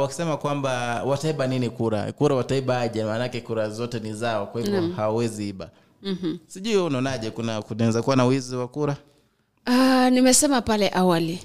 wakisema 0.00 0.36
kwamba 0.36 1.02
wataiba 1.04 1.46
nini 1.46 1.70
kura? 1.70 2.12
Kura 2.12 2.34
wataiba 2.36 2.80
aje? 2.80 3.04
Maanake 3.04 3.40
kura 3.40 3.70
zote 3.70 4.00
ni 4.00 4.12
zao 4.14 4.46
kwa 4.46 4.60
hivyo 4.60 4.82
mm. 4.82 4.92
hawawezi 4.96 5.48
iba. 5.48 5.70
Mhm. 6.02 6.36
sijui 6.46 6.76
unaonaje 6.76 7.30
kuna 7.30 7.62
kunaweza 7.62 8.02
kuwa 8.02 8.16
na 8.16 8.24
wizi 8.24 8.56
wa 8.56 8.68
kura? 8.68 8.96
Uh, 9.66 10.08
nimesema 10.08 10.60
pale 10.62 10.90
awali. 10.94 11.38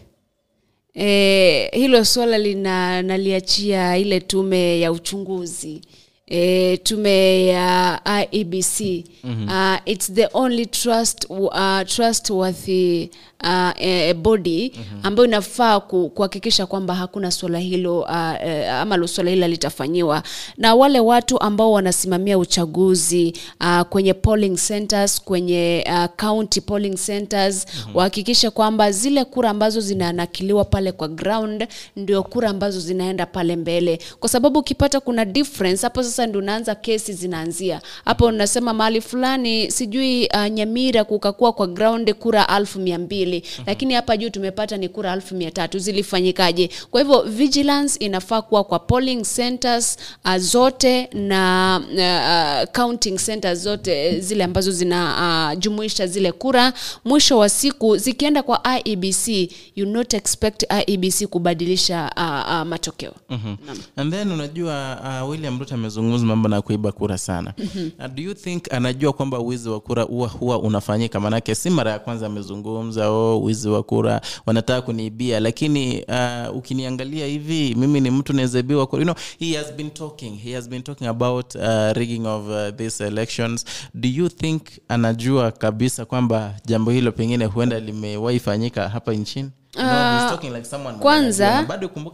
E, 0.96 1.70
hilo 1.74 2.06
swala 2.06 2.38
lina 2.38 3.02
naliachia 3.02 3.98
ile 3.98 4.20
tume 4.20 4.80
ya 4.80 4.92
uchunguzi. 4.92 5.82
E, 6.28 6.78
tume 6.78 7.46
ya 7.48 8.02
IEBC 8.32 9.06
Mhm. 9.24 9.48
uh, 9.48 9.76
it's 9.86 10.14
the 10.14 10.30
only 10.34 10.66
trust, 10.66 11.26
uh, 11.30 11.82
trustworthy 11.86 13.10
uh, 13.44 13.72
eh, 13.84 14.16
body 14.16 14.72
ambayo 15.04 15.28
inafaa 15.28 15.80
kuhakikisha 15.80 16.66
kwamba 16.66 16.96
hakuna 16.96 17.32
swala 17.32 17.60
hilo 17.60 18.00
uh, 18.00 18.34
e, 18.46 18.68
ama 18.70 19.08
swala 19.08 19.30
hilo 19.30 19.48
litafanyiwa 19.48 20.24
na 20.58 20.76
wale 20.76 21.00
watu 21.00 21.40
ambao 21.40 21.72
wanasimamia 21.72 22.38
uchaguzi 22.38 23.34
uh, 23.62 23.82
kwenye 23.82 24.14
polling 24.14 24.56
centers 24.68 25.22
kwenye 25.22 25.86
uh, 25.90 26.06
county 26.26 26.62
polling 26.62 26.96
centers 27.06 27.66
wahakikishe 27.94 28.50
kwamba 28.50 28.92
zile 28.92 29.24
kura 29.26 29.50
ambazo 29.50 29.82
zinanakiliwa 29.82 30.66
pale 30.66 30.92
kwa 30.92 31.08
ground 31.08 31.68
ndio 31.96 32.24
kura 32.24 32.50
ambazo 32.50 32.80
zinaenda 32.80 33.26
pale 33.26 33.56
mbele. 33.56 34.00
Kwa 34.20 34.30
sababu 34.30 34.60
ukipata 34.60 35.00
kuna 35.00 35.26
difference 35.26 35.82
hapo 35.86 36.04
sasa 36.04 36.28
ndio 36.28 36.42
unaanza 36.42 36.76
kesi 36.76 37.14
zinaanzia. 37.14 37.82
Hapo 38.06 38.26
unasema 38.26 38.74
mahali 38.74 39.02
fulani 39.02 39.72
sijui 39.72 40.28
uh, 40.34 40.48
nyamira 40.48 41.04
kukakuwa 41.04 41.54
kwa 41.54 41.68
ground 41.68 42.14
kura 42.14 42.50
alfu 42.50 42.80
mia 42.80 43.00
mbili 43.00 43.33
lakini 43.66 43.94
hapa 43.94 44.18
juu 44.18 44.30
tumepata 44.30 44.78
ni 44.78 44.90
kura 44.90 45.12
alfu 45.12 45.36
mia 45.36 45.52
tatu. 45.52 45.80
Zilifanyikaje? 45.80 46.70
Kwa 46.92 47.02
hivyo 47.02 47.22
vigilance 47.22 48.00
inafaa 48.06 48.42
kuwa 48.42 48.64
kwa 48.64 48.80
polling 48.80 49.22
centers 49.36 49.98
uh, 50.26 50.38
zote 50.38 51.10
na 51.14 51.82
uh, 51.94 52.72
counting 52.82 53.18
centers 53.26 53.60
zote 53.60 54.20
zile 54.20 54.44
ambazo 54.44 54.72
zinajumuisha 54.72 56.04
uh, 56.04 56.10
zile 56.10 56.32
kura. 56.32 56.74
Mwisho 57.06 57.38
wa 57.38 57.50
siku 57.50 57.98
zikienda 57.98 58.44
kwa 58.44 58.62
iebc 58.86 59.28
you 59.76 59.86
not 59.86 60.14
expect 60.14 60.64
iebc 60.88 61.26
kubadilisha 61.30 62.12
uh, 62.18 62.54
uh, 62.54 62.68
matokeo. 62.68 63.14
Mhm. 63.30 63.56
and 63.96 64.14
then 64.14 64.32
unajua 64.32 65.00
uh, 65.24 65.30
william 65.30 65.60
ruto 65.60 65.76
amezungumza 65.76 66.26
mambo 66.26 66.50
na 66.50 66.62
kuiba 66.62 66.92
kura 66.92 67.18
sana. 67.18 67.54
Mhm. 67.58 67.90
uh, 68.00 68.08
do 68.08 68.22
you 68.24 68.34
think 68.34 68.74
anajua 68.74 69.14
kwamba 69.14 69.40
wizi 69.40 69.70
wa 69.70 69.80
kura 69.80 70.04
huwa 70.04 70.28
huwa 70.28 70.60
unafanyika? 70.60 71.20
Manake 71.20 71.56
si 71.56 71.70
mara 71.70 71.92
ya 71.92 72.00
kwanza 72.00 72.26
amezungumza 72.26 73.10
oh, 73.10 73.23
wizi 73.24 73.70
wa 73.70 73.84
kura 73.84 74.22
wanataka 74.46 74.82
kuniibia. 74.82 75.40
Lakini 75.40 76.04
uh, 76.04 76.56
ukiniangalia 76.58 77.26
hivi 77.28 77.76
mimi 77.76 78.02
ni 78.02 78.12
mtu 78.12 78.34
nawezabiwa 78.34 78.88
you 78.94 79.04
know, 79.04 79.16
he 79.40 79.58
has 79.58 79.74
been 79.74 79.90
talking 79.92 80.38
he 80.44 80.54
has 80.56 80.70
been 80.70 80.84
talking 80.84 81.08
about 81.08 81.56
uh, 81.56 81.92
rigging 81.94 82.26
of 82.26 82.48
uh, 82.50 82.76
these 82.76 83.08
elections. 83.08 83.66
Do 83.94 84.10
you 84.10 84.30
think 84.30 84.62
anajua 84.88 85.52
kabisa 85.52 86.06
kwamba 86.06 86.56
jambo 86.66 86.92
hilo 86.92 87.12
pengine 87.12 87.46
huenda 87.46 87.80
limewahi 87.80 88.40
fanyika 88.40 88.90
hapa 88.90 89.14
nchini 89.14 89.50
You 89.76 89.82
know, 89.82 89.92
Ah, 89.92 90.30
like 90.50 90.68
anajua, 90.90 91.02
kwanza 91.02 91.66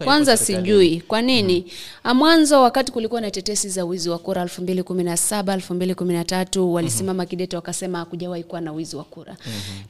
kwanza 0.05 0.37
sijui 0.37 1.01
kwa 1.07 1.21
nini? 1.21 1.65
Mm. 2.05 2.17
mwanzo 2.17 2.61
wakati 2.61 2.91
kulikuwa 2.91 3.21
na 3.21 3.31
tetesi 3.31 3.69
za 3.69 3.85
wizi 3.85 4.09
wa 4.09 4.17
kura 4.19 4.43
217 4.45 5.57
213 5.57 6.59
walisimama 6.59 7.25
kidete 7.25 7.55
wakasema 7.55 7.97
hakujawahi 7.97 8.43
kuwa 8.43 8.61
na 8.61 8.71
wizi 8.71 8.95
wa 8.95 9.03
kura. 9.03 9.35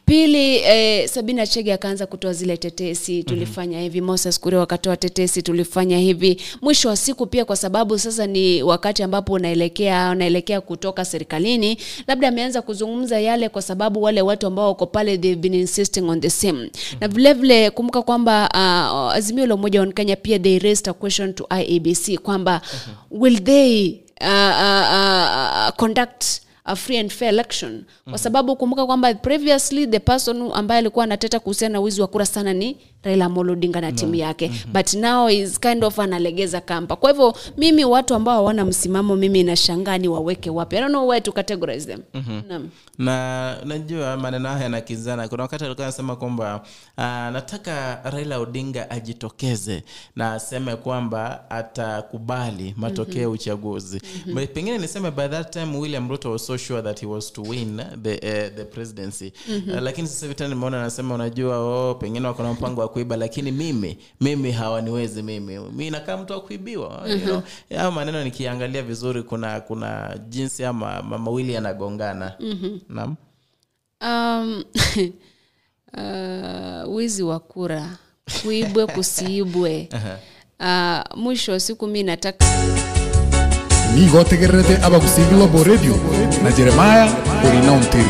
Pili 0.05 0.55
eh, 0.57 1.09
sabina 1.09 1.47
chege 1.47 1.73
akaanza 1.73 2.05
kutoa 2.05 2.33
zile 2.33 2.57
tetesi 2.57 3.23
tulifanya 3.23 3.81
hivi 3.81 4.01
moses 4.01 4.39
kure 4.39 4.57
wakatoa 4.57 4.97
tetesi 4.97 5.41
tulifanya 5.41 5.97
hivi. 5.97 6.41
Mwisho 6.61 6.89
wa 6.89 6.97
siku 6.97 7.25
pia 7.27 7.45
kwa 7.45 7.55
sababu 7.55 7.99
sasa 7.99 8.27
ni 8.27 8.63
wakati 8.63 9.03
ambapo 9.03 9.33
unaelekea 9.33 10.09
unaelekea 10.11 10.61
kutoka 10.61 11.05
serikalini 11.05 11.77
labda 12.07 12.27
ameanza 12.27 12.61
kuzungumza 12.61 13.19
yale 13.19 13.49
kwa 13.49 13.61
sababu 13.61 14.03
wale 14.03 14.21
watu 14.21 14.47
ambao 14.47 14.67
wako 14.67 14.85
pale 14.85 15.17
they've 15.17 15.41
been 15.41 15.53
insisting 15.53 16.01
on 16.09 16.21
the 16.21 16.29
same. 16.29 16.71
Na 17.01 17.07
vile 17.07 17.33
kumbuka 17.73 18.01
kwamba 18.01 18.49
uh, 18.53 19.13
azimio 19.15 19.45
la 19.45 19.55
umoja 19.55 19.79
wa 19.81 19.87
kenya 19.87 20.15
pia 20.15 20.39
they 20.39 20.59
raised 20.59 20.89
a 20.89 20.93
question 20.93 21.33
to 21.33 21.47
iabc 21.59 22.17
kwamba 22.21 22.61
will 23.11 23.39
they 23.43 24.01
uh, 24.21 24.27
uh, 24.27 25.67
uh, 25.67 25.69
conduct 25.75 26.25
a 26.65 26.75
free 26.75 26.97
and 26.99 27.09
fair 27.11 27.29
election? 27.33 27.85
Kwa 28.09 28.17
sababu 28.17 28.55
kumbuka 28.55 28.85
kwamba 28.85 29.13
previously 29.13 29.87
the 29.87 29.99
person 29.99 30.51
ambaye 30.53 30.79
alikuwa 30.79 31.03
anateta 31.05 31.39
kuhusiana 31.39 31.73
na 31.73 31.79
wizi 31.79 32.01
wa 32.01 32.07
kura 32.07 32.25
sana 32.25 32.53
ni 32.53 32.77
Raila 33.03 33.25
Amolo 33.25 33.53
Odinga 33.53 33.81
na 33.81 33.91
timu 33.91 34.15
yake. 34.15 34.51
But 34.73 34.93
now 34.93 35.29
is 35.29 35.59
kind 35.59 35.83
of 35.83 35.99
analegeza 35.99 36.61
kampa. 36.61 36.95
Kwa 36.95 37.11
hivyo 37.11 37.33
mimi 37.57 37.85
watu 37.85 38.15
ambao 38.15 38.35
hawana 38.35 38.65
msimamo 38.65 39.15
mimi 39.15 39.43
nashangaa 39.43 39.97
ni 39.97 40.07
waweke 40.07 40.49
wapi. 40.49 40.75
I 40.75 40.79
don't 40.79 40.91
know 40.91 41.07
where 41.07 41.21
to 41.21 41.31
categorize 41.31 41.85
them. 41.85 42.01
Mm-hmm. 42.13 42.69
na 42.97 43.57
najua 43.65 44.17
maneno 44.17 44.49
haya 44.49 44.63
yanakinzana 44.63 45.27
kuna 45.27 45.43
wakati 45.43 45.65
alikuwa 45.65 45.87
anasema 45.87 46.15
kwamba 46.15 46.61
uh, 46.97 47.03
nataka 47.03 48.01
raila 48.03 48.39
odinga 48.39 48.89
ajitokeze 48.91 49.83
na 50.15 50.33
aseme 50.33 50.75
kwamba 50.75 51.49
atakubali 51.49 52.73
matokeo 52.77 53.21
ya 53.21 53.27
Mhm. 53.27 53.33
uchaguzi. 53.35 54.01
Mhm. 54.25 54.35
But 54.35 54.49
pengine 54.53 54.77
niseme 54.77 55.11
by 55.11 55.27
that 55.27 55.53
time 55.53 55.77
william 55.77 56.09
ruto 56.09 56.31
was 56.31 56.45
so 56.45 56.57
sure 56.57 56.81
that 56.81 56.99
he 57.01 57.05
was 57.07 57.33
to 57.33 57.41
win 57.41 57.81
the, 58.03 58.13
uh, 58.13 58.55
the 58.55 58.65
presidency. 58.65 59.33
Mhm. 59.49 59.69
uh, 59.71 59.79
lakini 59.81 60.07
sasa 60.07 60.27
vitani 60.27 60.49
nimeona 60.53 60.79
anasema 60.79 61.15
unajua 61.15 61.57
oh, 61.59 61.95
pengine 61.95 62.27
wako 62.27 62.43
na 62.43 62.53
mpango 62.53 62.81
wa 62.81 62.88
kuiba 62.89 63.17
lakini 63.17 63.51
mimi 63.51 63.97
mimi 64.21 64.51
hawaniwezi 64.51 65.23
mimi. 65.23 65.59
Mi 65.59 65.89
nakaa 65.89 66.17
mtu 66.17 66.33
wa 66.33 66.41
kuibiwa 66.41 67.01
you 67.07 67.15
Mhm. 67.17 67.25
know? 67.25 67.91
maneno 67.91 68.23
nikiangalia 68.23 68.81
vizuri 68.83 69.23
kuna 69.23 69.61
kuna 69.61 70.17
jinsi 70.29 70.65
ama 70.65 71.01
ma- 71.03 71.17
mawili 71.17 71.53
yanagongana. 71.53 72.33
Mhm. 72.39 72.77
naam. 72.89 73.15
Um, 74.01 74.63
uh, 75.97 76.95
wizi 76.95 77.23
wa 77.23 77.39
kura. 77.39 77.97
Kuibwe 78.41 78.85
kusiibwe. 78.95 79.89
Uh, 80.59 81.17
mwisho 81.17 81.51
wa 81.51 81.59
siku 81.59 81.87
mi 81.87 82.03
nataka 82.03 82.45
nigotegererete 83.95 84.77
abagusi 84.83 85.21
boredio 85.47 85.95
na 86.43 86.51
jeremaya 86.51 87.13
orina 87.47 87.71
ontiri 87.71 88.09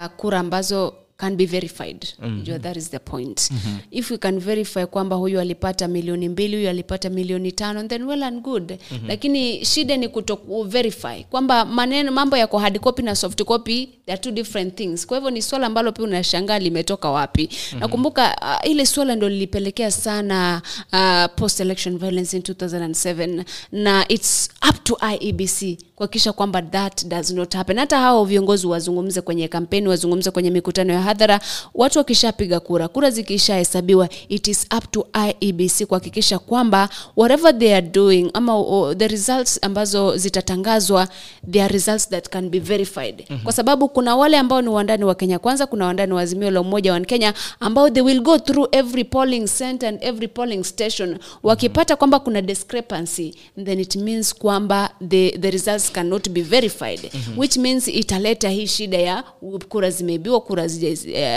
uh, 0.00 0.06
kura 0.16 0.38
ambazo 0.38 0.94
can 1.18 1.36
be 1.36 1.46
verified 1.46 2.06
Mhm. 2.22 2.42
Jua 2.44 2.58
that 2.58 2.76
is 2.76 2.90
the 2.90 2.98
point 2.98 3.50
Mhm. 3.50 3.76
if 3.90 4.10
we 4.10 4.18
can 4.18 4.38
verify 4.40 4.84
kwamba 4.86 5.16
huyu 5.16 5.40
alipata 5.40 5.88
milioni 5.88 6.28
mbili 6.28 6.56
huyu 6.56 6.68
alipata 6.68 7.10
milioni 7.10 7.52
tano 7.52 7.82
then 7.82 8.02
well 8.02 8.22
and 8.22 8.42
good 8.42 8.70
Mhm. 8.90 9.08
lakini 9.08 9.64
shida 9.64 9.96
ni 9.96 10.08
kuto 10.08 10.38
verify 10.66 11.24
kwamba 11.30 11.64
maneno 11.64 12.12
mambo 12.12 12.36
yako 12.36 12.58
hard 12.58 12.78
copy 12.80 13.02
na 13.02 13.14
soft 13.16 13.42
copy 13.44 13.86
they 14.06 14.12
are 14.14 14.22
two 14.22 14.30
different 14.30 14.74
things 14.74 15.06
kwa 15.06 15.16
hivyo 15.16 15.30
ni 15.30 15.42
swala 15.42 15.66
ambalo 15.66 15.92
pia 15.92 16.04
unashangaa 16.04 16.58
limetoka 16.58 17.10
wapi 17.10 17.48
Mhm. 17.72 17.80
nakumbuka 17.80 18.36
uh, 18.64 18.70
ile 18.70 18.86
swala 18.86 19.16
ndo 19.16 19.28
lilipelekea 19.28 19.90
sana 19.90 20.62
uh, 20.92 21.34
post 21.36 21.60
election 21.60 21.98
violence 21.98 22.36
in 22.36 22.42
2007 22.42 23.44
na 23.72 24.04
it's 24.08 24.50
up 24.70 24.84
to 24.84 24.98
iebc 25.20 25.78
kuhakikisha 25.94 26.32
kwamba 26.32 26.62
that 26.62 27.04
does 27.06 27.30
not 27.30 27.54
happen 27.54 27.78
hata 27.78 27.98
hao 27.98 28.24
viongozi 28.24 28.66
wazungumze 28.66 29.20
kwenye 29.20 29.48
kampeni 29.48 29.88
wazungumze 29.88 30.30
kwenye 30.30 30.50
mikutano 30.50 30.92
ya 30.92 31.02
hadhara 31.08 31.40
watu 31.74 31.98
wakishapiga 31.98 32.60
kura 32.60 32.88
kura 32.88 33.10
zikishahesabiwa 33.10 34.08
it 34.28 34.48
is 34.48 34.66
up 34.78 34.90
to 34.90 35.06
iebc 35.28 35.84
kuhakikisha 35.86 36.38
kwamba 36.38 36.88
whatever 37.16 37.58
they 37.58 37.74
are 37.76 37.86
doing 37.86 38.30
ama 38.34 38.54
o, 38.56 38.94
the 38.94 39.08
results 39.08 39.58
ambazo 39.62 40.16
zitatangazwa 40.16 41.08
they 41.50 41.62
are 41.62 41.72
results 41.72 42.08
that 42.08 42.28
can 42.28 42.48
be 42.50 42.58
verified 42.58 43.24
Mhm. 43.30 43.38
kwa 43.44 43.52
sababu 43.52 43.88
kuna 43.88 44.16
wale 44.16 44.36
ambao 44.38 44.62
ni 44.62 44.68
wandani 44.68 45.04
wa 45.04 45.14
kenya 45.14 45.38
kwanza 45.38 45.66
kuna 45.66 45.86
wandani 45.86 46.12
wa 46.12 46.20
azimio 46.22 46.50
la 46.50 46.60
umoja 46.60 46.92
wa 46.92 47.00
kenya 47.00 47.34
ambao 47.60 47.90
they 47.90 48.02
will 48.02 48.20
go 48.20 48.38
through 48.38 48.68
every 48.72 49.04
polling 49.04 49.44
center 49.58 49.88
and 49.88 49.98
every 50.04 50.28
polling 50.28 50.64
station 50.64 51.18
wakipata 51.42 51.96
kwamba 51.96 52.18
kuna 52.20 52.42
discrepancy 52.42 53.34
then 53.64 53.80
it 53.80 53.96
means 53.96 54.34
kwamba 54.34 54.90
the, 55.08 55.30
the 55.40 55.50
results 55.50 55.92
cannot 55.92 56.28
be 56.28 56.42
verified 56.42 57.00
Mhm. 57.14 57.38
which 57.38 57.56
means 57.56 57.88
italeta 57.88 58.48
hii 58.48 58.66
shida 58.66 58.98
ya 58.98 59.24
kura 59.68 59.90
zimeibiwa 59.90 60.40
kura 60.40 60.68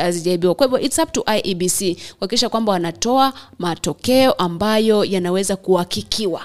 hazijaibiwa 0.01 0.55
kwa 0.55 0.65
hivyo 0.67 0.79
it's 0.79 0.99
up 0.99 1.11
to 1.11 1.25
iebc 1.43 1.97
kuhakikisha 2.13 2.49
kwamba 2.49 2.71
wanatoa 2.71 3.33
matokeo 3.59 4.31
ambayo 4.31 5.05
yanaweza 5.05 5.55
kuhakikiwa 5.55 6.41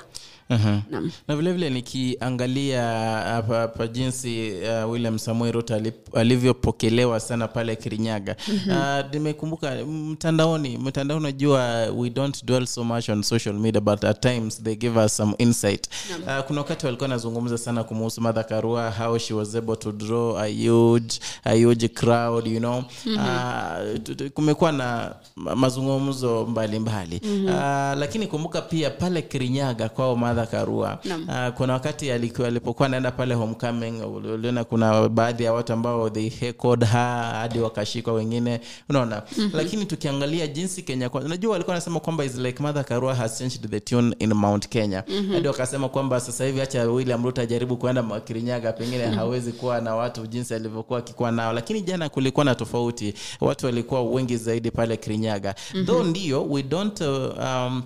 Naam. 0.49 1.10
na 1.28 1.36
vilevile 1.36 1.70
nikiangalia 1.70 2.83
hapa 3.25 3.57
hapa 3.57 3.86
jinsi 3.86 4.52
uh, 4.84 4.91
william 4.92 5.18
samuel 5.18 5.52
ruto 5.52 5.81
alivyopokelewa 6.15 7.20
sana 7.20 7.49
pale 7.49 7.76
kirinyaga 7.76 8.36
Mhm. 8.49 8.70
uh, 8.70 9.12
nimekumbuka 9.15 9.75
mtandaoni 9.84 10.78
mtandao 10.78 11.16
unajua 11.16 11.86
we 11.97 12.10
don't 12.10 12.44
dwell 12.44 12.66
so 12.66 12.84
much 12.84 13.08
on 13.08 13.23
social 13.23 13.55
media 13.55 13.81
but 13.81 14.05
at 14.05 14.20
times 14.20 14.62
they 14.62 14.75
give 14.76 15.00
us 15.00 15.16
some 15.16 15.34
insight 15.39 15.89
uh, 16.26 16.44
kuna 16.47 16.60
wakati 16.60 16.86
walikuwa 16.86 17.08
nazungumza 17.08 17.58
sana 17.58 17.84
kumuhusu 17.84 18.20
madha 18.20 18.42
karua 18.44 18.91
how 18.91 19.18
she 19.18 19.34
was 19.34 19.55
able 19.55 19.76
to 19.76 19.92
draw 19.92 20.39
a 20.39 20.47
huge, 20.49 21.20
a 21.44 21.55
huge 21.65 21.89
crowd 21.89 22.47
you 22.47 22.58
know 22.58 22.83
Mhm. 23.07 23.16
uh, 23.16 24.28
kumekuwa 24.34 24.73
na 24.73 25.15
mazungumzo 25.36 26.47
mbalimbali 26.47 27.20
Mhm. 27.25 27.44
uh, 27.44 27.50
lakini 27.99 28.26
kumbuka 28.26 28.62
pia 28.62 28.91
pale 28.91 29.23
kirinyaga 29.23 29.89
kwao 29.89 30.16
madha 30.36 30.47
karua 30.50 30.98
uh, 31.28 31.55
kuna 31.56 31.73
wakati 31.73 32.10
alikuwa 32.10 32.48
alipokuwa 32.48 32.86
anaenda 32.86 33.10
pale 33.10 33.34
homecoming 33.34 34.00
uliona 34.34 34.65
kuna 34.65 35.08
baadhi 35.08 35.44
ya 35.44 35.52
watu 35.52 35.73
ambao 35.73 36.10
they 36.10 36.28
heckled 36.28 36.81
her 36.84 37.32
hadi 37.32 37.58
wakashikwa 37.58 38.12
wengine 38.15 38.60
unaona 38.89 39.23
Mhm. 39.39 39.50
lakini 39.55 39.86
tukiangalia 39.86 40.47
jinsi 40.47 40.82
kenya 40.82 41.08
kwa- 41.08 41.20
unajua 41.20 41.52
walikuwa 41.52 41.73
wanasema 41.74 42.00
kwamba 42.00 42.24
is 42.24 42.34
like 42.39 42.62
mother 42.62 42.84
karua 42.84 43.15
has 43.15 43.39
changed 43.39 43.70
the 43.70 43.81
tune 43.81 44.16
in 44.18 44.34
mount 44.34 44.68
kenya 44.68 45.05
Mhm. 45.08 45.32
hadi 45.32 45.48
wakasema 45.48 45.89
kwamba 45.89 46.20
sasa 46.20 46.44
hivi 46.44 46.60
hacha 46.60 46.82
william 46.84 47.24
ruto 47.24 47.40
ajaribu 47.42 47.76
kuenda 47.76 48.02
kirinyaga 48.20 48.73
pengine 48.73 49.06
Mhm. 49.06 49.15
hawezi 49.16 49.52
kuwa 49.52 49.81
na 49.81 49.94
watu 49.94 50.26
jinsi 50.26 50.55
alivyokuwa 50.55 50.98
akikuwa 50.98 51.31
nao 51.32 51.52
lakini 51.52 51.81
jana 51.82 52.08
kulikuwa 52.08 52.44
na 52.44 52.55
tofauti 52.55 53.15
watu 53.40 53.66
walikuwa 53.66 54.02
wengi 54.02 54.36
zaidi 54.36 54.70
pale 54.70 54.97
kirinyaga 54.97 55.55
Mhm. 55.74 55.86
though 55.86 56.06
ndio 56.06 56.44
we 56.44 56.62
don't 56.62 57.00
uh, 57.00 57.08
um, 57.39 57.82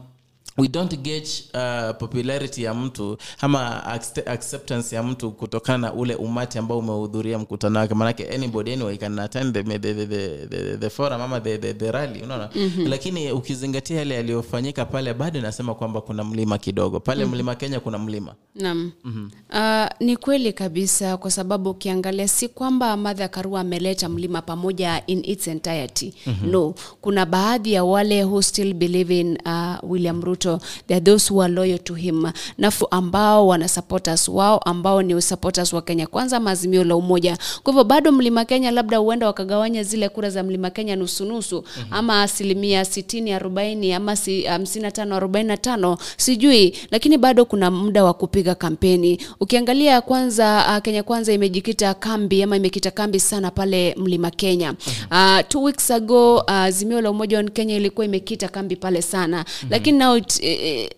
we 0.58 0.68
don't 0.68 0.96
gauge 1.02 1.30
uh, 1.54 1.96
popularity 1.96 2.62
ya 2.62 2.74
mtu 2.74 3.16
ama 3.40 3.84
acceptance 4.26 4.96
ya 4.96 5.02
mtu 5.02 5.30
kutokana 5.30 5.78
na 5.78 5.92
ule 5.92 6.14
umati 6.14 6.58
ambao 6.58 6.78
umehudhuria 6.78 7.38
mkutano 7.38 7.78
wake 7.78 7.94
manake 7.94 8.28
anybody 8.34 8.72
anyway 8.72 8.96
can 8.96 9.18
attend 9.18 9.54
the, 9.54 9.62
the, 9.62 9.78
the, 9.78 10.06
the, 10.06 10.46
the, 10.46 10.76
the 10.76 10.90
forum 10.90 11.20
ama 11.20 11.40
the, 11.40 11.58
the, 11.58 11.74
the 11.74 11.92
rally 11.92 12.22
unaona 12.22 12.50
Mhm. 12.54 12.86
lakini 12.86 13.32
ukizingatia 13.32 13.96
yale 13.98 14.14
yaliyofanyika 14.14 14.84
pale 14.84 15.14
bado 15.14 15.40
nasema 15.40 15.74
kwamba 15.74 16.00
kuna 16.00 16.24
mlima 16.24 16.58
kidogo 16.58 17.00
pale 17.00 17.24
Mhm. 17.24 17.34
mlima 17.34 17.54
kenya 17.54 17.80
kuna 17.80 17.98
mlima 17.98 18.34
Naam. 18.54 18.92
Mhm. 19.04 19.28
Uh, 19.52 19.86
ni 20.06 20.16
kweli 20.16 20.52
kabisa 20.52 21.16
kwa 21.16 21.30
sababu 21.30 21.70
ukiangalia 21.70 22.28
si 22.28 22.48
kwamba 22.48 22.96
madha 22.96 23.28
Karua 23.28 23.60
ameleta 23.60 24.08
mlima 24.08 24.42
pamoja 24.42 25.02
in 25.06 25.22
its 25.24 25.48
entirety. 25.48 26.14
Mhm. 26.26 26.50
No, 26.50 26.74
kuna 27.00 27.26
baadhi 27.26 27.72
ya 27.72 27.84
wale 27.84 28.24
who 28.24 28.42
still 28.42 28.74
believe 28.74 29.20
in 29.20 29.38
uh, 29.46 29.90
William 29.90 30.22
Ruto. 30.24 30.39
There 30.44 30.96
are 30.96 31.00
those 31.04 31.28
who 31.34 31.42
are 31.42 31.52
loyal 31.52 31.78
to 31.78 31.94
him. 31.94 32.26
Nafu 32.58 32.86
ambao 32.90 33.46
wana 33.46 33.68
supporters 33.68 34.28
wao 34.28 34.58
ambao 34.58 35.02
ni 35.02 35.22
supporters 35.22 35.72
wa 35.72 35.82
Kenya 35.82 36.06
Kwanza 36.06 36.36
ama 36.36 36.50
Azimio 36.50 36.84
la 36.84 36.96
Umoja. 36.96 37.38
Kwa 37.62 37.72
hivyo 37.72 37.84
bado 37.84 38.12
Mlima 38.12 38.44
Kenya 38.44 38.70
labda 38.70 38.96
huenda 38.98 39.26
wakagawanya 39.26 39.82
zile 39.82 40.08
kura 40.08 40.30
za 40.30 40.42
Mlima 40.42 40.70
Kenya 40.70 40.96
nusu 40.96 41.24
nusu 41.24 41.64
ama 41.90 42.22
asilimia 42.22 42.82
60 42.82 43.38
40 43.38 43.94
ama 43.96 44.12
55 44.12 45.18
45 45.20 45.96
sijui, 46.16 46.76
lakini 46.90 47.18
bado 47.18 47.44
kuna 47.44 47.70
muda 47.70 48.04
wa 48.04 48.14
kupiga 48.14 48.54
kampeni. 48.54 49.20
Ukiangalia 49.40 50.00
kwanza 50.00 50.66
uh, 50.76 50.82
Kenya 50.82 51.02
Kwanza 51.02 51.32
imejikita 51.32 51.94
kambi 51.94 52.42
ama 52.42 52.56
imekita 52.56 52.90
kambi 52.90 53.20
sana 53.20 53.50
pale 53.50 53.94
Mlima 53.98 54.30
Kenya. 54.30 54.74
Uh, 55.10 55.38
two 55.48 55.62
weeks 55.62 55.90
ago 55.90 56.36
uh, 56.36 56.50
Azimio 56.52 57.00
la 57.00 57.10
Umoja 57.10 57.36
wa 57.36 57.44
Kenya 57.44 57.76
ilikuwa 57.76 58.04
imekita 58.06 58.48
kambi 58.48 58.76
pale 58.76 59.02
sana. 59.02 59.44
Lakini 59.70 59.98
now 59.98 60.20
eh, 60.42 60.88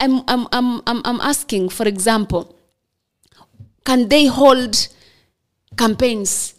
I'm, 0.00 0.22
I'm, 0.28 0.46
I'm, 0.52 0.82
I'm, 0.86 1.02
I'm 1.04 1.20
asking 1.20 1.70
for 1.70 1.86
example 1.88 2.54
can 3.84 4.08
they 4.08 4.26
hold 4.26 4.88
campaigns 5.76 6.54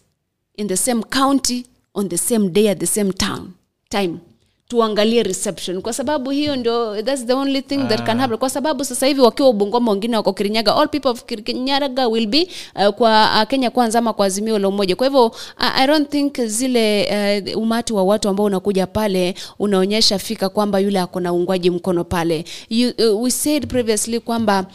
in 0.56 0.68
the 0.68 0.78
same 0.78 1.04
county 1.04 1.66
on 1.94 2.10
the 2.10 2.18
same 2.18 2.52
day 2.52 2.68
at 2.70 2.80
the 2.80 2.88
same 2.88 3.12
town 3.12 3.56
time 3.90 4.22
tuangalie 4.80 5.23
reception. 5.23 5.81
Kwa 5.81 5.93
sababu 5.93 6.30
hiyo 6.30 6.56
ndio 6.56 7.01
that's 7.01 7.25
the 7.25 7.33
only 7.33 7.61
thing 7.61 7.77
that 7.77 8.03
can 8.06 8.17
Ah. 8.17 8.22
happen. 8.22 8.38
Kwa 8.38 8.49
sababu 8.49 8.85
sasa 8.85 9.07
hivi 9.07 9.22
wakiwa 9.22 9.49
ubungoma 9.49 9.91
wengine 9.91 10.17
wako 10.17 10.33
kirinyaga. 10.33 10.75
All 10.75 10.88
people 10.89 11.09
of 11.09 11.23
kirinyaga 11.23 12.07
will 12.07 12.27
be 12.27 12.48
uh, 12.75 12.88
kwa 12.93 13.30
uh, 13.41 13.48
kenya 13.48 13.69
kwanza 13.69 13.99
ama 13.99 14.14
kwa 14.14 14.25
azimio 14.25 14.59
la 14.59 14.67
umoja. 14.67 14.95
Kwa 14.95 15.07
hivyo 15.07 15.25
uh, 15.25 15.33
i 15.80 15.88
don't 15.88 16.09
think 16.09 16.41
zile 16.41 17.07
uh, 17.56 17.61
umati 17.61 17.93
wa 17.93 18.03
watu 18.03 18.30
ambao 18.30 18.45
unakuja 18.45 18.88
pale 18.88 19.35
unaonyesha 19.59 20.19
fika 20.19 20.49
kwamba 20.49 20.80
yule 20.80 20.99
ako 20.99 21.19
na 21.19 21.33
uungwaji 21.33 21.69
mkono 21.69 22.03
pale. 22.03 22.45
You, 22.69 22.91
uh, 23.14 23.23
we 23.23 23.31
said 23.31 23.67
previously 23.67 24.19
kwamba 24.19 24.65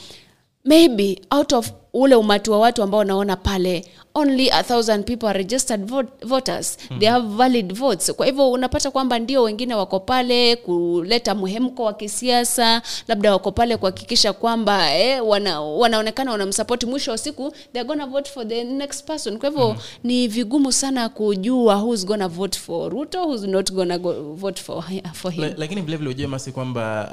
maybe 0.65 1.21
out 1.31 1.53
of 1.53 1.71
ule 1.95 2.15
umati 2.15 2.51
wa 2.51 2.59
watu 2.59 2.83
ambao 2.83 2.99
wanaona 2.99 3.37
pale 3.37 3.85
only 4.17 4.51
a 4.51 4.63
thousand 4.63 5.05
people 5.05 5.27
are 5.27 5.39
registered 5.39 5.87
vote, 5.87 6.09
voters 6.27 6.79
mm. 6.91 6.99
they 6.99 7.09
have 7.09 7.29
valid 7.37 7.73
votes 7.75 8.13
kwa 8.13 8.27
hivyo 8.27 8.51
unapata 8.51 8.91
kwamba 8.91 9.19
ndio 9.19 9.43
wengine 9.43 9.75
wako 9.75 10.01
pale 10.01 10.57
kuleta 10.57 11.35
muhemko 11.35 11.85
wa 11.85 11.93
kisiasa 11.95 12.83
labda 13.09 13.33
wako 13.33 13.53
pale 13.53 13.77
kuhakikisha 13.77 14.33
kwamba 14.33 14.95
eh, 14.97 15.27
wana, 15.29 15.61
wanaonekana 15.61 16.31
wanamsapoti 16.33 16.87
mwisho 16.87 17.11
wa 17.11 17.19
siku 17.19 17.53
they're 17.73 17.89
gonna 17.89 18.07
vote 18.07 18.31
for 18.31 18.49
the 18.49 18.65
next 18.65 19.05
person 19.07 19.39
kwa 19.39 19.49
hivyo 19.49 19.69
mm. 19.69 19.77
ni 20.05 20.29
vigumu 20.29 20.73
sana 20.73 21.09
kujua 21.09 21.77
who's 21.77 22.07
gonna 22.07 22.29
vote 22.29 22.59
for 22.59 22.93
ruto 22.93 23.25
who's 23.27 23.43
not 23.43 23.73
gonna 23.73 23.99
go 23.99 24.13
vote 24.35 24.63
for, 24.63 24.85
for 25.13 25.33
him 25.33 25.43
La- 25.45 25.55
lakini 25.57 25.81
vilevile 25.83 26.11
ujue 26.11 26.27
masi 26.27 26.53
kwamba 26.53 27.09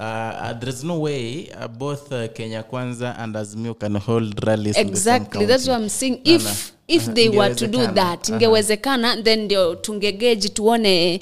uh, 0.46 0.52
uh, 0.52 0.60
there 0.60 0.72
is 0.72 0.84
no 0.84 1.02
way 1.02 1.48
uh, 1.60 1.68
both 1.68 2.12
uh, 2.12 2.26
kenya 2.34 2.64
kwanza 2.64 3.16
and 3.20 3.38
azimio 3.38 3.74
can 3.74 3.98
hold 3.98 4.40
rallies 4.40 4.71
in 4.78 4.88
exactly 4.88 5.46
that's 5.46 5.68
what 5.68 5.82
i'm 5.82 5.90
saying. 5.90 6.20
If 6.24 6.44
na- 6.44 6.56
if 6.88 7.04
aha, 7.04 7.14
they 7.14 7.30
were 7.30 7.56
to 7.56 7.68
do 7.68 7.88
that 7.88 8.30
ingewezekana 8.30 9.24
then 9.24 9.40
ndio 9.46 9.76
tungegeji 9.76 10.50
tuone 10.50 11.14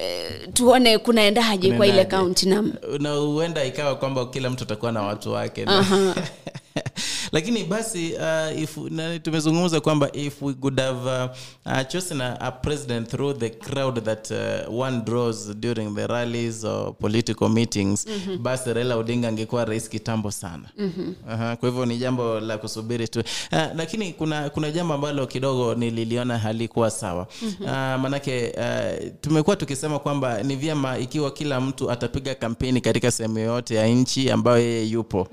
eh, 0.00 0.48
tuone 0.52 0.98
kunaendaje 0.98 1.72
kwa 1.72 1.86
ile 1.86 2.04
kaunti 2.04 2.48
nam 2.48 2.72
na 2.98 3.12
huenda 3.12 3.64
ikawa 3.64 3.96
kwamba 3.96 4.26
kila 4.26 4.50
mtu 4.50 4.64
atakuwa 4.64 4.92
na 4.92 5.02
watu 5.02 5.32
wake. 5.32 5.64
Aha. 5.66 6.14
lakini 7.34 7.64
basi 7.64 8.12
uh, 8.14 8.62
if, 8.62 8.76
na, 8.76 9.18
tumezungumza 9.18 9.80
kwamba 9.80 10.08
if 10.12 10.42
we 10.42 10.52
could 10.54 10.80
have 10.80 11.10
uh, 11.24 11.30
uh, 11.66 11.86
chosen 11.88 12.20
a, 12.20 12.40
a 12.40 12.50
president 12.52 13.08
through 13.08 13.38
the 13.38 13.50
crowd 13.50 14.04
that 14.04 14.30
uh, 14.30 14.80
one 14.80 15.00
draws 15.04 15.54
during 15.56 15.94
the 15.94 16.06
rallies 16.06 16.64
or 16.64 16.94
political 16.98 17.48
meetings 17.48 18.06
Mhm. 18.06 18.42
basi 18.42 18.72
raila 18.72 18.96
odinga 18.96 19.28
angekuwa 19.28 19.64
rais 19.64 19.88
kitambo 19.88 20.30
sana 20.30 20.68
Mhm. 20.78 21.12
Aha, 21.28 21.56
kwa 21.56 21.68
hivyo 21.68 21.86
ni 21.86 21.98
jambo 21.98 22.40
la 22.40 22.58
kusubiri 22.58 23.08
tu 23.08 23.20
uh, 23.20 23.58
lakini 23.76 24.12
kuna 24.12 24.50
kuna 24.50 24.70
jambo 24.70 24.94
ambalo 24.94 25.26
kidogo 25.26 25.74
nililiona 25.74 26.38
halikuwa 26.38 26.90
sawa 26.90 27.26
Mhm. 27.42 27.64
uh, 27.64 27.70
manake 28.00 28.52
uh, 28.56 29.08
tumekuwa 29.20 29.56
tukisema 29.56 29.98
kwamba 29.98 30.42
ni 30.42 30.56
vyema 30.56 30.98
ikiwa 30.98 31.30
kila 31.30 31.60
mtu 31.60 31.90
atapiga 31.90 32.34
kampeni 32.34 32.80
katika 32.80 33.10
sehemu 33.10 33.38
yoyote 33.38 33.74
ya 33.74 33.86
nchi 33.86 34.30
ambayo 34.30 34.58
yeye 34.58 34.84
yupo. 34.86 35.28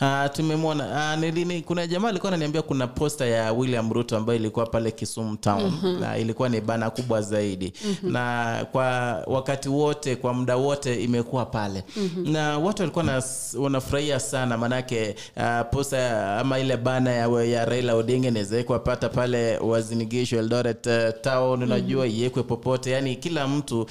Uh, 0.00 0.32
tumemwona 0.32 0.84
uh, 1.14 1.20
nilini, 1.30 1.62
kuna 1.62 1.86
jamaa 1.86 2.08
alikuwa 2.08 2.32
ananiambia 2.32 2.62
kuna 2.62 2.86
posta 2.86 3.26
ya 3.26 3.52
William 3.52 3.92
Ruto 3.92 4.16
ambayo 4.16 4.38
ilikuwa 4.38 4.66
pale 4.66 4.90
Kisumu 4.90 5.36
town 5.36 5.62
Mhm. 5.64 6.00
na 6.00 6.18
ilikuwa 6.18 6.48
ni 6.48 6.60
bana 6.60 6.90
kubwa 6.90 7.22
zaidi 7.22 7.72
Mhm. 7.84 8.12
na 8.12 8.66
kwa 8.72 8.86
wakati 9.26 9.68
wote 9.68 10.16
kwa 10.16 10.34
muda 10.34 10.56
wote 10.56 11.04
imekuwa 11.04 11.46
pale 11.46 11.84
Mhm. 11.96 12.32
na 12.32 12.58
watu 12.58 12.82
walikuwa 12.82 13.22
wanafurahia 13.58 14.20
sana 14.20 14.58
maanake 14.58 15.14
uh, 15.36 15.60
posta 15.70 16.36
ama 16.38 16.58
ile 16.58 16.76
bana 16.76 17.10
ya, 17.10 17.44
ya 17.44 17.64
Raila 17.64 17.94
Odinga 17.94 18.28
inawezekwa 18.28 18.78
pata 18.78 19.08
pale 19.08 19.58
Wazinigisho 19.58 20.38
Eldoret 20.38 20.86
uh, 20.86 21.20
town 21.20 21.62
unajua 21.62 22.06
iwekwe 22.06 22.42
popote 22.42 22.90
yani 22.90 23.16
kila 23.16 23.48
mtu 23.48 23.80
uh, 23.82 23.88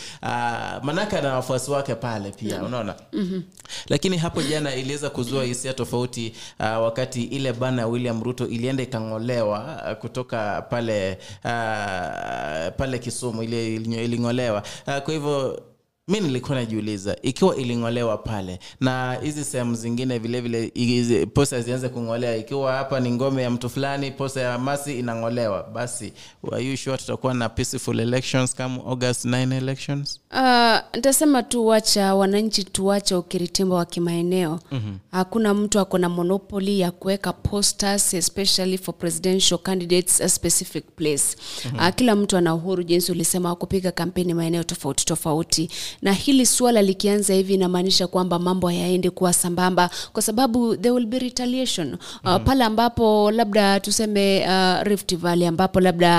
maanake 0.83 1.17
ana 1.17 1.33
wafuasi 1.33 1.72
wake 1.72 1.95
pale 1.95 2.32
pia 2.32 2.64
unaona 2.64 2.95
Mhm. 3.14 3.41
lakini 3.88 4.17
hapo 4.17 4.41
jana 4.41 4.75
iliweza 4.75 5.09
kuzua 5.09 5.43
hisia 5.43 5.74
tofauti 5.74 6.33
uh, 6.59 6.66
wakati 6.66 7.24
ile 7.27 7.53
bana 7.53 7.81
ya 7.81 7.88
william 7.88 8.23
ruto 8.23 8.47
ilienda 8.47 8.83
ikang'olewa 8.83 9.81
uh, 9.91 9.93
kutoka 9.97 10.61
pale 10.61 11.17
uh, 11.45 12.75
pale 12.77 12.99
kisumu 12.99 13.43
ile 13.43 13.75
iling'olewa. 13.75 14.64
Uh, 14.88 14.97
kwa 14.97 15.14
hivyo 15.14 15.64
mi 16.07 16.19
nilikuwa 16.19 16.56
najiuliza 16.57 17.15
ikiwa 17.22 17.56
iling'olewa 17.56 18.17
pale 18.17 18.59
na 18.80 19.14
hizi 19.22 19.43
sehemu 19.45 19.75
zingine 19.75 20.19
vilevile 20.19 20.72
vile, 20.75 21.25
posa 21.25 21.61
zianze 21.61 21.89
kung'olea 21.89 22.35
ikiwa 22.35 22.73
hapa 22.73 22.99
ni 22.99 23.11
ngome 23.11 23.43
ya 23.43 23.49
mtu 23.49 23.69
fulani 23.69 24.11
posa 24.11 24.41
ya 24.41 24.57
masi 24.57 24.99
inang'olewa 24.99 25.64
basi 25.64 26.14
are 26.51 26.64
you 26.65 26.77
sure 26.77 26.97
tutakuwa 26.97 27.33
na 27.33 27.49
peaceful 27.49 27.99
elections 27.99 28.56
kama 28.56 28.75
august 28.85 29.25
9 29.25 29.53
elections? 29.57 30.19
Uh, 30.31 30.77
ntasema 30.98 31.43
tu 31.43 31.67
wacha 31.67 32.16
wananchi 32.16 32.64
tuwache 32.64 33.16
ukiritimba 33.16 33.75
wa 33.75 33.85
kimaeneo 33.85 34.59
Mhm. 34.72 34.95
hakuna 35.11 35.53
mtu 35.53 35.80
ako 35.80 35.98
na 35.98 36.09
monopoli 36.09 36.80
ya 36.80 36.91
kuweka 36.91 37.33
posters 37.33 38.14
especially 38.14 38.77
for 38.77 38.95
presidential 38.98 39.59
candidates 39.59 40.22
a 40.22 40.30
specific 40.30 40.85
place 40.95 41.24
mm-hmm. 41.66 41.91
kila 41.91 42.16
mtu 42.16 42.38
ana 42.38 42.56
uhuru 42.56 42.83
jinsi 42.83 43.11
ulisema 43.11 43.56
kupiga 43.56 43.91
kampeni 43.91 44.33
maeneo 44.33 44.64
tofauti 44.64 45.06
tofauti 45.06 45.69
na 46.01 46.14
hili 46.14 46.45
suala 46.45 46.82
likianza 46.82 47.33
hivi 47.33 47.53
inamaanisha 47.53 48.07
kwamba 48.07 48.40
mambo 48.40 48.67
hayaendi 48.67 49.09
kuwa 49.09 49.33
sambamba 49.33 49.90
kwa 50.14 50.22
sababu 50.22 50.75
there 50.75 50.91
will 50.91 51.06
be 51.06 51.19
retaliation 51.19 51.93
uh, 51.93 52.32
Mhm. 52.32 52.43
pale 52.45 52.64
ambapo 52.64 53.32
labda 53.32 53.80
tuseme 53.80 54.45
uh, 54.48 54.82
rift 54.83 55.16
valley 55.17 55.48
ambapo 55.48 55.80
labda 55.80 56.09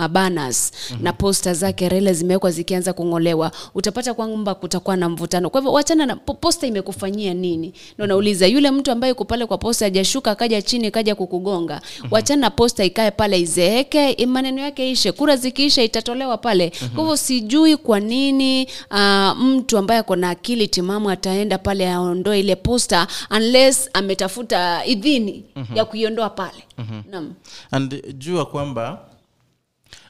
uh, 0.00 0.06
banners 0.06 0.72
mm-hmm. 0.90 1.04
na 1.04 1.12
posta 1.12 1.54
zake 1.54 1.88
rele 1.88 2.12
zimewekwa 2.14 2.50
zikianza 2.50 2.92
kung'olewa 2.92 3.52
utapata 3.74 4.11
kwamba 4.14 4.54
kutakuwa 4.54 4.96
na 4.96 5.08
mvutano. 5.08 5.50
Kwa 5.50 5.60
hivyo 5.60 5.72
wachana 5.72 6.06
na 6.06 6.16
posta 6.16 6.66
imekufanyia 6.66 7.34
nini? 7.34 7.72
Ndo 7.98 8.06
nauliza 8.06 8.46
yule 8.46 8.70
mtu 8.70 8.90
ambaye 8.92 9.08
yuko 9.08 9.24
pale 9.24 9.46
kwa 9.46 9.58
posta 9.58 9.86
ajashuka 9.86 10.30
akaja 10.30 10.62
chini 10.62 10.90
kaja 10.90 11.14
kukugonga. 11.14 11.80
Wachana 12.10 12.40
na 12.40 12.50
posta 12.50 12.84
ikae 12.84 13.10
pale 13.10 13.40
izeeke 13.40 14.26
maneno 14.26 14.60
yake 14.62 14.90
ishe 14.90 15.12
kura 15.12 15.36
zikiisha 15.36 15.82
itatolewa 15.82 16.38
pale. 16.38 16.70
Kwa 16.70 16.88
hivyo 17.02 17.16
sijui 17.16 17.76
kwa 17.76 18.00
nini 18.00 18.68
uh, 18.90 19.36
mtu 19.38 19.78
ambaye 19.78 20.00
ako 20.00 20.16
na 20.16 20.30
akili 20.30 20.68
timamu 20.68 21.10
ataenda 21.10 21.58
pale 21.58 21.90
aondoe 21.92 22.40
ile 22.40 22.56
posta 22.56 23.06
unless 23.30 23.90
ametafuta 23.92 24.84
idhini 24.86 25.44
Mhm. 25.56 25.76
ya 25.76 25.84
kuiondoa 25.84 26.30
pale. 26.30 26.64
Mhm. 26.78 27.02
naam. 27.10 27.34
And 27.70 28.18
jua 28.18 28.46
kwamba 28.46 28.98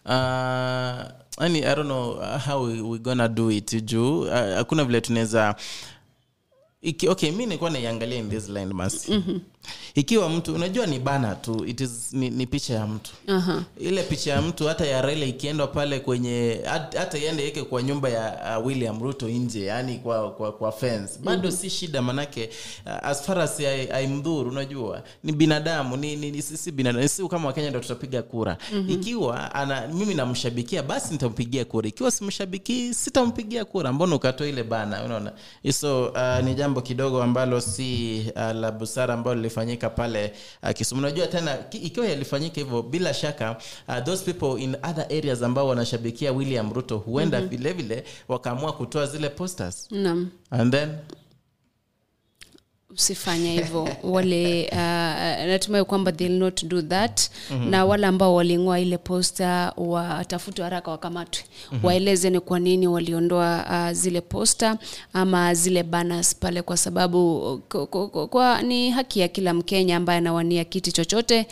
uh, 0.06 1.21
yani 1.40 1.58
i 1.58 1.74
don't 1.74 1.86
know 1.86 2.20
how 2.46 2.64
we, 2.64 2.80
we 2.80 2.98
gonna 2.98 3.28
do 3.28 3.50
it 3.50 3.84
juu 3.84 4.20
uh, 4.20 4.28
hakuna 4.30 4.84
vile 4.84 5.00
tunaweza 5.00 5.54
okay 7.08 7.30
mi 7.30 7.46
nilikuwa 7.46 7.70
naiangalia 7.70 8.18
in 8.18 8.30
this 8.30 8.48
line 8.48 8.74
mas 8.74 9.08
Mhm. 9.08 9.38
Ikiwa 9.94 10.28
mtu 10.28 10.54
unajua 10.54 10.86
ni 10.86 10.98
bana 10.98 11.34
tu 11.34 11.64
it 11.66 11.80
is, 11.80 12.12
ni, 12.12 12.30
ni 12.30 12.46
picha 12.46 12.74
ya 12.74 12.86
mtu 12.86 13.10
Aha. 13.26 13.62
ile 13.80 14.02
picha 14.02 14.32
ya 14.32 14.42
mtu 14.42 14.66
hata 14.68 14.86
ya 14.86 15.02
rele 15.02 15.28
ikiendwa 15.28 15.66
pale 15.66 16.00
kwenye 16.00 16.60
hata 16.98 17.18
iende 17.18 17.48
ike 17.48 17.62
kwa 17.62 17.82
nyumba 17.82 18.08
ya 18.08 18.58
uh, 18.58 18.66
William 18.66 19.02
Ruto 19.02 19.28
nje 19.28 19.64
yani 19.64 19.98
kwa 19.98 20.30
kwa, 20.30 20.52
kwa 20.52 20.72
fence 20.72 21.12
bado 21.24 21.48
Mhm. 21.48 21.56
si 21.56 21.70
shida 21.70 22.02
manake 22.02 22.50
uh, 22.86 23.06
as 23.08 23.22
far 23.22 23.38
as 23.40 23.60
aimdhuru 23.92 24.50
unajua 24.50 25.02
ni 25.24 25.32
binadamu 25.32 25.96
ni, 25.96 26.16
ni, 26.16 26.30
ni 26.30 26.42
si 26.42 26.56
si 26.56 26.72
binadamu 26.72 27.08
si 27.08 27.28
kama 27.28 27.48
wakenya 27.48 27.70
ndo 27.70 27.80
tutapiga 27.80 28.22
kura 28.22 28.56
Mhm. 28.72 28.90
ikiwa 28.90 29.54
ana 29.54 29.88
mimi 29.88 30.14
namshabikia 30.14 30.82
basi 30.82 31.12
nitampigia 31.12 31.64
kura 31.64 31.88
ikiwa 31.88 32.10
simshabikii 32.10 32.94
sitampigia 32.94 33.64
kura 33.64 33.92
mbona 33.92 34.16
ukatoa 34.16 34.46
ile 34.46 34.62
bana 34.64 35.04
unaona 35.04 35.32
so 35.72 36.06
uh, 36.08 36.44
ni 36.44 36.54
jambo 36.54 36.80
kidogo 36.80 37.22
ambalo 37.22 37.60
si 37.60 38.20
uh, 38.36 38.42
la 38.42 38.70
busara 38.72 39.14
ambalo 39.14 39.40
lilifanyika 39.52 39.90
pale 39.90 40.32
uh, 40.62 40.70
Kisumu. 40.70 41.00
Unajua 41.00 41.26
tena 41.26 41.58
ikiwa 41.70 42.06
yalifanyika 42.06 42.60
hivyo 42.60 42.82
bila 42.82 43.14
shaka 43.14 43.56
uh, 43.88 43.98
those 44.04 44.32
people 44.32 44.62
in 44.62 44.74
other 44.74 45.04
areas 45.18 45.42
ambao 45.42 45.68
wanashabikia 45.68 46.32
William 46.32 46.72
Ruto 46.72 46.98
huenda 46.98 47.40
vilevile 47.40 47.72
vile 47.72 47.94
vile 47.94 48.04
wakaamua 48.28 48.72
kutoa 48.72 49.06
zile 49.06 49.28
posters. 49.28 49.88
Naam. 49.90 50.30
And 50.50 50.72
then 50.72 50.88
usifanye 52.94 53.52
hivyo 53.52 53.88
wale 54.02 54.68
uh, 54.72 54.78
natumai 55.46 55.84
kwamba 55.84 56.12
they'll 56.12 56.38
not 56.38 56.64
do 56.64 56.82
that 56.82 57.20
Mhm. 57.50 57.70
na 57.70 57.84
wale 57.84 58.06
ambao 58.06 58.34
waling'oa 58.34 58.80
ile 58.80 58.98
posta 58.98 59.72
watafutwe 59.76 60.64
haraka 60.64 60.90
wakamatwe 60.90 61.44
Mhm. 61.72 61.84
waeleze 61.86 62.30
ni 62.30 62.40
kwa 62.40 62.60
nini 62.60 62.86
waliondoa 62.86 63.64
uh, 63.70 63.92
zile 63.92 64.20
posta 64.20 64.78
ama 65.12 65.54
zile 65.54 65.82
banners 65.82 66.36
pale 66.36 66.62
kwa 66.62 66.76
sababu 66.76 67.62
kwa, 67.68 67.86
kwa, 67.86 68.28
kwa 68.28 68.62
ni 68.62 68.90
haki 68.90 69.20
ya 69.20 69.28
kila 69.28 69.54
mkenya 69.54 69.96
ambaye 69.96 70.18
anawania 70.18 70.64
kiti 70.64 70.92
chochote 70.92 71.46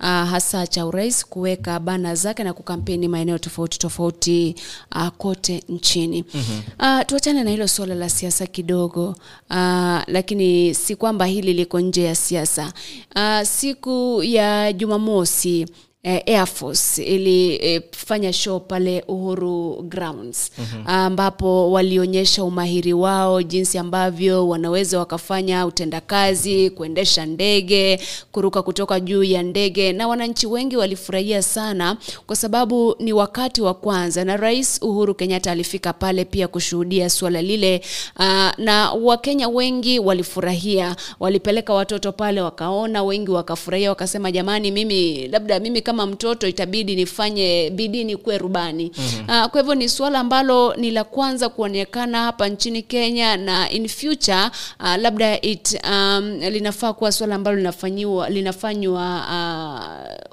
uh, 0.00 0.06
hasa 0.06 0.66
cha 0.66 0.86
urais 0.86 1.26
kuweka 1.26 1.80
bana 1.80 2.14
zake 2.14 2.44
na 2.44 2.52
kukampeni 2.52 3.08
maeneo 3.08 3.38
tofauti 3.38 3.78
tofauti 3.78 4.54
uh, 4.94 5.08
kote 5.08 5.62
nchini. 5.68 6.24
Mhm. 6.34 6.60
Uh, 6.80 7.06
tuachane 7.06 7.44
na 7.44 7.50
hilo 7.50 7.68
suala 7.68 7.94
la 7.94 8.08
siasa 8.08 8.46
kidogo. 8.46 9.08
Uh, 9.50 10.00
lakini 10.06 10.74
si 10.74 10.96
kwamba 10.96 11.26
hili 11.26 11.52
liko 11.54 11.80
nje 11.80 12.02
ya 12.04 12.14
siasa. 12.14 12.72
Uh, 13.16 13.42
siku 13.42 14.20
ya 14.24 14.72
jumamosi 14.72 15.66
eh, 16.06 16.22
Air 16.26 16.46
Force 16.46 17.02
ilifanya 17.04 18.32
show 18.32 18.60
pale 18.60 19.04
Uhuru 19.08 19.82
Grounds 19.82 20.50
Mhm. 20.58 20.82
ambapo 20.86 21.72
walionyesha 21.72 22.44
umahiri 22.44 22.92
wao 22.92 23.42
jinsi 23.42 23.78
ambavyo 23.78 24.48
wanaweza 24.48 24.98
wakafanya 24.98 25.66
utendakazi, 25.66 26.70
kuendesha 26.70 27.26
ndege, 27.26 28.00
kuruka 28.32 28.62
kutoka 28.62 29.00
juu 29.00 29.22
ya 29.24 29.42
ndege, 29.42 29.92
na 29.92 30.08
wananchi 30.08 30.46
wengi 30.46 30.76
walifurahia 30.76 31.42
sana 31.42 31.96
kwa 32.26 32.36
sababu 32.36 32.96
ni 32.98 33.12
wakati 33.12 33.62
wa 33.62 33.74
kwanza, 33.74 34.24
na 34.24 34.36
Rais 34.36 34.78
Uhuru 34.82 35.14
Kenyatta 35.14 35.50
alifika 35.52 35.92
pale 35.92 36.24
pia 36.24 36.48
kushuhudia 36.48 37.10
suala 37.10 37.42
lile 37.42 37.80
uh, 38.18 38.24
na 38.58 38.92
Wakenya 39.02 39.48
wengi 39.48 39.98
walifurahia, 39.98 40.96
walipeleka 41.20 41.74
watoto 41.74 42.12
pale 42.12 42.40
wakaona, 42.40 43.02
wengi 43.02 43.30
wakafurahia, 43.30 43.90
wakasema 43.90 44.32
jamani, 44.32 44.70
mimi 44.70 45.28
labda 45.28 45.60
mimi 45.60 45.80
kama 45.82 45.95
mtoto 46.06 46.48
itabidi 46.48 46.96
nifanye 46.96 47.70
bidii 47.70 48.04
nikuwe 48.04 48.38
rubani. 48.38 48.92
Mhm. 48.98 49.20
Uh, 49.28 49.46
kwa 49.50 49.60
hivyo 49.60 49.74
ni 49.74 49.88
suala 49.88 50.18
ambalo 50.18 50.74
ni 50.76 50.90
la 50.90 51.04
kwanza 51.04 51.48
kuonekana 51.48 52.18
hapa 52.22 52.48
nchini 52.48 52.82
Kenya 52.82 53.36
na 53.36 53.70
in 53.70 53.88
future 53.88 54.50
uh, 54.80 54.96
labda 54.96 55.40
it 55.40 55.78
um, 55.90 56.38
linafaa 56.50 56.92
kuwa 56.92 57.12
suala 57.12 57.34
ambalo 57.34 57.56
linafanyiwa 57.56 58.30
linafanywa 58.30 59.02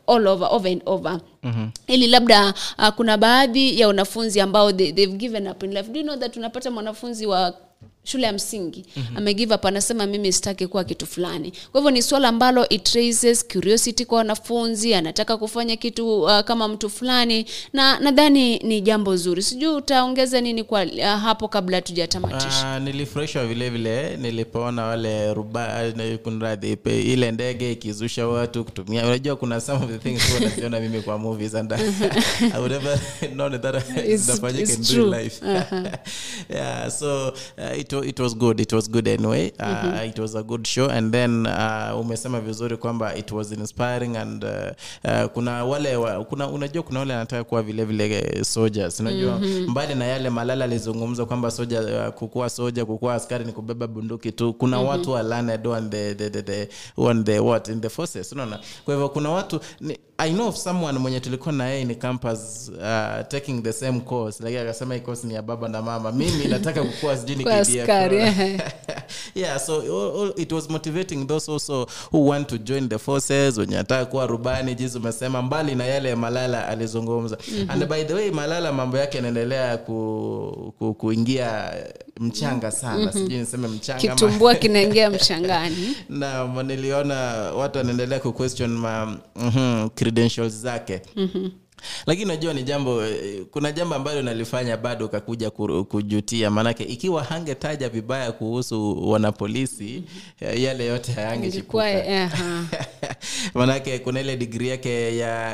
uh, 0.07 0.15
all 0.15 0.27
over, 0.27 0.47
over 0.51 0.71
and 0.71 0.81
over 0.85 1.19
Mhm. 1.43 1.67
ili 1.87 2.07
labda 2.07 2.53
uh, 2.79 2.87
kuna 2.89 3.17
baadhi 3.17 3.79
ya 3.79 3.87
wanafunzi 3.87 4.41
ambao 4.41 4.71
they, 4.71 4.91
they've 4.91 5.17
given 5.17 5.47
up 5.47 5.63
in 5.63 5.73
life. 5.73 5.91
Do 5.91 5.99
you 5.99 6.03
know 6.05 6.15
that 6.17 6.37
unapata 6.37 6.71
mwanafunzi 6.71 7.25
wa 7.25 7.53
shule 8.03 8.27
ya 8.27 8.33
msingi 8.33 8.85
Mhm. 8.97 9.17
amegive 9.17 9.53
up 9.55 9.65
anasema 9.65 10.05
mimi 10.05 10.33
sitaki 10.33 10.67
kuwa 10.67 10.83
kitu 10.83 11.05
fulani 11.07 11.53
kwa 11.71 11.79
hivyo 11.81 11.91
ni 11.91 12.01
swala 12.01 12.27
ambalo 12.27 12.69
it 12.69 12.87
raises 12.93 13.47
curiosity 13.47 14.05
kwa 14.05 14.17
wanafunzi 14.17 14.93
anataka 14.93 15.37
kufanya 15.37 15.75
kitu 15.75 16.21
uh, 16.21 16.39
kama 16.39 16.67
mtu 16.67 16.89
fulani 16.89 17.45
na 17.73 17.99
nadhani 17.99 18.57
ni 18.59 18.81
jambo 18.81 19.15
zuri 19.17 19.41
sijui 19.43 19.73
utaongeza 19.75 20.41
nini 20.41 20.63
kwa 20.63 20.83
uh, 20.83 21.03
hapo 21.03 21.47
kabla 21.47 21.81
tujatamatisha 21.81 22.73
Uh, 22.77 22.83
nilifurahishwa 22.83 23.45
vile 23.47 23.69
vile 23.69 24.17
nilipoona 24.17 24.83
wale 24.85 25.33
ruba 25.33 25.93
kunradhi 26.23 26.75
pe- 26.75 27.01
ile 27.01 27.31
ndege 27.31 27.71
ikizusha 27.71 28.27
watu 28.27 28.63
kutumia 28.65 29.05
unajua 29.05 29.35
kuna 29.35 29.61
some 29.61 29.85
of 29.85 29.91
the 29.91 29.97
things 29.97 30.41
naziona 30.41 30.79
mimi 30.79 31.01
kwa 31.01 31.17
movies 31.17 31.55
and 31.55 31.73
I 31.73 32.57
would 32.59 32.71
never 32.71 32.99
known 33.33 33.61
that 33.61 33.75
It's- 33.75 34.49
in 34.49 34.59
it's 34.59 34.91
real 34.91 35.09
true. 35.09 35.23
life 35.23 35.45
Uh-huh. 35.45 35.87
yeah 36.55 36.91
so 36.91 37.27
uh, 37.57 37.79
it, 37.79 37.92
wa- 37.93 38.05
it 38.05 38.19
was 38.19 38.37
good 38.37 38.59
it 38.59 38.71
was 38.73 38.89
good 38.91 39.07
anyway. 39.07 39.51
Uh, 39.59 39.65
Mhm. 39.67 40.09
it 40.09 40.19
was 40.19 40.35
a 40.35 40.43
good 40.43 40.67
show. 40.67 40.89
And 40.89 41.11
then 41.11 41.45
uh, 41.47 41.99
umesema 41.99 42.39
vizuri 42.41 42.77
kwamba 42.77 43.15
it 43.15 43.31
was 43.31 43.51
inspiring 43.51 44.17
and 44.17 44.43
uh, 44.43 44.49
uh, 45.03 45.25
kuna 45.25 45.65
wale 45.65 45.95
wa, 45.95 46.23
kuna 46.25 46.47
unajua 46.47 46.83
kuna 46.83 46.99
wale 46.99 47.13
anataka 47.13 47.43
kuwa 47.43 47.61
vile 47.63 47.85
vile 47.85 48.17
eh, 48.17 48.43
soldiers. 48.43 48.99
Unajua 48.99 49.39
Mhm. 49.39 49.69
mbali 49.69 49.95
na 49.95 50.05
yale 50.05 50.29
malala 50.29 50.65
alizungumza 50.65 51.25
kwamba 51.25 51.51
soja 51.51 51.81
uh, 51.81 52.13
kukuwa 52.13 52.49
soja 52.49 52.85
kukuwa 52.85 53.13
askari 53.15 53.45
ni 53.45 53.51
kubeba 53.51 53.87
bunduki 53.87 54.31
tu. 54.31 54.53
Kuna 54.53 54.77
Mhm. 54.77 54.87
watu 54.87 55.11
wa 55.11 55.23
learned 55.23 55.67
on 55.67 55.89
the, 55.89 56.15
the, 56.15 56.29
the, 56.29 56.41
the, 56.41 56.69
on 56.97 57.23
the 57.23 57.39
what? 57.39 57.67
In 57.67 57.81
the 57.81 57.89
forces 57.89 58.31
unaona? 58.31 58.59
Kwa 58.85 58.93
hivyo 58.93 59.09
kuna 59.09 59.29
watu 59.29 59.59
ni, 59.81 59.97
i 60.17 60.31
know 60.33 60.47
of 60.47 60.55
someone 60.57 60.99
mwenye 60.99 61.19
tulikuwa 61.19 61.51
na 61.53 61.67
yeye 61.69 61.85
ni 61.85 61.95
campus 61.95 62.71
uh, 62.73 63.27
taking 63.27 63.63
the 63.63 63.73
same 63.73 63.99
course. 63.99 64.39
Lakini 64.41 64.61
akasema 64.61 64.93
hii 64.95 64.99
course 65.01 65.23
ni 65.23 65.33
ya 65.33 65.41
baba 65.41 65.67
na 65.67 65.81
mama. 65.81 66.11
Mimi 66.11 66.45
nataka 66.53 66.83
kukuwa 66.83 67.17
sijui 67.17 67.35
ni 67.35 67.43
Kuwa 67.85 67.99
KDF. 68.09 68.61
yeah 69.35 69.59
so 69.59 69.75
all, 69.81 70.21
all, 70.21 70.33
it 70.37 70.51
was 70.51 70.69
motivating 70.69 71.27
those 71.27 71.51
also 71.51 71.87
who 72.11 72.25
want 72.27 72.47
to 72.47 72.57
join 72.57 72.89
the 72.89 72.97
forces 72.97 73.57
wenye 73.57 73.77
ataka 73.77 74.05
kuwa 74.05 74.27
rubani 74.27 74.75
jinsi 74.75 74.97
umesema 74.97 75.41
mbali 75.41 75.75
na 75.75 75.85
yale 75.85 76.15
malala 76.15 76.67
alizungumza 76.67 77.37
Mhm. 77.53 77.69
and 77.71 77.85
by 77.85 78.03
the 78.03 78.13
way 78.13 78.31
malala 78.31 78.71
mambo 78.73 78.97
yake 78.97 79.17
yanaendelea 79.17 79.77
ku, 79.77 80.73
ku, 80.79 80.93
kuingia 80.93 81.73
mchanga 82.19 82.71
sana 82.71 82.97
Mhm. 83.05 83.11
sijui 83.11 83.37
niseme 83.39 83.67
mchanga 83.67 84.01
kitumbua 84.01 84.55
kinaingia 84.61 85.09
mchangani 85.09 85.95
na 86.09 86.63
niliona 86.63 87.15
watu 87.55 87.77
wanaendelea 87.77 88.19
ku 88.19 88.33
question 88.33 88.69
ma 88.71 89.17
mm 89.35 89.89
credentials 89.95 90.53
zake 90.53 91.01
Mhm. 91.15 91.49
Lakini 92.05 92.25
unajua 92.25 92.53
ni 92.53 92.63
jambo 92.63 93.05
eh, 93.05 93.45
kuna 93.51 93.71
jambo 93.71 93.95
ambalo 93.95 94.21
nalifanya 94.21 94.77
bado 94.77 95.05
ukakuja 95.05 95.49
kujutia. 95.89 96.49
Maanake 96.51 96.83
ikiwa 96.83 97.23
hangetaja 97.23 97.89
vibaya 97.89 98.31
kuhusu 98.31 99.09
wanapolisi 99.09 100.03
eh, 100.41 100.61
yale 100.63 100.85
yote 100.85 101.11
hayangechipuka 101.11 101.89
eh, 101.91 102.29
kuna 104.03 104.19
ile 104.21 104.37
digri 104.37 104.67
yake 104.69 105.17
ya 105.17 105.53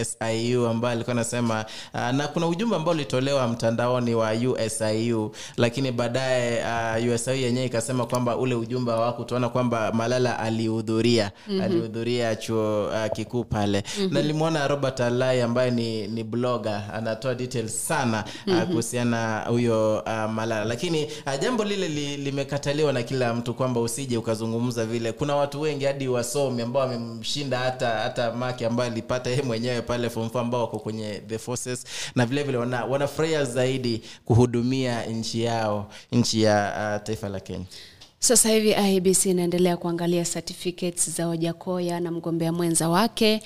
usiu 0.00 0.66
ambayo 0.66 0.92
alikuwa 0.94 1.12
anasema 1.16 1.64
uh, 1.94 2.00
na 2.10 2.28
kuna 2.28 2.46
ujumbe 2.46 2.76
ambao 2.76 2.94
ulitolewa 2.94 3.48
mtandaoni 3.48 4.14
wa 4.14 4.32
usiu 4.66 5.30
lakini 5.56 5.92
baadaye 5.92 6.62
uh, 7.08 7.14
usiu 7.14 7.34
yenyewe 7.34 7.66
ikasema 7.66 8.06
kwamba 8.06 8.36
ule 8.36 8.54
ujumbe 8.54 8.92
hawakutuona 8.92 9.48
kwamba 9.48 9.92
malala 9.92 10.38
alihudhuria. 10.38 11.30
Mhm. 11.48 11.60
alihudhuria 11.60 12.36
chuo 12.36 12.86
uh, 12.86 13.12
kikuu 13.12 13.44
pale. 13.44 13.82
Mhm. 13.98 14.14
na 14.14 14.20
nilimwona 14.22 14.68
robert 14.68 15.00
alai 15.00 15.42
ambaye 15.54 15.70
ni, 15.70 16.06
ni 16.08 16.24
blogger 16.24 16.82
anatoa 16.94 17.34
details 17.34 17.86
sana 17.88 18.24
mm-hmm. 18.46 18.66
kuhusiana 18.66 19.44
huyo 19.48 19.98
uh, 20.06 20.30
malala. 20.30 20.64
Lakini 20.64 21.04
uh, 21.04 21.40
jambo 21.40 21.64
lile 21.64 21.88
li, 21.88 22.16
limekataliwa 22.16 22.92
na 22.92 23.02
kila 23.02 23.34
mtu 23.34 23.54
kwamba 23.54 23.80
usije 23.80 24.16
ukazungumza 24.16 24.84
vile. 24.84 25.12
Kuna 25.12 25.36
watu 25.36 25.60
wengi 25.60 25.84
hadi 25.84 26.08
wasomi 26.08 26.62
ambao 26.62 26.82
wamemshinda 26.82 27.58
hata 27.58 27.88
hata 27.88 28.32
maki 28.32 28.64
ambayo 28.64 28.90
alipata 28.90 29.30
yeye 29.30 29.42
mwenyewe 29.42 29.82
pale 29.82 30.10
fomfo 30.10 30.38
ambao 30.40 30.60
wako 30.60 30.78
kwenye 30.78 31.22
the 31.28 31.38
forces. 31.38 31.84
Na 32.14 32.26
vile 32.26 32.42
vile 32.42 32.58
wana, 32.58 32.84
wanafurahia 32.84 33.44
zaidi 33.44 34.02
kuhudumia 34.24 35.06
nchi 35.06 35.42
yao 35.42 35.90
nchi 36.12 36.42
ya 36.42 36.72
uh, 36.96 37.06
taifa 37.06 37.28
la 37.28 37.40
kenya 37.40 37.64
Sasa 38.24 38.48
hivi 38.48 38.70
IEBC 38.70 39.26
inaendelea 39.26 39.76
kuangalia 39.76 40.24
certificates 40.24 41.10
za 41.10 41.28
Wajakoya 41.28 42.00
na 42.00 42.10
mgombea 42.10 42.52
mwenza 42.52 42.88
wake 42.88 43.42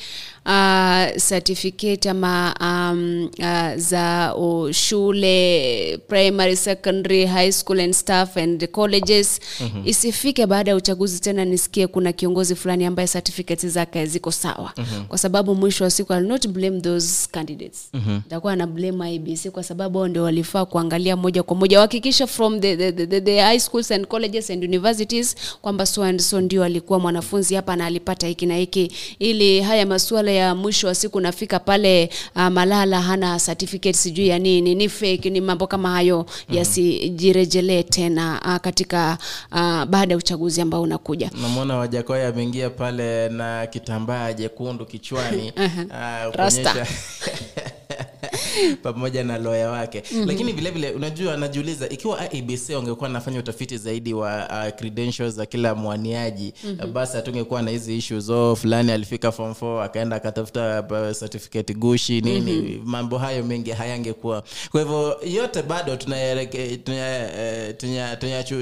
uh, 0.47 1.23
certificate 1.29 2.11
ama 2.11 2.55
um, 2.61 3.31
uh, 3.39 3.75
za 3.77 4.35
uh, 4.37 4.71
shule 4.71 5.99
primary, 6.09 6.57
secondary, 6.57 7.27
high 7.27 7.53
school 7.53 7.81
and 7.81 7.93
staff 7.95 8.37
and 8.37 8.67
colleges 8.69 9.41
Mhm. 9.61 9.83
isifike 9.89 10.47
baada 10.47 10.71
ya 10.71 10.77
uchaguzi 10.77 11.21
tena 11.21 11.45
nisikie 11.45 11.87
kuna 11.87 12.13
kiongozi 12.13 12.55
fulani 12.55 12.85
ambaye 12.85 13.09
certificates 13.09 13.67
zake 13.73 14.07
ziko 14.07 14.31
sawa 14.33 14.73
Mhm. 14.77 15.05
kwa 15.05 15.19
sababu 15.19 15.55
mwisho 15.55 15.85
wa 15.85 15.91
siku 15.91 16.13
I'll 16.13 16.27
not 16.27 16.49
blame 16.49 16.81
those 16.81 17.29
candidates 17.33 17.89
Mhm. 17.95 18.15
nitakuwa 18.15 18.57
na 18.57 18.67
blame 18.67 19.13
IEBC 19.13 19.51
kwa 19.51 19.63
sababu 19.63 19.99
wao 19.99 20.09
ndio 20.09 20.23
walifaa 20.23 20.65
kuangalia 20.65 21.17
moja 21.17 21.43
kwa 21.43 21.57
moja 21.57 21.79
wahakikisha 21.79 22.27
from 22.27 22.61
the, 22.61 22.77
the, 22.77 22.93
the, 22.93 23.07
the, 23.07 23.21
the 23.21 23.41
high 23.41 23.61
schools 23.61 23.91
and 23.91 24.07
colleges 24.07 24.51
and 24.51 24.68
universities 24.69 25.37
kwamba 25.63 25.87
so 25.87 26.03
and 26.05 26.21
so 26.21 26.41
ndio 26.41 26.65
alikuwa 26.65 26.99
mwanafunzi 26.99 27.55
hapa 27.55 27.77
na 27.77 27.87
alipata 27.87 28.27
hiki 28.27 28.47
na 28.47 28.57
hiki. 28.57 28.93
Ili 29.19 29.61
haya 29.61 29.87
masuala 29.87 30.31
ya 30.31 30.55
mwisho 30.55 30.87
wa 30.87 30.95
siku 30.95 31.21
nafika 31.21 31.59
pale 31.61 32.11
uh, 32.37 32.47
malala 32.49 33.01
hana 33.01 33.41
certificate 33.41 33.93
sijui 33.93 34.29
ya 34.29 34.39
nini 34.39 34.75
ni 34.75 34.89
fake 34.89 35.31
ni 35.31 35.41
mambo 35.41 35.67
kama 35.67 35.91
hayo 35.91 36.27
yasijirejelee 36.51 37.83
tena 37.83 38.41
uh, 38.45 38.57
katika 38.57 39.19
uh, 39.53 39.85
baada 39.85 40.15
ya 40.15 40.19
uchaguzi 40.19 40.61
ambao 40.61 40.83
unakuja. 40.83 41.31
Namwona 41.43 41.77
wajakoya 41.77 42.29
ameingia 42.29 42.71
pale 42.71 43.29
na 43.29 43.67
kitambaa 43.67 44.33
jekundu 44.33 44.87
kichwani. 44.87 45.53
Ah, 45.93 46.31
Rasta. 46.35 46.87
pamoja 48.83 49.25
na 49.25 49.39
loya 49.39 49.71
wake 49.71 50.03
Mhm. 50.13 50.27
lakini 50.27 50.53
vile 50.53 50.71
vile 50.71 50.91
unajua 50.91 51.35
anajiuliza 51.35 51.89
ikiwa 51.89 52.21
abc 52.21 52.71
wangekuwa 52.75 53.09
nafanya 53.09 53.39
utafiti 53.39 53.77
zaidi 53.79 54.15
wa 54.15 54.49
uh, 54.69 54.79
credentials 54.79 55.35
za 55.35 55.47
kila 55.47 55.75
mwaniaji 55.75 56.55
mm-hmm. 56.65 56.93
basi 56.93 57.17
hatungekuwa 57.17 57.63
na 57.63 57.71
hizi 57.71 57.97
ishu 57.97 58.21
zo 58.21 58.57
fulani 58.57 58.93
alifika 58.93 59.33
form 59.33 59.53
4 59.53 59.83
akaenda 59.83 60.17
akatafuta 60.17 60.85
uh, 60.91 61.17
certificate 61.19 61.75
gushi 61.75 62.21
nini 62.21 62.53
Mhm. 62.53 62.81
mambo 62.85 63.19
hayo 63.19 63.45
mengi 63.45 63.71
hayangekuwa 63.71 64.43
kwa 64.71 64.81
hivyo 64.81 65.21
yote 65.27 65.63
bado 65.63 65.93
eh, 65.93 67.75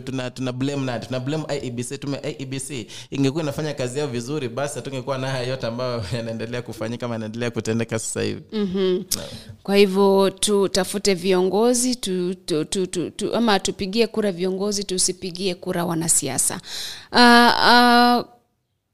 tuna 0.05 0.31
tuna 0.31 0.53
blame 0.53 0.83
na 0.85 0.99
tuna 0.99 1.21
blame 1.21 1.45
IEBC 1.63 1.99
tume 2.01 2.19
IEBC 2.39 2.87
ingekuwa 3.11 3.43
inafanya 3.43 3.75
kazi 3.75 3.99
yao 3.99 4.09
vizuri 4.09 4.49
basi 4.49 4.75
hatungekuwa 4.75 5.19
na 5.19 5.29
haya 5.31 5.47
yote 5.47 5.67
ambayo 5.67 6.03
yanaendelea 6.17 6.63
kufanyika 6.63 7.07
ama 7.07 7.15
yanaendelea 7.15 7.51
kutendeka 7.51 7.99
sasa 7.99 8.23
hivi 8.23 8.43
Mhm. 8.53 9.03
Kwa 9.63 9.77
hivyo 9.77 10.31
tutafute 10.31 11.15
viongozi 11.15 11.95
tu, 11.97 12.35
tu, 12.35 12.65
tu, 12.65 12.87
tu, 12.87 13.11
tu, 13.11 13.35
ama 13.35 13.61
tupigie 13.61 14.07
kura 14.07 14.33
viongozi 14.33 14.85
tusipigie 14.85 15.55
kura 15.55 15.85
wanasiasa. 15.85 16.61
Uh, 17.13 17.19
uh, 17.19 18.36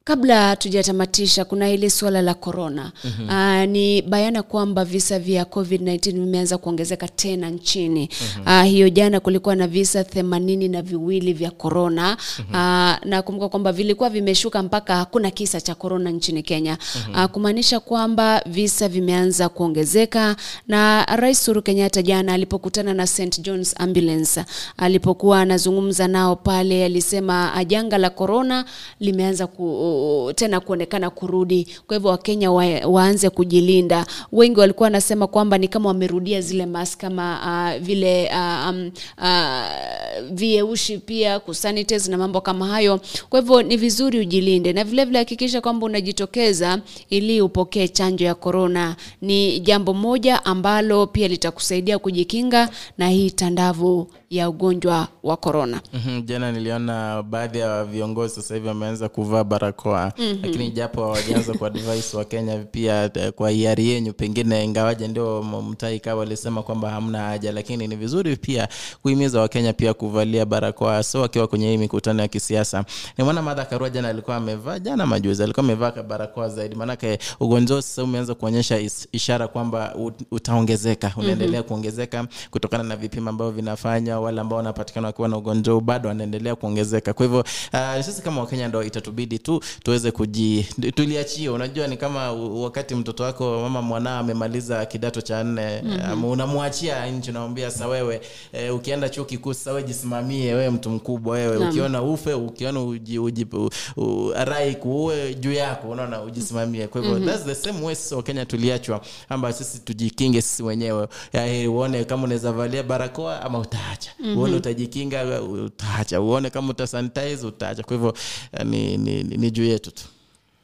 kabla 0.04 0.56
tujatamatisha 0.56 1.44
kuna 1.44 1.70
ile 1.70 1.90
suala 1.90 2.22
la 2.22 2.34
korona 2.34 2.92
mm-hmm. 3.04 3.28
uh, 3.28 3.68
ni 3.70 4.02
bayana 4.02 4.42
kwamba 4.42 4.84
visa 4.84 5.18
vya 5.18 5.44
covid-19 5.44 6.12
vimeanza 6.12 6.58
kuongezeka 6.58 7.08
tena 7.08 7.50
nchini 7.50 8.08
Mhm. 8.36 8.46
uh, 8.46 8.62
hiyo 8.64 8.88
jana 8.88 9.20
kulikuwa 9.20 9.56
na 9.56 9.66
visa 9.66 10.04
themanini 10.04 10.68
na 10.68 10.82
viwili 10.82 11.32
vya 11.32 11.50
korona 11.50 12.16
mm-hmm. 12.38 12.54
uh, 12.54 13.10
nakumbuka 13.10 13.48
kwamba 13.48 13.72
vilikuwa 13.72 14.10
vimeshuka 14.10 14.62
mpaka 14.62 14.96
hakuna 14.96 15.30
kisa 15.30 15.60
cha 15.60 15.74
korona 15.74 16.10
nchini 16.10 16.42
kenya 16.42 16.78
Mhm. 17.08 17.14
uh, 17.14 17.24
kumaanisha 17.30 17.80
kwamba 17.80 18.42
visa 18.46 18.88
vimeanza 18.88 19.48
kuongezeka 19.48 20.36
na 20.68 21.04
rais 21.04 21.46
huru 21.46 21.62
Kenyatta 21.62 22.02
jana 22.02 22.32
alipokutana 22.32 22.94
na 22.94 23.06
St 23.06 23.40
John's 23.40 23.74
Ambulance 23.80 24.44
alipokuwa 24.76 25.40
anazungumza 25.40 26.08
nao 26.08 26.36
pale 26.36 26.84
alisema 26.84 27.54
ah, 27.54 27.64
janga 27.64 27.98
la 27.98 28.10
korona 28.10 28.64
limeanza 29.00 29.46
ku, 29.46 29.91
tena 30.34 30.60
kuonekana 30.60 31.10
kurudi. 31.10 31.68
Kwa 31.86 31.96
hivyo 31.96 32.10
wakenya 32.10 32.52
wa, 32.52 32.64
waanze 32.86 33.30
kujilinda. 33.30 34.06
Wengi 34.32 34.60
walikuwa 34.60 34.86
wanasema 34.86 35.26
kwamba 35.26 35.58
ni 35.58 35.68
kama 35.68 35.88
wamerudia 35.88 36.40
zile 36.40 36.66
mask 36.66 37.00
kama 37.00 37.40
uh, 37.76 37.82
vile 37.84 38.30
uh, 38.34 38.70
um, 38.70 38.90
uh, 39.18 40.30
vieushi 40.30 40.98
pia 40.98 41.40
kusanitize 41.40 42.10
na 42.10 42.18
mambo 42.18 42.40
kama 42.40 42.66
hayo. 42.68 43.00
Kwa 43.28 43.40
hivyo 43.40 43.62
ni 43.62 43.76
vizuri 43.76 44.18
ujilinde 44.18 44.72
na 44.72 44.84
vilevile 44.84 45.04
vile 45.04 45.18
hakikisha 45.18 45.60
kwamba 45.60 45.86
unajitokeza 45.86 46.78
ili 47.10 47.40
upokee 47.40 47.88
chanjo 47.88 48.24
ya 48.24 48.34
korona 48.34 48.96
ni 49.22 49.60
jambo 49.60 49.94
moja 49.94 50.44
ambalo 50.44 51.06
pia 51.06 51.28
litakusaidia 51.28 51.98
kujikinga 51.98 52.68
na 52.98 53.08
hii 53.08 53.30
tandavu 53.30 54.08
ya 54.30 54.48
ugonjwa 54.48 55.08
wa 55.22 55.36
korona 55.36 55.80
Mhm, 55.92 56.22
jana 56.22 56.52
niliona 56.52 57.22
baadhi 57.22 57.58
ya 57.58 57.84
viongozi 57.84 58.34
sasa 58.34 58.54
hivi 58.54 58.68
wameanza 58.68 59.08
kuvaa 59.08 59.44
barakoa 59.44 59.81
Mhm. 60.18 60.38
lakini 60.42 60.70
japo 60.70 61.02
hawajaanza 61.02 61.52
ku 61.54 61.66
advise 61.66 62.16
wa 62.16 62.24
Kenya 62.24 62.56
pia 62.58 63.10
eh, 63.14 63.32
kwa 63.32 63.50
hiari 63.50 63.88
yenyu 63.88 64.12
pengine 64.12 64.64
ingawaje 64.64 65.08
ndio 65.08 65.42
mtai 65.42 66.00
kawa 66.00 66.26
kwamba 66.64 66.90
hamna 66.90 67.18
haja 67.18 67.52
lakini 67.52 67.86
ni 67.88 67.96
vizuri 67.96 68.36
pia 68.36 68.68
kuhimiza 69.02 69.40
wakenya 69.40 69.72
pia 69.72 69.94
kuvalia 69.94 70.46
barakoa 70.46 71.02
so 71.02 71.20
wakiwa 71.20 71.46
kwenye 71.48 71.70
hii 71.70 71.76
mikutano 71.76 72.22
ya 72.22 72.28
kisiasa. 72.28 72.84
Ni 73.18 73.24
mwana 73.24 73.42
madha 73.42 73.64
Karua 73.64 73.90
jana 73.90 74.08
alikuwa 74.08 74.36
amevaa 74.36 74.78
jana 74.78 75.06
majuzi 75.06 75.42
alikuwa 75.42 75.64
amevaa 75.64 75.90
barakoa 76.02 76.48
zaidi. 76.48 76.74
Maanake 76.74 77.18
ugonjwa 77.40 77.82
sasa 77.82 78.02
umeanza 78.04 78.34
kuonyesha 78.34 78.78
is- 78.78 79.08
ishara 79.12 79.48
kwamba 79.48 79.94
utaongezeka 80.30 81.12
unaendelea 81.16 81.62
kuongezeka 81.62 82.26
kutokana 82.50 82.84
na 82.84 82.96
vipimo 82.96 83.30
ambavyo 83.30 83.52
vinafanywa 83.52 84.20
wale 84.20 84.40
ambao 84.40 84.56
wanapatikana 84.56 85.06
wakiwa 85.06 85.28
na 85.28 85.36
ugonjwa 85.36 85.80
bado 85.80 86.08
wanaendelea 86.08 86.56
kuongezeka. 86.56 87.12
Kwa 87.12 87.26
hivyo 87.26 87.40
uh, 87.72 88.04
sisi 88.04 88.22
kama 88.22 88.40
wakenya 88.40 88.68
ndo 88.68 88.82
itatubidi 88.82 89.38
tu 89.38 89.60
tuweze 89.82 90.10
kuji 90.10 90.66
tuliachie 90.94 91.48
unajua 91.48 91.86
ni 91.86 91.96
kama 91.96 92.32
wakati 92.32 92.94
mtoto 92.94 93.22
wako 93.22 93.60
mama 93.60 93.82
mwanao 93.82 94.18
amemaliza 94.18 94.86
kidato 94.86 95.20
cha 95.20 95.44
nne 95.44 95.82
Mhm. 95.82 96.12
um, 96.12 96.24
unamwachia 96.24 97.06
nchi 97.06 97.30
unamwambia 97.30 97.70
sa 97.70 97.88
wewe 97.88 98.20
e, 98.52 98.70
ukienda 98.70 99.08
chuo 99.08 99.24
kikuu 99.24 99.54
sa 99.54 99.72
we 99.72 99.82
jisimamie 99.82 100.54
wewe 100.54 100.70
mtu 100.70 100.90
mkubwa 100.90 101.34
wewe 101.36 101.58
Naam. 101.58 101.68
ukiona 101.68 102.02
ufe 102.02 102.34
ukiona 102.34 102.82
uji, 102.82 103.18
uji, 103.18 103.46
u, 103.52 103.70
u, 103.96 104.32
arai 104.36 104.74
kuue 104.74 105.34
juu 105.34 105.52
yako 105.52 105.88
unaona 105.90 106.22
ujisimamie 106.22 106.86
kwa 106.86 107.00
hivyo 107.00 107.16
Mhm. 107.18 107.26
that's 107.26 107.44
the 107.44 107.54
same 107.54 107.82
way 107.86 107.94
sisi 107.94 108.14
wakenya 108.14 108.46
tuliachwa 108.46 109.00
amba 109.28 109.52
sisi 109.52 109.78
tujikinge 109.78 110.42
sisi 110.42 110.62
wenyewe 110.62 111.08
ya, 111.32 111.70
uone 111.70 112.04
kama 112.04 112.24
unaweza 112.24 112.52
valia 112.52 112.82
barakoa 112.82 113.42
ama 113.42 113.58
utaacha 113.58 114.10
Mhm. 114.18 114.38
uone 114.38 114.56
utajikinga 114.56 115.42
utaacha 115.42 116.20
uone 116.20 116.50
kama 116.50 116.70
utasanitize 116.70 117.46
utaacha 117.46 117.82
kwa 117.82 117.96
hivyo 117.96 118.14
eh, 118.58 118.66
ni, 118.66 118.96
ni, 118.96 119.22
ni, 119.22 119.36
ni 119.36 119.50
juu 119.50 119.61
yetu 119.64 119.90
tu. 119.90 120.02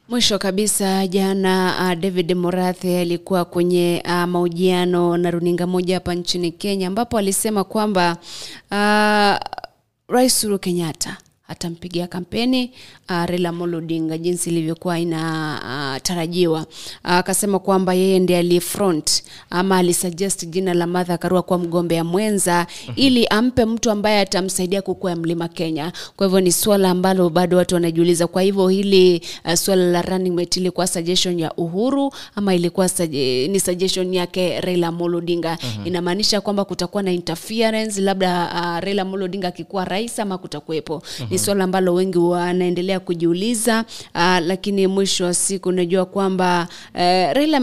Mwisho 0.09 0.39
kabisa 0.39 1.07
jana 1.07 1.75
uh, 1.94 2.01
David 2.01 2.33
Morathi 2.35 2.94
alikuwa 2.97 3.44
kwenye 3.44 4.02
uh, 4.07 4.12
mahojiano 4.25 5.17
na 5.17 5.31
runinga 5.31 5.67
moja 5.67 5.94
hapa 5.94 6.15
nchini 6.15 6.52
Kenya 6.52 6.89
ambapo 6.89 7.18
alisema 7.18 7.65
kwamba 7.65 8.17
uh, 8.70 9.59
Rais 10.15 10.44
Uhuru 10.44 10.59
Kenyatta 10.59 11.17
hatampigia 11.49 12.07
kampeni 12.07 12.70
uh, 13.10 13.25
Raila 13.25 13.49
Amolo 13.49 13.78
Odinga 13.78 14.18
jinsi 14.18 14.51
ilivyokuwa 14.51 14.99
inatarajiwa. 14.99 16.60
Uh, 17.05 17.10
akasema 17.10 17.59
kwamba 17.59 17.94
yeye 17.94 18.18
ndiye 18.18 18.39
aliyefront 18.39 19.23
ama 19.51 19.77
alisuggest 19.78 20.47
jina 20.49 20.75
la 20.75 20.86
Martha 20.86 21.18
Karua 21.18 21.43
kuwa 21.43 21.59
mgombea 21.59 22.05
mwenza 22.05 22.67
ili 22.97 23.27
ampe 23.27 23.65
mtu 23.65 23.91
ambaye 23.91 24.20
atamsaidia 24.20 24.83
kukua 24.83 25.17
mlima 25.17 25.49
Kenya. 25.49 25.93
Kwa 26.17 26.27
hivyo 26.27 26.41
ni 26.41 26.52
swala 26.52 26.91
ambalo 26.91 27.31
bado 27.31 27.57
watu 27.57 27.75
wanajiuliza. 27.75 28.27
Kwa 28.27 28.43
hivyo 28.43 28.68
hili 28.68 29.23
uh, 29.44 29.55
swala 29.55 29.85
la 29.91 30.02
running 30.02 30.31
mate 30.35 30.60
ilikuwa 30.60 30.86
suggestion 30.86 31.39
ya 31.41 31.52
Uhuru 31.55 32.12
ama 32.35 32.55
ilikuwa 32.55 32.86
sugge- 32.86 33.51
ni 33.51 33.60
suggestion 33.60 34.15
yake 34.15 34.60
Raila 34.60 34.86
Amolo 34.89 35.18
Odinga. 35.18 35.59
Inamaanisha 35.85 36.41
kwamba 36.41 36.65
kutakuwa 36.65 37.02
na 37.02 37.12
interference 37.12 38.01
labda 38.01 38.44
uh, 38.55 38.85
Raila 38.85 39.02
Amolo 39.02 39.25
Odinga 39.25 39.49
akikuwa 39.49 39.85
rais 39.85 40.18
ama 40.18 40.39
kutakuwepo. 40.39 41.02
Ni 41.39 41.44
swala 41.44 41.65
ambalo 41.65 41.94
wengi 41.94 42.18
wanaendelea 42.18 43.00
kujiuliza 43.00 43.84
uh, 44.15 44.20
lakini 44.47 44.86
mwisho 44.86 45.25
wa 45.25 45.34
siku 45.34 45.68
unajua 45.68 46.05
kwamba 46.07 46.68
uh, 46.94 47.00
Raila 47.33 47.57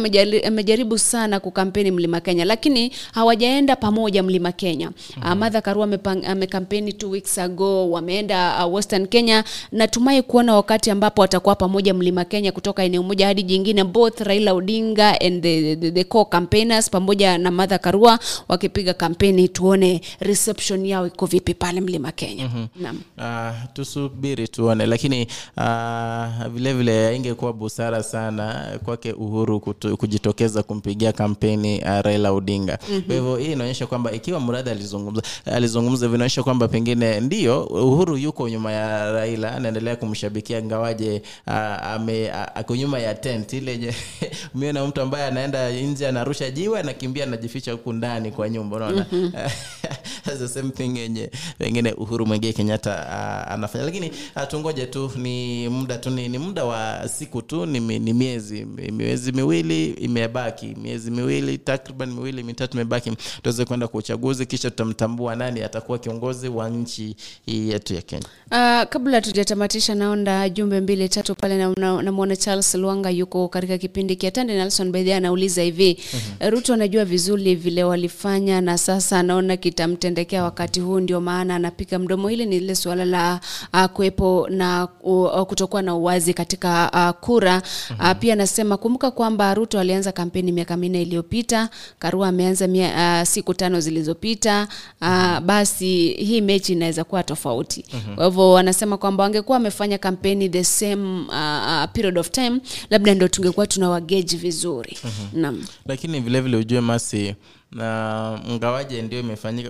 amejaribu 0.46 0.98
sana 0.98 1.40
kukampeni 1.40 1.92
mlima 1.92 2.20
Kenya 2.22 2.46
lakini 2.46 2.92
hawajaenda 3.14 3.76
pamoja 3.76 4.24
mlima 4.24 4.52
Kenya. 4.52 4.92
Uh, 5.18 5.34
Martha 5.34 5.62
Karua 5.62 5.90
amekampeni 6.28 6.94
two 6.94 7.10
weeks 7.10 7.38
ago, 7.38 7.92
wameenda 7.92 8.66
uh, 8.66 8.74
Western 8.74 9.08
Kenya. 9.08 9.44
Natumai 9.72 10.22
kuona 10.22 10.56
wakati 10.56 10.92
ambapo 10.92 11.22
watakuwa 11.22 11.56
pamoja 11.56 11.94
mlima 11.94 12.26
Kenya 12.26 12.52
kutoka 12.52 12.84
eneo 12.84 13.04
moja 13.04 13.28
hadi 13.28 13.44
jingine, 13.44 13.84
both 13.84 14.20
Raila 14.22 14.54
Odinga 14.54 15.22
and 15.22 15.44
the, 15.44 15.76
the, 15.76 15.92
the 15.92 16.04
core 16.04 16.30
campaigners 16.30 16.90
pamoja 16.90 17.38
na 17.38 17.52
Martha 17.52 17.78
Karua 17.78 18.20
wakipiga 18.48 18.94
kampeni, 18.94 19.48
tuone 19.48 20.02
reception 20.20 20.86
yao 20.86 21.08
iko 21.08 21.26
vipi 21.26 21.54
pale 21.54 21.82
mlima 21.82 22.12
Kenya. 22.12 22.50
Naam. 22.76 23.00
Uh, 23.18 23.56
tusubiri 23.74 24.48
tuone, 24.48 24.86
lakini 24.86 25.28
uh, 25.58 26.48
vile 26.48 26.74
vile 26.74 27.16
ingekuwa 27.16 27.54
busara 27.54 28.04
sana 28.04 28.66
kwake 28.86 29.12
Uhuru 29.14 29.60
kutu, 29.60 29.98
kujitokeza 29.98 30.64
kumpigia 30.64 31.12
kampeni 31.14 31.80
uh, 31.82 32.00
Raila 32.02 32.32
Odinga. 32.32 32.78
Kwa 32.78 32.90
Mhm. 32.90 33.12
hivyo 33.12 33.36
hii 33.38 33.52
inaonyesha 33.52 33.88
kwamba 33.88 34.12
ikiwa 34.12 34.40
mradhi 34.40 34.70
alizungumza 34.70 35.22
alizungumza, 35.46 36.08
vinaonyesha 36.08 36.44
kwamba 36.44 36.68
pengine 36.68 37.20
ndio 37.20 37.64
Uhuru 37.64 38.18
yuko 38.18 38.50
nyuma 38.50 38.72
ya 38.72 39.12
Raila, 39.12 39.52
anaendelea 39.56 39.96
kumshabikia 39.96 40.64
ngawaje 40.64 41.22
uh, 41.48 41.54
ame 41.84 42.30
uh, 42.30 42.36
ako 42.56 42.76
nyuma 42.76 43.00
ya 43.00 43.14
tent 43.16 43.54
ile 43.54 43.94
mie 44.56 44.72
na 44.76 44.86
mtu 44.88 45.02
ambaye 45.02 45.26
anaenda 45.26 45.70
nje 45.72 46.08
anarusha 46.08 46.52
jiwe 46.52 46.80
anakimbia 46.80 47.24
anajificha 47.24 47.72
huku 47.72 47.94
ndani 47.94 48.32
kwa 48.32 48.50
nyumba, 48.50 48.78
unaona 48.78 49.06
mm-hmm. 49.12 49.32
the 50.38 50.48
same 50.48 50.70
thing 50.72 50.98
yenye 51.00 51.30
pengine 51.58 51.94
Uhuru 51.94 52.26
mwingie 52.26 52.54
Kenyatta 52.54 52.92
uh, 53.48 53.54
anafanya, 53.56 53.86
lakini 53.86 54.12
uh, 54.36 54.44
tungoje 54.48 54.86
tu, 54.86 55.12
ni 55.18 55.70
muda 55.70 55.98
tu, 55.98 56.10
ni, 56.10 56.30
ni 56.30 56.38
muda 56.38 56.66
wa 56.66 57.08
siku 57.08 57.42
tu, 57.42 57.66
ni, 57.66 57.80
ni 58.00 58.14
miezi 58.14 58.66
miezi 58.92 59.32
miwili 59.32 59.86
imebaki, 59.90 60.66
miezi 60.82 61.12
miwili 61.12 61.58
takriban 61.58 62.12
miwili 62.14 62.44
mitatu 62.44 62.78
imebaki 62.78 63.12
tuweze 63.44 63.66
kwenda 63.66 63.88
kwa 63.88 64.00
uchaguzi, 64.00 64.46
kisha 64.46 64.70
tutamtambua 64.70 65.36
nani 65.36 65.62
atakuwa 65.62 65.98
kiongozi 66.00 66.48
wa 66.50 66.70
nchi 66.70 67.16
yetu 67.48 67.94
ya 67.94 68.02
Kenya. 68.02 68.26
Uh, 68.52 68.90
kabla 68.90 69.22
tujatamatisha 69.22 69.96
naonda 69.96 70.50
jumbe 70.50 70.82
mbili 70.82 71.10
tatu 71.10 71.36
pale 71.36 71.58
namwona 71.58 72.02
na, 72.12 72.26
na 72.26 72.36
Charles 72.36 72.76
Lwanga 72.76 73.10
yuko 73.10 73.48
katika 73.48 73.78
kipindi 73.78 74.16
kiatande 74.16 74.54
Nelson 74.54 74.92
Bedhi 74.92 75.14
anauliza 75.14 75.62
hivi 75.62 75.98
Ruto 76.50 76.74
anajua 76.74 77.06
vizuri 77.06 77.56
vile 77.56 77.84
walifanya 77.84 78.62
na 78.62 78.78
sasa 78.78 79.20
anaona 79.20 79.58
kitamtendekea 79.58 80.44
wakati 80.44 80.80
huu, 80.80 81.00
ndio 81.00 81.22
maana 81.22 81.56
anapiga 81.56 82.00
mdomo. 82.00 82.28
Hili 82.28 82.46
ni 82.46 82.60
lile 82.60 82.76
suala 82.76 83.06
la 83.06 83.40
uh, 83.74 83.86
kuwepo 83.86 84.48
na 84.50 84.88
uh, 85.04 85.42
kutokuwa 85.42 85.82
na 85.82 85.96
uwazi 85.96 86.34
katika 86.34 86.92
uh, 86.94 87.26
kura 87.26 87.62
uh, 88.00 88.12
pia 88.20 88.34
anasema 88.34 88.78
kumbuka 88.78 89.12
kwamba 89.12 89.54
Ruto 89.54 89.80
alianza 89.80 90.12
kampeni 90.12 90.52
miaka 90.52 90.78
minne 90.78 91.02
iliyopita, 91.02 91.70
Karua 92.00 92.28
ameanza 92.28 92.68
mia, 92.68 93.20
uh, 93.22 93.28
siku 93.28 93.54
tano 93.54 93.80
zilizopita. 93.80 94.68
Uh, 95.02 95.40
basi 95.40 96.08
hii 96.14 96.42
mechi 96.42 96.72
inaweza 96.74 97.04
kuwa 97.04 97.24
tofauti. 97.24 97.86
Mhm. 97.94 98.16
Kwa 98.16 98.26
hivyo 98.26 98.52
wanasema 98.52 98.98
kwamba 98.98 99.24
wangekuwa 99.24 99.56
wamefanya 99.58 99.98
kampeni 99.98 100.50
the 100.50 100.64
same 100.64 101.20
uh, 101.28 101.28
uh, 101.28 101.92
period 101.94 102.18
of 102.18 102.32
time, 102.32 102.60
labda 102.90 103.14
ndo 103.14 103.28
tungekuwa 103.28 103.68
tuna 103.68 103.90
wageji 103.90 104.38
vizuri. 104.38 104.98
Naam. 105.34 105.66
lakini 105.86 106.20
vile 106.20 106.42
vile 106.42 106.58
ujue 106.58 106.82
masi 106.82 107.36
na 107.76 108.40
ngawaje 108.52 109.02
ndio 109.02 109.20
imefanyika 109.20 109.70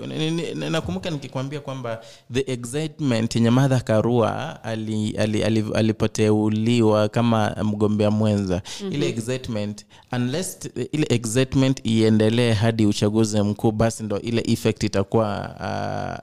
nakumbuka 0.70 1.10
nikikwambia 1.10 1.60
kwamba 1.60 2.02
the 2.34 2.52
excitement 2.54 3.36
yenye 3.36 3.50
Martha 3.50 3.80
Karua 3.80 4.64
ali, 4.64 5.18
ali, 5.18 5.44
ali, 5.44 5.66
alipoteuliwa 5.74 7.10
kama 7.10 7.56
mgombea 7.64 8.12
mwenza 8.12 8.62
Mhm. 8.82 8.94
ile 8.94 9.10
excitement 9.10 9.86
unless 10.12 10.60
ile 10.92 11.08
excitement 11.10 11.82
iendelee 11.86 12.52
hadi 12.54 12.86
uchaguzi 12.86 13.42
mkuu 13.42 13.72
basi 13.72 14.04
ndo 14.04 14.20
ile 14.20 14.44
effect 14.48 14.84
itakuwa 14.84 15.56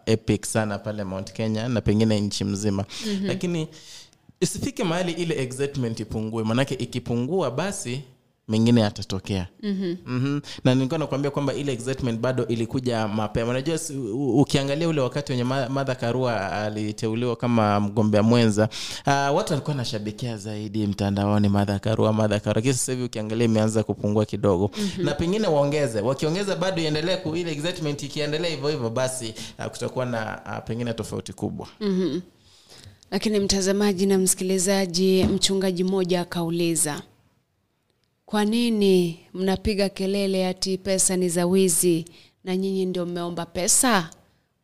uh, 0.07 0.13
epic 0.13 0.45
sana 0.47 0.79
pale 0.79 1.05
Mount 1.05 1.33
Kenya 1.33 1.69
na 1.69 1.81
pengine 1.81 2.21
nchi 2.21 2.45
mzima 2.45 2.85
Mhm. 3.07 3.27
lakini 3.27 3.69
isifike 4.41 4.85
mahali 4.85 5.13
ile 5.13 5.43
excitement 5.43 6.01
ipungue 6.01 6.45
manake 6.45 6.75
ikipungua 6.75 7.51
basi 7.51 8.01
mengine 8.49 8.81
yatatokea 8.81 9.49
Mhm. 9.63 9.95
mm-hmm. 10.07 10.41
na 10.65 10.75
nilikuwa 10.75 10.99
nakuambia 10.99 11.31
kwamba 11.31 11.55
ile 11.55 11.73
excitement 11.73 12.21
bado 12.21 12.47
ilikuja 12.47 13.09
mapema 13.09 13.51
unajua 13.51 13.79
ukiangalia 14.35 14.89
ule 14.89 15.01
wakati 15.01 15.33
wenye 15.33 15.45
madha 15.45 15.95
Karua 15.95 16.53
aliteuliwa 16.53 17.37
kama 17.37 17.81
mgombea 17.81 18.23
mwenza 18.23 18.69
uh, 19.07 19.13
watu 19.37 19.53
walikuwa 19.53 19.77
nashabikia 19.77 20.37
zaidi 20.37 20.87
mtandaoni 20.87 21.49
madha 21.49 21.79
Karua 21.79 22.13
madha 22.13 22.41
Karua 22.41 22.55
lakini 22.55 22.75
sasa 22.75 22.93
hivi 22.93 23.05
ukiangalia 23.05 23.45
imeanza 23.45 23.83
kupungua 23.83 24.25
kidogo 24.27 24.71
Mhm. 24.79 25.05
na 25.05 25.15
pengine 25.15 25.47
waongeze 25.47 26.01
wakiongeza 26.01 26.57
bado 26.57 26.83
iendelee 26.83 27.19
ile 27.35 27.53
excitement 27.53 28.03
ikiendelea 28.03 28.51
hivyo 28.51 28.69
hivyo 28.69 28.91
basi 28.91 29.35
uh, 29.59 29.65
kutakuwa 29.67 30.07
na 30.07 30.41
uh, 30.47 30.65
pengine 30.69 30.93
tofauti 30.93 31.33
kubwa 31.33 31.69
Mhm. 31.81 32.21
Lakini 33.11 33.41
mtazamaji 33.41 34.07
na 34.07 34.19
msikilizaji, 34.19 35.25
mchungaji 35.25 35.85
mmoja 35.85 36.21
akauliza, 36.21 37.03
kwa 38.33 38.45
nini 38.45 39.21
mnapiga 39.35 39.89
kelele 39.89 40.47
ati 40.47 40.79
pesa 40.79 41.17
ni 41.17 41.29
za 41.29 41.47
wizi 41.47 42.05
na 42.45 42.57
nyinyi 42.57 42.87
ndio 42.87 43.07
mmeomba 43.07 43.47
pesa? 43.47 44.11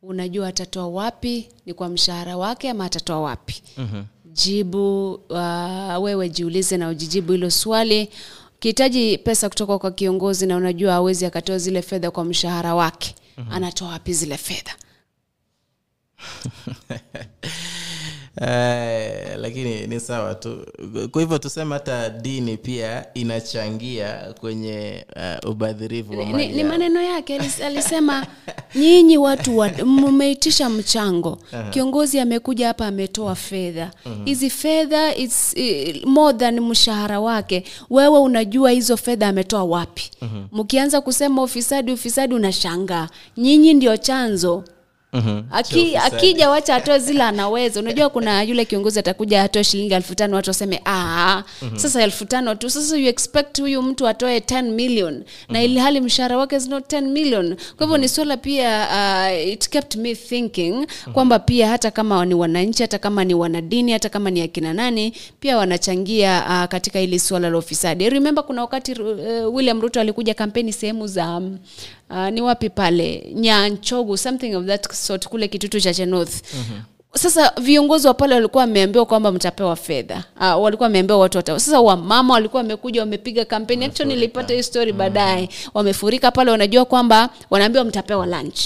Unajua 0.02 0.48
atatoa 0.48 0.88
wapi? 0.88 1.48
Ni 1.66 1.74
kwa 1.74 1.88
mshahara 1.88 2.36
wake 2.36 2.70
ama 2.70 2.84
atatoa 2.84 3.20
wapi? 3.20 3.62
mm-hmm. 3.76 4.04
Jibu 4.24 5.12
uh, 5.12 6.02
wewe 6.02 6.28
jiulize 6.28 6.76
na 6.76 6.88
ujijibu 6.88 7.32
hilo 7.32 7.50
swali. 7.50 8.08
Ukihitaji 8.56 9.18
pesa 9.18 9.48
kutoka 9.48 9.78
kwa 9.78 9.90
kiongozi 9.90 10.46
na 10.46 10.56
unajua 10.56 10.94
awezi 10.94 11.26
akatoa 11.26 11.58
zile 11.58 11.82
fedha 11.82 12.10
kwa 12.10 12.24
mshahara 12.24 12.74
wake, 12.74 13.14
Mhm. 13.38 13.52
anatoa 13.52 13.88
wapi 13.88 14.12
zile 14.12 14.36
fedha? 14.36 14.76
Eh, 18.40 19.36
lakini 19.38 19.86
ni 19.86 20.00
sawa 20.00 20.34
tu. 20.34 20.66
Kwa 21.10 21.22
hivyo 21.22 21.38
tuseme 21.38 21.74
hata 21.74 22.08
dini 22.10 22.56
pia 22.56 23.04
inachangia 23.14 24.34
kwenye 24.40 25.04
uh, 25.44 25.50
ubadhirifu 25.50 26.18
wa 26.18 26.24
ni, 26.24 26.48
ni 26.48 26.64
maneno 26.64 27.02
yake 27.02 27.40
alisema 27.66 28.26
nyinyi 28.74 29.18
watu 29.18 29.58
wa- 29.58 29.70
mmeitisha 29.84 30.68
mchango. 30.70 31.38
Aha. 31.52 31.70
kiongozi 31.70 32.20
amekuja 32.20 32.66
hapa 32.66 32.86
ametoa 32.86 33.34
fedha. 33.34 33.90
Mhm. 34.06 34.24
hizi 34.24 34.50
fedha 34.50 35.16
it's 35.16 35.56
eh, 35.56 36.02
more 36.06 36.38
than 36.38 36.60
mshahara 36.60 37.20
wake. 37.20 37.64
Wewe 37.90 38.18
unajua 38.18 38.70
hizo 38.70 38.96
fedha 38.96 39.28
ametoa 39.28 39.64
wapi? 39.64 40.10
Mhm. 40.22 40.44
mkianza 40.52 41.00
kusema 41.00 41.42
ufisadi 41.42 41.92
ufisadi 41.92 42.34
unashangaa. 42.34 43.08
Nyinyi 43.36 43.74
ndio 43.74 43.96
chanzo 43.96 44.64
Mhm. 45.12 45.42
Aki, 45.50 45.96
akija 45.96 46.50
wacha 46.50 46.74
atoe 46.74 46.98
zile 46.98 47.22
anaweza 47.22 47.80
unajua 47.80 48.08
kuna 48.10 48.42
yule 48.42 48.64
kiongozi 48.64 48.98
atakuja 48.98 49.42
atoe 49.42 49.64
shilingi 49.64 49.94
elfu 49.94 50.14
tano 50.14 50.36
watu 50.36 50.50
waseme 50.50 50.80
ah, 50.84 51.42
Mhm. 51.62 51.76
sasa 51.78 52.02
elfu 52.02 52.24
tano 52.24 52.54
tu. 52.54 52.70
Sasa 52.70 52.96
you 52.96 53.06
expect 53.08 53.60
huyu 53.60 53.82
mtu 53.82 54.08
atoe 54.08 54.40
10 54.40 54.70
million. 54.70 55.24
Na 55.48 55.62
ili 55.62 55.78
hali 55.78 56.00
mshahara 56.00 56.36
wake 56.38 56.56
is 56.56 56.68
not 56.68 56.84
10 56.92 57.06
million. 57.10 57.56
Kwa 57.76 57.86
hivyo 57.86 57.98
ni 57.98 58.08
swala 58.08 58.36
pia 58.36 58.88
uh, 58.90 59.48
it 59.48 59.68
kept 59.68 59.96
me 59.96 60.14
thinking 60.14 60.86
kwamba 61.12 61.38
pia 61.38 61.68
hata 61.68 61.90
kama 61.90 62.24
ni 62.24 62.34
wananchi 62.34 62.82
hata 62.82 62.98
kama 62.98 63.24
ni 63.24 63.34
wanadini 63.34 63.92
hata 63.92 64.08
kama 64.08 64.30
ni 64.30 64.40
akina 64.42 64.74
nani 64.74 65.12
pia 65.40 65.56
wanachangia 65.56 66.44
uh, 66.48 66.64
katika 66.64 66.98
hili 66.98 67.18
swala 67.18 67.50
la 67.50 67.58
ufisadi. 67.58 68.10
Remember 68.10 68.44
kuna 68.44 68.60
wakati 68.62 68.92
uh, 68.92 69.54
william 69.54 69.80
ruto 69.80 70.00
alikuja 70.00 70.34
kampeni 70.34 70.72
sehemu 70.72 71.06
za 71.06 71.36
um, 71.36 71.58
uh, 72.10 72.28
ni 72.28 72.40
wapi 72.42 72.70
pale? 72.70 73.32
Nyanchogu 73.34 74.16
something 74.16 74.54
of 74.54 74.64
that 74.66 74.92
sort 74.92 75.28
kule 75.28 75.48
kitutu 75.48 75.80
cha 75.80 75.94
chenoth 75.94 76.42
sasa 77.14 77.52
viongozi 77.60 78.06
wa 78.06 78.14
pale 78.14 78.34
walikuwa 78.34 78.60
wameambiwa 78.60 79.06
kwamba 79.06 79.32
mtapewa 79.32 79.76
fedha. 79.76 80.24
Uh, 80.40 80.62
walikuwa 80.62 80.86
wameambiwa 80.86 81.18
watu 81.18 81.38
wata 81.38 81.60
sasa 81.60 81.80
wamama 81.80 82.34
walikuwa 82.34 82.62
wamekuja 82.62 83.00
wamepiga 83.00 83.44
kampeni 83.44 83.84
actually 83.84 84.14
nilipata 84.14 84.54
hii 84.54 84.62
story 84.62 84.92
baadaye. 84.92 85.48
Wamefurika 85.74 86.30
pale 86.30 86.50
wanajua 86.50 86.84
kwamba 86.84 87.28
wanaambiwa 87.50 87.84
mtapewa 87.84 88.26
lunch 88.26 88.60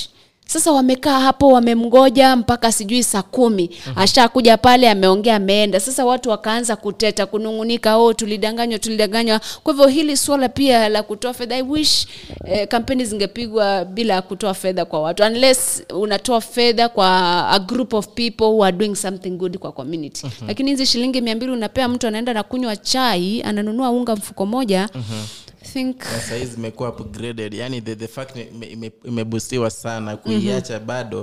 sasa 0.53 0.73
wamekaa 0.73 1.21
hapo 1.21 1.49
wamemgoja 1.49 2.37
mpaka 2.37 2.73
sijui 2.73 3.03
saa 3.03 3.23
kumi. 3.23 3.71
Ashakuja 3.97 4.57
pale 4.57 4.91
ameongea 4.91 5.37
ameenda. 5.37 5.81
Sasa 5.81 6.05
watu 6.05 6.31
wakaanza 6.31 6.77
kuteta 6.77 7.27
kunungunika 7.27 7.97
oh 7.97 8.13
tulidanganywa 8.15 8.79
tulidanganywa. 8.79 9.41
Kwa 9.63 9.73
hivyo 9.73 9.87
hili 9.89 10.17
swala 10.17 10.49
pia 10.49 10.89
la 10.89 11.03
kutoa 11.03 11.35
fedha 11.35 11.57
i 11.57 11.63
wish 11.63 12.07
eh, 12.45 12.69
kampeni 12.69 13.05
zingepigwa 13.05 13.85
bila 13.85 14.23
kutoa 14.23 14.55
fedha 14.55 14.85
kwa 14.85 15.01
watu. 15.03 15.23
Unless 15.23 15.83
unatoa 15.95 16.41
fedha 16.41 16.89
kwa 16.89 17.09
a 17.51 17.59
group 17.59 17.95
of 17.95 18.09
people 18.09 18.45
who 18.45 18.65
are 18.65 18.77
doing 18.77 18.95
something 18.97 19.31
good 19.31 19.59
kwa 19.59 19.73
community. 19.73 20.27
Mhm. 20.27 20.49
lakini 20.49 20.71
hizi 20.71 20.87
shilingi 20.87 21.21
mia 21.21 21.37
mbili 21.37 21.53
unapea 21.53 21.89
mtu 21.89 22.07
anaenda 22.07 22.35
na 22.35 22.43
kunywa 22.43 22.77
chai 22.77 23.43
ananunua 23.43 23.91
unga 23.91 24.17
mfuko 24.17 24.47
moja 24.47 24.89
I 24.95 25.42
think 25.73 26.05
Na 26.05 26.21
sahizi 26.21 26.57
upgraded. 26.89 27.55
Yani 27.55 27.81
the, 27.81 27.95
the 27.97 28.09
fact 28.09 28.37
ime- 28.37 28.67
ime- 28.73 28.93
imebustiwa 29.05 29.71
sana 29.71 30.17
kuiacha 30.17 30.79
bado. 30.81 31.21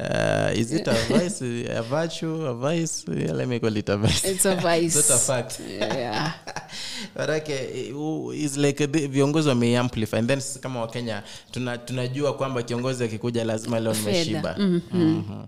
Uh, 0.00 0.58
is 0.60 0.72
it 0.72 0.88
a 0.88 0.92
vice? 0.94 1.42
A 1.76 1.82
virtue? 1.82 2.46
A 2.46 2.54
vice? 2.54 3.04
Yeah, 3.16 3.36
let 3.36 3.48
me 3.48 3.58
call 3.60 3.76
it 3.76 3.88
a 3.88 3.96
vice. 3.96 4.24
It's 4.30 4.46
a 4.46 4.54
vice. 4.56 4.96
Not 4.96 5.10
a 5.10 5.18
fact. 5.18 5.60
Yeah. 5.70 6.32
manake 7.16 7.92
is 8.34 8.56
like 8.56 8.86
viongozi 8.86 9.48
wameiamplify. 9.48 10.16
And 10.18 10.28
then 10.28 10.40
kama 10.60 10.80
wakenya 10.80 11.22
tuna, 11.50 11.78
tunajua 11.78 12.34
kwamba 12.34 12.62
kiongozi 12.62 13.04
akikuja 13.04 13.44
lazima 13.44 13.80
leo 13.80 13.94
nimeshiba. 13.94 14.56
Mhm. 14.58 14.80
Mhm. 14.92 15.44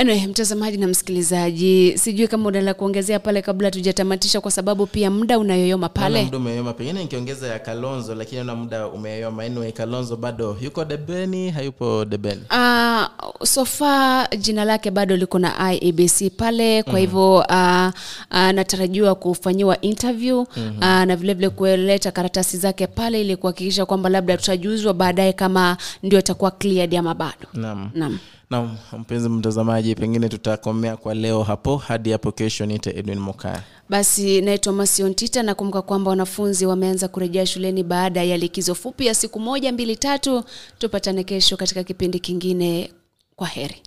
Anyway, 0.00 0.26
mtazamaji 0.26 0.76
na 0.78 0.86
msikilizaji 0.86 1.98
sijui 1.98 2.28
kama 2.28 2.48
una 2.48 2.60
la 2.60 2.74
kuongezea 2.74 3.18
pale 3.18 3.42
kabla 3.42 3.70
tujatamatisha 3.70 4.40
kwa 4.40 4.50
sababu 4.50 4.86
pia 4.86 5.10
muda 5.10 5.38
unayoyoma 5.38 5.88
pale. 5.88 6.24
muda 6.24 6.36
umeyoyoma 6.38 6.72
pengine 6.72 7.02
nikiongeza 7.02 7.46
ya 7.48 7.58
kalonzo 7.58 8.14
lakini 8.14 8.44
na 8.44 8.54
muda 8.54 8.86
umeyoyoma. 8.88 9.42
Anyway 9.42 9.72
kalonzo 9.72 10.16
bado 10.16 10.56
yuko 10.62 10.84
debeni 10.84 11.50
hayupo 11.50 12.04
debeni. 12.04 12.40
Uh, 12.50 13.04
so 13.44 13.64
far 13.64 14.28
jina 14.38 14.64
lake 14.64 14.90
bado 14.90 15.16
liko 15.16 15.38
na 15.38 15.72
IEBC 15.74 16.30
pale 16.36 16.82
kwa 16.82 16.98
hivyo 16.98 17.44
mm-hmm. 17.50 17.86
uh, 17.86 17.92
uh, 18.30 18.50
natarajiwa 18.52 19.14
kufanyiwa 19.14 19.80
interview 19.80 20.38
Mhm. 20.56 20.76
uh, 20.78 20.84
na 21.04 21.16
vilevile 21.16 21.48
kuleta 21.50 22.10
karatasi 22.12 22.56
zake 22.56 22.86
pale 22.86 23.20
ili 23.20 23.36
kuhakikisha 23.36 23.86
kwamba 23.86 24.08
labda 24.08 24.36
tutajuzwa 24.36 24.94
baadaye 24.94 25.32
kama 25.32 25.76
ndio 26.02 26.18
itakuwa 26.18 26.50
cleared 26.50 26.94
ama 26.94 27.14
bado. 27.14 27.46
Naam. 27.54 27.90
Naam 27.94 28.18
na 28.50 28.70
mpenzi 28.98 29.28
mtazamaji 29.28 29.94
pengine 29.94 30.28
tutakomea 30.28 30.96
kwa 30.96 31.14
leo 31.14 31.42
hapo. 31.42 31.76
Hadi 31.76 32.10
hapo 32.12 32.32
kesho 32.32 32.66
niite 32.66 32.90
edwin 32.90 33.18
mokaya. 33.18 33.62
Basi 33.88 34.40
naitwa 34.40 34.72
masiontita 34.72 35.42
nakumbuka 35.42 35.82
kwamba 35.82 36.10
wanafunzi 36.10 36.66
wameanza 36.66 37.08
kurejea 37.08 37.46
shuleni 37.46 37.82
baada 37.82 38.22
ya 38.22 38.36
likizo 38.36 38.74
fupi 38.74 39.06
ya 39.06 39.14
siku 39.14 39.40
moja 39.40 39.72
mbili 39.72 39.96
tatu. 39.96 40.44
Tupatane 40.78 41.24
kesho 41.24 41.56
katika 41.56 41.84
kipindi 41.84 42.20
kingine. 42.20 42.90
Kwa 43.36 43.46
heri. 43.46 43.82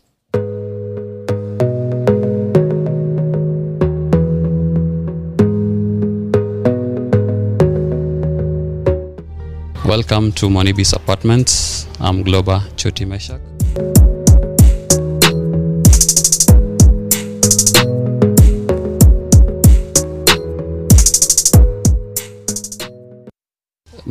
Welcome 9.86 10.32
to 10.34 10.50
Monibis 10.50 10.94
Apartments. 10.94 11.88
I'm 12.00 12.24
Globa 12.24 12.64
Choti 12.76 13.06
Meshak. 13.06 13.42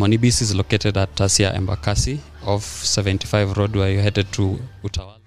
Monibis 0.01 0.41
is 0.41 0.55
located 0.55 0.97
at 0.97 1.15
Tasia 1.15 1.55
Embakasi 1.55 2.19
off 2.47 2.63
75 2.65 3.59
Road 3.59 3.77
where 3.77 3.91
you're 3.91 4.01
headed 4.01 4.33
to 4.33 4.59
Utawala. 4.83 5.19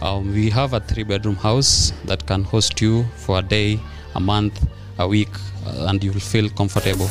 Um, 0.00 0.32
we 0.32 0.50
have 0.50 0.72
a 0.72 0.78
three 0.78 1.02
bedroom 1.02 1.34
house 1.34 1.92
that 2.04 2.24
can 2.26 2.44
host 2.44 2.80
you 2.80 3.02
for 3.16 3.40
a 3.40 3.42
day, 3.42 3.80
a 4.14 4.20
month, 4.20 4.64
a 5.00 5.08
week, 5.08 5.34
uh, 5.66 5.86
and 5.88 6.04
you'll 6.04 6.26
feel 6.32 6.48
comfortable. 6.48 7.10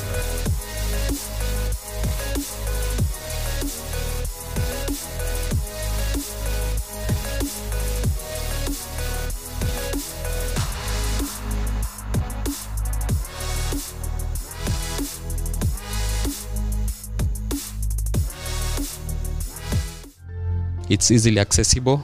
It's 20.90 21.12
easily 21.12 21.40
accessible, 21.40 22.04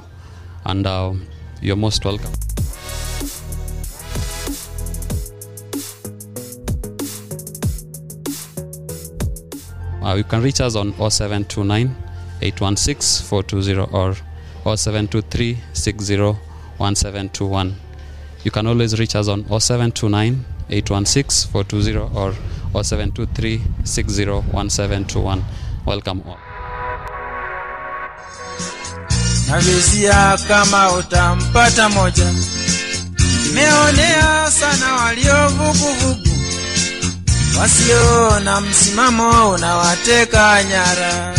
and 0.65 0.87
uh, 0.87 1.13
you're 1.61 1.75
most 1.75 2.05
welcome. 2.05 2.31
Uh, 10.01 10.15
you 10.15 10.23
can 10.23 10.41
reach 10.41 10.61
us 10.61 10.75
on 10.75 10.93
0729 10.93 11.93
816 12.41 13.27
420 13.27 13.93
or 13.93 14.15
0723 14.75 15.57
601721. 15.73 17.75
You 18.43 18.51
can 18.51 18.65
always 18.65 18.97
reach 18.97 19.15
us 19.15 19.27
on 19.27 19.43
0729 19.43 20.45
816 20.69 21.51
420 21.51 21.97
or 22.17 22.31
0723 22.81 23.61
601721. 23.83 25.43
Welcome 25.85 26.23
all. 26.25 26.48
Navizia 29.49 30.37
kama 30.47 30.91
utampata 30.91 31.89
moja. 31.89 32.33
Nimeonea 33.45 34.51
sana 34.59 34.93
waliovuguvugu 34.95 36.27
wasio 37.59 38.39
na 38.39 38.61
msimamo 38.61 39.49
unawateka 39.49 40.63
nyara. 40.63 41.35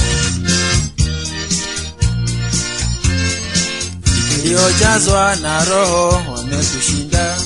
Waliojazwa 4.32 5.36
na 5.36 5.64
roho 5.64 6.22
wamekushinda 6.36 7.36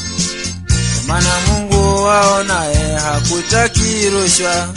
kwa 0.95 1.05
maana 1.07 1.31
mungu 1.49 2.03
waonaye 2.05 2.95
hakutaki 2.97 4.11
rushwa 4.11 4.69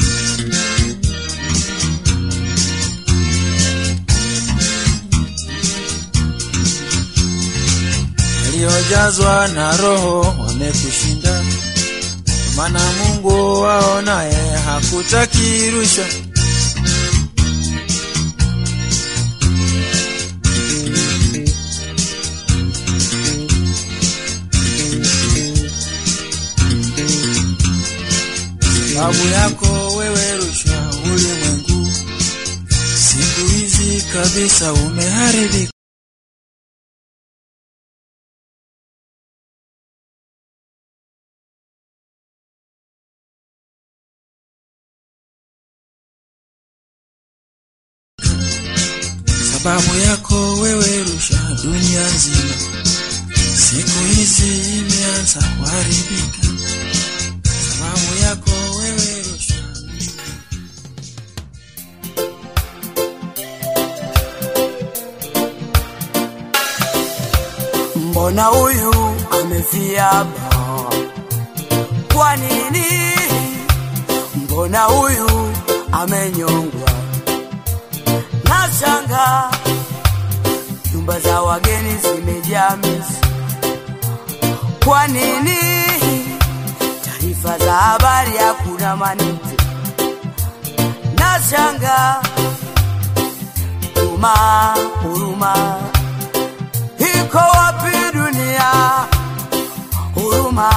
waliojazwa 8.66 9.48
na 9.48 9.78
roho 9.78 10.36
wamekushinda. 10.40 11.44
Maana 12.56 12.80
mungu 12.94 13.62
waonaye 13.62 14.58
hakutaki 14.66 15.72
rushwa. 15.72 16.06
Sababu 28.94 29.28
yako 29.28 29.96
wewe 29.98 30.38
rushwa 30.38 30.92
ulimwengu. 31.06 31.92
Siku 32.96 33.48
hizi 33.48 34.02
kabisa 34.14 34.74
umeharibika 34.74 35.72
imeanza 55.28 55.48
kuharibika. 55.58 56.48
Sababu 57.52 58.22
yako 58.24 58.52
wewe 58.80 59.24
mbona 67.96 68.44
huyu 68.46 68.94
ameziaba? 69.42 70.32
kwa 72.16 72.36
nini? 72.36 72.86
Mbona 74.36 74.84
huyu 74.84 75.30
amenyongwa? 75.92 76.90
Nashanga 78.44 79.52
nyumba 80.94 81.20
za 81.20 81.42
wageni 81.42 81.98
zimejaa 81.98 82.76
mizi 82.76 83.27
kwa 84.88 85.08
nini? 85.08 85.58
Taarifa 87.06 87.58
za 87.58 87.74
habari 87.74 88.38
hakuna 88.38 88.96
manite 88.96 89.58
na 91.20 91.40
shanga 91.50 92.22
huruma 93.96 94.36
huruma. 95.04 95.54
Iko 97.00 97.38
wapi 97.38 97.98
dunia? 98.14 98.72
Huruma 100.16 100.72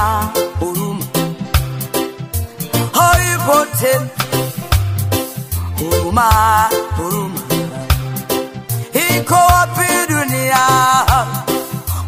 huruma. 0.59 1.05
Haipo 2.93 3.65
tena. 3.79 4.07
Huruma 5.79 6.29
huruma. 6.97 7.39
Iko 9.17 9.35
wapi 9.35 9.87
dunia? 10.09 10.57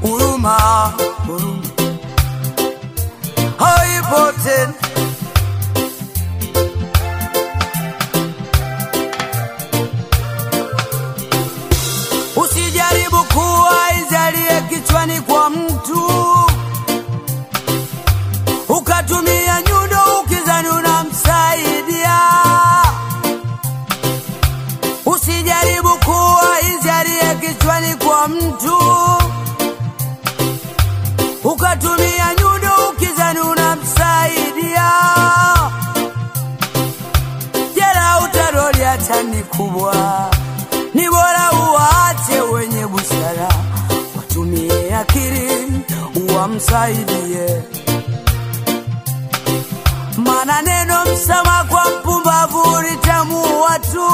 Huruma 0.01 0.53
huruma 0.91 0.93
haipo 4.13 4.73
usijaribu 12.35 13.17
kuwa 13.23 13.79
izalie 14.01 14.61
kichwani 14.69 15.21
kwa 15.21 15.49
mtu. 15.49 16.07
Ukatumia 18.69 19.61
nyundo 19.61 19.97
ukizani 20.23 20.67
unamsaidia. 20.69 22.19
Usijaribu 25.05 25.89
kuwa 26.05 26.55
izalie 26.61 27.35
kichwani 27.41 27.95
kwa 27.95 28.27
mtu 28.27 28.77
ni 39.23 39.43
kubwa. 39.43 40.29
Ni 40.93 41.09
bora 41.09 41.51
uwaache 41.51 42.41
wenye 42.41 42.87
busara. 42.87 43.49
Watumie 44.17 44.95
akili 44.95 45.67
uwamsaidie. 46.29 47.63
Mana 50.17 50.61
neno 50.61 51.05
msama 51.05 51.63
kwa 51.69 51.85
mpumbavu 51.99 52.81
litamuua 52.81 53.79
tu 53.79 54.07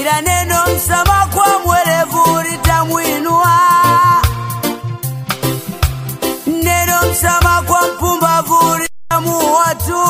ila 0.00 0.20
neno 0.20 0.56
msama 0.76 1.26
kwa 1.34 1.46
mwerevu 1.64 2.40
litamwinua 2.50 3.58
neno 6.46 6.94
msama 7.12 7.62
kwa 7.62 7.82
mpumbavu 7.88 8.76
litamuua 8.78 9.74
tu 9.74 10.02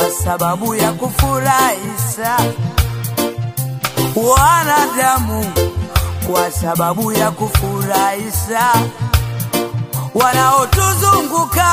kwa 0.00 0.10
sababu 0.10 0.74
ya 0.74 0.92
kufurahisha 0.92 2.36
wanadamu 4.16 5.46
kwa 6.32 6.50
sababu 6.50 7.12
ya 7.12 7.30
kufurahisha 7.30 8.72
wanaotuzunguka. 10.14 11.70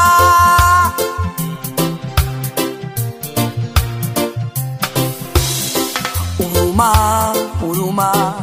Huruma 6.38 7.33
huruma 7.61 8.33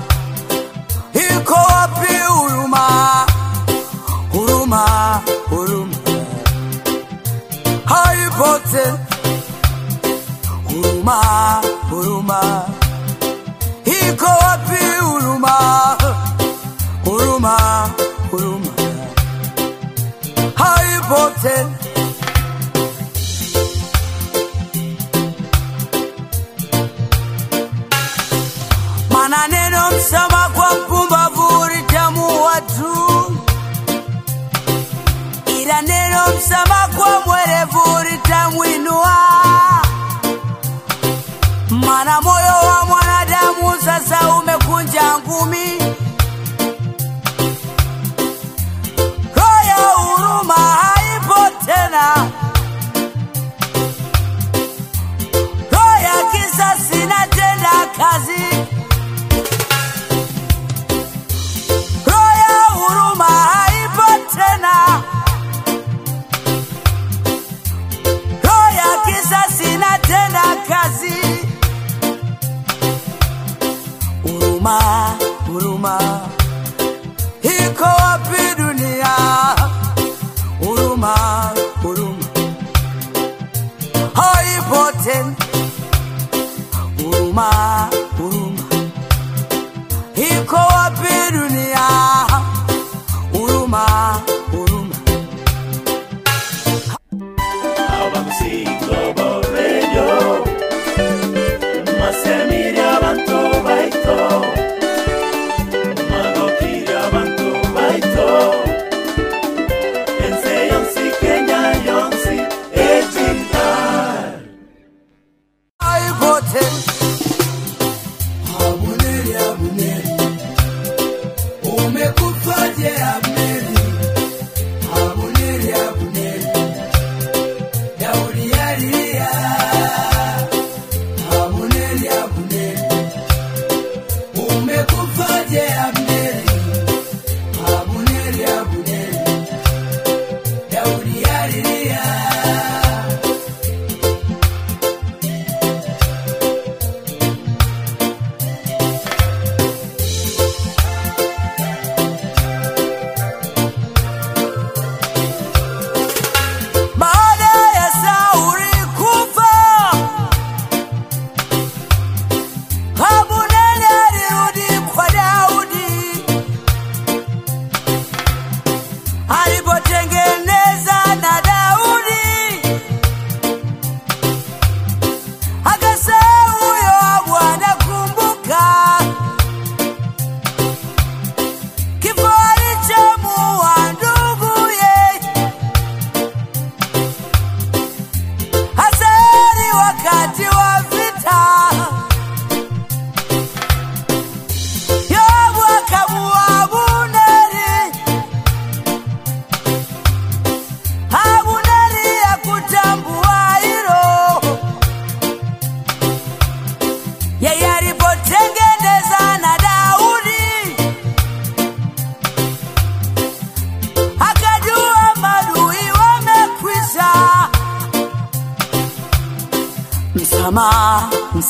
huruma 11.05 11.61
huruma. 11.91 12.41
Iko 13.85 14.27
wapi 14.27 14.81
huruma? 15.05 15.55
Huruma 17.05 17.57
huruma. 18.31 18.73
Haipo 20.57 21.31
tena. 21.43 21.71
Mana 29.11 29.49
neno 29.49 29.91
msama 29.91 30.49
kwa 30.55 30.75
mpumbavu 30.75 31.67
litamuua 31.77 32.61
tu 32.61 33.37
ila 35.61 35.83
neno 35.83 36.21
msama 36.39 36.89
kwa 36.97 37.21
mwerevu 37.27 38.11
litamwinua 38.11 39.17
mana 42.05 42.21
moyo 42.21 42.69
wa 42.69 42.85
mwanadamu 42.87 43.81
sasa 43.85 44.29
umekunja 44.29 45.19
ngumi. 45.19 45.79
Roho 49.37 49.67
ya 49.69 49.77
huruma 49.97 50.55
haipo 50.55 51.65
tena. 51.67 52.31
Roho 55.73 55.97
ya 56.03 56.15
kisasi 56.33 57.03
inatenda 57.03 57.71
kazi 57.99 58.54
huruma 74.65 75.17
huruma. 75.47 75.99
Iko 77.43 77.85
wapi 77.85 78.43
dunia? 78.57 79.15
Huruma 80.61 81.15
huruma. 81.83 82.25
Haipo 84.15 84.83
tena 85.05 85.35
huruma 86.97 87.51
huruma. 88.19 88.63
Iko 90.17 90.57
wapi 90.57 91.15
dunia 91.33 91.87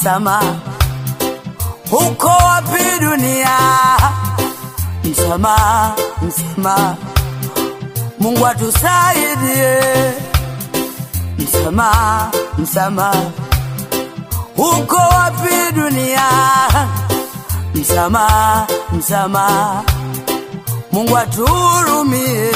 mtazama, 0.05 0.41
uko 1.93 2.27
wapi 2.29 2.85
dunia? 3.01 3.57
Msama, 5.05 5.93
msama, 6.23 6.97
Mungu 8.19 8.47
atusaidie. 8.47 9.81
Msama, 11.39 12.31
msama, 12.59 13.15
uko 14.57 14.97
wapi 14.97 15.73
dunia? 15.75 16.29
Msama, 17.75 18.67
msama, 18.93 19.83
Mungu 20.93 21.19
atuhurumie. 21.19 22.53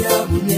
Yeah. 0.00 0.49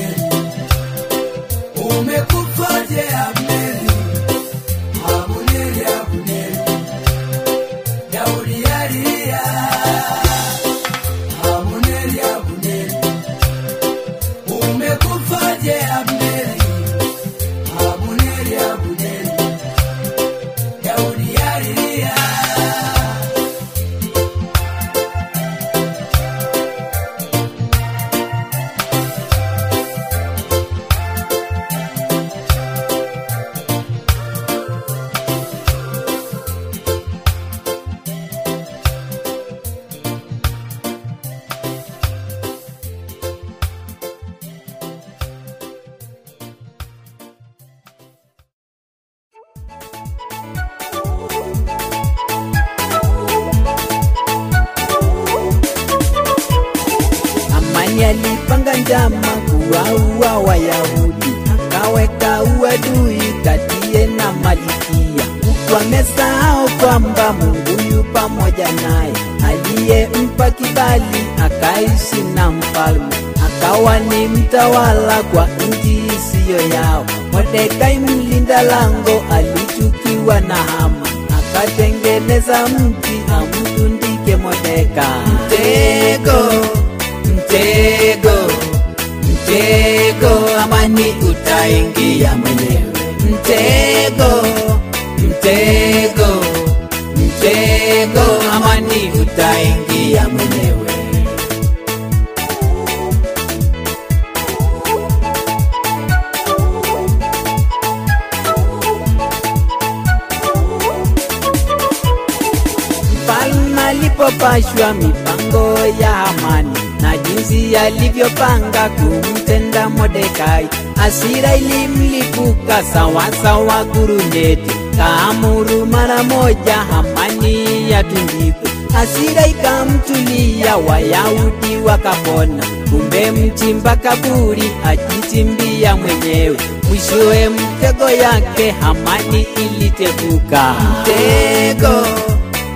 yake 138.44 138.70
Hamani 138.70 139.46
iliteguka. 139.56 140.74
Mtego, 140.74 142.06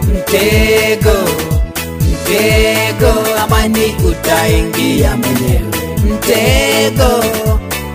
mtego, 0.03 1.17
mtego, 2.01 3.13
Hamani 3.39 3.95
utaingia 4.11 5.17
mwenyewe. 5.17 5.77
Mtego, 6.05 7.25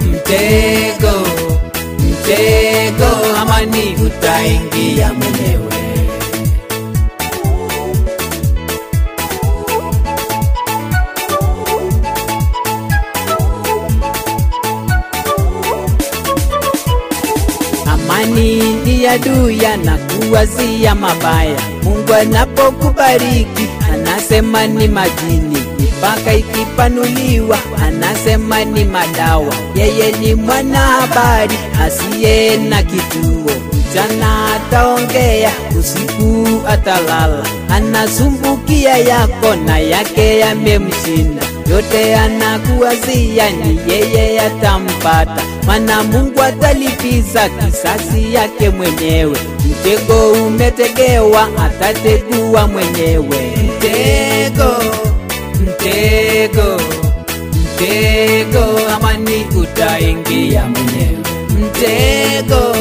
mtego, 0.01 1.13
mtego, 1.99 3.35
Hamani 3.35 3.95
utaingia 4.05 5.13
mwenyewe. 5.13 5.60
adui 19.11 19.65
anakuwazia 19.65 20.95
mabaya. 20.95 21.59
Mungu 21.83 22.13
anapokubariki 22.13 23.67
anasema 23.93 24.67
ni 24.67 24.87
majini, 24.87 25.57
mipaka 25.79 26.33
ikipanuliwa 26.33 27.57
anasema 27.85 28.65
ni 28.65 28.85
madawa. 28.85 29.53
Yeye 29.75 30.11
ni 30.11 30.35
mwanahabari 30.35 31.57
asiye 31.81 32.57
na 32.57 32.83
kituo, 32.83 33.51
mchana 33.73 34.55
ataongea, 34.55 35.51
usiku 35.79 36.47
atalala, 36.67 37.43
anasumbukia 37.69 38.97
yako 38.97 39.55
na 39.65 39.79
yake 39.79 40.39
yamemshinda 40.39 41.41
yote 41.71 42.15
anakuwazia 42.15 43.49
ni 43.49 43.79
yeye 43.91 44.41
atampata, 44.41 45.43
mana 45.65 46.03
Mungu 46.03 46.41
atalipiza 46.41 47.49
kisasi 47.49 48.33
yake 48.33 48.69
mwenyewe. 48.69 49.37
Mtego 49.69 50.31
umetegewa, 50.31 51.47
atategua 51.57 52.67
mwenyewe. 52.67 53.51
Mtego, 53.63 54.75
mtego, 55.61 56.81
mtego, 57.75 58.65
amani 58.95 59.45
utaingia 59.61 60.65
mwenyewe. 60.65 61.17
Mtego, 61.49 62.75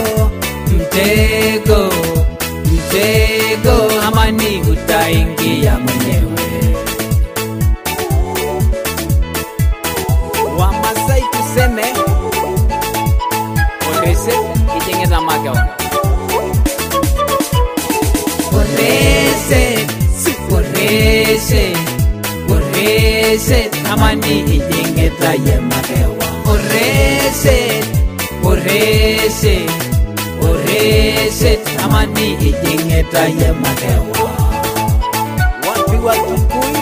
mtego, 0.77 1.93
my 15.31 15.45
go. 15.45 15.53
Borrese, 18.53 19.87
borrese, 20.49 21.65
borrese, 22.49 23.71
tamani 23.85 24.41
ijenge 24.57 25.11
tlaye 25.19 25.57
makewa. 25.71 26.29
Borrese, 26.45 27.57
borrese, 28.43 29.55
borrese, 30.41 31.57
tamani 31.77 32.33
ijenge 32.35 33.03
tlaye 33.11 33.53
makewa. 33.63 34.31
One, 35.71 35.85
two, 35.87 36.07
one, 36.07 36.23
two, 36.27 36.80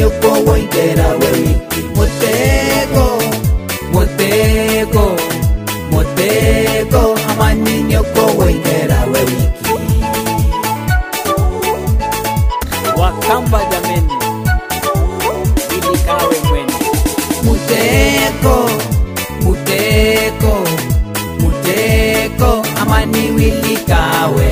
amani 0.00 0.12
yokowoitera 0.12 1.08
wewiki 1.08 1.80
motego 1.96 3.22
motego 3.92 5.16
motego. 5.90 7.16
Amani 7.30 7.92
yokowoitera 7.92 9.04
wewiki 9.12 9.70
wakamba 12.96 13.60
jameni. 13.64 14.12
Ili 15.70 15.98
kawe 16.06 16.36
mwene 16.48 16.72
muteko 17.42 18.70
muteko 19.42 20.58
muteko 21.40 22.66
amani 22.82 23.30
wili 23.30 23.76
kawe 23.76 24.49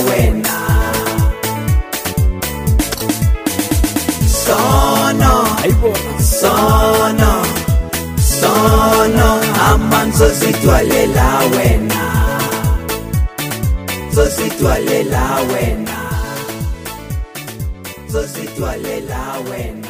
buena. 0.00 0.54
Sono, 4.26 5.44
sono, 6.18 7.42
sono, 8.16 9.40
amanzo 9.68 10.28
zitwale 10.28 11.06
la 11.06 11.40
wena. 11.56 12.02
Zositwale 14.10 15.04
la 15.04 15.40
wena. 15.52 15.98
Zositwale 18.08 19.00
la 19.08 19.40
wena. 19.50 19.83